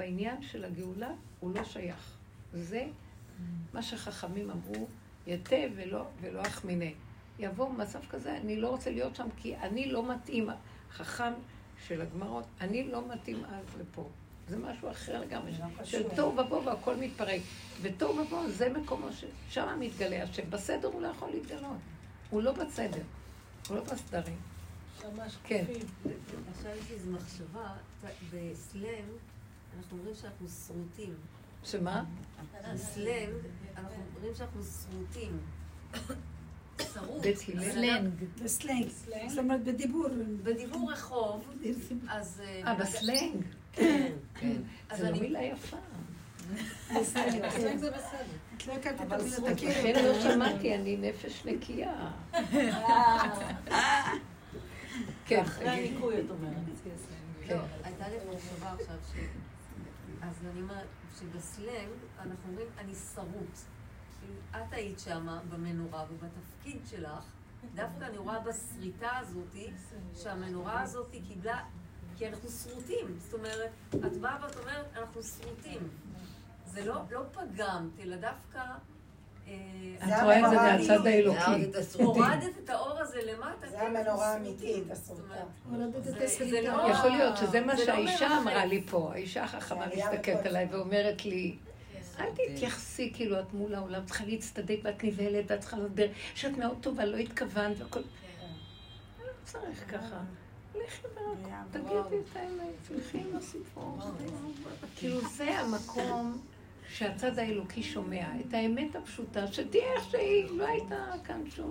בעניין 0.00 0.42
של 0.42 0.64
הגאולה, 0.64 1.10
הוא 1.40 1.54
לא 1.54 1.64
שייך. 1.64 2.16
זה 2.52 2.86
מה 3.72 3.82
שחכמים 3.82 4.50
אמרו, 4.50 4.86
יתה 5.26 5.56
ולא, 5.74 6.06
ולא 6.20 6.42
אחמיני. 6.42 6.94
יבוא 7.38 7.70
מצב 7.70 7.98
כזה, 8.10 8.36
אני 8.36 8.56
לא 8.56 8.68
רוצה 8.68 8.90
להיות 8.90 9.16
שם 9.16 9.26
כי 9.36 9.56
אני 9.56 9.92
לא 9.92 10.12
מתאים, 10.14 10.48
חכם 10.92 11.32
של 11.86 12.00
הגמרות, 12.00 12.44
אני 12.60 12.88
לא 12.88 13.08
מתאים 13.08 13.44
אז 13.44 13.64
לפה. 13.80 14.08
זה 14.48 14.58
משהו 14.58 14.90
אחר 14.90 15.20
לגמרי, 15.20 15.52
של 15.84 16.02
תוהו 16.16 16.36
ובוהו 16.36 16.64
והכל 16.64 16.96
מתפרק. 16.96 17.40
ותוהו 17.82 18.18
ובוהו 18.18 18.50
זה 18.50 18.68
מקומו 18.68 19.06
ששם 19.12 19.76
מתגלה 19.80 20.22
השם. 20.22 20.50
בסדר 20.50 20.88
הוא 20.88 21.02
לא 21.02 21.08
יכול 21.08 21.30
להתגלות. 21.30 21.76
הוא 22.30 22.42
לא 22.42 22.52
בסדר, 22.52 23.02
הוא 23.68 23.76
לא 23.76 23.84
בסדרים. 23.84 24.36
כן. 25.44 25.64
עכשיו 26.50 26.72
יש 26.76 26.90
לי 26.90 26.94
איזו 26.94 27.10
מחשבה, 27.10 27.72
בסלנג 28.32 29.04
אנחנו 29.78 29.98
אומרים 29.98 30.14
שאנחנו 30.14 30.48
שרוטים. 30.48 31.14
שמה? 31.64 32.04
בסלנג 32.74 33.34
אנחנו 33.76 34.02
אומרים 34.16 34.34
שאנחנו 34.34 34.60
שרוטים. 34.62 35.38
בסלנג. 37.56 38.24
בסלנג. 38.42 38.88
זאת 39.28 39.38
אומרת 39.38 39.64
בדיבור. 39.64 40.06
בדיבור 40.42 40.92
רחוב, 40.92 41.48
אז... 42.08 42.42
אה, 42.64 42.74
בסלנג? 42.74 43.44
כן. 43.72 44.12
זה 44.96 45.10
לא 45.10 45.20
מילה 45.20 45.42
יפה. 45.42 45.76
בסלנג 47.00 47.76
זה 47.76 47.90
בסדר. 47.90 48.36
את 48.56 48.66
לא 48.66 48.72
הכרת 48.72 49.00
את 49.00 49.12
המילה 49.12 49.54
תכיר. 49.54 49.70
לכן 49.70 50.04
לא 50.04 50.20
שמעתי, 50.20 50.74
אני 50.74 50.96
נפש 50.96 51.46
נקייה. 51.46 52.10
כן, 55.26 55.40
אחרי 55.40 55.68
הניקוי, 55.68 56.20
את 56.20 56.30
אומרת. 56.30 56.54
לא, 57.48 57.56
הייתה 57.84 58.08
לי 58.08 58.16
מחשבה 58.34 58.72
עכשיו 58.72 58.96
ש... 59.12 59.16
אז 60.22 60.46
אני 60.46 60.60
אומרת, 60.60 60.86
שבסלנג 61.18 61.90
אנחנו 62.18 62.48
אומרים, 62.48 62.66
אני 62.78 62.94
שרוט. 62.94 63.58
את 64.50 64.72
היית 64.72 64.98
שמה 64.98 65.40
במנורה, 65.48 66.04
ובתפקיד 66.10 66.86
שלך, 66.86 67.24
דווקא 67.74 68.04
אני 68.04 68.18
רואה 68.18 68.40
בסריטה 68.40 69.18
הזאתי, 69.18 69.72
שהמנורה 70.14 70.82
הזאתי 70.82 71.22
קיבלה, 71.28 71.64
כי 72.16 72.28
אנחנו 72.28 72.48
שרוטים. 72.48 73.18
זאת 73.18 73.34
אומרת, 73.34 73.70
את 74.06 74.16
באה 74.16 74.38
ואת 74.42 74.56
אומרת, 74.56 74.86
אנחנו 74.96 75.22
שרוטים. 75.22 75.88
זה 76.64 76.84
לא, 76.84 77.02
לא 77.10 77.22
פגמת, 77.32 77.98
אלא 77.98 78.16
דווקא... 78.16 78.62
אה, 79.50 80.18
את 80.18 80.22
רואה 80.22 80.38
את 80.38 80.50
זה 80.50 80.56
מהצד 80.56 81.06
האלוקי. 81.06 81.70
הורדת 81.98 82.58
את 82.64 82.70
האור 82.70 82.98
הזה 83.00 83.18
למטה. 83.32 83.68
זה 83.70 83.76
כן, 83.76 83.96
המנורה 83.96 84.32
האמיתית. 84.32 84.90
הסרוטה. 84.90 85.22
לא- 86.62 86.90
יכול 86.90 87.10
להיות 87.10 87.36
שזה 87.36 87.60
מה 87.60 87.74
לא 87.74 87.84
שהאישה. 87.84 88.38
אמרה 88.42 88.64
לי 88.64 88.82
פה. 88.90 89.10
האישה 89.12 89.44
החכמה 89.44 89.86
מסתכלת 89.96 90.46
עליי 90.46 90.66
ואומרת 90.70 91.24
לי, 91.24 91.56
אל 92.20 92.26
תתייחסי 92.34 93.12
כאילו 93.14 93.40
את 93.40 93.54
מול 93.54 93.74
העולם, 93.74 94.04
צריכה 94.06 94.24
להצטדק 94.24 94.78
ואת 94.82 95.04
נבהלת 95.04 95.44
ואת 95.50 95.60
צריכה 95.60 95.76
להסביר 95.76 96.08
שאת 96.34 96.56
מאוד 96.56 96.76
טובה, 96.80 97.04
לא 97.04 97.16
התכוונת 97.16 97.76
והכל. 97.80 98.00
לא 98.00 99.24
צריך 99.44 99.84
ככה. 99.90 100.16
לכי 100.74 101.06
ורק 101.14 101.36
תגידי 101.70 101.90
את 102.30 102.36
האמת, 102.36 102.74
תלכי 102.88 103.18
עם 103.18 103.36
הסיפור. 103.36 103.98
כאילו 104.96 105.20
זה 105.36 105.58
המקום 105.58 106.38
שהצד 106.94 107.38
האלוקי 107.38 107.82
שומע, 107.82 108.26
את 108.40 108.54
האמת 108.54 108.96
הפשוטה, 108.96 109.46
שתהיה 109.46 109.84
איך 109.92 110.10
שהיא, 110.10 110.44
לא 110.50 110.66
הייתה 110.66 111.12
כאן 111.24 111.42
שום. 111.50 111.70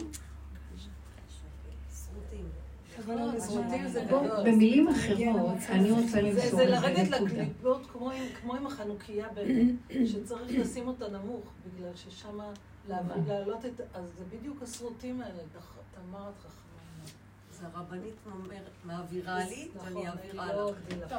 זה 3.87 4.03
גדול. 4.05 4.29
במילים 4.45 4.87
אחרות, 4.87 5.57
אני 5.69 5.91
רוצה 5.91 6.07
זה, 6.07 6.21
למסור 6.21 6.49
זה 6.49 6.63
את 6.63 6.69
לרדת 6.69 7.09
זה 7.09 7.15
נקודה. 7.15 7.33
לקליפות 7.33 7.87
כמו 8.41 8.55
עם, 8.55 8.67
החנוכיה 8.67 9.27
באמת, 9.33 9.75
שצריך 10.05 10.59
לשים 10.59 10.87
אותה 10.87 11.07
נמוך, 11.09 11.51
בגלל 11.65 11.95
ששם 11.95 12.39
להעלות 12.87 13.65
את... 13.65 13.81
אז 13.93 14.03
זה 14.17 14.25
בדיוק 14.37 14.63
הסרוטים 14.63 15.21
האלה, 15.21 15.43
את 15.51 15.61
חכמה. 15.61 16.27
אז 16.27 16.58
הרבנית 17.63 18.15
מעבירה 18.83 19.39
לי, 19.49 19.67
ואני 19.75 20.07
אני 20.07 20.07
אעבירה 20.07 20.45
לך. 20.95 21.13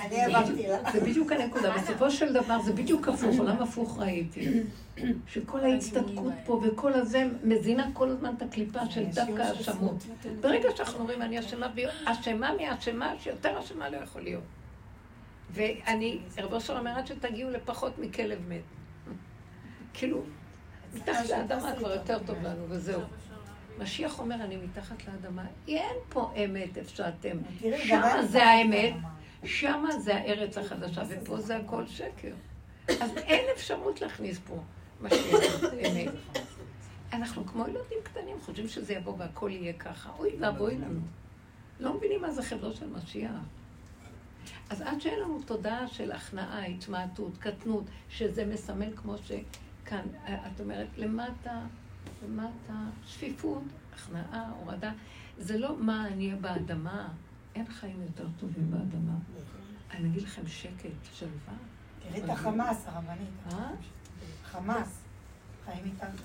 אני 0.00 0.20
העברתי 0.20 0.68
לה. 0.68 0.92
זה 0.92 1.00
בדיוק 1.00 1.32
הנקודה. 1.32 1.74
בסופו 1.76 2.10
של 2.10 2.32
דבר 2.32 2.62
זה 2.62 2.72
בדיוק 2.72 3.08
הפוך, 3.08 3.38
עולם 3.38 3.62
הפוך 3.62 3.98
ראיתי. 3.98 4.62
שכל 5.26 5.60
ההצטדקות 5.60 6.32
פה 6.46 6.60
וכל 6.64 6.92
הזה 6.92 7.28
מזינה 7.44 7.88
כל 7.92 8.08
הזמן 8.08 8.34
את 8.36 8.42
הקליפה 8.42 8.86
של 8.90 9.04
דווקא 9.04 9.42
האשמות. 9.42 10.06
ברגע 10.40 10.68
שאנחנו 10.76 10.98
אומרים 10.98 11.22
אני 11.22 11.40
אשמה, 11.40 11.66
אשמה 12.04 12.50
מאשמה, 12.58 13.14
שיותר 13.18 13.60
אשמה 13.60 13.88
לא 13.88 13.96
יכול 13.96 14.22
להיות. 14.22 14.44
ואני, 15.50 16.18
רבו 16.38 16.54
אושר 16.54 16.78
אומר 16.78 16.90
עד 16.90 17.06
שתגיעו 17.06 17.50
לפחות 17.50 17.98
מכלב 17.98 18.38
מת. 18.48 18.60
כאילו, 19.94 20.22
מתחת 20.94 21.28
לאדמה 21.28 21.76
כבר 21.78 21.92
יותר 21.92 22.18
טוב 22.26 22.36
לנו, 22.42 22.64
וזהו. 22.68 23.00
משיח 23.80 24.18
אומר, 24.18 24.34
אני 24.34 24.56
מתחת 24.56 24.96
לאדמה, 25.06 25.44
אין 25.68 25.96
פה 26.08 26.32
אמת 26.44 26.78
איפה 26.78 26.96
שאתם. 26.96 27.36
שמה 27.84 28.22
זה 28.26 28.44
האמת. 28.44 28.94
שמה 29.44 29.98
זה 29.98 30.14
הארץ 30.14 30.58
החדשה, 30.58 31.02
ופה 31.08 31.40
זה 31.40 31.56
הכל 31.56 31.86
שקר. 31.86 32.34
אז 32.88 33.16
אין 33.16 33.44
אפשרות 33.54 34.00
להכניס 34.00 34.38
פה 34.38 34.56
משיח 35.00 35.64
אמת. 35.64 36.12
אנחנו 37.12 37.46
כמו 37.46 37.64
ילדים 37.64 37.98
קטנים, 38.02 38.36
חושבים 38.40 38.68
שזה 38.68 38.92
יבוא 38.92 39.14
והכל 39.18 39.50
יהיה 39.52 39.72
ככה. 39.72 40.10
אוי 40.18 40.30
ואבוי 40.40 40.74
לנו. 40.74 41.00
לא 41.80 41.94
מבינים 41.94 42.22
מה 42.22 42.30
זה 42.30 42.42
חברו 42.42 42.72
של 42.72 42.86
משיח. 42.88 43.30
אז 44.70 44.80
עד 44.80 45.00
שאין 45.00 45.20
לנו 45.20 45.42
תודעה 45.46 45.88
של 45.88 46.12
הכנעה, 46.12 46.66
התמעטות, 46.66 47.32
קטנות, 47.38 47.84
שזה 48.08 48.46
מסמל 48.46 48.96
כמו 48.96 49.14
שכאן, 49.18 50.04
את 50.24 50.60
אומרת, 50.60 50.88
למטה, 50.96 51.60
למטה, 52.24 52.74
שפיפות, 53.06 53.62
הכנעה, 53.94 54.50
הורדה. 54.50 54.92
זה 55.38 55.58
לא 55.58 55.76
מה 55.78 56.06
אני 56.06 56.26
אהיה 56.26 56.36
באדמה, 56.36 57.08
אין 57.54 57.66
חיים 57.66 58.02
יותר 58.02 58.26
טובים 58.40 58.70
באדמה. 58.70 59.14
אני 59.90 60.08
אגיד 60.08 60.22
לכם 60.22 60.46
שקט, 60.46 60.90
שלווה. 61.12 61.54
תראי 62.02 62.24
את 62.24 62.28
החמאס, 62.28 62.86
הרבנית. 62.86 63.28
חמאס. 64.44 65.02
חיים 65.64 65.84
איתנו. 65.84 66.18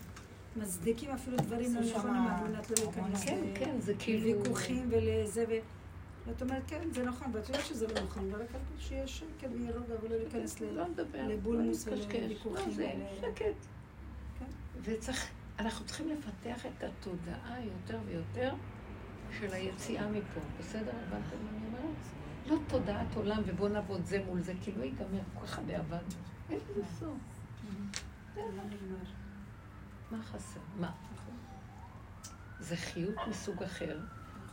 מצדיקים 0.55 1.09
אפילו 1.11 1.37
דברים 1.37 1.75
לא 1.75 1.81
נכונים 1.81 2.27
על 2.27 2.47
מנת 2.47 2.69
לא 2.69 2.85
להיכנס 2.85 3.23
כן, 3.23 3.43
כן, 3.55 3.75
זה 3.79 3.93
כאילו... 3.99 4.29
לוויכוחים 4.29 4.87
ולזה 4.91 5.45
ו... 5.49 5.53
ואת 6.27 6.41
אומרת, 6.41 6.61
כן, 6.67 6.87
זה 6.91 7.03
נכון, 7.03 7.27
ואת 7.33 7.49
יודעת 7.49 7.65
שזה 7.65 7.87
לא 7.87 7.93
נכון, 8.01 8.33
ורק 8.33 8.55
על 8.55 8.61
זה 8.75 8.81
שיהיה 8.83 9.07
שקט 9.07 9.47
ויהיה 9.53 9.71
רוגע 9.71 9.93
ולא 10.03 10.15
להיכנס. 10.15 10.59
לא 10.61 10.83
לבולמוס 11.13 11.87
לא 11.87 11.95
נתקשקש. 11.95 12.15
ולוויכוחים 12.15 12.67
לא, 12.67 12.73
זה 12.73 12.93
שקט. 13.21 13.45
כן. 14.39 14.45
וצריך, 14.81 15.27
אנחנו 15.59 15.85
צריכים 15.85 16.09
לפתח 16.09 16.65
את 16.65 16.83
התודעה 16.83 17.61
יותר 17.61 17.99
ויותר 18.05 18.53
של 19.39 19.53
היציאה 19.53 20.07
מפה. 20.07 20.39
בסדר? 20.59 20.91
הבנתם 21.07 21.37
מה 21.43 21.49
אני 21.57 21.65
אומרת? 21.67 21.95
לא 22.47 22.57
תודעת 22.67 23.15
עולם 23.15 23.41
ובוא 23.45 23.69
נעבוד 23.69 24.05
זה 24.05 24.23
מול 24.25 24.41
זה, 24.41 24.53
כי 24.61 24.71
לא 24.71 24.83
ייגמר 24.83 25.19
כל 25.33 25.47
כך 25.47 25.57
הרבה 25.57 25.77
עבד. 25.77 26.03
אין 26.49 26.59
לזה 26.71 26.81
סוף. 26.99 27.17
מה 30.11 30.23
חסר? 30.23 30.59
מה? 30.79 30.91
זה 32.59 32.75
חיות 32.75 33.15
מסוג 33.27 33.63
אחר. 33.63 33.99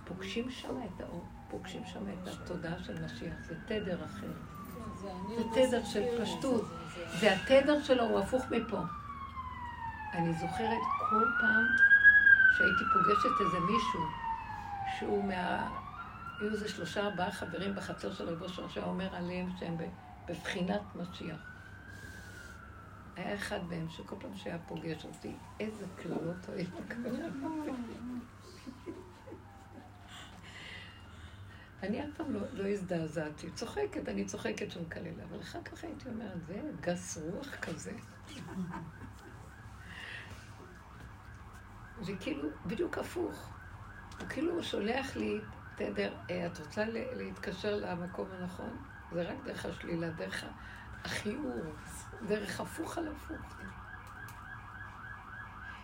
פוגשים 0.04 0.50
שם 0.50 0.74
את 0.84 1.00
האור, 1.00 1.24
פוגשים 1.50 1.82
שם 1.86 2.04
את 2.08 2.28
התודעה 2.28 2.84
של 2.84 3.04
משיח, 3.04 3.34
זה 3.48 3.54
תדר 3.66 4.04
אחר. 4.04 4.32
זה 5.28 5.44
תדר 5.54 5.84
של 5.84 6.22
פשטות. 6.22 6.64
זה 7.20 7.34
התדר 7.34 7.82
שלו, 7.82 8.04
הוא 8.04 8.18
הפוך 8.18 8.44
מפה. 8.50 8.78
אני 10.12 10.32
זוכרת 10.32 10.82
כל 11.09 11.24
פעם 11.40 11.66
שהייתי 12.56 12.84
פוגשת 12.93 13.40
איזה 13.40 13.60
מישהו 13.60 14.01
שהוא 14.98 15.24
מה... 15.24 15.68
היו 16.40 16.52
איזה 16.52 16.68
שלושה 16.68 17.01
ארבעה 17.01 17.32
חברים 17.32 17.74
בחצר 17.74 18.12
של 18.12 18.28
רבו 18.28 18.48
שהיה 18.48 18.86
אומר 18.86 19.14
עליהם 19.14 19.48
שהם 19.59 19.76
בבחינת 20.28 20.80
משיח. 20.94 21.36
היה 23.16 23.34
אחד 23.34 23.60
מהם 23.68 23.89
שכל 23.89 24.16
פעם 24.20 24.36
שהיה 24.36 24.59
פוגש 24.59 25.05
אותי, 25.05 25.32
איזה 25.60 25.86
קללות 25.97 26.48
היה 26.48 26.68
מקבל. 26.84 27.16
אני 31.82 32.05
אף 32.05 32.09
פעם 32.16 32.32
לא, 32.32 32.40
לא 32.52 32.68
הזדעזעתי. 32.68 33.51
צוחקת, 33.51 34.09
אני 34.09 34.24
צוחקת 34.24 34.70
שהוא 34.70 34.82
מקלל, 34.86 35.20
אבל 35.28 35.40
אחר 35.40 35.62
כך 35.64 35.84
הייתי 35.84 36.09
אומרת, 36.09 36.47
זה 36.47 36.60
גס 36.80 37.18
רוח 37.18 37.56
כזה. 37.56 37.93
זה 42.02 42.12
כאילו 42.20 42.48
בדיוק 42.66 42.98
הפוך. 42.98 43.52
הוא 44.20 44.28
כאילו 44.28 44.62
שולח 44.62 45.16
לי 45.16 45.40
תדר, 45.76 46.14
"אה, 46.30 46.46
את 46.46 46.58
רוצה 46.58 46.84
להתקשר 46.88 47.76
למקום 47.76 48.28
הנכון? 48.38 48.76
זה 49.12 49.22
רק 49.22 49.36
דרך 49.44 49.66
השלילה, 49.66 50.10
דרך 50.10 50.44
החיור, 51.04 51.74
דרך 52.28 52.60
הפוך 52.60 52.98
על 52.98 53.08
הפוך. 53.08 53.56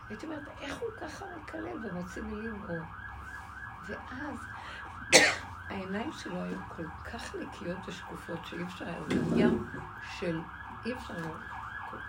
הייתי 0.08 0.26
אומרת, 0.26 0.48
איך 0.60 0.78
הוא 0.78 0.88
ככה 1.00 1.24
מקלל 1.42 1.86
ומוציא 1.86 2.22
מילים 2.22 2.62
אור? 2.68 2.84
ואז 3.86 4.38
העיניים 5.68 6.12
שלו 6.12 6.42
היו 6.42 6.58
כל 6.76 6.88
כך 7.04 7.34
נקיות 7.34 7.78
ושקופות 7.88 8.46
שאי 8.46 8.62
אפשר 8.62 8.84
היה, 8.84 9.00
זה 9.08 9.36
ים 9.36 9.68
של, 10.18 10.40
אי 10.86 10.92
אפשר 10.92 11.14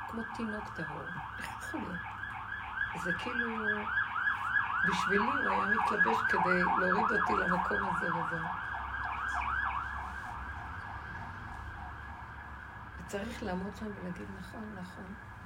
כמו 0.08 0.22
תינוק 0.36 0.70
טהור. 0.76 1.02
איך 1.40 1.48
יכול 1.60 1.80
להיות? 1.80 2.19
זה 2.96 3.14
כאילו, 3.14 3.48
בשבילי 4.90 5.18
הוא 5.18 5.50
היה 5.50 5.66
מתלבש 5.66 6.18
כדי 6.30 6.64
להוריד 6.80 7.12
אותי 7.12 7.34
למקום 7.34 7.78
הזה 7.90 8.08
וזהו. 8.16 8.46
וצריך 13.00 13.44
לעמוד 13.44 13.76
שם 13.76 13.86
ולהגיד 13.86 14.28
נכון, 14.40 14.76
נכון, 14.82 15.06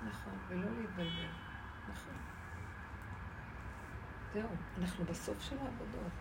נכון, 0.10 0.34
ולא 0.48 0.70
להתבלבל. 0.78 1.32
נכון. 1.90 2.14
זהו, 4.34 4.50
אנחנו 4.78 5.06
בסוף 5.06 5.42
של 5.42 5.58
העבודות. 5.58 6.12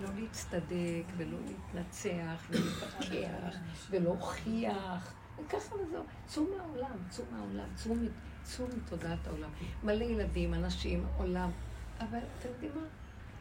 לא 0.00 0.08
להצטדק, 0.14 1.04
ולא 1.16 1.38
להתנצח, 1.40 2.46
ולהתווכח, 2.50 3.56
ולהוכיח, 3.90 5.14
וככה 5.38 5.74
וזהו. 5.74 6.04
צאו 6.26 6.46
מהעולם, 6.56 6.96
צאו 7.08 7.24
מהעולם, 7.32 7.74
צאו, 7.74 7.94
צאו 8.42 8.66
מתודעת 8.76 9.26
העולם. 9.26 9.50
מלא 9.84 10.04
ילדים, 10.04 10.54
אנשים, 10.54 11.06
עולם. 11.16 11.50
אבל 11.98 12.18
אתם 12.38 12.48
יודעים 12.48 12.72
מה? 12.74 12.86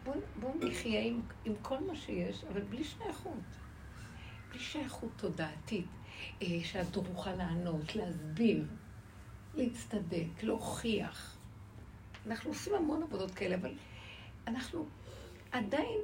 בואו 0.04 0.20
בוא 0.40 0.52
נחיה 0.66 1.02
עם, 1.02 1.22
עם 1.46 1.54
כל 1.62 1.84
מה 1.88 1.96
שיש, 1.96 2.44
אבל 2.44 2.62
בלי 2.62 2.84
שייכות. 2.84 3.34
בלי 4.50 4.60
שייכות 4.60 5.12
תודעתית, 5.16 5.86
אה, 6.42 6.48
שאת 6.64 6.88
תוכל 6.92 7.34
לענות, 7.34 7.96
להסביר, 7.96 8.66
להצטדק, 9.56 10.44
להוכיח. 10.44 11.38
אנחנו 12.28 12.50
עושים 12.50 12.74
המון 12.76 13.04
עבודות 13.04 13.32
כאלה, 13.32 13.56
אבל 13.56 13.74
אנחנו 14.48 14.86
עדיין 15.52 16.00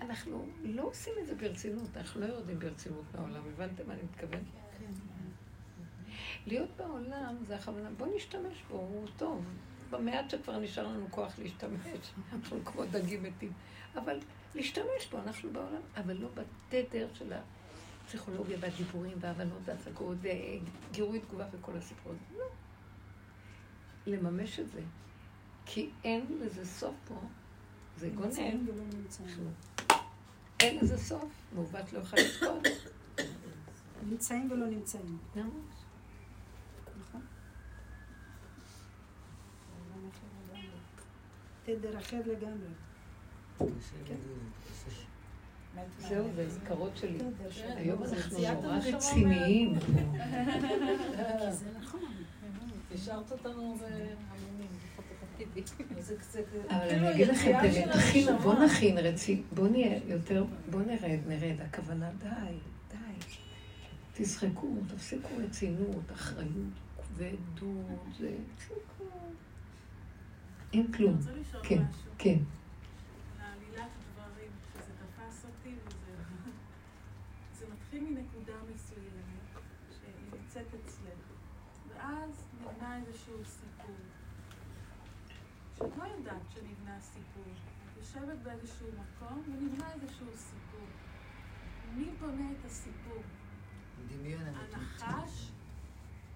אנחנו 0.00 0.46
לא 0.62 0.82
עושים 0.82 1.12
את 1.22 1.26
זה 1.26 1.34
ברצינות, 1.34 1.96
אנחנו 1.96 2.20
לא 2.20 2.26
יורדים 2.26 2.58
ברצינות 2.58 3.04
מהעולם, 3.14 3.42
הבנתם 3.54 3.86
מה 3.86 3.94
אני 3.94 4.02
מתכוונת? 4.02 4.42
להיות 6.46 6.68
בעולם 6.76 7.36
זה 7.46 7.56
הכוונה, 7.56 7.90
בוא 7.96 8.06
נשתמש 8.16 8.62
בו, 8.70 8.76
הוא 8.76 9.06
טוב. 9.16 9.44
במעט 9.90 10.30
שכבר 10.30 10.58
נשאר 10.58 10.86
לנו 10.86 11.06
כוח 11.10 11.38
להשתמש, 11.38 12.12
אנחנו 12.32 12.64
כמו 12.64 12.84
דגים 12.84 13.22
מתים. 13.22 13.52
אבל 13.94 14.18
להשתמש 14.54 15.06
בו, 15.10 15.18
אנחנו 15.18 15.52
בעולם, 15.52 15.80
אבל 15.96 16.16
לא 16.16 16.28
בתדר 16.34 17.08
של 17.14 17.32
הפסיכולוגיה 18.04 18.56
והדיבורים 18.60 19.16
וההבנות 19.20 19.58
וההצגות 19.64 20.16
וגירוי 20.20 21.20
תגובה 21.20 21.46
וכל 21.52 21.76
הסיפור 21.76 22.12
הזה. 22.12 22.38
לא. 22.38 22.44
לממש 24.06 24.60
את 24.60 24.68
זה. 24.68 24.80
כי 25.66 25.90
אין 26.04 26.26
לזה 26.40 26.66
סוף 26.66 26.94
פה. 27.08 27.14
זה 27.96 28.08
גונן. 28.08 28.30
אין 30.60 30.78
לזה 30.78 30.98
סוף. 30.98 31.32
מעוות 31.54 31.92
לא 31.92 31.98
יכול 31.98 32.18
לזכות. 32.18 32.66
נמצאים 34.02 34.50
ולא 34.50 34.66
נמצאים. 34.66 35.18
נכון. 35.36 35.62
תדר 41.64 41.98
אחר 41.98 42.20
לגמרי. 42.26 42.68
זהו, 45.98 46.26
זה 46.36 46.42
הזכרות 46.46 46.96
שלי. 46.96 47.18
היום 47.76 48.02
אנחנו 48.02 48.38
נורא 48.38 48.78
רציניים. 48.78 49.74
זה 51.50 51.66
נכון. 51.80 52.00
השארת 52.94 53.32
אותנו 53.32 53.76
אבל 56.68 56.88
אני 56.90 57.10
אגיד 57.10 57.28
לכם 57.28 57.52
תכינו, 57.92 58.38
בוא 58.38 58.64
נכין 58.64 58.98
רציני, 58.98 59.42
בוא 59.52 59.68
נהיה 59.68 59.98
יותר, 60.06 60.44
בוא 60.70 60.80
נרד, 60.82 61.18
נרד. 61.26 61.60
הכוונה, 61.60 62.10
די, 62.18 62.28
די. 62.90 62.96
תשחקו, 64.14 64.76
תפסיקו 64.88 65.28
רצינות, 65.38 66.12
אחריות, 66.12 66.72
כבדות, 67.02 67.86
זה... 68.18 68.36
אין 70.72 70.92
כלום. 70.92 71.18
כן, 71.62 71.82
כן. 72.18 72.38
מנקודה 77.92 78.52
מסוימת 78.74 79.24
שהיא 79.90 80.40
נמצאת 80.40 80.66
אצלנו, 80.66 81.34
ואז 81.88 82.48
נבנה 82.60 82.96
איזשהו 82.96 83.44
סיפור. 83.44 83.94
שאת 85.78 85.96
לא 85.98 86.04
יודעת 86.04 86.42
שנבנה 86.54 87.00
סיפור. 87.00 87.44
את 87.92 87.96
יושבת 87.98 88.38
באיזשהו 88.42 88.86
מקום 88.88 89.42
ונבנה 89.46 89.92
איזשהו 89.92 90.26
סיפור. 90.36 90.86
מי 91.94 92.10
בונה 92.20 92.50
את 92.50 92.64
הסיפור? 92.64 93.22
הנחש 94.24 95.50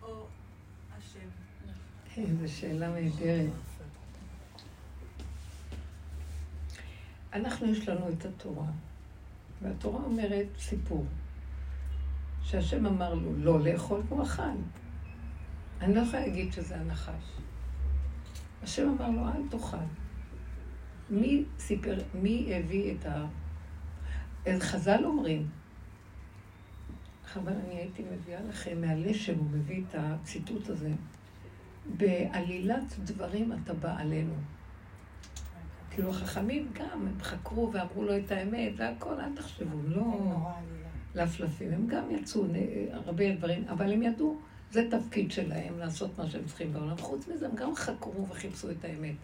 או 0.02 0.26
השם? 0.96 1.28
איזו 2.16 2.54
שאלה 2.56 2.88
נהדרת. 2.88 3.65
אנחנו, 7.36 7.66
יש 7.66 7.88
לנו 7.88 8.08
את 8.08 8.24
התורה, 8.24 8.66
והתורה 9.62 10.04
אומרת 10.04 10.46
סיפור. 10.58 11.06
שהשם 12.42 12.86
אמר 12.86 13.14
לו 13.14 13.36
לא 13.36 13.60
לאכול, 13.60 14.00
והוא 14.08 14.22
אכל. 14.22 14.42
אני 15.80 15.94
לא 15.94 16.00
יכולה 16.00 16.26
להגיד 16.26 16.52
שזה 16.52 16.76
הנחש. 16.76 17.40
השם 18.62 18.88
אמר 18.88 19.10
לו, 19.10 19.28
אל 19.28 19.48
תאכל. 19.50 19.76
מי 21.10 21.44
סיפר, 21.58 21.98
מי 22.14 22.52
הביא 22.54 22.94
את 22.94 23.06
ה... 23.06 23.26
חז"ל 24.60 25.04
אומרים, 25.04 25.48
אבל 27.36 27.52
אני 27.52 27.74
הייתי 27.74 28.04
מביאה 28.12 28.40
לכם 28.48 28.80
מהלשם, 28.80 29.38
הוא 29.38 29.50
מביא 29.50 29.82
את 29.88 29.94
הציטוט 29.98 30.68
הזה. 30.68 30.92
בעלילת 31.96 32.98
דברים 33.04 33.52
אתה 33.52 33.74
בא 33.74 33.96
עלינו. 33.98 34.34
כאילו 35.97 36.10
החכמים 36.10 36.68
גם, 36.73 36.86
הם 36.93 37.20
חקרו 37.20 37.73
ואמרו 37.73 38.02
לו 38.02 38.16
את 38.16 38.32
האמת 38.32 38.73
והכל, 38.77 39.20
אל 39.20 39.36
תחשבו, 39.36 39.78
לא... 39.85 40.02
לפלפים. 41.14 41.73
הם 41.73 41.86
גם 41.86 42.10
יצאו 42.10 42.44
הרבה 42.93 43.35
דברים, 43.35 43.64
אבל 43.68 43.93
הם 43.93 44.02
ידעו, 44.02 44.39
זה 44.70 44.89
תפקיד 44.90 45.32
שלהם 45.32 45.78
לעשות 45.78 46.18
מה 46.18 46.31
שהם 46.31 46.44
צריכים 46.44 46.73
בעולם. 46.73 46.97
חוץ 46.97 47.28
מזה, 47.28 47.47
הם 47.47 47.55
גם 47.55 47.74
חקרו 47.74 48.28
וחיפשו 48.28 48.70
את 48.70 48.85
האמת. 48.85 49.14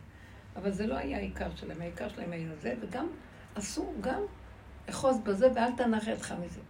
אבל 0.56 0.70
זה 0.70 0.86
לא 0.86 0.96
היה 0.96 1.16
העיקר 1.16 1.56
שלהם, 1.56 1.80
העיקר 1.80 2.08
שלהם 2.08 2.32
היה 2.32 2.48
זה, 2.60 2.74
וגם 2.80 3.06
עשו 3.54 3.92
גם 4.00 4.22
אחוז 4.90 5.16
בזה 5.24 5.48
ואל 5.54 5.72
תנח 5.76 6.06
ידך 6.06 6.34
מזה. 6.44 6.60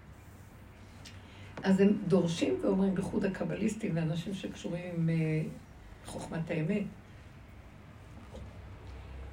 אז 1.62 1.81
הם 1.81 1.99
דורשים 2.09 2.55
ואומרים, 2.62 2.95
בייחוד 2.95 3.24
הקבליסטים 3.24 3.97
ואנשים 3.97 4.35
שקשורים 4.35 4.83
עם 4.95 5.09
uh, 5.09 6.09
חוכמת 6.09 6.51
האמת, 6.51 6.83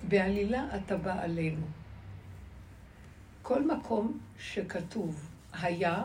בעלילה 0.08 0.68
אתה 0.76 0.98
בא 0.98 1.24
עלינו. 1.24 1.66
כל 3.42 3.68
מקום 3.68 4.20
שכתוב 4.40 5.30
היה, 5.54 6.04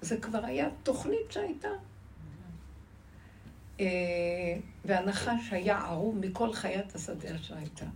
זה 0.00 0.16
כבר 0.20 0.44
היה 0.44 0.68
תוכנית 0.82 1.32
שהייתה. 1.32 1.68
אה, 3.80 3.86
והנחש 4.84 5.52
היה 5.52 5.78
ערום 5.78 6.20
מכל 6.20 6.52
חיית 6.52 6.94
השדה 6.94 7.38
שהייתה. 7.38 7.86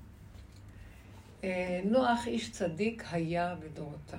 אה, 1.45 1.81
נוח 1.85 2.27
איש 2.27 2.51
צדיק 2.51 3.05
היה 3.11 3.55
בדורותיו. 3.55 4.19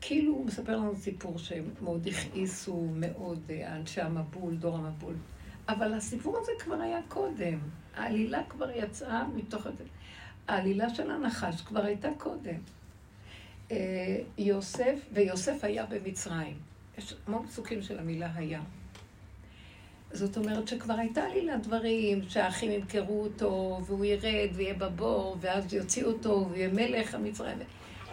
כאילו 0.00 0.32
הוא 0.32 0.46
מספר 0.46 0.76
לנו 0.76 0.96
סיפור 0.96 1.38
שמאוד 1.38 2.06
הכעיסו 2.06 2.88
מאוד 2.94 3.40
אה, 3.50 3.76
אנשי 3.76 4.00
המבול, 4.00 4.56
דור 4.56 4.76
המבול. 4.76 5.14
אבל 5.68 5.94
הסיפור 5.94 6.38
הזה 6.38 6.52
כבר 6.58 6.74
היה 6.74 7.00
קודם. 7.08 7.58
העלילה 7.96 8.42
כבר 8.48 8.70
יצאה 8.70 9.24
מתוך... 9.34 9.66
העלילה 10.48 10.94
של 10.94 11.10
הנחש 11.10 11.60
כבר 11.60 11.84
הייתה 11.84 12.08
קודם. 12.18 12.58
אה, 13.70 13.76
יוסף, 14.38 14.98
ויוסף 15.12 15.64
היה 15.64 15.86
במצרים. 15.86 16.56
יש 16.98 17.14
המון 17.26 17.46
פסוקים 17.46 17.82
של 17.82 17.98
המילה 17.98 18.30
היה. 18.34 18.60
זאת 20.12 20.36
אומרת 20.36 20.68
שכבר 20.68 20.94
הייתה 20.94 21.28
לי 21.28 21.46
לדברים 21.46 22.22
שהאחים 22.28 22.70
ימכרו 22.70 23.22
אותו, 23.22 23.80
והוא 23.86 24.04
ירד 24.04 24.48
ויהיה 24.54 24.74
בבור, 24.74 25.36
ואז 25.40 25.74
יוציאו 25.74 26.10
אותו, 26.10 26.48
ויהיה 26.50 26.68
מלך 26.68 27.14
המצרים. 27.14 27.58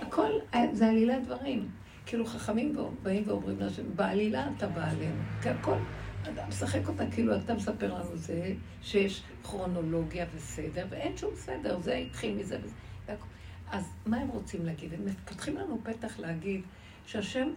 הכל, 0.01 0.31
זה 0.73 0.89
עלילת 0.89 1.25
דברים. 1.25 1.69
כאילו 2.05 2.25
חכמים 2.25 2.75
באים 3.03 3.23
ואומרים 3.25 3.59
להשם, 3.59 3.83
בעלילה 3.95 4.47
אתה 4.57 4.67
בא 4.67 4.89
עלינו. 4.89 5.21
כי 5.41 5.49
הכל, 5.49 5.77
אתה 6.23 6.47
משחק 6.47 6.87
אותה 6.87 7.03
כאילו 7.11 7.35
אתה 7.37 7.53
מספר 7.53 7.93
לנו 7.93 8.17
זה, 8.17 8.53
שיש 8.81 9.23
כרונולוגיה 9.43 10.25
וסדר, 10.35 10.85
ואין 10.89 11.17
שום 11.17 11.35
סדר, 11.35 11.79
זה 11.79 11.95
התחיל 11.95 12.35
מזה 12.35 12.57
וזה. 12.63 12.75
אז 13.71 13.85
מה 14.05 14.17
הם 14.17 14.27
רוצים 14.27 14.65
להגיד? 14.65 14.93
הם 14.93 15.01
פותחים 15.25 15.57
לנו 15.57 15.79
פתח 15.83 16.19
להגיד 16.19 16.61
שהשם 17.05 17.49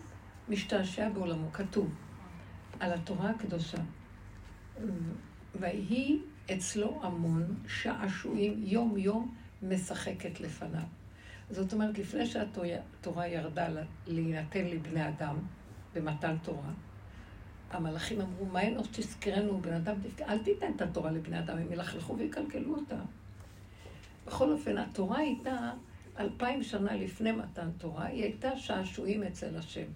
משתעשע 0.48 1.08
בעולמו, 1.08 1.52
כתוב, 1.52 1.94
על 2.80 2.92
התורה 2.92 3.30
הקדושה. 3.30 3.78
ויהי 5.60 6.18
אצלו 6.52 7.00
המון 7.02 7.56
שעשועים 7.66 8.62
יום-יום 8.64 9.34
משחקת 9.62 10.40
לפניו. 10.40 10.82
זאת 11.50 11.72
אומרת, 11.72 11.98
לפני 11.98 12.26
שהתורה 12.26 13.26
ירדה 13.26 13.68
להינתן 14.06 14.64
לבני 14.64 15.08
אדם 15.08 15.36
במתן 15.94 16.36
תורה, 16.42 16.70
המלאכים 17.74 18.20
אמרו, 18.20 18.46
מה 18.46 18.68
אנוש 18.68 18.86
תזכרנו, 18.92 19.60
בן 19.60 19.72
אדם, 19.72 19.94
אל 20.28 20.38
תיתן 20.38 20.72
את 20.76 20.82
התורה 20.82 21.10
לבני 21.10 21.38
אדם, 21.38 21.58
הם 21.58 21.72
ילכלכו 21.72 22.18
ויקלקלו 22.18 22.74
אותה. 22.74 22.96
בכל 24.26 24.52
אופן, 24.52 24.78
התורה 24.78 25.18
הייתה 25.18 25.70
אלפיים 26.18 26.62
שנה 26.62 26.96
לפני 26.96 27.32
מתן 27.32 27.70
תורה, 27.78 28.06
היא 28.06 28.22
הייתה 28.22 28.56
שעשועים 28.56 29.22
אצל 29.22 29.56
השם. 29.56 29.86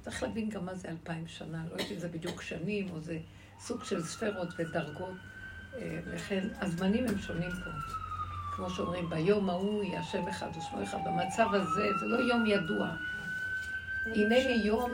צריך 0.00 0.22
להבין 0.22 0.48
גם 0.48 0.66
מה 0.66 0.74
זה 0.74 0.88
אלפיים 0.88 1.26
שנה, 1.26 1.64
לא 1.68 1.72
יודעת 1.72 1.92
אם 1.92 1.98
זה 1.98 2.08
בדיוק 2.08 2.42
שנים, 2.42 2.90
או 2.90 3.00
זה 3.00 3.18
סוג 3.60 3.84
של 3.84 4.02
ספרות 4.02 4.48
ודרגות. 4.58 5.14
אה, 5.74 6.00
לכן, 6.06 6.48
הזמנים 6.60 7.04
הם 7.08 7.18
שונים 7.18 7.50
פה. 7.50 7.70
כמו 8.56 8.70
שאומרים, 8.70 9.10
ביום 9.10 9.50
ההוא 9.50 9.82
יהיה 9.82 10.00
השם 10.00 10.28
אחד 10.28 10.48
ושמו 10.50 10.82
אחד. 10.82 10.98
במצב 11.04 11.54
הזה, 11.54 11.88
זה 12.00 12.06
לא 12.06 12.16
יום 12.16 12.46
ידוע. 12.46 12.88
הנה 14.06 14.38
יום 14.38 14.90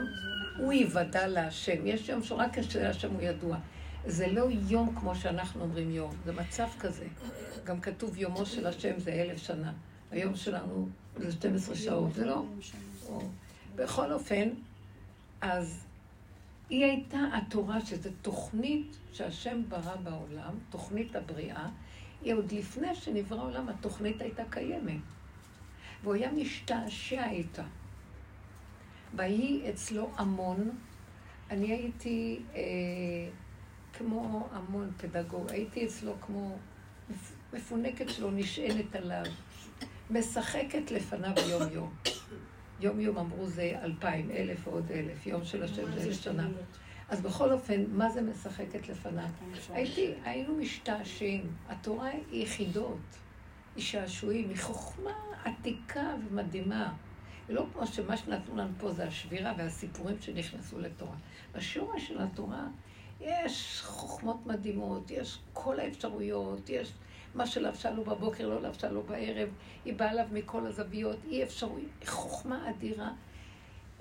הוא 0.59 0.73
יוודע 0.73 1.27
להשם. 1.27 1.87
יש 1.87 2.09
יום 2.09 2.23
שרק 2.23 2.57
השם 2.57 3.11
הוא 3.11 3.21
ידוע. 3.21 3.57
זה 4.05 4.27
לא 4.27 4.47
יום 4.67 4.95
כמו 4.95 5.15
שאנחנו 5.15 5.61
אומרים 5.61 5.91
יום, 5.91 6.11
זה 6.25 6.33
מצב 6.33 6.67
כזה. 6.79 7.05
גם 7.63 7.79
כתוב 7.79 8.17
יומו 8.17 8.45
של 8.45 8.67
השם 8.67 8.99
זה 8.99 9.11
אלף 9.11 9.37
שנה. 9.37 9.73
היום 10.11 10.35
שלנו 10.35 10.89
זה 11.17 11.31
12 11.31 11.75
שעות, 11.75 12.13
זה 12.13 12.25
לא... 12.25 12.43
בכל 13.75 14.13
אופן, 14.13 14.49
אז 15.41 15.85
היא 16.69 16.85
הייתה 16.85 17.17
התורה, 17.33 17.81
שזו 17.81 18.09
תוכנית 18.21 18.97
שהשם 19.13 19.61
ברא 19.69 19.95
בעולם, 19.95 20.53
תוכנית 20.69 21.15
הבריאה, 21.15 21.67
היא 22.21 22.33
עוד 22.33 22.51
לפני 22.51 22.95
שנברא 22.95 23.39
העולם, 23.39 23.69
התוכנית 23.69 24.21
הייתה 24.21 24.43
קיימת. 24.49 25.01
והוא 26.03 26.13
היה 26.13 26.31
משתעשע 26.31 27.29
איתה. 27.29 27.63
ויהי 29.15 29.69
אצלו 29.69 30.09
המון, 30.15 30.69
אני 31.51 31.71
הייתי 31.71 32.39
אה, 32.55 32.61
כמו 33.93 34.47
המון 34.51 34.91
פדגוג, 34.97 35.51
הייתי 35.51 35.85
אצלו 35.85 36.13
כמו 36.21 36.57
מפונקת 37.53 38.09
שלו, 38.09 38.31
נשענת 38.31 38.95
עליו, 38.95 39.23
משחקת 40.09 40.91
לפניו 40.91 41.33
יום-יום. 41.49 41.93
יום-יום 42.79 43.17
אמרו 43.17 43.47
זה 43.47 43.71
אלפיים, 43.83 44.31
אלף 44.31 44.67
ועוד 44.67 44.91
אלף, 44.91 45.27
יום 45.27 45.45
של 45.45 45.63
השם 45.63 45.91
זה 45.91 46.03
אלף 46.03 46.21
שנה. 46.21 46.47
אז 47.09 47.21
בכל 47.21 47.51
אופן, 47.51 47.83
מה 47.91 48.09
זה 48.09 48.21
משחקת 48.21 48.89
לפניו? 48.89 49.29
הייתי, 49.69 50.13
היינו 50.23 50.55
משתעשעים. 50.55 51.51
התורה 51.69 52.09
היא 52.09 52.43
יחידות, 52.43 52.97
היא 53.75 53.83
שעשועים, 53.83 54.49
היא 54.49 54.57
חוכמה 54.57 55.11
עתיקה 55.43 56.13
ומדהימה. 56.29 56.93
לא 57.49 57.65
כמו 57.73 57.87
שמה 57.87 58.17
שנתנו 58.17 58.55
לנו 58.55 58.73
פה 58.77 58.91
זה 58.91 59.07
השבירה 59.07 59.53
והסיפורים 59.57 60.15
שנכנסו 60.21 60.79
לתורה. 60.79 61.15
בשורש 61.55 62.07
של 62.07 62.21
התורה 62.21 62.67
יש 63.21 63.81
חוכמות 63.85 64.45
מדהימות, 64.45 65.11
יש 65.11 65.39
כל 65.53 65.79
האפשרויות, 65.79 66.69
יש 66.69 66.93
מה 67.35 67.47
שלבשה 67.47 67.91
לו 67.91 68.03
בבוקר, 68.03 68.49
לא 68.49 68.61
לבשה 68.61 68.89
לו 68.89 69.03
בערב, 69.03 69.49
היא 69.85 69.93
באה 69.93 70.11
אליו 70.11 70.25
מכל 70.31 70.67
הזוויות, 70.67 71.17
אי 71.27 71.43
אפשרויות, 71.43 72.05
חוכמה 72.05 72.69
אדירה. 72.69 73.11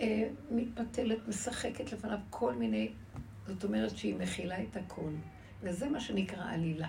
אה, 0.01 0.29
מתפתלת, 0.51 1.29
משחקת 1.29 1.93
לפניו 1.93 2.19
כל 2.31 2.55
מיני, 2.55 2.93
זאת 3.47 3.65
אומרת 3.65 3.97
שהיא 3.97 4.17
מכילה 4.17 4.63
את 4.63 4.77
הכל. 4.77 5.11
וזה 5.63 5.89
מה 5.89 6.01
שנקרא 6.01 6.53
עלילה. 6.53 6.89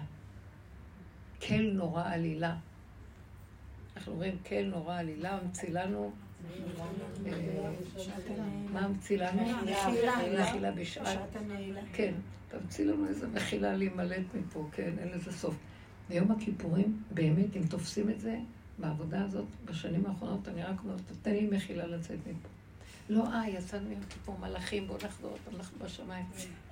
כל 1.48 1.72
נורא 1.74 2.04
עלילה. 2.14 2.56
אנחנו 3.96 4.14
אומרים 4.14 4.38
כל 4.38 4.64
נורא 4.64 5.00
עלילה, 5.00 5.38
המציא 5.38 5.70
לנו... 5.70 6.12
מה 8.74 8.80
המציא 8.80 9.18
לנו? 9.18 9.42
מחילה 10.40 10.72
בשעת... 10.72 11.18
כן, 11.94 12.14
תמציא 12.50 12.86
לנו 12.86 13.08
איזה 13.08 13.28
מחילה 13.28 13.74
להימלט 13.74 14.26
מפה, 14.36 14.68
כן, 14.72 14.92
אין 15.00 15.08
לזה 15.08 15.32
סוף. 15.32 15.56
ביום 16.10 16.32
הכיפורים, 16.32 17.04
באמת, 17.12 17.56
אם 17.56 17.62
תופסים 17.70 18.10
את 18.10 18.20
זה, 18.20 18.38
בעבודה 18.80 19.24
הזאת, 19.24 19.46
בשנים 19.66 20.06
האחרונות, 20.06 20.48
אני 20.48 20.64
רק 20.64 20.80
אומרת, 20.84 21.00
תן 21.22 21.32
לי 21.32 21.48
מחילה 21.52 21.88
לצאת 21.88 22.18
מפה. 22.28 22.50
לא, 23.10 23.28
אה, 23.28 23.50
יצאנו 23.50 23.90
מיום 23.90 24.04
כיפור 24.10 24.38
מלאכים, 24.40 24.88
בואו 24.88 24.98
נחזור, 25.06 25.38
אנחנו 25.56 25.80
בשמיים. 25.80 26.26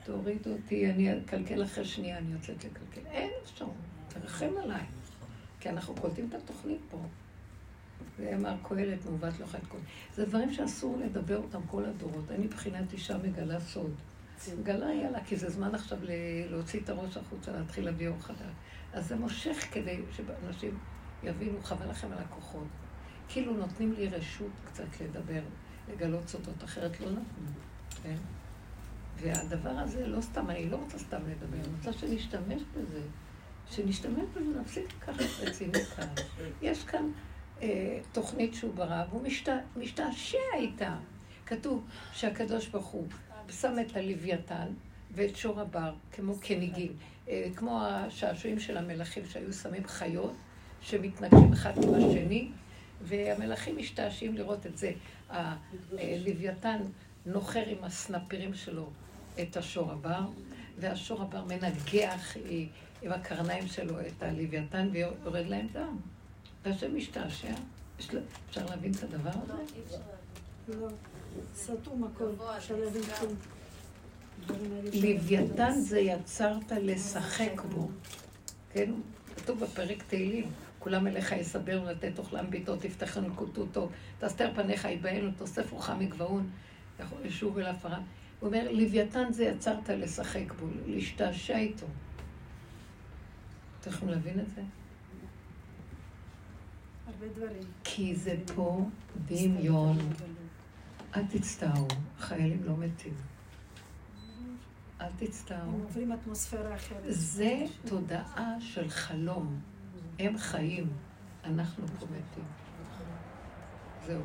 תורידו 0.06 0.52
אותי, 0.52 0.92
אני 0.92 1.18
אקלקל 1.18 1.64
אחרי 1.64 1.86
שנייה, 1.86 2.18
אני 2.18 2.34
יוצאת 2.34 2.64
לקלקל. 2.64 3.08
אין 3.12 3.30
אפשרות, 3.44 3.72
תרחם 4.08 4.52
עליי. 4.64 4.84
כי 5.60 5.70
אנחנו 5.70 5.96
קולטים 5.96 6.30
את 6.30 6.34
התוכנית 6.34 6.80
פה. 6.92 6.98
זה 8.18 8.36
אמר 8.36 8.56
קהלת 8.64 9.06
מעוות 9.06 9.40
לא 9.40 9.46
חד 9.46 9.60
כל. 9.68 9.78
זה 10.16 10.26
דברים 10.26 10.54
שאסור 10.54 10.98
לדבר 10.98 11.38
אותם 11.38 11.62
כל 11.68 11.86
הדורות. 11.86 12.32
אני 12.32 12.46
מבחינת 12.46 12.94
אישה 12.94 13.18
מגלה 13.18 13.60
סוד. 13.60 13.92
מגלה 14.60 14.94
יאללה, 14.94 15.24
כי 15.24 15.36
זה 15.36 15.50
זמן 15.50 15.76
עכשיו 15.76 15.98
להוציא 16.50 16.80
את 16.80 16.90
הראש 16.90 17.18
החוצה, 17.18 17.52
להתחיל 17.52 17.86
להביא 17.86 18.08
אור 18.08 18.22
חדש. 18.22 18.52
אז 18.94 19.08
זה 19.08 19.16
מושך 19.16 19.68
כדי 19.72 20.02
שאנשים 20.12 20.78
יבינו, 21.24 21.62
חבל 21.64 21.90
לכם 21.90 22.08
על 22.12 22.18
הכוחות. 22.18 22.68
כאילו 23.30 23.54
נותנים 23.54 23.94
לי 23.94 24.08
רשות 24.08 24.52
קצת 24.66 25.02
לדבר. 25.02 25.42
לגלות 25.90 26.28
סודות, 26.28 26.64
אחרת 26.64 27.00
לא 27.00 27.10
נתנו, 27.10 27.48
כן? 28.04 28.16
והדבר 29.18 29.70
הזה, 29.70 30.08
לא 30.08 30.22
סתם, 30.22 30.50
אני 30.50 30.70
לא 30.70 30.76
רוצה 30.76 31.00
סתם 31.00 31.22
לדבר, 31.30 31.58
אני 31.58 31.76
רוצה 31.78 31.94
שנשתמש 31.94 32.62
בזה. 32.78 33.02
שנשתמש 33.70 34.24
בזה, 34.36 34.60
נפסיק 34.60 34.94
לקחת 34.96 35.26
רצינות 35.40 35.88
כאן. 35.96 36.08
יש 36.62 36.84
כאן 36.84 37.12
תוכנית 38.12 38.54
שהוא 38.54 38.74
ברא, 38.74 39.04
והוא 39.10 39.22
משתע, 39.22 39.58
משתעשע 39.78 40.38
איתה. 40.58 40.96
כתוב 41.46 41.84
שהקדוש 42.14 42.68
ברוך 42.68 42.88
הוא 42.88 43.08
שם 43.52 43.76
את 43.82 43.96
הלוויתן 43.96 44.68
ואת 45.12 45.36
שור 45.36 45.60
הבר 45.60 45.94
כמו 46.12 46.34
כניגים, 46.42 46.94
אה, 47.30 47.48
כמו 47.56 47.82
השעשועים 47.82 48.60
של 48.60 48.78
המלכים 48.78 49.24
שהיו 49.26 49.54
שמים 49.54 49.88
חיות 49.88 50.34
שמתנגשים 50.82 51.54
אחד 51.54 51.84
עם 51.84 51.94
השני, 51.94 52.50
והמלכים 53.02 53.78
משתעשעים 53.78 54.38
לראות 54.38 54.66
את 54.66 54.78
זה. 54.78 54.92
הלוויתן 55.30 56.82
נוחר 57.26 57.64
עם 57.68 57.84
הסנפירים 57.84 58.54
שלו 58.54 58.90
את 59.42 59.58
השור 59.58 59.92
הבר, 59.92 60.22
והשור 60.80 61.22
הבר 61.22 61.44
מנגח 61.44 62.38
עם 63.02 63.12
הקרניים 63.12 63.68
שלו 63.68 64.00
את 64.00 64.24
הלוויתן 64.24 64.90
ויורד 64.92 65.46
להם 65.48 65.68
דם. 65.74 65.98
והשם 66.66 66.98
משתעשע. 66.98 67.54
אפשר 68.50 68.66
להבין 68.66 68.92
את 68.92 69.04
הדבר 69.04 69.30
הזה? 69.30 69.54
לא, 70.68 70.88
סתום 71.56 72.04
הכל, 72.04 72.30
אפשר 72.58 72.76
להבין 72.76 73.04
כלום. 73.04 73.36
לוויתן 74.94 75.80
זה 75.80 76.00
יצרת 76.00 76.72
לשחק 76.72 77.62
בו. 77.70 77.90
כן? 78.72 78.92
כתוב 79.36 79.60
בפרק 79.60 80.04
תהילים. 80.08 80.52
כולם 80.80 81.08
אליך 81.08 81.32
יסבר 81.32 81.82
ולתת 81.84 82.20
אוכלם 82.20 82.50
ביתו, 82.50 82.76
תפתחנו 82.76 83.36
כותותו, 83.36 83.90
תסתר 84.20 84.52
פניך 84.56 84.86
יבהנו, 84.86 85.32
תוסף 85.38 85.72
רוחם 85.72 86.00
מגבהון, 86.00 86.50
ישוב 87.24 87.58
אל 87.58 87.66
הפרה. 87.66 88.00
הוא 88.40 88.48
אומר, 88.48 88.72
לוויתן 88.72 89.32
זה 89.32 89.44
יצרת 89.44 89.90
לשחק 89.90 90.54
בו, 90.60 90.68
להשתעשע 90.88 91.58
איתו. 91.58 91.86
אתם 93.82 93.90
יכולים 93.90 94.14
להבין 94.14 94.40
את 94.40 94.50
זה? 94.56 94.62
כי 97.84 98.16
זה 98.16 98.36
פה 98.56 98.90
דמיון. 99.26 99.98
אל 101.16 101.26
תצטערו, 101.26 101.88
חיילים 102.20 102.64
לא 102.64 102.78
מתים. 102.78 103.14
אל 105.02 105.10
תצטערו. 105.18 105.72
הם 105.72 105.82
עוברים 105.82 106.12
אטמוספירה 106.12 106.76
אחרת. 106.76 107.04
זה 107.08 107.66
תודעה 107.86 108.56
של 108.60 108.90
חלום. 108.90 109.60
הם 110.20 110.38
חיים, 110.38 110.90
אנחנו 111.44 111.88
פה 111.88 112.06
מתים. 112.06 112.44
זהו. 114.06 114.22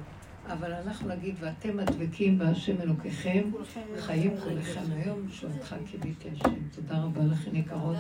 אבל 0.49 0.73
אנחנו 0.73 1.09
נגיד, 1.09 1.35
ואתם 1.41 1.79
הדבקים 1.79 2.39
בהשם 2.39 2.81
אלוקיכם, 2.81 3.51
חיים 3.99 4.37
כולכם 4.45 4.81
היום, 4.91 5.29
שואלתך 5.31 5.75
קיוויתי 5.91 6.29
השם. 6.33 6.55
תודה 6.75 6.99
רבה 7.03 7.21
לכם 7.25 7.57
יקרות, 7.57 7.97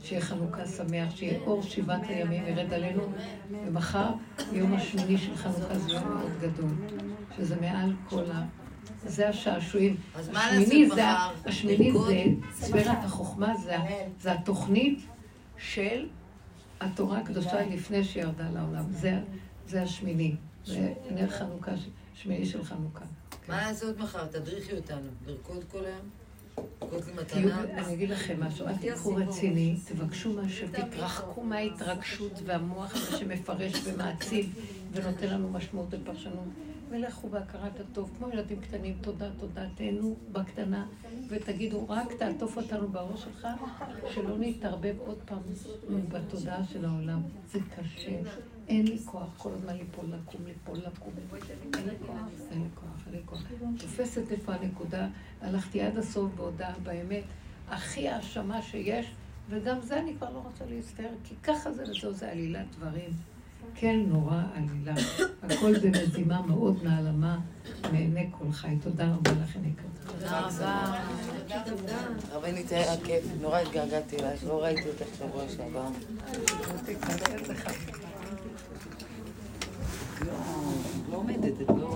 שיהיה 0.00 0.20
חנוכה 0.20 0.66
שמח, 0.66 1.16
שיהיה 1.16 1.38
אור 1.40 1.62
שבעת 1.62 2.02
הימים 2.08 2.46
ירד 2.46 2.72
עלינו, 2.72 3.02
ומחר, 3.66 4.10
יום 4.52 4.74
השמיני 4.74 5.18
של 5.18 5.36
חנוכה 5.36 5.78
זה 5.78 5.92
יום 5.92 6.08
מאוד 6.08 6.32
גדול, 6.40 6.70
שזה 7.36 7.60
מעל 7.60 7.92
כל 8.08 8.30
ה... 8.30 8.44
זה 9.04 9.28
השעשועים. 9.28 9.96
השמיני 10.14 10.90
זה, 10.90 11.02
השמיני 11.44 11.92
זה, 11.92 12.24
ספירת 12.52 13.04
החוכמה, 13.04 13.54
זה 14.18 14.32
התוכנית 14.32 15.06
של 15.58 16.06
התורה 16.80 17.18
הקדושה 17.18 17.66
לפני 17.66 18.04
שירדה 18.04 18.44
לעולם. 18.54 18.84
זה, 18.90 19.18
זה 19.66 19.82
השמיני. 19.82 20.34
זה 20.66 20.92
נר 21.10 21.30
חנוכה, 21.30 21.72
שמיני 22.14 22.46
של 22.46 22.64
חנוכה. 22.64 23.04
מה 23.48 23.56
לעשות 23.66 23.98
מחר? 23.98 24.26
תדריכי 24.26 24.76
אותנו. 24.76 25.08
לרקוד 25.26 25.64
כל 25.70 25.84
היום? 25.84 26.10
אני 27.78 27.94
אגיד 27.94 28.10
לכם 28.10 28.42
משהו, 28.42 28.66
אל 28.66 28.76
תיקחו 28.76 29.14
רציני, 29.14 29.76
תבקשו 29.84 30.32
מהשם, 30.32 30.66
תתרחקו 30.66 31.42
מההתרגשות 31.44 32.32
והמוח 32.44 32.94
הזה 32.94 33.18
שמפרש 33.18 33.72
ומעציב 33.84 34.54
ונותן 34.92 35.28
לנו 35.28 35.50
משמעות 35.50 35.88
ופרשנות. 35.90 36.48
ולכו 36.90 37.28
בהכרת 37.28 37.80
הטוב, 37.80 38.10
כמו 38.18 38.28
ילדים 38.28 38.60
קטנים, 38.60 38.94
תודה, 39.00 39.30
תודה, 39.40 39.66
תהנו 39.74 40.16
בקטנה, 40.32 40.86
ותגידו, 41.28 41.88
רק 41.88 42.12
תעטוף 42.12 42.56
אותנו 42.56 42.88
בראש 42.88 43.22
שלך, 43.22 43.48
שלא 44.14 44.38
נתערבב 44.38 44.94
עוד 44.98 45.18
פעם 45.24 45.38
בתודעה 46.08 46.64
של 46.64 46.84
העולם. 46.84 47.22
זה 47.52 47.58
קשה, 47.76 48.10
אין 48.68 48.86
לי 48.86 48.98
כוח 49.04 49.28
כל 49.38 49.50
הזמן 49.52 49.76
ליפול, 49.76 50.04
לקום, 50.06 50.40
ליפול, 50.46 50.78
לקום. 50.78 51.12
אין 51.74 51.88
לי 51.88 51.94
כוח, 52.06 52.16
אין 52.50 52.62
לי 52.62 52.68
כוח, 52.74 53.06
אין 53.06 53.14
לי 53.14 53.20
כוח. 53.26 53.42
תופסת 53.78 54.32
איפה 54.32 54.54
הנקודה, 54.54 55.08
הלכתי 55.40 55.80
עד 55.80 55.98
הסוף 55.98 56.32
בהודעה 56.36 56.72
באמת, 56.82 57.24
הכי 57.68 58.08
האשמה 58.08 58.62
שיש, 58.62 59.06
וגם 59.50 59.80
זה 59.80 59.98
אני 59.98 60.14
כבר 60.16 60.32
לא 60.32 60.38
רוצה 60.38 60.64
להסתער, 60.70 61.10
כי 61.24 61.34
ככה 61.42 61.72
זה 61.72 61.82
וזהו, 61.82 62.12
זה 62.12 62.30
עלילת 62.30 62.66
דברים. 62.78 63.10
כן, 63.74 64.00
נורא 64.08 64.42
עלילה. 64.54 64.94
הכל 65.42 65.78
במזימה 65.78 66.42
מאוד 66.42 66.76
נעלמה 66.82 67.38
מעיני 67.92 68.28
כל 68.30 68.52
חי. 68.52 68.76
תודה 68.82 69.14
רבה 69.14 69.30
לכם, 69.42 69.60
יקרות. 69.64 69.90
תודה 70.06 70.40
רבה. 70.40 71.02
רבנית, 72.32 72.72
היה 72.72 73.00
כיף, 73.04 73.24
נורא 73.40 73.58
התגעגעתי 73.58 74.16
אלייך, 74.16 74.44
לא 74.44 74.62
ראיתי 74.62 74.88
אותך 74.88 75.14
שבוע 75.18 75.44
שעבר. 75.48 75.88
לא 81.12 81.16
עומדת, 81.16 81.60
את 81.60 81.68
לא... 81.68 81.86